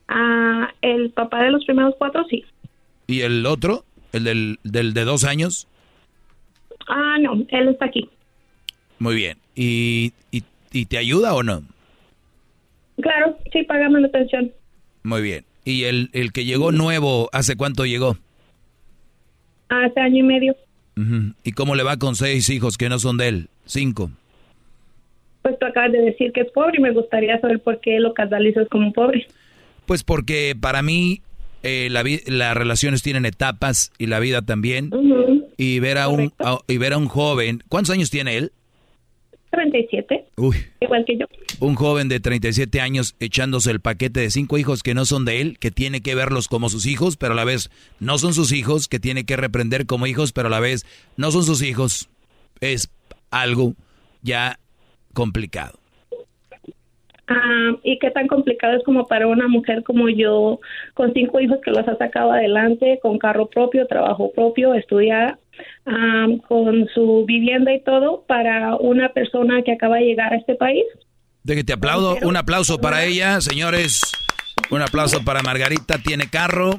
Ah, 0.08 0.70
el 0.82 1.12
papá 1.12 1.44
de 1.44 1.52
los 1.52 1.64
primeros 1.66 1.94
cuatro, 2.00 2.26
sí. 2.32 2.44
¿Y 3.06 3.22
el 3.22 3.46
otro? 3.46 3.86
¿El 4.14 4.24
del, 4.24 4.60
del 4.64 4.96
de 4.96 5.06
dos 5.06 5.26
años? 5.26 5.68
Ah, 6.88 7.18
no, 7.22 7.34
él 7.50 7.68
está 7.68 7.86
aquí. 7.86 8.10
Muy 8.98 9.14
bien. 9.14 9.38
¿Y, 9.56 10.12
y, 10.32 10.44
y 10.72 10.88
te 10.88 10.98
ayuda 10.98 11.36
o 11.36 11.44
no? 11.44 11.62
Claro, 13.02 13.38
sí, 13.52 13.64
paga 13.64 13.90
manutención. 13.90 14.52
Muy 15.04 15.22
bien. 15.22 15.46
¿Y 15.66 15.84
el, 15.84 16.10
el 16.14 16.32
que 16.32 16.46
llegó 16.46 16.72
nuevo, 16.72 17.30
hace 17.32 17.56
cuánto 17.56 17.86
llegó? 17.86 18.18
Hace 19.70 20.00
año 20.00 20.18
y 20.20 20.24
medio. 20.24 20.56
¿Y 21.44 21.52
cómo 21.54 21.76
le 21.76 21.84
va 21.84 21.98
con 21.98 22.16
seis 22.16 22.50
hijos 22.50 22.78
que 22.78 22.90
no 22.90 23.00
son 23.00 23.18
de 23.18 23.28
él? 23.28 23.50
Cinco. 23.66 24.12
Pues 25.42 25.58
tú 25.60 25.66
acabas 25.66 25.92
de 25.92 26.00
decir 26.02 26.32
que 26.32 26.42
es 26.42 26.52
pobre 26.52 26.78
y 26.78 26.82
me 26.82 26.92
gustaría 26.92 27.40
saber 27.40 27.60
por 27.62 27.80
qué 27.82 28.00
lo 28.00 28.14
catalizas 28.14 28.68
como 28.70 28.94
pobre. 28.94 29.28
Pues 29.86 30.04
porque 30.04 30.56
para 30.60 30.82
mí 30.82 31.22
eh, 31.64 31.90
la 31.90 32.04
las 32.28 32.56
relaciones 32.56 33.02
tienen 33.02 33.26
etapas 33.26 33.92
y 33.98 34.08
la 34.08 34.20
vida 34.20 34.42
también. 34.42 34.92
Y 35.58 35.80
ver 35.80 35.98
a 35.98 36.08
un 36.08 36.32
y 36.68 36.78
ver 36.78 36.94
a 36.94 36.98
un 36.98 37.08
joven, 37.08 37.64
¿cuántos 37.70 37.94
años 37.94 38.10
tiene 38.10 38.38
él? 38.38 38.52
37. 39.54 40.26
Uy. 40.38 40.58
Igual 40.82 41.06
que 41.06 41.18
yo. 41.18 41.28
Un 41.60 41.76
joven 41.76 42.10
de 42.10 42.20
37 42.20 42.82
años 42.82 43.16
echándose 43.20 43.70
el 43.70 43.80
paquete 43.80 44.20
de 44.20 44.32
cinco 44.32 44.58
hijos 44.58 44.82
que 44.82 44.96
no 44.96 45.06
son 45.06 45.26
de 45.26 45.42
él, 45.42 45.60
que 45.60 45.70
tiene 45.70 46.02
que 46.02 46.16
verlos 46.16 46.48
como 46.48 46.70
sus 46.70 46.88
hijos, 46.88 47.18
pero 47.18 47.34
a 47.34 47.36
la 47.36 47.46
vez 47.46 47.70
no 48.00 48.18
son 48.18 48.34
sus 48.34 48.52
hijos, 48.52 48.88
que 48.88 49.00
tiene 49.00 49.26
que 49.26 49.38
reprender 49.38 49.86
como 49.86 50.08
hijos, 50.08 50.34
pero 50.34 50.48
a 50.48 50.52
la 50.52 50.60
vez 50.60 50.86
no 51.18 51.30
son 51.30 51.44
sus 51.44 51.62
hijos. 51.62 52.10
Es 52.62 52.92
algo 53.30 53.76
ya 54.24 54.58
complicado. 55.14 55.80
Ah, 57.28 57.72
y 57.84 58.00
qué 58.00 58.12
tan 58.12 58.28
complicado 58.28 58.76
es 58.76 58.84
como 58.84 59.08
para 59.08 59.28
una 59.28 59.48
mujer 59.48 59.84
como 59.84 60.10
yo, 60.10 60.60
con 60.94 61.14
cinco 61.14 61.40
hijos 61.40 61.60
que 61.64 61.72
los 61.72 61.88
ha 61.88 61.98
sacado 61.98 62.32
adelante, 62.32 63.00
con 63.02 63.18
carro 63.18 63.48
propio, 63.48 63.88
trabajo 63.88 64.32
propio, 64.34 64.74
estudiar, 64.74 65.38
con 66.48 66.88
su 66.94 67.26
vivienda 67.26 67.74
y 67.74 67.82
todo, 67.82 68.24
para 68.28 68.76
una 68.78 69.10
persona 69.10 69.62
que 69.64 69.74
acaba 69.74 69.98
de 69.98 70.06
llegar 70.06 70.34
a 70.34 70.38
este 70.38 70.56
país. 70.56 70.86
De 71.44 71.56
que 71.56 71.64
te 71.64 71.74
aplaudo, 71.74 72.18
un 72.24 72.38
aplauso 72.38 72.80
para 72.80 73.04
ella, 73.04 73.42
señores. 73.42 74.02
Un 74.72 74.82
aplauso 74.82 75.24
para 75.26 75.42
Margarita, 75.42 75.98
tiene 75.98 76.30
carro, 76.30 76.72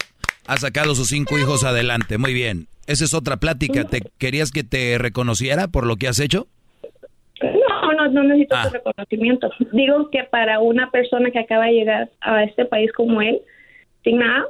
ha 0.46 0.56
sacado 0.56 0.94
sus 0.94 1.08
cinco 1.08 1.38
hijos 1.38 1.64
adelante, 1.64 2.18
muy 2.18 2.32
bien. 2.32 2.66
Esa 2.86 3.04
es 3.04 3.14
otra 3.14 3.38
plática. 3.38 3.84
¿Te 3.84 4.02
querías 4.18 4.50
que 4.50 4.62
te 4.62 4.98
reconociera 4.98 5.68
por 5.68 5.86
lo 5.86 5.96
que 5.96 6.08
has 6.08 6.20
hecho? 6.20 6.46
No, 7.42 7.92
no, 7.92 8.10
no 8.10 8.22
necesito 8.24 8.56
ah. 8.56 8.70
reconocimiento. 8.72 9.50
Digo 9.72 10.10
que 10.10 10.24
para 10.24 10.60
una 10.60 10.90
persona 10.90 11.30
que 11.30 11.38
acaba 11.38 11.66
de 11.66 11.72
llegar 11.72 12.10
a 12.20 12.44
este 12.44 12.64
país 12.64 12.92
como 12.92 13.22
él, 13.22 13.40
sin 14.02 14.18
nada, 14.18 14.44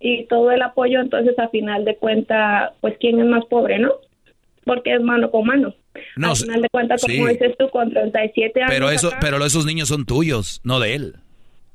y 0.00 0.26
todo 0.26 0.50
el 0.50 0.62
apoyo, 0.62 1.00
entonces 1.00 1.38
a 1.38 1.48
final 1.48 1.84
de 1.84 1.96
cuenta, 1.96 2.72
pues 2.80 2.96
quién 3.00 3.18
es 3.18 3.26
más 3.26 3.44
pobre, 3.46 3.78
¿no? 3.78 3.92
Porque 4.64 4.94
es 4.94 5.00
mano 5.00 5.30
con 5.30 5.46
mano. 5.46 5.74
No, 6.16 6.32
a 6.32 6.34
final 6.36 6.62
de 6.62 6.68
cuentas, 6.68 7.00
como 7.00 7.28
dices 7.28 7.56
tú, 7.58 7.68
con 7.70 7.90
37 7.90 8.60
años. 8.60 8.72
Pero, 8.72 8.90
eso, 8.90 9.10
pero 9.20 9.44
esos 9.44 9.66
niños 9.66 9.88
son 9.88 10.04
tuyos, 10.04 10.60
no 10.62 10.78
de 10.78 10.94
él. 10.94 11.16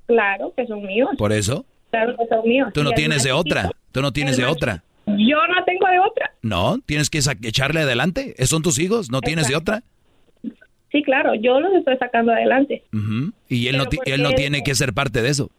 Claro 0.05 0.53
que 0.55 0.65
son 0.67 0.83
míos. 0.83 1.09
¿Por 1.17 1.33
eso? 1.33 1.65
Claro 1.89 2.15
que 2.17 2.27
son 2.27 2.47
míos. 2.47 2.69
Tú 2.73 2.83
no 2.83 2.91
tienes 2.91 3.23
de 3.23 3.31
otra. 3.31 3.71
Tú 3.91 4.01
no 4.01 4.11
tienes 4.11 4.37
de 4.37 4.45
otra. 4.45 4.83
Yo 5.05 5.37
no 5.47 5.63
tengo 5.65 5.87
de 5.87 5.99
otra. 5.99 6.31
No, 6.41 6.79
tienes 6.85 7.09
que 7.09 7.19
echarle 7.43 7.81
adelante. 7.81 8.35
Son 8.45 8.61
tus 8.61 8.79
hijos, 8.79 9.11
no 9.11 9.21
tienes 9.21 9.47
de 9.47 9.55
otra. 9.55 9.83
Sí, 10.91 11.01
claro, 11.03 11.33
yo 11.35 11.59
los 11.59 11.73
estoy 11.73 11.97
sacando 11.97 12.31
adelante. 12.31 12.83
Y 13.49 13.67
él 13.67 13.77
no, 13.77 13.85
él 14.05 14.21
no 14.21 14.31
tiene 14.33 14.63
que 14.63 14.75
ser 14.75 14.93
parte 14.93 15.21
de 15.21 15.29
eso. 15.29 15.49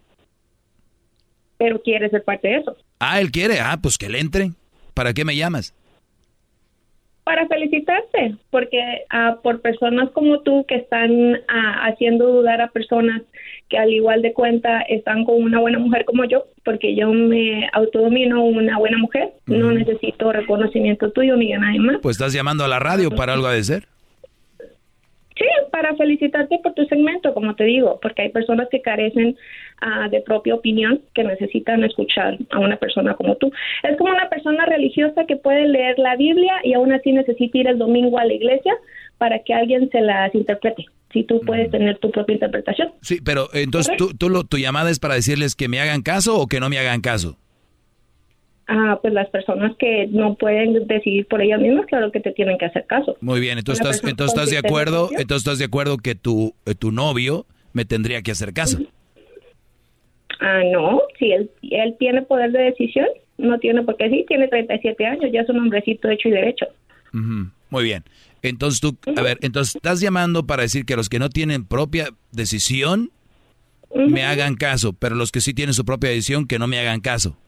Pero 1.58 1.80
quiere 1.82 2.10
ser 2.10 2.24
parte 2.24 2.48
de 2.48 2.56
eso. 2.56 2.76
Ah, 2.98 3.20
él 3.20 3.30
quiere. 3.30 3.60
Ah, 3.60 3.78
pues 3.80 3.98
que 3.98 4.08
le 4.08 4.20
entre. 4.20 4.50
¿Para 4.94 5.12
qué 5.12 5.24
me 5.24 5.36
llamas? 5.36 5.74
Para 7.24 7.46
felicitarte, 7.48 8.36
porque 8.50 8.78
ah, 9.08 9.38
por 9.42 9.62
personas 9.62 10.10
como 10.10 10.40
tú 10.40 10.66
que 10.68 10.74
están 10.74 11.40
ah, 11.48 11.86
haciendo 11.86 12.26
dudar 12.26 12.60
a 12.60 12.68
personas 12.68 13.22
que 13.70 13.78
al 13.78 13.90
igual 13.90 14.20
de 14.20 14.34
cuenta 14.34 14.82
están 14.82 15.24
con 15.24 15.42
una 15.42 15.58
buena 15.58 15.78
mujer 15.78 16.04
como 16.04 16.26
yo, 16.26 16.44
porque 16.64 16.94
yo 16.94 17.10
me 17.12 17.66
autodomino 17.72 18.44
una 18.44 18.78
buena 18.78 18.98
mujer, 18.98 19.32
no 19.46 19.72
necesito 19.72 20.32
reconocimiento 20.32 21.12
tuyo 21.12 21.34
ni 21.36 21.50
de 21.50 21.58
nadie 21.58 21.80
más. 21.80 21.96
Pues 22.02 22.16
estás 22.16 22.34
llamando 22.34 22.62
a 22.62 22.68
la 22.68 22.78
radio 22.78 23.10
para 23.10 23.32
algo 23.32 23.46
a 23.46 23.54
decir. 23.54 23.84
Sí, 25.36 25.46
para 25.72 25.96
felicitarte 25.96 26.60
por 26.62 26.74
tu 26.74 26.84
segmento, 26.84 27.34
como 27.34 27.56
te 27.56 27.64
digo, 27.64 27.98
porque 28.00 28.22
hay 28.22 28.28
personas 28.28 28.68
que 28.70 28.82
carecen 28.82 29.36
ah, 29.84 30.08
de 30.08 30.20
propia 30.20 30.54
opinión, 30.54 31.00
que 31.14 31.22
necesitan 31.24 31.84
escuchar 31.84 32.38
a 32.50 32.58
una 32.58 32.76
persona 32.76 33.14
como 33.14 33.36
tú. 33.36 33.52
Es 33.82 33.96
como 33.96 34.12
una 34.12 34.28
persona 34.28 34.66
religiosa 34.66 35.24
que 35.26 35.36
puede 35.36 35.68
leer 35.68 35.98
la 35.98 36.16
Biblia 36.16 36.54
y 36.64 36.74
aún 36.74 36.92
así 36.92 37.12
necesita 37.12 37.58
ir 37.58 37.68
el 37.68 37.78
domingo 37.78 38.18
a 38.18 38.24
la 38.24 38.32
iglesia 38.32 38.74
para 39.18 39.38
que 39.40 39.54
alguien 39.54 39.88
se 39.90 40.00
las 40.00 40.34
interprete. 40.34 40.86
Si 41.12 41.22
tú 41.22 41.40
puedes 41.46 41.70
tener 41.70 41.98
tu 41.98 42.10
propia 42.10 42.34
interpretación. 42.34 42.88
Sí, 43.00 43.20
pero 43.24 43.48
entonces 43.52 43.96
tú, 43.96 44.10
tú 44.18 44.28
lo, 44.28 44.42
tu 44.42 44.58
llamada 44.58 44.90
es 44.90 44.98
para 44.98 45.14
decirles 45.14 45.54
que 45.54 45.68
me 45.68 45.78
hagan 45.78 46.02
caso 46.02 46.40
o 46.40 46.48
que 46.48 46.58
no 46.58 46.68
me 46.68 46.78
hagan 46.78 47.00
caso 47.00 47.38
a 48.66 48.98
pues 49.00 49.12
las 49.12 49.28
personas 49.28 49.76
que 49.78 50.06
no 50.10 50.36
pueden 50.36 50.86
decidir 50.86 51.26
por 51.26 51.42
ellas 51.42 51.60
mismas, 51.60 51.86
claro 51.86 52.10
que 52.10 52.20
te 52.20 52.32
tienen 52.32 52.58
que 52.58 52.66
hacer 52.66 52.86
caso. 52.86 53.16
Muy 53.20 53.40
bien, 53.40 53.58
entonces 53.58 53.84
estás, 53.84 54.08
entonces 54.08 54.34
estás 54.34 54.50
de 54.50 54.58
acuerdo, 54.58 55.10
entonces 55.12 55.46
estás 55.46 55.58
de 55.58 55.66
acuerdo 55.66 55.98
que 55.98 56.14
tu, 56.14 56.54
eh, 56.66 56.74
tu 56.74 56.90
novio 56.90 57.46
me 57.72 57.84
tendría 57.84 58.22
que 58.22 58.30
hacer 58.30 58.52
caso. 58.52 58.78
Ah, 60.46 60.62
no, 60.70 61.00
si 61.18 61.32
él, 61.32 61.50
él 61.62 61.96
tiene 61.98 62.20
poder 62.20 62.52
de 62.52 62.64
decisión, 62.64 63.06
no 63.38 63.58
tiene 63.58 63.82
por 63.82 63.96
qué 63.96 64.10
sí, 64.10 64.26
tiene 64.28 64.46
37 64.46 65.06
años, 65.06 65.32
ya 65.32 65.40
es 65.40 65.48
un 65.48 65.58
hombrecito 65.58 66.10
hecho 66.10 66.28
y 66.28 66.32
derecho. 66.32 66.66
Muy 67.12 67.84
bien. 67.84 68.04
Entonces 68.42 68.78
tú, 68.78 68.94
a 69.16 69.22
ver, 69.22 69.38
entonces 69.40 69.76
estás 69.76 70.02
llamando 70.02 70.46
para 70.46 70.60
decir 70.60 70.84
que 70.84 70.96
los 70.96 71.08
que 71.08 71.18
no 71.18 71.30
tienen 71.30 71.64
propia 71.64 72.08
decisión 72.30 73.10
me 73.94 74.24
hagan 74.24 74.56
caso, 74.56 74.92
pero 74.92 75.14
los 75.14 75.32
que 75.32 75.40
sí 75.40 75.54
tienen 75.54 75.72
su 75.72 75.86
propia 75.86 76.10
decisión 76.10 76.46
que 76.46 76.58
no 76.58 76.66
me 76.66 76.78
hagan 76.78 77.00
caso. 77.00 77.38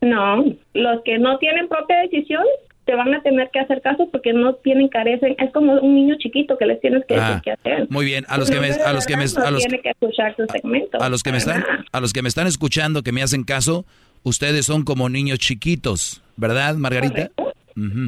No, 0.00 0.42
los 0.72 1.02
que 1.04 1.18
no 1.18 1.36
tienen 1.36 1.68
propia 1.68 1.98
decisión 1.98 2.44
te 2.86 2.94
van 2.94 3.12
a 3.12 3.20
tener 3.22 3.50
que 3.52 3.58
hacer 3.58 3.82
caso 3.82 4.08
porque 4.10 4.32
no 4.32 4.54
tienen 4.54 4.88
carecen 4.88 5.34
es 5.38 5.52
como 5.52 5.74
un 5.74 5.94
niño 5.94 6.14
chiquito 6.18 6.56
que 6.56 6.66
les 6.66 6.80
tienes 6.80 7.04
que 7.06 7.14
decir 7.14 7.40
qué 7.44 7.50
hacer. 7.50 7.86
Muy 7.90 8.06
bien 8.06 8.24
a 8.28 8.38
los 8.38 8.50
que 8.50 8.60
me 8.60 8.70
a 8.70 8.92
los 8.92 9.06
que 9.06 9.16
me 9.16 9.24
a 9.24 9.50
los, 9.50 9.64
que 9.66 10.46
segmento. 10.52 11.02
a 11.02 11.08
los 11.08 11.22
que 11.22 11.32
me 11.32 11.38
están 11.38 11.64
a 11.92 12.00
los 12.00 12.12
que 12.12 12.22
me 12.22 12.28
están 12.28 12.46
escuchando 12.46 13.02
que 13.02 13.12
me 13.12 13.22
hacen 13.22 13.42
caso 13.42 13.84
ustedes 14.22 14.64
son 14.66 14.84
como 14.84 15.08
niños 15.08 15.40
chiquitos 15.40 16.22
verdad 16.36 16.76
Margarita 16.76 17.30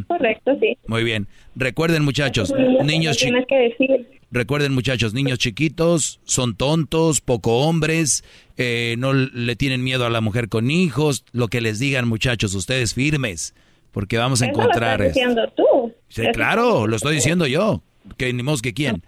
correcto, 0.07 0.57
sí. 0.63 0.79
Muy 0.87 1.05
bien. 1.05 1.27
Recuerden 1.55 2.03
muchachos 2.03 2.55
niños 2.83 3.19
chiquitos 3.19 4.07
Recuerden 4.31 4.75
muchachos, 4.75 5.15
niños 5.15 5.39
chiquitos 5.39 6.21
son 6.25 6.55
tontos, 6.55 7.23
poco 7.23 7.61
hombres, 7.61 8.25
eh, 8.59 8.95
no 8.99 9.15
le 9.15 9.57
tienen 9.57 9.83
miedo 9.83 10.05
a 10.05 10.11
la 10.11 10.21
mujer 10.21 10.51
con 10.51 10.71
hijos, 10.71 11.25
lo 11.33 11.49
que 11.49 11.63
les 11.63 11.79
digan 11.79 12.07
muchachos, 12.07 12.55
ustedes 12.55 12.93
firmes, 12.93 13.55
porque 13.93 14.19
vamos 14.19 14.43
a 14.43 14.47
encontrar... 14.47 15.01
Lo 15.01 15.07
estás 15.07 15.15
diciendo 15.15 15.53
tú. 15.57 15.93
Sí, 16.09 16.23
claro, 16.33 16.87
lo 16.87 16.97
estoy 16.97 17.15
diciendo 17.15 17.47
yo, 17.47 17.83
que 18.17 18.33
ni 18.33 18.43
más 18.43 18.63
que 18.63 18.75
quién. 18.75 19.03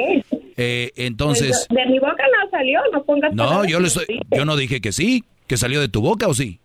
Eh, 0.57 0.91
entonces... 0.97 1.67
Pues, 1.69 1.85
de 1.85 1.91
mi 1.91 1.99
boca 1.99 2.13
no 2.17 2.51
salió, 2.51 2.81
no 2.93 3.03
pongas... 3.05 3.35
No, 3.35 3.65
yo, 3.65 3.81
le 3.81 3.89
estoy, 3.89 4.07
yo 4.31 4.45
no 4.45 4.57
dije 4.57 4.81
que 4.81 4.93
sí, 4.93 5.25
que 5.47 5.57
salió 5.57 5.81
de 5.81 5.89
tu 5.89 6.01
boca 6.01 6.29
o 6.29 6.35
sí. 6.35 6.61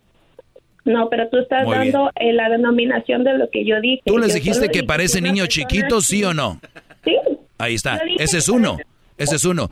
No, 0.84 1.08
pero 1.10 1.28
tú 1.28 1.38
estás 1.38 1.66
dando 1.68 2.10
eh, 2.14 2.32
la 2.32 2.48
denominación 2.48 3.24
de 3.24 3.36
lo 3.36 3.50
que 3.50 3.64
yo 3.64 3.80
dije. 3.80 4.02
¿Tú 4.06 4.18
les 4.18 4.34
dijiste 4.34 4.68
que 4.68 4.84
parece 4.84 5.20
niño 5.20 5.46
chiquito, 5.46 6.00
sí 6.00 6.22
o 6.22 6.32
no? 6.32 6.60
Sí. 7.04 7.16
Ahí 7.58 7.74
está, 7.74 8.00
ese 8.18 8.38
es 8.38 8.48
uno. 8.48 8.76
Ese 9.18 9.36
es 9.36 9.44
uno. 9.44 9.70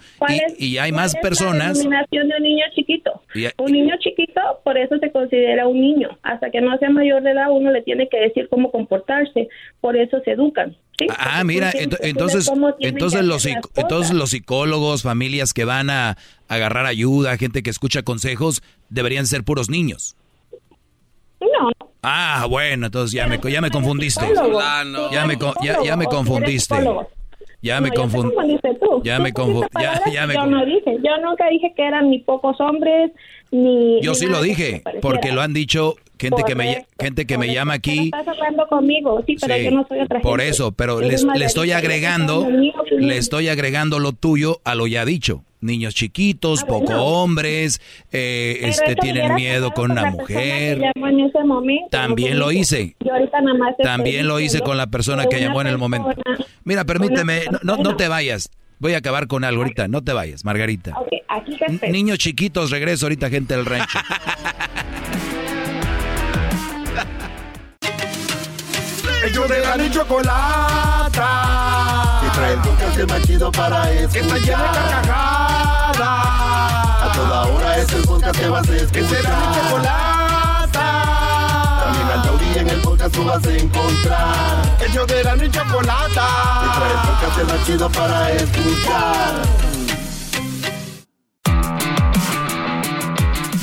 Y, 0.59 0.79
hay 0.79 0.93
más 0.93 1.15
personas. 1.17 1.85
La 1.85 2.07
de 2.11 2.21
un 2.21 2.43
niño 2.43 2.65
chiquito. 2.75 3.23
un 3.59 3.73
niño 3.73 3.95
chiquito, 4.01 4.41
por 4.65 4.79
eso 4.79 4.97
se 4.99 5.11
considera 5.13 5.67
un 5.67 5.81
niño. 5.81 6.19
Hasta 6.23 6.51
que 6.51 6.61
no 6.61 6.77
sea 6.79 6.91
mayor 6.91 7.23
de 7.23 7.33
edad, 7.33 7.51
uno 7.51 7.71
le 7.71 7.83
tiene 7.83 8.09
que 8.09 8.19
decir 8.19 8.49
cómo 8.49 8.71
comportarse. 8.71 9.49
Por 9.81 9.97
eso 9.97 10.21
se 10.25 10.33
educan. 10.33 10.77
Ah, 11.19 11.43
mira, 11.45 11.73
entonces, 11.75 12.51
entonces 12.79 13.25
los, 13.25 13.45
entonces 13.47 14.15
los 14.15 14.31
psicólogos, 14.31 15.03
familias 15.03 15.53
que 15.53 15.65
van 15.65 15.91
a 15.91 16.17
agarrar 16.49 16.87
ayuda, 16.87 17.37
gente 17.37 17.63
que 17.63 17.71
escucha 17.71 18.03
consejos, 18.03 18.63
deberían 18.91 19.27
ser 19.27 19.45
puros 19.45 19.69
niños. 19.69 20.17
No. 21.41 21.71
Ah, 22.03 22.47
bueno, 22.49 22.87
entonces 22.87 23.13
ya 23.13 23.27
me, 23.27 23.41
ya 23.51 23.61
me 23.61 23.71
confundiste. 23.71 24.27
Ya 25.11 25.27
me, 25.27 25.37
ya, 25.63 25.83
ya 25.83 25.97
me 25.97 26.07
confundiste. 26.07 26.75
Ya 27.65 27.81
me 27.81 27.91
confundiste. 27.91 28.77
Ya 29.05 29.19
me 29.19 29.33
confundiste. 29.33 29.81
Ya, 30.13 30.27
yo 30.27 30.47
no 30.47 30.67
dije, 30.67 30.99
yo 31.03 31.17
nunca 31.25 31.49
dije 31.49 31.73
que 31.75 31.83
eran 31.83 32.11
ni 32.11 32.19
pocos 32.19 32.61
hombres, 32.61 33.11
ni... 33.51 34.03
Yo 34.03 34.15
sí 34.15 34.27
lo 34.27 34.43
dije, 34.43 34.83
porque 35.01 35.33
lo 35.33 35.41
han 35.41 35.55
dicho 35.55 35.95
gente 36.19 36.43
que 36.47 36.55
me 36.55 36.87
gente 37.01 37.27
que 37.27 37.39
me 37.39 37.55
llama 37.55 37.73
aquí. 37.73 38.11
Estás 38.13 38.29
hablando 38.29 38.67
conmigo, 38.67 39.23
sí, 39.27 39.37
pero 39.41 39.57
yo 39.57 39.71
no 39.71 39.87
soy 39.89 40.01
otra 40.01 40.21
Por 40.21 40.43
eso, 40.43 40.73
pero 40.73 41.01
le 41.01 41.15
estoy 41.45 41.73
agregando, 41.73 42.47
le 42.91 43.17
estoy 43.17 43.49
agregando 43.49 43.99
lo 43.99 44.13
tuyo 44.13 44.61
a 44.65 44.75
lo 44.75 44.87
ya 44.87 45.07
dicho 45.07 45.43
niños 45.65 45.95
chiquitos, 45.95 46.63
poco 46.65 46.95
hombres, 46.95 47.81
eh, 48.13 48.61
este 48.63 48.95
tienen 48.95 49.35
miedo 49.35 49.73
con 49.73 49.91
una 49.91 50.11
mujer. 50.11 50.81
También 51.91 52.39
lo 52.39 52.53
hice. 52.53 52.97
También 53.83 54.29
lo 54.29 54.39
hice 54.39 54.61
con 54.61 54.77
la 54.77 54.87
persona 54.87 55.27
que 55.27 55.41
llamó 55.41 55.61
en 55.63 55.67
el 55.69 55.79
momento. 55.79 56.11
Mira, 56.65 56.85
permíteme, 56.85 57.43
no, 57.63 57.77
no, 57.77 57.97
te 57.97 58.09
vayas. 58.09 58.51
Voy 58.79 58.95
a 58.95 58.99
acabar 58.99 59.27
con 59.27 59.45
algo 59.45 59.63
ahorita, 59.63 59.89
no 59.89 60.03
te 60.03 60.13
vayas, 60.13 60.45
Margarita. 60.45 60.95
Niños 61.89 62.19
chiquitos, 62.19 62.71
regreso 62.71 63.07
ahorita, 63.07 63.31
gente 63.31 63.57
del 63.57 63.65
rancho. 63.67 63.99
Ellos 69.27 69.49
de 69.49 69.61
la 69.61 69.91
chocolata. 69.91 71.25
El 72.45 73.07
más 73.07 73.23
chido 73.23 73.51
para 73.51 73.91
escuchar. 73.91 74.13
Que 74.13 74.19
está 74.21 74.37
llena 74.39 74.63
de 74.63 74.79
carcajadas. 74.79 75.99
A 77.01 77.13
toda 77.15 77.47
hora 77.47 77.79
es 77.79 77.93
el 77.93 78.03
podcast 78.03 78.39
que 78.39 78.49
vas 78.49 78.69
a 78.69 78.77
escuchar. 78.77 78.93
Que 78.93 79.09
será 79.09 79.31
mi 79.39 79.47
chocolata. 79.55 80.87
También 81.85 82.07
al 82.09 82.23
taurí 82.23 82.59
en 82.59 82.69
el 82.69 82.81
podcast 82.81 83.15
tú 83.15 83.25
vas 83.25 83.47
a 83.47 83.57
encontrar. 83.57 84.77
Ellos 84.87 85.07
de 85.07 85.25
la 85.25 85.51
chocolata. 85.51 86.29
Y 86.65 86.69
trae 86.79 86.93
el 86.93 86.99
podcast 87.09 87.51
más 87.51 87.67
chido 87.67 87.91
para 87.91 88.33
escuchar. 88.33 89.35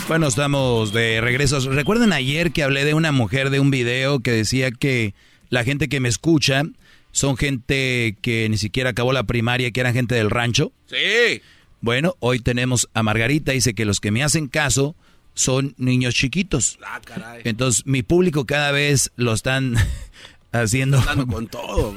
Bueno, 0.07 0.27
estamos 0.27 0.91
de 0.91 1.21
regreso. 1.21 1.59
¿Recuerdan 1.69 2.13
ayer 2.13 2.51
que 2.51 2.63
hablé 2.63 2.83
de 2.83 2.95
una 2.95 3.11
mujer 3.11 3.51
de 3.51 3.59
un 3.59 3.69
video 3.69 4.21
que 4.21 4.31
decía 4.31 4.71
que 4.71 5.13
la 5.49 5.63
gente 5.63 5.87
que 5.87 5.99
me 5.99 6.09
escucha 6.09 6.63
son 7.11 7.37
gente 7.37 8.17
que 8.21 8.47
ni 8.49 8.57
siquiera 8.57 8.91
acabó 8.91 9.13
la 9.13 9.23
primaria, 9.23 9.71
que 9.71 9.79
eran 9.79 9.93
gente 9.93 10.15
del 10.15 10.29
rancho. 10.29 10.71
Sí. 10.87 11.41
Bueno, 11.81 12.15
hoy 12.19 12.39
tenemos 12.39 12.89
a 12.93 13.03
Margarita, 13.03 13.51
dice 13.51 13.73
que 13.73 13.85
los 13.85 13.99
que 13.99 14.11
me 14.11 14.23
hacen 14.23 14.47
caso 14.47 14.95
son 15.33 15.73
niños 15.77 16.13
chiquitos. 16.13 16.77
Ah, 16.85 17.01
caray. 17.03 17.41
Entonces, 17.45 17.85
mi 17.85 18.03
público 18.03 18.45
cada 18.45 18.71
vez 18.71 19.11
lo 19.15 19.33
están 19.33 19.75
haciendo. 20.51 21.01
con 21.29 21.47
todo, 21.47 21.95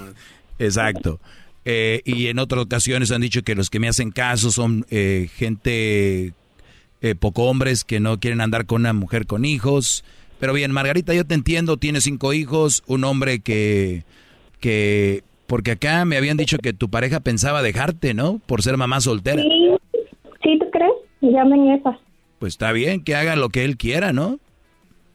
Exacto. 0.58 1.20
Eh, 1.64 2.02
y 2.04 2.26
en 2.26 2.38
otras 2.38 2.62
ocasiones 2.62 3.10
han 3.10 3.22
dicho 3.22 3.42
que 3.42 3.54
los 3.54 3.70
que 3.70 3.80
me 3.80 3.88
hacen 3.88 4.10
caso 4.10 4.52
son 4.52 4.86
eh, 4.90 5.30
gente 5.34 6.34
eh, 7.00 7.14
poco 7.14 7.44
hombres 7.44 7.84
que 7.84 8.00
no 8.00 8.20
quieren 8.20 8.40
andar 8.40 8.66
con 8.66 8.82
una 8.82 8.92
mujer 8.92 9.26
con 9.26 9.44
hijos. 9.44 10.04
Pero 10.40 10.52
bien, 10.52 10.72
Margarita, 10.72 11.14
yo 11.14 11.26
te 11.26 11.34
entiendo, 11.34 11.76
tienes 11.76 12.04
cinco 12.04 12.32
hijos, 12.32 12.82
un 12.86 13.04
hombre 13.04 13.40
que, 13.40 14.04
que, 14.60 15.22
porque 15.46 15.72
acá 15.72 16.04
me 16.04 16.16
habían 16.16 16.36
dicho 16.36 16.58
que 16.58 16.72
tu 16.72 16.88
pareja 16.88 17.20
pensaba 17.20 17.62
dejarte, 17.62 18.14
¿no? 18.14 18.40
Por 18.46 18.62
ser 18.62 18.76
mamá 18.76 19.00
soltera. 19.00 19.42
Sí, 19.42 19.70
¿sí 20.42 20.58
tú 20.58 20.70
crees? 20.70 20.92
Llamen 21.20 21.70
esas. 21.70 21.96
Pues 22.38 22.54
está 22.54 22.72
bien, 22.72 23.02
que 23.02 23.14
haga 23.14 23.36
lo 23.36 23.48
que 23.48 23.64
él 23.64 23.76
quiera, 23.76 24.12
¿no? 24.12 24.38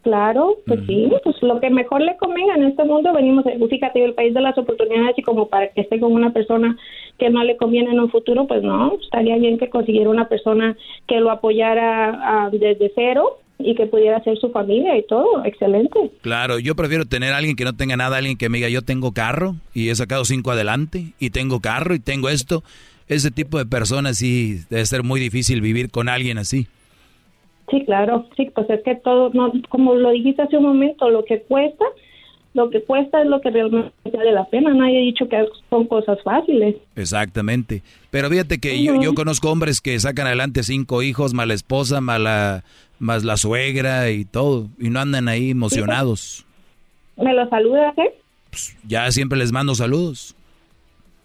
Claro, 0.02 0.56
pues 0.66 0.80
sí, 0.88 1.12
pues 1.24 1.36
lo 1.44 1.60
que 1.60 1.70
mejor 1.70 2.02
le 2.02 2.16
convenga 2.16 2.56
en 2.56 2.64
este 2.64 2.86
mundo, 2.86 3.12
venimos, 3.14 3.44
fíjate, 3.70 4.04
el 4.04 4.14
país 4.14 4.34
de 4.34 4.40
las 4.40 4.58
oportunidades 4.58 5.18
y 5.18 5.24
como 5.24 5.50
para 5.50 5.68
que 5.68 5.82
esté 5.82 6.00
con 6.00 6.14
una 6.14 6.32
persona 6.32 6.78
que 7.18 7.30
no 7.30 7.44
le 7.44 7.58
conviene 7.58 7.92
en 7.92 8.00
un 8.00 8.10
futuro, 8.10 8.48
pues 8.48 8.64
no, 8.64 8.94
estaría 9.04 9.36
bien 9.36 9.58
que 9.58 9.70
consiguiera 9.70 10.10
una 10.10 10.30
persona 10.30 10.78
que 11.06 11.20
lo 11.20 11.30
apoyara 11.32 12.50
desde 12.52 12.92
cero 12.96 13.40
y 13.60 13.76
que 13.76 13.86
pudiera 13.88 14.24
ser 14.24 14.38
su 14.40 14.50
familia 14.52 14.98
y 14.98 15.04
todo, 15.04 15.44
excelente. 15.44 16.12
Claro, 16.22 16.60
yo 16.60 16.76
prefiero 16.76 17.06
tener 17.06 17.34
a 17.34 17.38
alguien 17.38 17.58
que 17.58 17.66
no 17.66 17.76
tenga 17.76 17.98
nada, 17.98 18.18
alguien 18.18 18.38
que 18.38 18.48
me 18.48 18.58
diga 18.58 18.70
yo 18.70 18.82
tengo 18.84 19.12
carro 19.12 19.56
y 19.74 19.90
he 19.90 19.96
sacado 19.96 20.24
cinco 20.24 20.52
adelante 20.52 21.14
y 21.20 21.30
tengo 21.32 21.60
carro 21.60 21.94
y 21.94 22.00
tengo 22.00 22.30
esto. 22.30 22.64
Ese 23.10 23.32
tipo 23.32 23.58
de 23.58 23.66
personas 23.66 24.18
sí 24.18 24.60
debe 24.70 24.86
ser 24.86 25.04
muy 25.04 25.20
difícil 25.20 25.62
vivir 25.62 25.92
con 25.92 26.08
alguien 26.08 26.38
así. 26.38 26.68
Sí, 27.70 27.84
claro, 27.86 28.28
sí, 28.38 28.50
pues 28.56 28.70
es 28.70 28.82
que 28.84 28.96
todo, 28.96 29.30
no, 29.34 29.52
como 29.68 29.94
lo 29.94 30.12
dijiste 30.12 30.42
hace 30.42 30.58
un 30.58 30.64
momento, 30.64 31.10
lo 31.10 31.26
que 31.26 31.42
cuesta, 31.42 31.86
lo 32.60 32.70
que 32.70 32.84
cuesta 32.84 33.22
es 33.22 33.28
lo 33.28 33.40
que 33.40 33.50
realmente 33.50 33.94
vale 34.12 34.34
la 34.34 34.44
pena. 34.44 34.74
Nadie 34.74 34.98
ha 34.98 35.02
dicho 35.02 35.30
que 35.30 35.46
son 35.70 35.88
cosas 35.88 36.22
fáciles. 36.24 36.76
Exactamente. 36.98 37.82
Pero 38.12 38.30
fíjate 38.30 38.60
que 38.60 38.84
yo, 38.84 39.02
yo, 39.02 39.16
conozco 39.16 39.50
hombres 39.50 39.80
que 39.80 39.98
sacan 39.98 40.28
adelante 40.28 40.64
cinco 40.64 41.02
hijos, 41.02 41.34
mala 41.34 41.54
esposa, 41.54 42.02
mala 42.02 42.66
más 43.00 43.24
la 43.24 43.38
suegra 43.38 44.10
y 44.10 44.26
todo, 44.26 44.68
y 44.78 44.90
no 44.90 45.00
andan 45.00 45.30
ahí 45.30 45.52
emocionados. 45.52 46.46
¿Me 47.16 47.34
lo 47.34 47.48
saludas, 47.48 47.98
eh? 47.98 48.14
Pues, 48.50 48.78
ya 48.86 49.10
siempre 49.12 49.40
les 49.40 49.54
mando 49.54 49.74
saludos. 49.74 50.36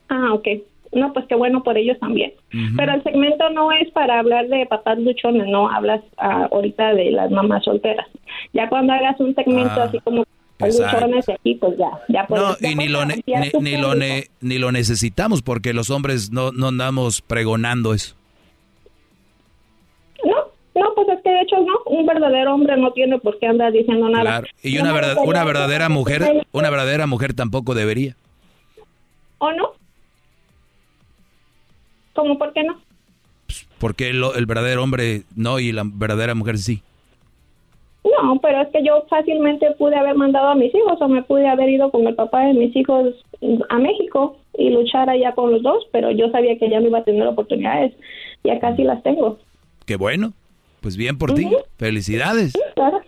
Ah, 0.08 0.32
ok. 0.34 0.46
No, 0.92 1.12
pues 1.12 1.26
qué 1.26 1.34
bueno 1.34 1.64
por 1.64 1.76
ellos 1.76 1.98
también. 1.98 2.32
Pero 2.76 2.94
el 2.94 3.02
segmento 3.02 3.50
no 3.50 3.72
es 3.72 3.90
para 3.90 4.20
hablar 4.20 4.46
de 4.46 4.64
papás 4.66 4.96
luchones, 5.00 5.48
no, 5.48 5.68
hablas 5.68 6.00
ah, 6.18 6.48
ahorita 6.52 6.94
de 6.94 7.10
las 7.10 7.32
mamás 7.32 7.64
solteras. 7.64 8.06
Ya 8.52 8.68
cuando 8.68 8.92
hagas 8.92 9.18
un 9.18 9.34
segmento 9.34 9.80
ah, 9.80 9.84
así 9.88 9.98
como 9.98 10.22
aquí, 10.58 11.54
pues 11.56 11.76
ya, 11.76 11.90
ya 12.08 12.26
No, 12.28 12.56
y 12.60 12.74
ni 12.74 12.88
lo, 12.88 13.04
ni, 13.04 13.76
lo 13.76 13.94
ni 14.40 14.58
lo 14.58 14.72
necesitamos 14.72 15.42
porque 15.42 15.72
los 15.72 15.90
hombres 15.90 16.30
no, 16.30 16.52
no 16.52 16.68
andamos 16.68 17.22
pregonando 17.22 17.94
eso. 17.94 18.16
No, 20.74 20.92
pues 20.96 21.06
es 21.08 21.22
que 21.22 21.30
de 21.30 21.40
hecho 21.42 21.56
no, 21.60 21.72
un 21.86 22.04
verdadero 22.04 22.52
hombre 22.52 22.76
no 22.76 22.92
tiene 22.92 23.18
por 23.20 23.38
qué 23.38 23.46
andar 23.46 23.72
diciendo 23.72 24.08
nada. 24.08 24.24
Claro. 24.24 24.46
Y 24.60 24.78
una, 24.78 24.92
verdad, 24.92 25.16
una 25.24 25.44
verdadera 25.44 25.88
mujer, 25.88 26.46
una 26.50 26.68
verdadera 26.68 27.06
mujer 27.06 27.32
tampoco 27.32 27.74
debería. 27.74 28.16
¿O 29.38 29.52
no? 29.52 29.72
¿Cómo 32.14 32.38
por 32.38 32.52
qué 32.52 32.64
no? 32.64 32.80
Pues 33.46 33.68
porque 33.78 34.10
el, 34.10 34.24
el 34.34 34.46
verdadero 34.46 34.82
hombre 34.82 35.22
no 35.36 35.60
y 35.60 35.70
la 35.70 35.82
verdadera 35.84 36.34
mujer 36.34 36.58
sí. 36.58 36.82
No, 38.04 38.38
pero 38.40 38.62
es 38.62 38.68
que 38.68 38.84
yo 38.84 39.04
fácilmente 39.08 39.70
pude 39.78 39.96
haber 39.96 40.14
mandado 40.14 40.48
a 40.48 40.54
mis 40.54 40.74
hijos 40.74 41.00
o 41.00 41.08
me 41.08 41.22
pude 41.22 41.48
haber 41.48 41.70
ido 41.70 41.90
con 41.90 42.06
el 42.06 42.14
papá 42.14 42.42
de 42.46 42.54
mis 42.54 42.76
hijos 42.76 43.14
a 43.70 43.78
México 43.78 44.36
y 44.58 44.70
luchar 44.70 45.08
allá 45.08 45.32
con 45.32 45.50
los 45.50 45.62
dos, 45.62 45.86
pero 45.90 46.10
yo 46.10 46.28
sabía 46.30 46.58
que 46.58 46.68
ya 46.68 46.80
no 46.80 46.88
iba 46.88 46.98
a 46.98 47.04
tener 47.04 47.26
oportunidades 47.26 47.94
y 48.42 48.50
acá 48.50 48.76
sí 48.76 48.84
las 48.84 49.02
tengo. 49.02 49.38
Qué 49.86 49.96
bueno. 49.96 50.32
Pues 50.80 50.98
bien 50.98 51.16
por 51.16 51.32
ti. 51.32 51.48
Felicidades. 51.78 52.52
Sí, 52.52 52.60
claro. 52.74 53.00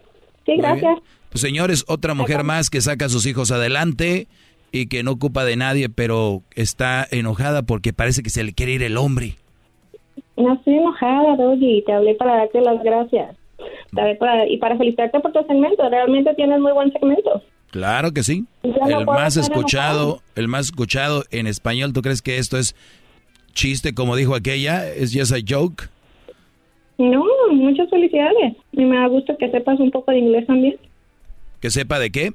Sí, 0.47 0.57
gracias. 0.57 0.99
Pues 1.29 1.43
señores, 1.43 1.85
otra 1.89 2.15
mujer 2.15 2.43
más 2.43 2.71
que 2.71 2.81
saca 2.81 3.05
a 3.05 3.09
sus 3.11 3.27
hijos 3.27 3.53
adelante 3.53 4.29
y 4.73 4.87
que 4.87 5.03
no 5.03 5.13
ocupa 5.13 5.45
de 5.45 5.57
nadie, 5.57 5.91
pero 5.91 6.41
está 6.55 7.07
enojada 7.11 7.63
porque 7.63 7.93
parece 7.93 8.23
que 8.23 8.31
se 8.31 8.45
le 8.45 8.55
quiere 8.55 8.73
ir 8.73 8.83
el 8.83 8.97
hombre. 8.97 9.35
No 10.39 10.55
estoy 10.55 10.77
enojada, 10.77 11.37
Doggy. 11.37 11.83
Te 11.83 11.93
hablé 11.93 12.15
para 12.15 12.37
darte 12.37 12.63
las 12.63 12.83
gracias. 12.83 13.37
Y 14.49 14.57
para 14.59 14.77
felicitarte 14.77 15.21
por 15.21 15.33
tu 15.33 15.43
segmento. 15.47 15.89
Realmente 15.89 16.35
tienes 16.35 16.61
muy 16.61 16.73
buen 16.73 16.93
segmento. 16.93 17.43
Claro 17.71 18.13
que 18.13 18.23
sí. 18.23 18.45
el 18.63 19.07
más 19.07 19.37
escuchado, 19.37 20.21
el 20.35 20.49
más 20.49 20.67
escuchado 20.67 21.25
en 21.31 21.47
español. 21.47 21.93
¿Tú 21.93 22.03
crees 22.03 22.23
que 22.23 22.39
esto 22.39 22.59
es 22.59 22.75
chiste 23.53 23.95
como 23.95 24.17
dijo 24.17 24.35
aquella? 24.35 24.89
¿Es 24.89 25.13
just 25.15 25.33
a 25.33 25.39
joke? 25.47 25.89
No, 26.99 27.25
muchas 27.53 27.91
felicidades. 27.91 28.57
Y 28.73 28.85
me 28.85 28.97
da 28.97 29.07
gusto 29.09 29.37
que 29.37 29.51
sepas 29.51 29.79
un 29.81 29.91
poco 29.91 30.13
de 30.13 30.19
inglés 30.19 30.47
también. 30.47 30.77
¿Que 31.61 31.71
sepa 31.71 31.99
de 31.99 32.11
qué? 32.11 32.33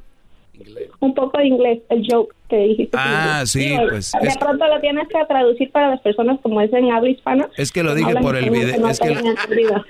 Un 1.00 1.14
poco 1.14 1.38
de 1.38 1.48
inglés, 1.48 1.80
el 1.90 2.06
joke 2.10 2.34
que 2.50 2.58
dijiste. 2.58 2.98
Ah, 3.00 3.44
sí, 3.46 3.76
pues. 3.90 4.12
De 4.12 4.40
pronto 4.40 4.68
lo 4.68 4.80
tienes 4.82 5.08
que 5.08 5.18
traducir 5.28 5.72
para 5.72 5.90
las 5.90 6.02
personas 6.02 6.40
como 6.42 6.62
es 6.62 6.72
en 6.74 6.92
habla 6.92 7.10
hispana. 7.10 7.50
Es 7.58 7.72
que 7.72 7.84
lo 7.84 7.96
dije 7.96 8.16
por 8.16 8.36
el 8.36 8.50
video. 8.50 8.88
Es, 8.88 9.00
que, 9.00 9.18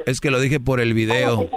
es 0.06 0.22
que 0.22 0.31
lo 0.31 0.39
dije 0.39 0.60
por 0.60 0.80
el 0.80 0.93
video. 0.93 1.49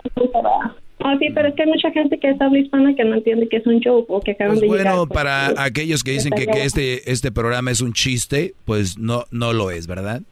Ah, 1.01 1.17
sí, 1.19 1.29
pero 1.35 1.49
es 1.49 1.55
que 1.55 1.63
hay 1.63 1.69
mucha 1.69 1.91
gente 1.91 2.19
que 2.19 2.31
es 2.31 2.41
habla 2.41 2.59
hispana 2.59 2.95
que 2.95 3.05
no 3.05 3.17
entiende 3.17 3.47
que 3.49 3.59
es 3.59 3.67
un 3.67 3.83
joke 3.83 4.07
o 4.09 4.21
que 4.21 4.33
acaban 4.33 4.55
pues 4.55 4.63
de 4.63 4.67
bueno, 4.69 4.83
llegar. 4.83 4.97
Bueno, 4.97 5.13
para 5.13 5.63
aquellos 5.63 6.03
que 6.03 6.13
dicen 6.13 6.33
que, 6.33 6.47
que, 6.47 6.65
este, 6.65 7.11
este 7.13 7.31
programa 7.31 7.71
es 7.71 7.83
un 7.83 7.93
chiste, 7.93 8.55
pues 8.65 8.97
no, 8.99 9.25
no 9.31 9.53
lo 9.53 9.71
es, 9.71 9.87
¿verdad? 9.87 10.23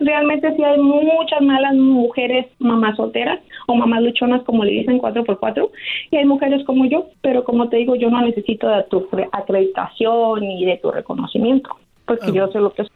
Realmente 0.00 0.54
sí 0.56 0.64
hay 0.64 0.78
muchas 0.78 1.40
malas 1.40 1.74
mujeres 1.74 2.46
mamás 2.58 2.96
solteras 2.96 3.40
o 3.66 3.74
mamás 3.74 4.02
luchonas, 4.02 4.42
como 4.44 4.64
le 4.64 4.72
dicen, 4.72 4.98
4x4, 4.98 5.70
y 6.10 6.16
hay 6.16 6.24
mujeres 6.24 6.64
como 6.64 6.86
yo, 6.86 7.08
pero 7.20 7.44
como 7.44 7.68
te 7.68 7.76
digo, 7.76 7.96
yo 7.96 8.10
no 8.10 8.20
necesito 8.22 8.68
de 8.68 8.82
tu 8.84 9.06
acreditación 9.32 10.40
ni 10.40 10.64
de 10.64 10.78
tu 10.78 10.90
reconocimiento, 10.90 11.70
porque 12.06 12.26
ah. 12.26 12.32
yo 12.34 12.48
sé 12.48 12.58
lo 12.58 12.72
que 12.72 12.82
es. 12.82 12.88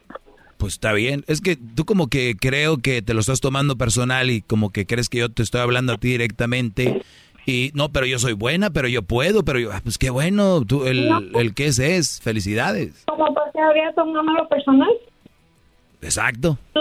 Pues 0.56 0.74
está 0.74 0.92
bien. 0.92 1.24
Es 1.26 1.40
que 1.40 1.56
tú 1.56 1.84
como 1.84 2.06
que 2.06 2.36
creo 2.40 2.76
que 2.78 3.02
te 3.02 3.14
lo 3.14 3.20
estás 3.20 3.40
tomando 3.40 3.76
personal 3.76 4.30
y 4.30 4.42
como 4.42 4.70
que 4.70 4.86
crees 4.86 5.08
que 5.08 5.18
yo 5.18 5.28
te 5.28 5.42
estoy 5.42 5.60
hablando 5.60 5.94
a 5.94 5.96
ti 5.96 6.08
directamente. 6.08 7.02
Y 7.46 7.72
no, 7.74 7.88
pero 7.88 8.06
yo 8.06 8.20
soy 8.20 8.34
buena, 8.34 8.70
pero 8.70 8.86
yo 8.86 9.02
puedo, 9.02 9.42
pero 9.44 9.58
yo, 9.58 9.72
ah, 9.72 9.80
pues 9.82 9.98
qué 9.98 10.10
bueno, 10.10 10.64
tú, 10.64 10.84
el, 10.84 11.10
el 11.34 11.54
que 11.54 11.66
es 11.66 11.80
es, 11.80 12.20
felicidades. 12.22 13.04
Como 13.08 13.34
porque 13.34 13.58
habría 13.58 13.92
un 13.96 14.12
número 14.12 14.48
personal. 14.48 14.90
Exacto. 16.02 16.58
Tú, 16.72 16.80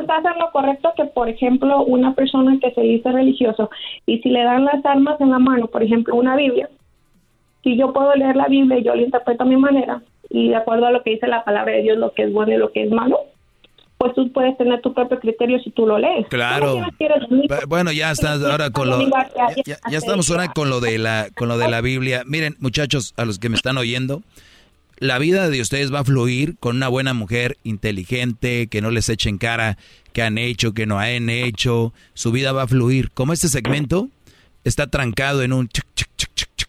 estás 0.00 0.24
en 0.24 0.38
lo 0.40 0.50
correcto 0.50 0.92
que, 0.96 1.04
por 1.04 1.28
ejemplo, 1.28 1.84
una 1.84 2.14
persona 2.14 2.58
que 2.60 2.72
se 2.72 2.80
dice 2.80 3.12
religioso 3.12 3.70
y 4.06 4.18
si 4.18 4.30
le 4.30 4.42
dan 4.42 4.64
las 4.64 4.84
armas 4.84 5.20
en 5.20 5.30
la 5.30 5.38
mano, 5.38 5.68
por 5.68 5.84
ejemplo, 5.84 6.16
una 6.16 6.34
Biblia, 6.34 6.68
si 7.62 7.76
yo 7.76 7.92
puedo 7.92 8.12
leer 8.14 8.34
la 8.34 8.48
Biblia 8.48 8.78
y 8.78 8.82
yo 8.82 8.94
la 8.94 9.02
interpreto 9.02 9.44
a 9.44 9.46
mi 9.46 9.56
manera, 9.56 10.02
y 10.30 10.48
de 10.48 10.56
acuerdo 10.56 10.86
a 10.86 10.90
lo 10.90 11.02
que 11.02 11.10
dice 11.10 11.28
la 11.28 11.44
palabra 11.44 11.74
de 11.74 11.82
Dios, 11.82 11.98
lo 11.98 12.12
que 12.12 12.24
es 12.24 12.32
bueno 12.32 12.52
y 12.52 12.56
lo 12.56 12.72
que 12.72 12.82
es 12.82 12.90
malo, 12.90 13.20
pues 13.98 14.14
tú 14.14 14.30
puedes 14.32 14.56
tener 14.58 14.80
tu 14.80 14.92
propio 14.92 15.18
criterio 15.20 15.58
si 15.60 15.70
tú 15.70 15.86
lo 15.86 15.98
lees. 15.98 16.26
Claro. 16.28 16.80
Bueno, 17.68 17.92
ya 17.92 18.10
estás 18.10 18.42
ahora 18.42 18.70
con 18.70 18.90
lo 18.90 18.98
ya, 19.64 19.78
estamos 19.96 20.30
ahora 20.30 20.48
con 20.48 20.68
lo 20.68 20.80
de 20.80 20.98
la 20.98 21.28
con 21.34 21.48
lo 21.48 21.56
de 21.56 21.68
la 21.68 21.80
Biblia. 21.80 22.22
Miren, 22.26 22.56
muchachos, 22.58 23.14
a 23.16 23.24
los 23.24 23.38
que 23.38 23.48
me 23.48 23.56
están 23.56 23.78
oyendo, 23.78 24.22
la 24.98 25.18
vida 25.18 25.48
de 25.48 25.60
ustedes 25.60 25.92
va 25.92 26.00
a 26.00 26.04
fluir 26.04 26.56
con 26.58 26.76
una 26.76 26.88
buena 26.88 27.14
mujer 27.14 27.58
inteligente, 27.64 28.68
que 28.68 28.80
no 28.80 28.90
les 28.90 29.08
echen 29.08 29.38
cara 29.38 29.78
que 30.12 30.22
han 30.22 30.38
hecho, 30.38 30.72
que 30.72 30.86
no 30.86 30.98
han 30.98 31.28
hecho. 31.30 31.92
Su 32.14 32.32
vida 32.32 32.52
va 32.52 32.62
a 32.62 32.68
fluir. 32.68 33.10
Como 33.12 33.32
este 33.32 33.48
segmento 33.48 34.08
está 34.64 34.86
trancado 34.86 35.42
en 35.42 35.52
un 35.52 35.68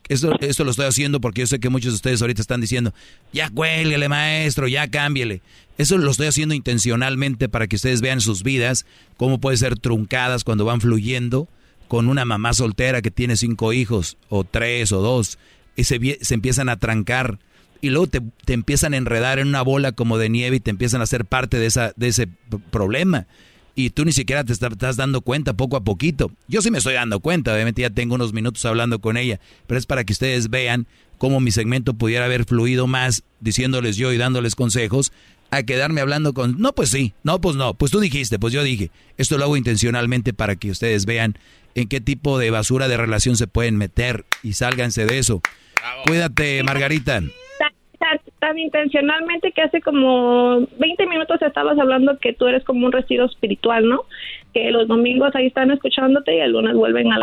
eso, 0.08 0.34
esto 0.40 0.64
lo 0.64 0.72
estoy 0.72 0.86
haciendo 0.86 1.20
porque 1.20 1.42
yo 1.42 1.48
sé 1.48 1.60
que 1.60 1.70
muchos 1.70 1.94
de 1.94 1.96
ustedes 1.96 2.22
ahorita 2.22 2.42
están 2.42 2.62
diciendo, 2.62 2.94
ya 3.34 3.50
cuélguele 3.50 4.08
maestro, 4.08 4.68
ya 4.68 4.88
cámbiele. 4.88 5.42
Eso 5.78 5.98
lo 5.98 6.12
estoy 6.12 6.28
haciendo 6.28 6.54
intencionalmente 6.54 7.50
para 7.50 7.68
que 7.68 7.76
ustedes 7.76 8.02
vean 8.02 8.22
sus 8.22 8.44
vidas, 8.44 8.86
cómo 9.18 9.40
pueden 9.40 9.58
ser 9.58 9.78
truncadas 9.78 10.44
cuando 10.44 10.64
van 10.64 10.80
fluyendo 10.80 11.48
con 11.88 12.08
una 12.08 12.26
mamá 12.26 12.54
soltera 12.54 13.02
que 13.02 13.12
tiene 13.12 13.36
cinco 13.36 13.74
hijos, 13.74 14.18
o 14.30 14.44
tres, 14.44 14.92
o 14.92 15.02
dos, 15.02 15.38
y 15.76 15.84
se 15.84 16.00
empiezan 16.34 16.70
a 16.70 16.78
trancar, 16.78 17.40
y 17.82 17.90
luego 17.90 18.08
te, 18.08 18.22
te, 18.46 18.54
empiezan 18.54 18.94
a 18.94 18.98
enredar 18.98 19.40
en 19.40 19.48
una 19.48 19.62
bola 19.62 19.92
como 19.92 20.18
de 20.18 20.30
nieve 20.30 20.58
y 20.58 20.60
te 20.60 20.72
empiezan 20.72 21.02
a 21.02 21.06
hacer 21.06 21.26
parte 21.26 21.60
de, 21.60 21.66
esa, 21.66 21.94
de 21.96 22.08
ese 22.08 22.28
problema 22.72 23.28
y 23.76 23.90
tú 23.90 24.06
ni 24.06 24.14
siquiera 24.14 24.44
te 24.44 24.54
estás 24.54 24.96
dando 24.96 25.22
cuenta 25.22 25.54
poco 25.54 25.76
a 25.76 25.84
poquito. 25.84 26.32
Yo 26.48 26.62
sí 26.62 26.72
me 26.72 26.78
estoy 26.78 26.94
dando 26.94 27.20
cuenta, 27.20 27.54
obviamente 27.54 27.82
ya 27.82 27.90
tengo 27.90 28.16
unos 28.16 28.34
minutos 28.34 28.64
hablando 28.66 29.00
con 29.00 29.18
ella, 29.18 29.40
pero 29.68 29.78
es 29.78 29.86
para 29.86 30.06
que 30.06 30.14
ustedes 30.14 30.50
vean 30.50 30.88
cómo 31.18 31.42
mi 31.42 31.52
segmento 31.52 31.94
pudiera 31.94 32.26
haber 32.26 32.46
fluido 32.46 32.88
más 32.88 33.24
diciéndoles 33.42 33.98
yo 33.98 34.14
y 34.14 34.18
dándoles 34.18 34.56
consejos 34.56 35.12
a 35.52 35.64
quedarme 35.64 36.02
hablando 36.02 36.34
con, 36.34 36.60
no, 36.60 36.74
pues 36.74 36.90
sí, 36.90 37.14
no, 37.24 37.40
pues 37.40 37.56
no, 37.56 37.74
pues 37.74 37.92
tú 37.92 38.00
dijiste, 38.00 38.40
pues 38.40 38.54
yo 38.54 38.64
dije. 38.64 38.92
Esto 39.18 39.38
lo 39.38 39.44
hago 39.44 39.58
intencionalmente 39.58 40.34
para 40.34 40.56
que 40.56 40.72
ustedes 40.72 41.06
vean 41.06 41.38
en 41.76 41.88
qué 41.88 42.02
tipo 42.02 42.40
de 42.40 42.52
basura 42.52 42.88
de 42.88 42.98
relación 42.98 43.36
se 43.38 43.48
pueden 43.48 43.76
meter 43.76 44.26
y 44.42 44.54
sálganse 44.54 45.06
de 45.06 45.20
eso. 45.20 45.42
Cuídate, 46.06 46.64
Margarita 46.64 47.22
tan, 48.40 48.60
intencionalmente 48.60 49.52
que 49.52 49.62
hace 49.62 49.82
como 49.82 50.68
20 50.80 51.08
minutos 51.08 51.42
estabas 51.42 51.78
hablando 51.80 52.20
que 52.20 52.34
tú 52.34 52.48
eres 52.48 52.64
como 52.64 52.86
un 52.86 52.92
retiro 52.92 53.26
espiritual, 53.26 53.88
¿no? 53.88 54.04
Que 54.54 54.72
los 54.72 54.88
domingos 54.88 55.34
ahí 55.36 55.48
están 55.48 55.72
escuchándote 55.72 56.36
y 56.36 56.40
el 56.40 56.52
lunes 56.52 56.76
vuelven 56.76 57.12
a 57.12 57.16
la 57.16 57.22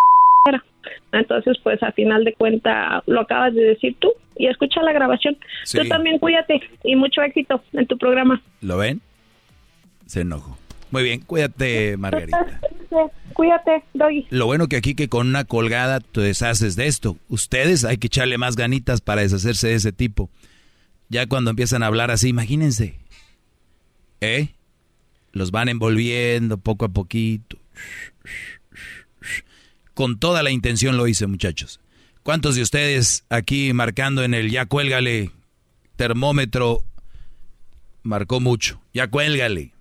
entonces, 1.12 1.58
pues 1.62 1.80
a 1.82 1.92
final 1.92 2.24
de 2.24 2.32
cuenta 2.32 3.02
lo 3.06 3.20
acabas 3.20 3.54
de 3.54 3.62
decir 3.62 3.94
tú 4.00 4.12
y 4.36 4.48
escucha 4.48 4.82
la 4.82 4.92
grabación. 4.92 5.36
Tú 5.70 5.86
también 5.88 6.18
cuídate 6.18 6.60
y 6.82 6.96
mucho 6.96 7.22
éxito 7.22 7.62
en 7.72 7.86
tu 7.86 7.96
programa. 7.98 8.42
¿Lo 8.60 8.78
ven? 8.78 9.00
Se 10.06 10.22
enojo. 10.22 10.58
Muy 10.92 11.02
bien, 11.02 11.20
cuídate, 11.20 11.96
Margarita. 11.98 12.60
Cuídate, 13.32 13.82
Doggy. 13.94 14.26
Lo 14.30 14.46
bueno 14.46 14.68
que 14.68 14.76
aquí 14.76 14.94
que 14.94 15.08
con 15.08 15.26
una 15.26 15.44
colgada 15.44 16.00
te 16.00 16.20
deshaces 16.20 16.76
de 16.76 16.86
esto. 16.86 17.16
Ustedes 17.28 17.84
hay 17.84 17.96
que 17.96 18.06
echarle 18.06 18.38
más 18.38 18.54
ganitas 18.54 19.00
para 19.00 19.22
deshacerse 19.22 19.68
de 19.68 19.74
ese 19.74 19.92
tipo. 19.92 20.30
Ya 21.08 21.26
cuando 21.26 21.50
empiezan 21.50 21.82
a 21.82 21.86
hablar 21.86 22.10
así, 22.10 22.28
imagínense. 22.28 22.94
¿Eh? 24.20 24.50
Los 25.32 25.50
van 25.50 25.70
envolviendo 25.70 26.58
poco 26.58 26.84
a 26.84 26.88
poquito. 26.90 27.56
Con 29.94 30.18
toda 30.18 30.42
la 30.42 30.50
intención 30.50 30.98
lo 30.98 31.08
hice, 31.08 31.26
muchachos. 31.26 31.80
¿Cuántos 32.22 32.54
de 32.54 32.62
ustedes 32.62 33.24
aquí 33.30 33.72
marcando 33.72 34.22
en 34.22 34.34
el 34.34 34.50
ya 34.50 34.66
cuélgale 34.66 35.30
termómetro 35.96 36.84
marcó 38.02 38.40
mucho? 38.40 38.80
Ya 38.92 39.08
cuélgale. 39.08 39.71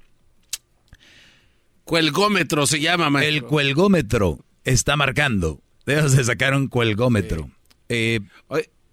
Cuelgómetro 1.91 2.65
se 2.67 2.79
llama, 2.79 3.09
maestro. 3.09 3.35
El 3.35 3.43
cuelgómetro 3.43 4.45
está 4.63 4.95
marcando. 4.95 5.61
Debes 5.85 6.15
de 6.15 6.23
sacar 6.23 6.53
un 6.53 6.69
cuelgómetro. 6.69 7.49
Eh, 7.89 8.21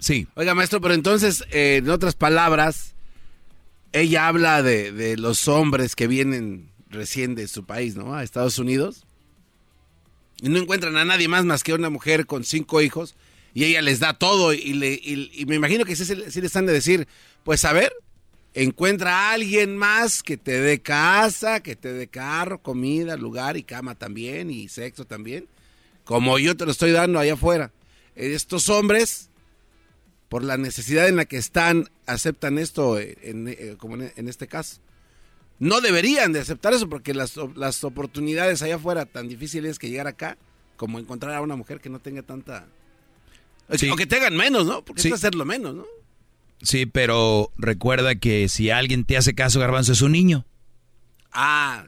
Sí. 0.00 0.26
Oiga, 0.34 0.56
maestro, 0.56 0.80
pero 0.80 0.94
entonces, 0.94 1.44
eh, 1.52 1.76
en 1.76 1.90
otras 1.90 2.16
palabras, 2.16 2.96
ella 3.92 4.26
habla 4.26 4.64
de, 4.64 5.16
los 5.16 5.46
hombres 5.46 5.94
que 5.94 6.08
vienen 6.08 6.72
recién 6.90 7.36
de 7.36 7.46
su 7.46 7.64
país, 7.64 7.94
¿no? 7.94 8.16
A 8.16 8.24
Estados 8.24 8.58
Unidos. 8.58 9.04
Y 10.42 10.48
no 10.48 10.58
encuentran 10.58 10.96
a 10.96 11.04
nadie 11.04 11.28
más 11.28 11.44
más 11.44 11.62
que 11.62 11.74
una 11.74 11.90
mujer 11.90 12.26
con 12.26 12.42
cinco 12.42 12.80
hijos. 12.80 13.14
Y 13.54 13.62
ella 13.62 13.80
les 13.80 14.00
da 14.00 14.14
todo. 14.14 14.52
Y, 14.52 14.72
le, 14.72 14.94
y, 14.94 15.44
me 15.46 15.54
imagino 15.54 15.84
que 15.84 15.94
sí, 15.94 16.04
sí 16.04 16.40
les 16.40 16.56
han 16.56 16.66
de 16.66 16.72
decir, 16.72 17.06
pues 17.44 17.64
a 17.64 17.72
ver, 17.72 17.92
encuentra 18.62 19.12
a 19.14 19.32
alguien 19.32 19.76
más 19.76 20.22
que 20.22 20.36
te 20.36 20.60
dé 20.60 20.80
casa, 20.80 21.60
que 21.60 21.76
te 21.76 21.92
dé 21.92 22.08
carro, 22.08 22.60
comida, 22.60 23.16
lugar 23.16 23.56
y 23.56 23.62
cama 23.62 23.94
también. 23.94 24.50
Y 24.50 24.68
sexo 24.68 25.04
también. 25.04 25.46
Como 26.04 26.38
yo 26.38 26.56
te 26.56 26.64
lo 26.64 26.72
estoy 26.72 26.90
dando 26.90 27.18
allá 27.18 27.34
afuera. 27.34 27.72
Estos 28.14 28.68
hombres 28.68 29.30
por 30.28 30.42
la 30.44 30.56
necesidad 30.56 31.08
en 31.08 31.16
la 31.16 31.24
que 31.24 31.36
están, 31.36 31.88
aceptan 32.06 32.58
esto 32.58 32.98
en, 32.98 33.48
eh, 33.48 33.76
como 33.78 33.96
en, 33.96 34.28
este 34.28 34.46
caso. 34.46 34.80
No 35.58 35.80
deberían 35.80 36.32
de 36.32 36.40
aceptar 36.40 36.74
eso 36.74 36.88
porque 36.88 37.14
las, 37.14 37.36
las 37.56 37.82
oportunidades 37.84 38.62
allá 38.62 38.76
afuera 38.76 39.06
tan 39.06 39.28
difíciles 39.28 39.78
que 39.78 39.88
llegar 39.88 40.06
acá, 40.06 40.36
como 40.76 40.98
encontrar 40.98 41.34
a 41.34 41.40
una 41.40 41.56
mujer 41.56 41.80
que 41.80 41.88
no 41.88 41.98
tenga 42.00 42.22
tanta... 42.22 42.66
O 43.68 43.96
que 43.96 44.06
tengan 44.06 44.36
menos, 44.36 44.66
¿no? 44.66 44.84
Porque 44.84 45.06
es 45.06 45.12
hacerlo 45.12 45.44
menos, 45.44 45.74
¿no? 45.74 45.84
Sí, 46.62 46.86
pero 46.86 47.52
recuerda 47.56 48.16
que 48.16 48.48
si 48.48 48.70
alguien 48.70 49.04
te 49.04 49.16
hace 49.16 49.34
caso, 49.34 49.60
Garbanzo, 49.60 49.92
es 49.92 50.02
un 50.02 50.12
niño. 50.12 50.44
Ah. 51.32 51.86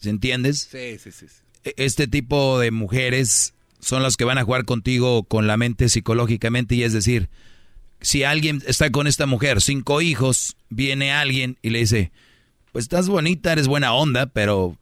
¿Se 0.00 0.10
entiendes? 0.10 0.68
Sí, 0.70 0.98
sí, 0.98 1.12
sí. 1.12 1.26
E, 1.64 1.74
este 1.76 2.08
tipo 2.08 2.58
de 2.58 2.70
mujeres 2.70 3.54
son 3.80 4.02
las 4.02 4.16
que 4.16 4.24
van 4.24 4.38
a 4.38 4.44
jugar 4.44 4.64
contigo 4.64 5.24
con 5.24 5.46
la 5.46 5.56
mente 5.56 5.88
psicológicamente 5.88 6.74
y 6.74 6.82
es 6.82 6.92
decir, 6.92 7.28
si 8.00 8.24
alguien 8.24 8.62
está 8.66 8.90
con 8.90 9.06
esta 9.06 9.26
mujer, 9.26 9.60
cinco 9.60 10.00
hijos, 10.00 10.56
viene 10.68 11.12
alguien 11.12 11.58
y 11.62 11.70
le 11.70 11.80
dice, 11.80 12.12
pues 12.72 12.84
estás 12.84 13.08
bonita, 13.08 13.52
eres 13.52 13.68
buena 13.68 13.92
onda, 13.92 14.26
pero 14.26 14.76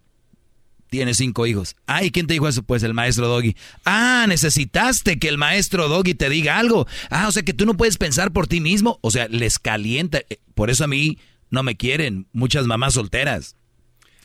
tienes 0.91 1.17
cinco 1.17 1.47
hijos. 1.47 1.77
Ay, 1.87 2.11
¿quién 2.11 2.27
te 2.27 2.35
dijo 2.35 2.49
eso? 2.49 2.63
Pues 2.63 2.83
el 2.83 2.93
maestro 2.93 3.29
Doggy. 3.29 3.57
Ah, 3.85 4.27
necesitaste 4.29 5.19
que 5.19 5.29
el 5.29 5.39
maestro 5.39 5.89
Doggy 5.89 6.15
te 6.15 6.29
diga 6.29 6.59
algo. 6.59 6.87
Ah, 7.09 7.29
o 7.29 7.33
sea 7.33 7.43
que 7.43 7.55
tú 7.55 7.65
no 7.65 7.77
puedes 7.77 7.97
pensar 7.97 8.33
por 8.33 8.47
ti 8.47 8.61
mismo. 8.61 8.99
O 9.01 9.11
sea, 9.11 9.29
les 9.29 9.59
calienta. 9.59 10.19
Eh, 10.29 10.39
por 10.55 10.69
eso 10.69 10.85
a 10.85 10.89
mí 10.89 11.19
no 11.49 11.63
me 11.63 11.77
quieren 11.77 12.27
muchas 12.33 12.67
mamás 12.67 12.95
solteras. 12.95 13.57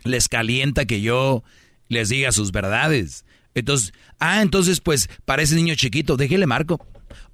Les 0.04 0.28
calienta 0.28 0.86
que 0.86 1.02
yo 1.02 1.44
les 1.88 2.10
diga 2.10 2.32
sus 2.32 2.52
verdades. 2.52 3.26
Entonces, 3.54 3.94
ah, 4.20 4.42
entonces 4.42 4.82
pues 4.82 5.10
para 5.24 5.42
ese 5.42 5.56
niño 5.56 5.76
chiquito, 5.76 6.18
déjele 6.18 6.46
marco. 6.46 6.86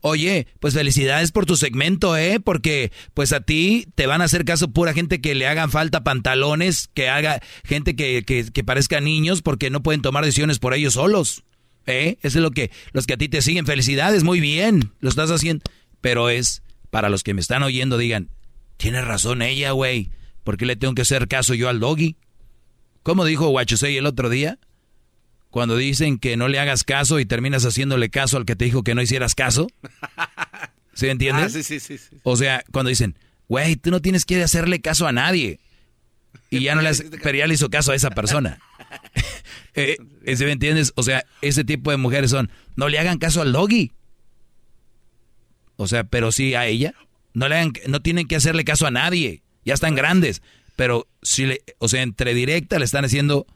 Oye, 0.01 0.47
pues 0.59 0.73
felicidades 0.73 1.31
por 1.31 1.45
tu 1.45 1.55
segmento, 1.55 2.17
¿eh? 2.17 2.39
Porque 2.39 2.91
pues 3.13 3.33
a 3.33 3.41
ti 3.41 3.87
te 3.95 4.07
van 4.07 4.21
a 4.21 4.25
hacer 4.25 4.45
caso 4.45 4.71
pura 4.71 4.93
gente 4.93 5.21
que 5.21 5.35
le 5.35 5.47
hagan 5.47 5.71
falta 5.71 6.03
pantalones, 6.03 6.89
que 6.93 7.09
haga 7.09 7.41
gente 7.63 7.95
que, 7.95 8.23
que, 8.23 8.63
parezca 8.63 9.01
niños 9.01 9.41
porque 9.41 9.69
no 9.69 9.83
pueden 9.83 10.01
tomar 10.01 10.25
decisiones 10.25 10.59
por 10.59 10.73
ellos 10.73 10.93
solos. 10.93 11.43
¿Eh? 11.87 12.17
Eso 12.21 12.37
es 12.39 12.43
lo 12.43 12.51
que 12.51 12.71
los 12.93 13.07
que 13.07 13.13
a 13.13 13.17
ti 13.17 13.27
te 13.27 13.41
siguen. 13.41 13.65
Felicidades, 13.65 14.23
muy 14.23 14.39
bien, 14.39 14.91
lo 14.99 15.09
estás 15.09 15.31
haciendo. 15.31 15.63
Pero 15.99 16.29
es 16.29 16.63
para 16.89 17.09
los 17.09 17.23
que 17.23 17.33
me 17.33 17.41
están 17.41 17.63
oyendo, 17.63 17.97
digan, 17.97 18.29
tiene 18.77 19.01
razón 19.01 19.41
ella, 19.41 19.71
güey. 19.71 20.11
¿Por 20.43 20.57
qué 20.57 20.65
le 20.65 20.75
tengo 20.75 20.95
que 20.95 21.03
hacer 21.03 21.27
caso 21.27 21.53
yo 21.53 21.69
al 21.69 21.79
doggy? 21.79 22.17
¿Cómo 23.03 23.25
dijo 23.25 23.49
Guachosei 23.49 23.97
el 23.97 24.05
otro 24.05 24.29
día? 24.29 24.59
Cuando 25.51 25.75
dicen 25.75 26.17
que 26.17 26.37
no 26.37 26.47
le 26.47 26.59
hagas 26.59 26.83
caso 26.83 27.19
y 27.19 27.25
terminas 27.25 27.65
haciéndole 27.65 28.09
caso 28.09 28.37
al 28.37 28.45
que 28.45 28.55
te 28.55 28.65
dijo 28.65 28.83
que 28.83 28.95
no 28.95 29.01
hicieras 29.01 29.35
caso. 29.35 29.67
¿Sí 30.93 31.07
entiendes? 31.07 31.45
Ah, 31.45 31.49
sí, 31.49 31.79
sí, 31.79 31.79
sí, 31.79 31.97
O 32.23 32.35
sea, 32.35 32.63
cuando 32.71 32.89
dicen, 32.89 33.17
güey, 33.47 33.75
tú 33.75 33.91
no 33.91 34.01
tienes 34.01 34.25
que 34.25 34.41
hacerle 34.41 34.81
caso 34.81 35.07
a 35.07 35.11
nadie. 35.11 35.59
Y 36.49 36.61
ya 36.61 36.75
no 36.75 36.81
le 36.81 36.89
hace, 36.89 37.09
pero 37.21 37.37
ya 37.37 37.47
le 37.47 37.53
hizo 37.53 37.69
caso 37.69 37.91
a 37.91 37.95
esa 37.95 38.11
persona. 38.11 38.59
eh, 39.75 39.97
¿Me 40.23 40.51
entiendes? 40.51 40.93
O 40.95 41.03
sea, 41.03 41.25
ese 41.41 41.63
tipo 41.63 41.91
de 41.91 41.97
mujeres 41.97 42.31
son, 42.31 42.49
no 42.75 42.89
le 42.89 42.99
hagan 42.99 43.19
caso 43.19 43.41
al 43.41 43.51
doggy. 43.51 43.91
O 45.75 45.87
sea, 45.87 46.03
pero 46.03 46.31
sí 46.31 46.55
a 46.55 46.65
ella. 46.65 46.93
No 47.33 47.47
le 47.47 47.55
hagan, 47.55 47.73
no 47.87 48.01
tienen 48.01 48.27
que 48.27 48.35
hacerle 48.35 48.65
caso 48.65 48.85
a 48.85 48.91
nadie. 48.91 49.43
Ya 49.65 49.73
están 49.73 49.95
grandes. 49.95 50.41
Pero 50.75 51.07
si 51.21 51.45
le, 51.45 51.61
o 51.77 51.87
sea, 51.87 52.01
entre 52.01 52.33
directa 52.33 52.79
le 52.79 52.85
están 52.85 53.05
haciendo, 53.05 53.47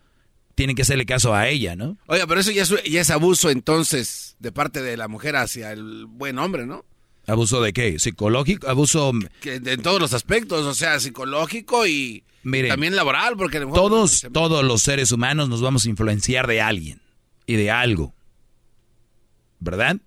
tienen 0.56 0.76
que 0.76 0.82
hacerle 0.82 1.06
caso 1.06 1.36
a 1.36 1.48
ella, 1.49 1.76
¿no? 1.76 1.98
Oiga, 2.07 2.26
pero 2.26 2.40
eso 2.40 2.52
ya 2.52 2.64
es, 3.02 3.10
abuso 3.10 3.49
entonces 3.49 4.38
de 4.40 4.52
parte 4.52 4.82
de 4.82 4.98
la 4.98 5.07
mujer 5.07 5.36
hacia 5.36 5.72
el 5.72 6.06
buen 6.07 6.40
hombre, 6.40 6.65
¿no? 6.65 6.86
¿Abuso 7.27 7.61
de 7.61 7.73
qué? 7.73 7.99
¿Psicológico? 7.99 8.68
¿Abuso...? 8.68 9.11
Que 9.41 9.56
en 9.56 9.82
todos 9.82 9.99
los 9.99 10.14
aspectos, 10.14 10.65
o 10.65 10.73
sea, 10.73 10.99
psicológico 10.99 11.86
y 11.88 12.23
también 12.69 12.95
laboral, 12.95 13.36
porque... 13.36 13.60
Todos, 13.60 14.27
todos 14.32 14.64
los 14.64 14.82
seres 14.82 15.11
humanos 15.11 15.49
nos 15.49 15.61
vamos 15.61 15.86
a 15.86 15.90
influenciar 15.90 16.48
de 16.48 16.61
alguien 16.61 17.02
y 17.48 17.56
de 17.56 17.72
algo. 17.72 18.14
¿Verdad? 19.60 19.98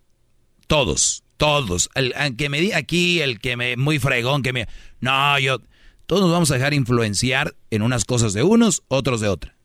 Todos, 0.68 1.24
todos. 1.36 1.90
El, 1.94 2.14
que 2.36 2.48
me 2.48 2.60
di 2.60 2.72
aquí, 2.72 3.20
el 3.20 3.40
que 3.40 3.56
me... 3.56 3.76
Muy 3.76 3.98
fregón, 3.98 4.42
que 4.42 4.52
me... 4.52 4.68
No, 5.00 5.38
yo... 5.38 5.58
Todos 6.06 6.22
nos 6.22 6.32
vamos 6.32 6.50
a 6.52 6.54
dejar 6.54 6.72
influenciar 6.72 7.54
en 7.70 7.82
unas 7.82 8.06
cosas 8.06 8.32
de 8.32 8.42
unos, 8.42 8.82
otros 8.88 9.20
de 9.20 9.28
otra. 9.28 9.57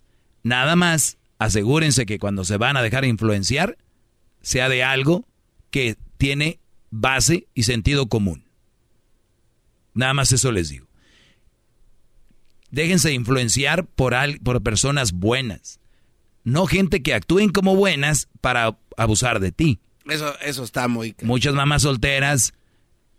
Nada 0.44 0.76
más 0.76 1.18
asegúrense 1.40 2.06
que 2.06 2.20
cuando 2.20 2.44
se 2.44 2.58
van 2.58 2.78
a 2.78 2.82
dejar 2.82 3.06
influenciar, 3.06 3.78
sea 4.42 4.70
de 4.70 4.84
algo 4.84 5.26
que 5.72 5.98
tiene 6.18 6.60
base 6.92 7.48
y 7.54 7.64
sentido 7.64 8.08
común. 8.08 8.46
Nada 9.94 10.14
más 10.14 10.32
eso 10.32 10.52
les 10.52 10.70
digo. 10.70 10.88
Déjense 12.70 13.14
influenciar 13.14 13.86
por, 13.86 14.16
por 14.42 14.62
personas 14.64 15.12
buenas. 15.12 15.80
No 16.44 16.66
gente 16.66 17.02
que 17.02 17.14
actúen 17.14 17.50
como 17.50 17.76
buenas 17.76 18.28
para 18.42 18.78
abusar 18.98 19.40
de 19.40 19.52
ti. 19.52 19.80
Eso, 20.06 20.38
eso 20.42 20.64
está 20.64 20.88
muy... 20.88 21.16
Muchas 21.22 21.54
mamás 21.54 21.84
solteras 21.84 22.54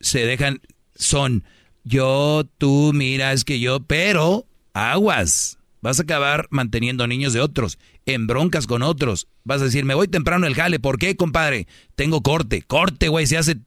se 0.00 0.26
dejan, 0.26 0.60
son 0.94 1.44
yo, 1.84 2.44
tú, 2.58 2.92
mira, 2.94 3.32
es 3.32 3.44
que 3.44 3.60
yo, 3.60 3.80
pero 3.80 4.46
aguas. 4.72 5.58
Vas 5.84 6.00
a 6.00 6.04
acabar 6.04 6.46
manteniendo 6.48 7.06
niños 7.06 7.34
de 7.34 7.42
otros, 7.42 7.78
en 8.06 8.26
broncas 8.26 8.66
con 8.66 8.82
otros. 8.82 9.28
Vas 9.44 9.60
a 9.60 9.66
decir, 9.66 9.84
me 9.84 9.92
voy 9.92 10.08
temprano 10.08 10.46
el 10.46 10.54
jale. 10.54 10.80
¿Por 10.80 10.98
qué, 10.98 11.14
compadre? 11.14 11.66
Tengo 11.94 12.22
corte. 12.22 12.62
Corte, 12.62 13.08
güey, 13.08 13.26
se 13.26 13.36
hace 13.36 13.58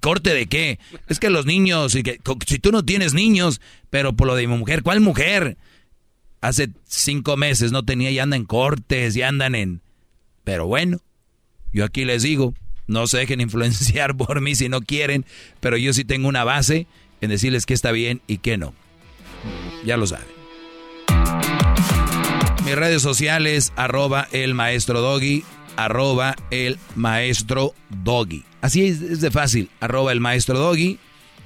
¿Corte 0.00 0.34
de 0.34 0.46
qué? 0.46 0.80
Es 1.06 1.20
que 1.20 1.30
los 1.30 1.46
niños, 1.46 1.94
y 1.94 2.02
que, 2.02 2.18
si 2.48 2.58
tú 2.58 2.72
no 2.72 2.84
tienes 2.84 3.14
niños, 3.14 3.60
pero 3.90 4.12
por 4.12 4.26
lo 4.26 4.34
de 4.34 4.48
mi 4.48 4.56
mujer, 4.56 4.82
¿cuál 4.82 5.00
mujer? 5.00 5.56
Hace 6.40 6.70
cinco 6.84 7.36
meses 7.36 7.70
no 7.70 7.84
tenía 7.84 8.10
y 8.10 8.18
andan 8.18 8.40
en 8.40 8.46
cortes 8.46 9.14
y 9.14 9.22
andan 9.22 9.54
en... 9.54 9.82
Pero 10.42 10.66
bueno, 10.66 10.98
yo 11.72 11.84
aquí 11.84 12.04
les 12.04 12.24
digo, 12.24 12.54
no 12.88 13.06
se 13.06 13.18
dejen 13.18 13.40
influenciar 13.40 14.16
por 14.16 14.40
mí 14.40 14.56
si 14.56 14.68
no 14.68 14.80
quieren, 14.80 15.24
pero 15.60 15.76
yo 15.76 15.92
sí 15.92 16.04
tengo 16.04 16.26
una 16.26 16.42
base 16.42 16.88
en 17.20 17.30
decirles 17.30 17.66
qué 17.66 17.74
está 17.74 17.92
bien 17.92 18.20
y 18.26 18.38
qué 18.38 18.58
no. 18.58 18.74
Ya 19.84 19.96
lo 19.96 20.08
saben. 20.08 20.41
Redes 22.76 23.02
sociales, 23.02 23.72
arroba 23.76 24.28
el 24.32 24.54
maestro 24.54 25.00
doggy, 25.00 25.44
arroba 25.76 26.36
el 26.50 26.78
maestro 26.94 27.74
doggy. 27.90 28.44
Así 28.60 28.86
es, 28.86 29.20
de 29.20 29.30
fácil, 29.30 29.70
arroba 29.80 30.12
el 30.12 30.20
maestro 30.20 30.58
doggy. 30.58 30.98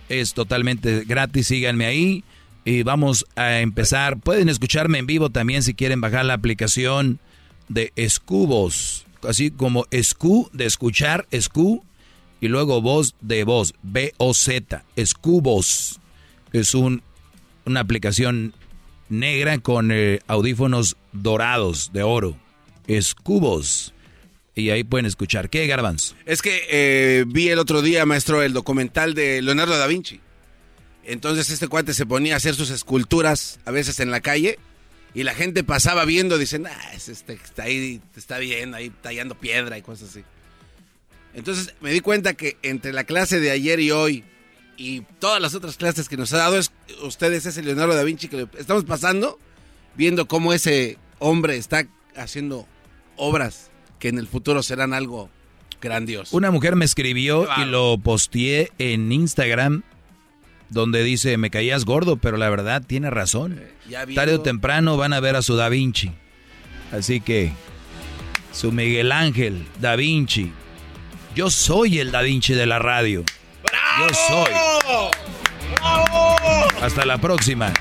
Es 0.09 0.35
totalmente 0.35 1.05
gratis, 1.05 1.48
síganme 1.48 1.86
ahí. 1.86 2.24
Y 2.65 2.82
vamos 2.82 3.24
a 3.36 3.61
empezar. 3.61 4.19
Pueden 4.19 4.48
escucharme 4.48 4.98
en 4.98 5.07
vivo 5.07 5.31
también 5.31 5.62
si 5.62 5.74
quieren 5.74 6.01
bajar 6.01 6.24
la 6.24 6.35
aplicación 6.35 7.20
de 7.69 7.93
Escubos. 7.97 9.07
Así 9.23 9.51
como 9.51 9.86
Escu, 9.90 10.51
de 10.53 10.66
escuchar, 10.66 11.27
Escu. 11.31 11.85
Y 12.40 12.48
luego 12.48 12.82
voz 12.82 13.15
de 13.20 13.44
voz, 13.44 13.74
B-O-Z, 13.82 14.85
Escubos. 14.94 16.01
Es 16.53 16.74
un, 16.74 17.03
una 17.65 17.81
aplicación 17.81 18.53
negra 19.09 19.59
con 19.59 19.91
eh, 19.93 20.20
audífonos 20.27 20.97
dorados 21.12 21.91
de 21.93 22.03
oro. 22.03 22.37
Escubos 22.87 23.93
y 24.55 24.70
ahí 24.70 24.85
pueden 24.85 25.07
escuchar. 25.07 25.51
¿Qué, 25.51 25.66
Garbanzo? 25.66 26.15
Es 26.24 26.43
que 26.43 26.62
eh, 26.70 27.24
vi 27.27 27.49
el 27.49 27.59
otro 27.59 27.83
día, 27.83 28.07
maestro, 28.07 28.43
el 28.43 28.53
documental 28.53 29.15
de 29.15 29.43
Leonardo 29.43 29.77
da 29.77 29.87
Vinci. 29.87 30.20
Entonces 31.05 31.51
este 31.51 31.69
cuate 31.69 31.95
se 31.95 32.07
ponía 32.07 32.35
a 32.35 32.37
hacer 32.39 32.55
sus 32.55 32.70
esculturas 32.70 33.61
a 33.65 33.70
veces 33.70 34.01
en 34.01 34.11
la 34.11 34.20
calle 34.20 34.59
y 35.15 35.23
la 35.23 35.35
gente 35.35 35.62
pasaba 35.62 36.05
viendo, 36.05 36.37
dicen, 36.37 36.66
ah, 36.66 36.93
este 36.95 37.35
está 37.35 37.62
ahí, 37.62 38.01
está 38.16 38.39
bien, 38.39 38.74
ahí 38.74 38.91
tallando 38.91 39.35
piedra 39.35 39.78
y 39.78 39.83
cosas 39.83 40.11
así. 40.11 40.24
Entonces 41.35 41.74
me 41.81 41.93
di 41.93 42.01
cuenta 42.01 42.35
que 42.35 42.57
entre 42.62 42.93
la 42.93 43.05
clase 43.05 43.41
de 43.41 43.51
ayer 43.51 43.78
y 43.78 43.91
hoy 43.91 44.24
y 44.77 45.03
todas 45.19 45.40
las 45.40 45.55
otras 45.55 45.77
clases 45.77 46.09
que 46.09 46.16
nos 46.16 46.32
ha 46.32 46.39
dado 46.39 46.59
es, 46.59 46.73
ustedes 47.03 47.47
ese 47.47 47.62
Leonardo 47.62 47.94
da 47.94 48.03
Vinci 48.03 48.28
que 48.28 48.47
estamos 48.59 48.85
pasando, 48.85 49.39
viendo 49.94 50.27
cómo 50.27 50.53
ese 50.53 50.98
hombre 51.19 51.57
está 51.57 51.86
haciendo 52.16 52.66
obras 53.16 53.70
que 53.98 54.09
en 54.09 54.19
el 54.19 54.27
futuro 54.27 54.62
serán 54.62 54.93
algo 54.93 55.31
grandioso. 55.81 56.36
Una 56.36 56.51
mujer 56.51 56.77
me 56.77 56.85
escribió 56.85 57.48
y 57.59 57.65
lo 57.65 57.98
posteé 57.98 58.70
en 58.78 59.12
Instagram 59.12 59.82
donde 60.69 61.05
dice, 61.05 61.36
me 61.36 61.51
caías 61.51 61.85
gordo, 61.85 62.16
pero 62.16 62.36
la 62.36 62.51
verdad 62.51 62.82
tiene 62.85 63.11
razón. 63.11 63.61
Eh, 63.89 64.15
Tarde 64.15 64.35
o 64.35 64.40
temprano 64.40 64.97
van 64.97 65.12
a 65.12 65.20
ver 65.20 65.36
a 65.36 65.43
su 65.43 65.57
Da 65.57 65.69
Vinci. 65.69 66.11
Así 66.93 67.20
que, 67.20 67.53
su 68.53 68.73
Miguel 68.73 69.12
Ángel 69.12 69.66
Da 69.81 69.97
Vinci. 69.97 70.53
Yo 71.35 71.51
soy 71.51 71.98
el 71.98 72.11
Da 72.11 72.23
Vinci 72.23 72.55
de 72.55 72.66
la 72.66 72.78
radio. 72.78 73.24
Yo 73.99 74.09
soy. 74.29 74.53
Hasta 76.83 77.05
la 77.05 77.19
próxima. 77.19 77.73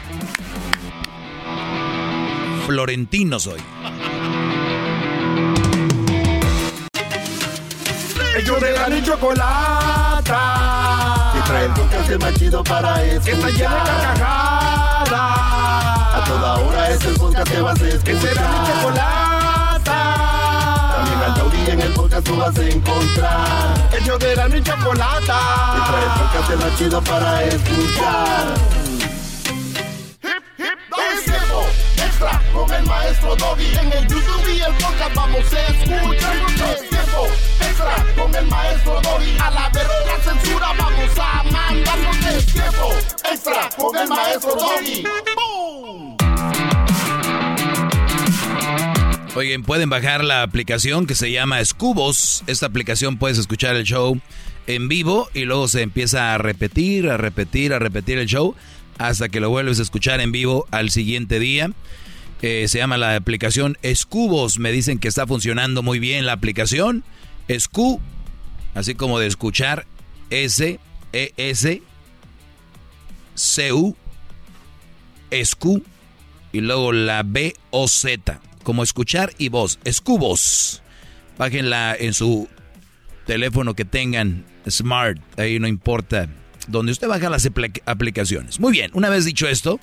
Florentino 2.65 3.39
soy. 3.39 3.61
Ellos 8.37 8.61
de 8.61 8.71
la 8.71 8.89
ni 8.89 9.03
chocolata. 9.03 10.31
Y 11.37 11.41
trae 11.47 11.65
el 11.65 11.71
podcast 11.73 12.21
más 12.21 12.33
chido 12.33 12.63
para 12.63 13.03
escuchar. 13.03 13.23
Que 13.23 13.31
está 13.31 13.49
llena 13.49 13.83
de 13.83 13.91
carcajadas. 13.91 15.11
A 15.11 16.23
toda 16.25 16.55
hora 16.55 16.89
es 16.89 17.05
el 17.05 17.15
podcast 17.15 17.51
que 17.51 17.61
vas 17.61 17.81
a 17.81 17.87
escuchar. 17.87 18.03
Que 18.03 18.19
será 18.19 18.41
mi 18.49 18.67
chocolata. 18.67 19.24
En 21.75 21.81
el 21.81 21.91
podcast 21.91 22.25
tú 22.25 22.37
vas 22.37 22.57
a 22.57 22.69
encontrar. 22.69 23.89
Ellos 23.99 24.17
de 24.19 24.33
la 24.37 24.47
ni 24.47 24.63
chocolata. 24.63 25.39
Y 25.75 25.89
trae 25.89 26.03
el 26.05 26.09
podcast 26.21 26.63
más 26.63 26.77
chido 26.77 27.01
para 27.03 27.43
escuchar. 27.43 28.45
Hip, 30.23 30.43
hip, 30.57 31.25
tiempo 31.25 31.65
extra 31.97 32.41
con 32.53 32.71
el 32.71 32.85
maestro 32.85 33.35
Doggy. 33.35 33.75
En 33.75 33.91
el 33.91 34.07
YouTube 34.07 34.55
y 34.55 34.61
el 34.61 34.73
podcast 34.75 35.15
vamos 35.15 35.53
a 35.53 35.67
escuchar. 35.67 36.35
tiempo 36.89 37.27
extra 37.59 38.05
con 38.15 38.35
el 38.35 38.47
maestro 38.47 39.01
Dori. 39.01 39.37
A 39.37 39.51
la 39.51 39.69
verga 39.73 40.17
censura 40.23 40.67
vamos 40.77 41.19
a 41.19 41.43
mandarnos 41.43 42.25
el 42.25 42.45
tiempo 42.53 42.93
extra 43.29 43.69
con 43.77 43.97
el 43.97 44.07
maestro 44.07 44.55
Dori. 44.55 45.03
Oigan, 49.37 49.63
pueden 49.63 49.89
bajar 49.89 50.23
la 50.23 50.43
aplicación 50.43 51.05
que 51.05 51.13
se 51.13 51.29
llama 51.29 51.63
Scubos. 51.65 52.45
Esta 52.47 52.67
aplicación 52.67 53.17
puedes 53.17 53.37
escuchar 53.37 53.75
el 53.75 53.83
show 53.83 54.17
en 54.65 54.87
vivo 54.87 55.27
y 55.33 55.43
luego 55.43 55.67
se 55.67 55.81
empieza 55.81 56.33
a 56.33 56.37
repetir, 56.37 57.09
a 57.09 57.17
repetir, 57.17 57.73
a 57.73 57.79
repetir 57.79 58.17
el 58.17 58.27
show 58.27 58.55
hasta 58.97 59.27
que 59.27 59.41
lo 59.41 59.49
vuelves 59.49 59.79
a 59.79 59.81
escuchar 59.81 60.21
en 60.21 60.31
vivo 60.31 60.65
al 60.71 60.89
siguiente 60.89 61.39
día. 61.39 61.69
Eh, 62.41 62.69
se 62.69 62.77
llama 62.77 62.97
la 62.97 63.17
aplicación 63.17 63.77
Scubos. 63.93 64.57
Me 64.57 64.71
dicen 64.71 64.99
que 64.99 65.09
está 65.09 65.27
funcionando 65.27 65.83
muy 65.83 65.99
bien 65.99 66.25
la 66.25 66.31
aplicación. 66.31 67.03
Escu, 67.49 67.99
así 68.73 68.95
como 68.95 69.19
de 69.19 69.27
escuchar, 69.27 69.85
S, 70.29 70.79
E, 71.11 71.33
S, 71.35 71.81
C, 73.33 73.73
U, 73.73 73.97
Escu, 75.29 75.83
y 76.53 76.61
luego 76.61 76.93
la 76.93 77.23
B, 77.23 77.53
O, 77.71 77.89
Z, 77.89 78.39
como 78.65 78.83
escuchar 78.83 79.31
y 79.37 79.47
voz, 79.47 79.79
Escubos. 79.85 80.81
Bájenla 81.37 81.95
en 81.97 82.13
su 82.13 82.49
teléfono 83.25 83.75
que 83.75 83.85
tengan 83.85 84.43
smart, 84.69 85.21
ahí 85.39 85.59
no 85.59 85.67
importa, 85.67 86.27
donde 86.67 86.91
usted 86.91 87.07
baja 87.07 87.29
las 87.29 87.49
aplicaciones. 87.85 88.59
Muy 88.59 88.73
bien, 88.73 88.91
una 88.93 89.09
vez 89.09 89.23
dicho 89.23 89.47
esto, 89.47 89.79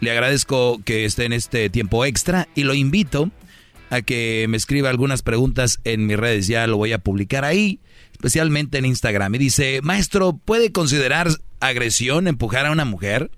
le 0.00 0.12
agradezco 0.12 0.80
que 0.84 1.04
esté 1.04 1.24
en 1.24 1.32
este 1.32 1.70
tiempo 1.70 2.04
extra 2.04 2.48
y 2.54 2.62
lo 2.62 2.74
invito 2.74 3.30
a 3.90 4.02
que 4.02 4.46
me 4.48 4.56
escriba 4.56 4.90
algunas 4.90 5.22
preguntas 5.22 5.80
en 5.84 6.06
mis 6.06 6.18
redes. 6.18 6.46
Ya 6.46 6.66
lo 6.66 6.76
voy 6.76 6.92
a 6.92 6.98
publicar 6.98 7.44
ahí, 7.44 7.80
especialmente 8.12 8.78
en 8.78 8.84
Instagram. 8.84 9.34
Y 9.36 9.38
dice, 9.38 9.80
maestro, 9.82 10.34
¿puede 10.36 10.70
considerar 10.70 11.28
agresión 11.60 12.28
empujar 12.28 12.66
a 12.66 12.72
una 12.72 12.84
mujer? 12.84 13.30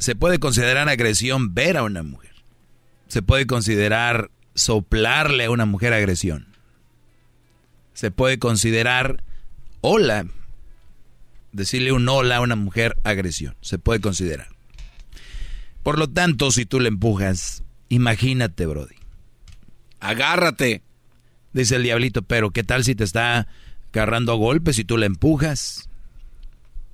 Se 0.00 0.16
puede 0.16 0.38
considerar 0.38 0.88
agresión 0.88 1.54
ver 1.54 1.76
a 1.76 1.82
una 1.82 2.02
mujer. 2.02 2.32
Se 3.06 3.20
puede 3.20 3.46
considerar 3.46 4.30
soplarle 4.54 5.44
a 5.44 5.50
una 5.50 5.66
mujer 5.66 5.92
agresión. 5.92 6.48
Se 7.92 8.10
puede 8.10 8.38
considerar 8.38 9.22
hola, 9.82 10.24
decirle 11.52 11.92
un 11.92 12.08
hola 12.08 12.36
a 12.36 12.40
una 12.40 12.56
mujer 12.56 12.96
agresión. 13.04 13.56
Se 13.60 13.78
puede 13.78 14.00
considerar. 14.00 14.48
Por 15.82 15.98
lo 15.98 16.08
tanto, 16.08 16.50
si 16.50 16.64
tú 16.64 16.80
le 16.80 16.88
empujas, 16.88 17.62
imagínate, 17.90 18.64
Brody. 18.64 18.96
Agárrate. 20.00 20.82
Dice 21.52 21.76
el 21.76 21.82
diablito, 21.82 22.22
pero 22.22 22.52
¿qué 22.52 22.64
tal 22.64 22.84
si 22.84 22.94
te 22.94 23.04
está 23.04 23.48
agarrando 23.92 24.32
a 24.32 24.36
golpes 24.36 24.78
y 24.78 24.84
tú 24.84 24.96
le 24.96 25.04
empujas? 25.04 25.90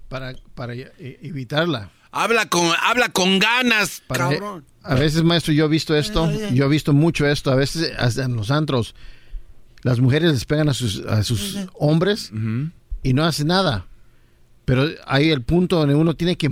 Para, 0.09 0.35
para 0.55 0.75
evitarla. 0.75 1.93
Habla 2.17 2.47
con, 2.47 2.71
habla 2.83 3.11
con 3.11 3.39
ganas, 3.39 4.03
cabrón. 4.09 4.65
A 4.83 4.95
veces, 4.95 5.23
maestro, 5.23 5.53
yo 5.53 5.67
he 5.67 5.69
visto 5.69 5.95
esto, 5.97 6.31
yo 6.53 6.65
he 6.65 6.69
visto 6.69 6.93
mucho 6.93 7.27
esto, 7.27 7.51
a 7.51 7.57
veces 7.57 7.93
hasta 7.99 8.25
en 8.25 8.37
los 8.37 8.51
antros, 8.51 8.95
las 9.83 10.01
mujeres 10.01 10.33
les 10.33 10.45
pegan 10.45 10.69
a 10.69 10.75
sus, 10.75 11.05
a 11.07 11.23
sus 11.23 11.59
hombres 11.75 12.33
y 13.03 13.13
no 13.13 13.25
hacen 13.25 13.49
nada. 13.49 13.87
Pero 14.65 14.89
hay 15.07 15.31
el 15.31 15.43
punto 15.43 15.77
donde 15.77 15.95
uno 15.95 16.15
tiene 16.15 16.37
que 16.37 16.51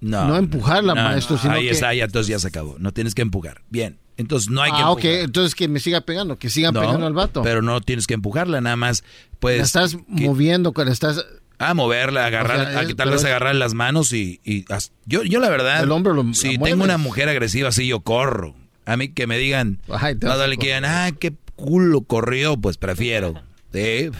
no, 0.00 0.36
empujarla, 0.36 0.94
maestro. 0.94 1.36
Sino 1.36 1.54
ahí 1.54 1.68
está, 1.68 1.92
ya, 1.92 2.04
entonces 2.04 2.28
ya 2.28 2.38
se 2.38 2.48
acabó. 2.48 2.76
No 2.78 2.92
tienes 2.92 3.14
que 3.14 3.22
empujar. 3.22 3.62
Bien. 3.70 3.98
Entonces 4.16 4.50
no 4.50 4.60
hay 4.60 4.70
que 4.70 4.78
Ah, 4.78 4.90
ok. 4.90 5.04
Entonces 5.04 5.54
que 5.54 5.66
me 5.68 5.80
siga 5.80 6.02
pegando, 6.02 6.38
que 6.38 6.50
sigan 6.50 6.74
pegando 6.74 7.06
al 7.06 7.14
vato. 7.14 7.42
Pero 7.42 7.62
no 7.62 7.80
tienes 7.80 8.06
que 8.06 8.14
empujarla, 8.14 8.60
nada 8.60 8.76
más. 8.76 9.02
Pues, 9.38 9.58
la 9.58 9.64
estás 9.64 9.96
moviendo, 10.06 10.72
la 10.76 10.92
estás... 10.92 11.24
A 11.60 11.74
moverla, 11.74 12.24
agarrar, 12.24 12.78
a 12.78 12.86
que 12.86 12.94
tal 12.94 13.10
vez 13.10 13.22
agarrar 13.22 13.54
las 13.54 13.74
manos 13.74 14.14
y... 14.14 14.40
y 14.44 14.64
yo, 15.04 15.22
yo 15.24 15.40
la 15.40 15.50
verdad... 15.50 15.82
El 15.82 15.92
hombre 15.92 16.14
lo 16.14 16.32
Si 16.32 16.56
tengo 16.56 16.84
una 16.84 16.96
mujer 16.96 17.28
agresiva 17.28 17.68
así, 17.68 17.86
yo 17.86 18.00
corro. 18.00 18.56
A 18.86 18.96
mí 18.96 19.10
que 19.10 19.26
me 19.26 19.36
digan... 19.36 19.78
Ay, 19.90 20.16
no, 20.22 20.38
dale, 20.38 20.56
que 20.56 20.68
digan, 20.68 20.86
ah, 20.86 21.10
qué 21.12 21.34
culo 21.56 22.00
corrió, 22.00 22.56
pues 22.56 22.78
prefiero. 22.78 23.34
¿Sí? 23.74 24.10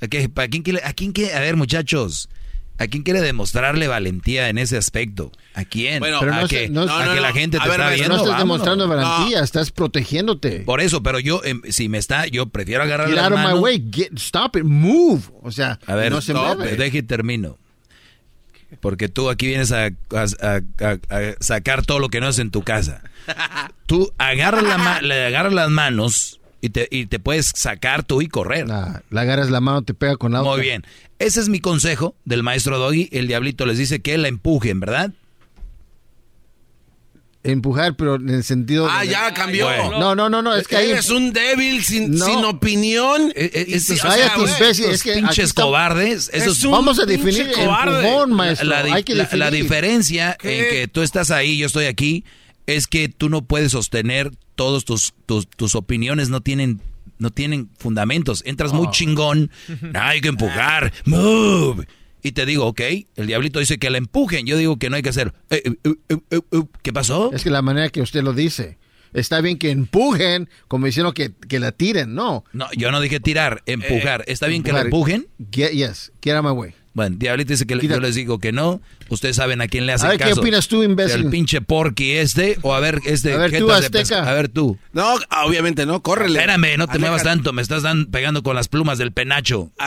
¿A, 0.00 0.08
quién 0.08 0.32
¿A 0.82 0.92
quién 0.92 1.12
quiere? 1.12 1.34
A 1.34 1.40
ver, 1.40 1.56
muchachos... 1.56 2.28
¿A 2.76 2.88
quién 2.88 3.04
quiere 3.04 3.20
demostrarle 3.20 3.86
valentía 3.86 4.48
en 4.48 4.58
ese 4.58 4.76
aspecto? 4.76 5.30
¿A 5.54 5.64
quién? 5.64 6.00
Bueno, 6.00 6.18
¿A, 6.18 6.48
que, 6.48 6.64
a 6.64 7.14
que 7.14 7.20
la 7.20 7.32
gente 7.32 7.58
te 7.58 7.68
está 7.68 7.90
viendo? 7.90 8.16
No 8.16 8.24
estás 8.24 8.38
demostrando 8.38 8.88
valentía, 8.88 9.40
estás 9.44 9.70
protegiéndote. 9.70 10.60
Por 10.60 10.80
eso, 10.80 11.00
pero 11.00 11.20
yo, 11.20 11.40
em, 11.44 11.62
si 11.68 11.88
me 11.88 11.98
está, 11.98 12.26
yo 12.26 12.46
prefiero 12.46 12.82
agarrar 12.82 13.06
Get 13.06 13.16
las 13.16 13.26
out 13.26 13.32
of 13.32 13.38
my 13.38 13.60
way, 13.60 13.84
Get, 13.92 14.14
stop 14.16 14.56
it, 14.56 14.64
move. 14.64 15.22
O 15.42 15.52
sea, 15.52 15.78
a 15.86 15.94
ver, 15.94 16.10
no 16.10 16.20
se 16.20 16.32
no, 16.32 16.42
mueve. 16.42 16.74
Deje 16.76 16.98
y 16.98 17.02
termino. 17.02 17.58
Porque 18.80 19.08
tú 19.08 19.30
aquí 19.30 19.46
vienes 19.46 19.70
a, 19.70 19.86
a, 19.86 20.60
a, 20.80 21.34
sacar 21.38 21.86
todo 21.86 22.00
lo 22.00 22.08
que 22.08 22.20
no 22.20 22.28
es 22.28 22.40
en 22.40 22.50
tu 22.50 22.62
casa. 22.62 23.02
Tú 23.86 24.12
agarras, 24.18 24.64
la 24.64 25.00
le 25.02 25.26
agarras 25.26 25.52
las 25.52 25.68
manos 25.68 26.40
y 26.64 26.70
te, 26.70 26.88
y 26.90 27.04
te 27.04 27.18
puedes 27.18 27.52
sacar 27.54 28.04
tú 28.04 28.22
y 28.22 28.28
correr. 28.28 28.66
Nah, 28.66 29.00
le 29.10 29.20
agarras 29.20 29.50
la 29.50 29.60
mano, 29.60 29.82
te 29.82 29.92
pega 29.92 30.16
con 30.16 30.34
algo. 30.34 30.52
Muy 30.52 30.62
bien. 30.62 30.82
Ese 31.18 31.40
es 31.40 31.48
mi 31.48 31.60
consejo 31.60 32.16
del 32.24 32.42
maestro 32.42 32.78
Doggy. 32.78 33.08
El 33.12 33.28
diablito 33.28 33.66
les 33.66 33.78
dice 33.78 34.02
que 34.02 34.18
la 34.18 34.28
empujen, 34.28 34.80
¿verdad? 34.80 35.12
Empujar, 37.44 37.94
pero 37.94 38.14
en 38.14 38.30
el 38.30 38.42
sentido. 38.42 38.88
Ah, 38.90 39.02
de... 39.02 39.08
ya 39.08 39.34
cambió. 39.34 39.66
Bueno. 39.66 40.00
No, 40.00 40.14
no, 40.14 40.30
no, 40.30 40.40
no. 40.40 40.54
Es 40.54 40.66
que 40.66 40.76
ahí. 40.76 40.90
Eres 40.90 41.10
un 41.10 41.32
débil 41.34 41.84
sin, 41.84 42.12
no. 42.12 42.24
sin 42.24 42.42
opinión. 42.42 43.32
Eh, 43.36 43.50
eh, 43.52 43.66
estos, 43.68 44.02
o 44.02 44.10
sea, 44.10 44.34
tus 44.34 44.50
es 44.60 45.02
que 45.02 45.12
pinches 45.12 45.50
está... 45.50 45.62
cobardes. 45.62 46.30
Esos, 46.32 46.58
es 46.58 46.70
vamos 46.70 46.98
a 46.98 47.04
definir 47.04 47.52
empujón, 47.54 48.32
maestro. 48.32 48.66
La, 48.66 48.82
la, 48.82 48.94
Hay 48.94 49.04
que 49.04 49.14
la, 49.14 49.28
la 49.32 49.50
diferencia 49.50 50.38
¿Qué? 50.40 50.58
en 50.58 50.70
que 50.70 50.88
tú 50.88 51.02
estás 51.02 51.30
ahí, 51.30 51.58
yo 51.58 51.66
estoy 51.66 51.84
aquí, 51.84 52.24
es 52.66 52.86
que 52.86 53.10
tú 53.10 53.28
no 53.28 53.44
puedes 53.44 53.72
sostener 53.72 54.30
todos 54.54 54.86
tus, 54.86 55.12
tus, 55.26 55.46
tus 55.46 55.74
opiniones, 55.74 56.30
no 56.30 56.40
tienen 56.40 56.80
no 57.18 57.30
tienen 57.30 57.70
fundamentos. 57.78 58.42
Entras 58.46 58.72
muy 58.72 58.86
Oh. 58.88 58.90
chingón. 58.90 59.50
Hay 59.94 60.20
que 60.20 60.28
empujar. 60.28 60.92
Move. 61.04 61.86
Y 62.22 62.32
te 62.32 62.46
digo, 62.46 62.64
ok, 62.66 62.80
el 63.16 63.26
diablito 63.26 63.58
dice 63.58 63.78
que 63.78 63.90
la 63.90 63.98
empujen. 63.98 64.46
Yo 64.46 64.56
digo 64.56 64.78
que 64.78 64.88
no 64.88 64.96
hay 64.96 65.02
que 65.02 65.10
hacer. 65.10 65.34
Eh, 65.50 65.62
eh, 65.64 65.74
eh, 65.84 65.94
eh, 66.30 66.40
eh. 66.52 66.62
¿Qué 66.82 66.92
pasó? 66.92 67.30
Es 67.34 67.44
que 67.44 67.50
la 67.50 67.60
manera 67.62 67.88
que 67.90 68.00
usted 68.00 68.22
lo 68.22 68.32
dice. 68.32 68.78
Está 69.12 69.40
bien 69.40 69.58
que 69.58 69.70
empujen, 69.70 70.48
como 70.66 70.86
diciendo 70.86 71.12
que, 71.14 71.32
que 71.48 71.60
la 71.60 71.70
tiren, 71.70 72.14
no. 72.14 72.44
No, 72.52 72.66
yo 72.76 72.90
no 72.90 73.00
dije 73.00 73.20
tirar, 73.20 73.62
empujar. 73.66 74.24
¿Está 74.26 74.48
bien 74.48 74.60
empujar. 74.60 74.74
que 74.76 74.82
la 74.82 74.84
empujen? 74.86 75.28
Get, 75.52 75.70
yes, 75.72 76.12
get 76.20 76.34
out 76.34 76.44
of 76.44 76.50
my 76.52 76.58
way. 76.58 76.74
Bueno, 76.94 77.16
Diablito 77.18 77.52
dice 77.52 77.66
que 77.66 77.76
Quita. 77.76 77.94
yo 77.94 78.00
les 78.00 78.14
digo 78.14 78.38
que 78.38 78.52
no. 78.52 78.80
Ustedes 79.08 79.36
saben 79.36 79.60
a 79.60 79.66
quién 79.68 79.84
le 79.84 79.92
hacen 79.92 80.06
A 80.06 80.10
ver, 80.10 80.18
caso. 80.20 80.34
¿qué 80.34 80.40
opinas 80.40 80.68
tú, 80.68 80.82
imbécil? 80.84 81.24
¿El 81.24 81.30
pinche 81.30 81.60
porky 81.60 82.12
este? 82.12 82.56
O 82.62 82.72
a 82.72 82.80
ver, 82.80 83.00
este... 83.04 83.32
A 83.34 83.38
ver, 83.38 83.58
tú, 83.58 83.66
de 83.66 83.74
Azteca. 83.74 84.30
A 84.30 84.32
ver, 84.32 84.48
tú. 84.48 84.78
No, 84.92 85.16
obviamente 85.44 85.86
no, 85.86 86.02
córrele. 86.02 86.38
Espérame, 86.38 86.60
no 86.78 86.86
te 86.86 86.92
Aléjate. 86.92 86.98
muevas 87.00 87.22
tanto. 87.24 87.52
Me 87.52 87.62
estás 87.62 87.82
dan- 87.82 88.06
pegando 88.06 88.42
con 88.44 88.54
las 88.56 88.68
plumas 88.68 88.96
del 88.98 89.12
penacho. 89.12 89.72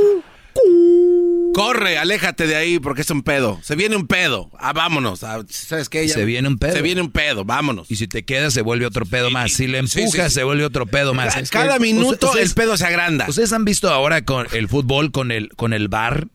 Corre, 1.54 1.98
aléjate 1.98 2.48
de 2.48 2.56
ahí 2.56 2.80
porque 2.80 3.02
es 3.02 3.10
un 3.10 3.24
pedo. 3.24 3.60
Se 3.62 3.76
viene 3.76 3.96
un 3.96 4.08
pedo. 4.08 4.50
Ah, 4.58 4.74
vámonos. 4.74 5.24
Ah, 5.24 5.44
¿Sabes 5.50 5.90
qué? 5.90 6.08
Ya- 6.08 6.14
Se 6.14 6.26
viene 6.26 6.48
un 6.48 6.58
pedo. 6.58 6.74
Se 6.74 6.82
viene 6.82 7.02
un 7.02 7.12
pedo, 7.12 7.44
vámonos. 7.46 7.92
Y 7.92 7.98
si 7.98 8.08
te 8.08 8.24
quedas, 8.24 8.54
se 8.54 8.62
vuelve 8.62 8.86
otro 8.86 9.06
pedo 9.06 9.30
más. 9.32 9.52
Si 9.52 9.68
le 9.68 9.80
empujas, 9.80 10.12
sí, 10.12 10.22
sí. 10.24 10.30
se 10.30 10.44
vuelve 10.44 10.64
otro 10.64 10.86
pedo 10.86 11.14
más. 11.14 11.50
Cada 11.50 11.78
minuto 11.80 12.28
ustedes- 12.28 12.50
el 12.50 12.56
pedo 12.56 12.78
se 12.78 12.86
agranda. 12.86 13.26
¿Ustedes 13.28 13.52
han 13.54 13.66
visto 13.66 13.90
ahora 13.90 14.24
con 14.24 14.48
el 14.54 14.68
fútbol, 14.70 15.12
con 15.12 15.32
el, 15.32 15.50
con 15.50 15.74
el 15.74 15.88
bar? 15.90 16.28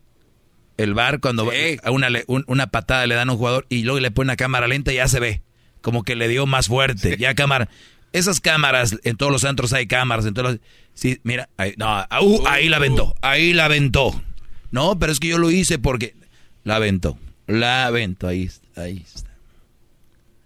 El 0.76 0.92
bar, 0.92 1.20
cuando 1.20 1.50
a 1.82 1.90
una, 1.90 2.08
un- 2.26 2.44
una 2.48 2.66
patada 2.66 3.06
le 3.06 3.14
dan 3.14 3.30
a 3.30 3.32
un 3.32 3.38
jugador 3.38 3.64
y 3.70 3.82
luego 3.84 3.98
le 4.00 4.10
ponen 4.10 4.26
una 4.28 4.36
cámara 4.36 4.68
lenta 4.68 4.92
y 4.92 4.96
ya 4.96 5.08
se 5.08 5.20
ve. 5.20 5.42
Como 5.80 6.02
que 6.02 6.14
le 6.16 6.28
dio 6.28 6.44
más 6.46 6.66
fuerte. 6.66 7.16
Ya 7.18 7.34
cámara. 7.34 7.70
Esas 8.12 8.40
cámaras, 8.40 8.96
en 9.04 9.16
todos 9.16 9.32
los 9.32 9.44
antros 9.44 9.72
hay 9.72 9.86
cámaras. 9.86 10.26
En 10.26 10.34
todos 10.34 10.52
los- 10.52 10.60
sí, 10.94 11.18
mira, 11.22 11.48
ahí, 11.56 11.72
no, 11.78 12.04
uh, 12.20 12.46
ahí 12.46 12.68
la 12.68 12.76
aventó. 12.76 13.14
Ahí 13.22 13.52
la 13.54 13.64
aventó. 13.66 14.20
No, 14.76 14.98
pero 14.98 15.10
es 15.12 15.18
que 15.20 15.28
yo 15.28 15.38
lo 15.38 15.50
hice 15.50 15.78
porque 15.78 16.14
la 16.64 16.76
aventó. 16.76 17.18
La 17.46 17.86
aventó. 17.86 18.28
Ahí, 18.28 18.44
está, 18.44 18.82
ahí 18.82 19.02
está. 19.04 19.30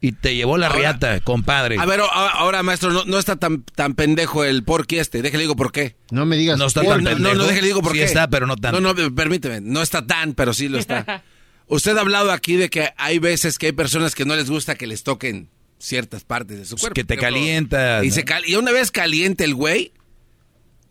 Y 0.02 0.12
te 0.12 0.34
llevó 0.34 0.56
la 0.56 0.68
Ahora- 0.68 0.78
riata, 0.78 1.20
compadre. 1.20 1.76
A 1.78 1.84
ver, 1.84 2.00
ahora, 2.00 2.62
maestro, 2.62 2.90
no, 2.90 3.04
no 3.04 3.18
está 3.18 3.36
tan, 3.36 3.62
tan 3.62 3.94
pendejo 3.94 4.44
el 4.44 4.64
porqui 4.64 4.98
este. 4.98 5.20
Déjale 5.20 5.42
digo 5.42 5.56
por 5.56 5.72
qué. 5.72 5.96
No 6.10 6.24
me 6.24 6.38
digas. 6.38 6.58
No 6.58 6.66
está 6.66 6.82
No, 6.82 6.90
tan 6.90 7.04
no, 7.04 7.10
pendejo. 7.10 7.34
no, 7.34 7.44
déjale 7.44 7.66
digo 7.66 7.82
por 7.82 7.92
Sí 7.92 7.98
qué. 7.98 8.04
está, 8.04 8.28
pero 8.28 8.46
no 8.46 8.56
tanto. 8.56 8.80
No, 8.80 8.94
no, 8.94 9.14
permíteme. 9.14 9.60
No 9.60 9.82
está 9.82 10.06
tan, 10.06 10.32
pero 10.32 10.54
sí 10.54 10.68
lo 10.70 10.78
está. 10.78 11.22
Usted 11.66 11.96
ha 11.98 12.00
hablado 12.00 12.32
aquí 12.32 12.56
de 12.56 12.70
que 12.70 12.88
hay 12.96 13.18
veces 13.18 13.58
que 13.58 13.66
hay 13.66 13.72
personas 13.72 14.14
que 14.14 14.24
no 14.24 14.34
les 14.36 14.48
gusta 14.48 14.74
que 14.74 14.86
les 14.86 15.02
toquen 15.04 15.50
ciertas 15.78 16.24
partes 16.24 16.58
de 16.58 16.64
su 16.64 16.76
cuerpo. 16.76 16.94
que 16.94 17.04
te 17.04 17.14
Por 17.16 17.22
calienta. 17.24 18.02
Y, 18.04 18.08
¿no? 18.08 18.14
se 18.14 18.24
cal- 18.24 18.44
y 18.46 18.54
una 18.56 18.72
vez 18.72 18.90
caliente 18.90 19.44
el 19.44 19.54
güey, 19.54 19.92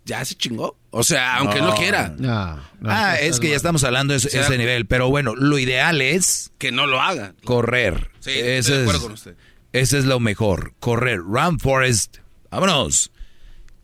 ya 0.05 0.23
se 0.25 0.35
chingó. 0.35 0.77
O 0.91 1.03
sea, 1.03 1.37
aunque 1.37 1.59
no, 1.59 1.67
No. 1.69 1.75
quiera. 1.75 2.15
No, 2.17 2.55
no, 2.79 2.89
ah, 2.89 3.15
es 3.19 3.39
que 3.39 3.49
ya 3.49 3.55
estamos 3.55 3.83
hablando 3.83 4.13
de 4.13 4.17
ese, 4.17 4.57
nivel. 4.57 4.85
Pero 4.87 5.09
bueno, 5.09 5.35
lo 5.35 5.59
ideal 5.59 6.01
es 6.01 6.51
Que 6.57 6.71
no 6.71 6.87
lo 6.87 6.99
haga. 7.01 7.35
correr. 7.43 8.09
Sí, 8.19 8.31
estoy 8.31 8.51
ese, 8.53 8.71
de 8.73 8.81
acuerdo 8.81 8.97
es, 8.99 9.03
con 9.03 9.11
usted. 9.13 9.35
ese 9.73 9.99
es 9.99 10.05
lo 10.05 10.19
mejor. 10.19 10.73
Correr. 10.79 11.19
Run, 11.19 11.59
Forest. 11.59 12.17
Vámonos. 12.49 13.11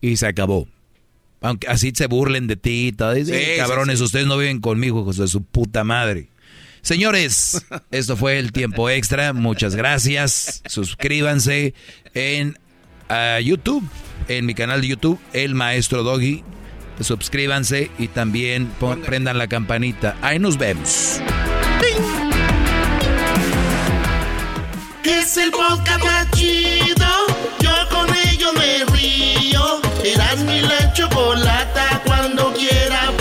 Y 0.00 0.16
se 0.16 0.26
acabó. 0.26 0.68
Aunque 1.42 1.68
así 1.68 1.92
se 1.94 2.06
burlen 2.06 2.46
de 2.48 2.56
ti 2.56 2.88
y 2.88 2.92
todo. 2.92 3.14
Sí, 3.14 3.24
sí, 3.26 3.32
cabrones, 3.58 3.98
sí. 3.98 4.04
ustedes 4.04 4.26
no 4.26 4.36
viven 4.36 4.60
conmigo, 4.60 5.00
hijos 5.02 5.16
de 5.18 5.28
su 5.28 5.42
puta 5.44 5.84
madre. 5.84 6.28
Señores, 6.82 7.64
esto 7.90 8.16
fue 8.16 8.38
el 8.38 8.52
tiempo 8.52 8.90
extra. 8.90 9.32
Muchas 9.32 9.76
gracias. 9.76 10.62
Suscríbanse 10.66 11.74
en 12.14 12.58
ah, 13.08 13.38
YouTube, 13.40 13.88
en 14.28 14.46
mi 14.46 14.54
canal 14.54 14.80
de 14.80 14.88
YouTube, 14.88 15.20
El 15.32 15.54
Maestro 15.54 16.02
Doggy. 16.02 16.42
Suscríbanse 17.00 17.90
y 17.98 18.08
también 18.08 18.66
pon, 18.80 19.02
prendan 19.02 19.38
la 19.38 19.48
campanita. 19.48 20.16
Ahí 20.22 20.38
nos 20.38 20.56
vemos. 20.56 21.20
Es 25.04 25.36
el 25.36 25.50
podcast 25.50 26.34
chido. 26.34 27.06
Yo 27.60 27.70
con 27.90 28.08
ello 28.28 28.52
me 28.54 28.84
río. 28.96 29.80
Eras 30.04 30.38
mi 30.38 30.60
la 30.60 30.92
chocolata 30.92 32.02
cuando 32.06 32.52
quiera. 32.54 33.12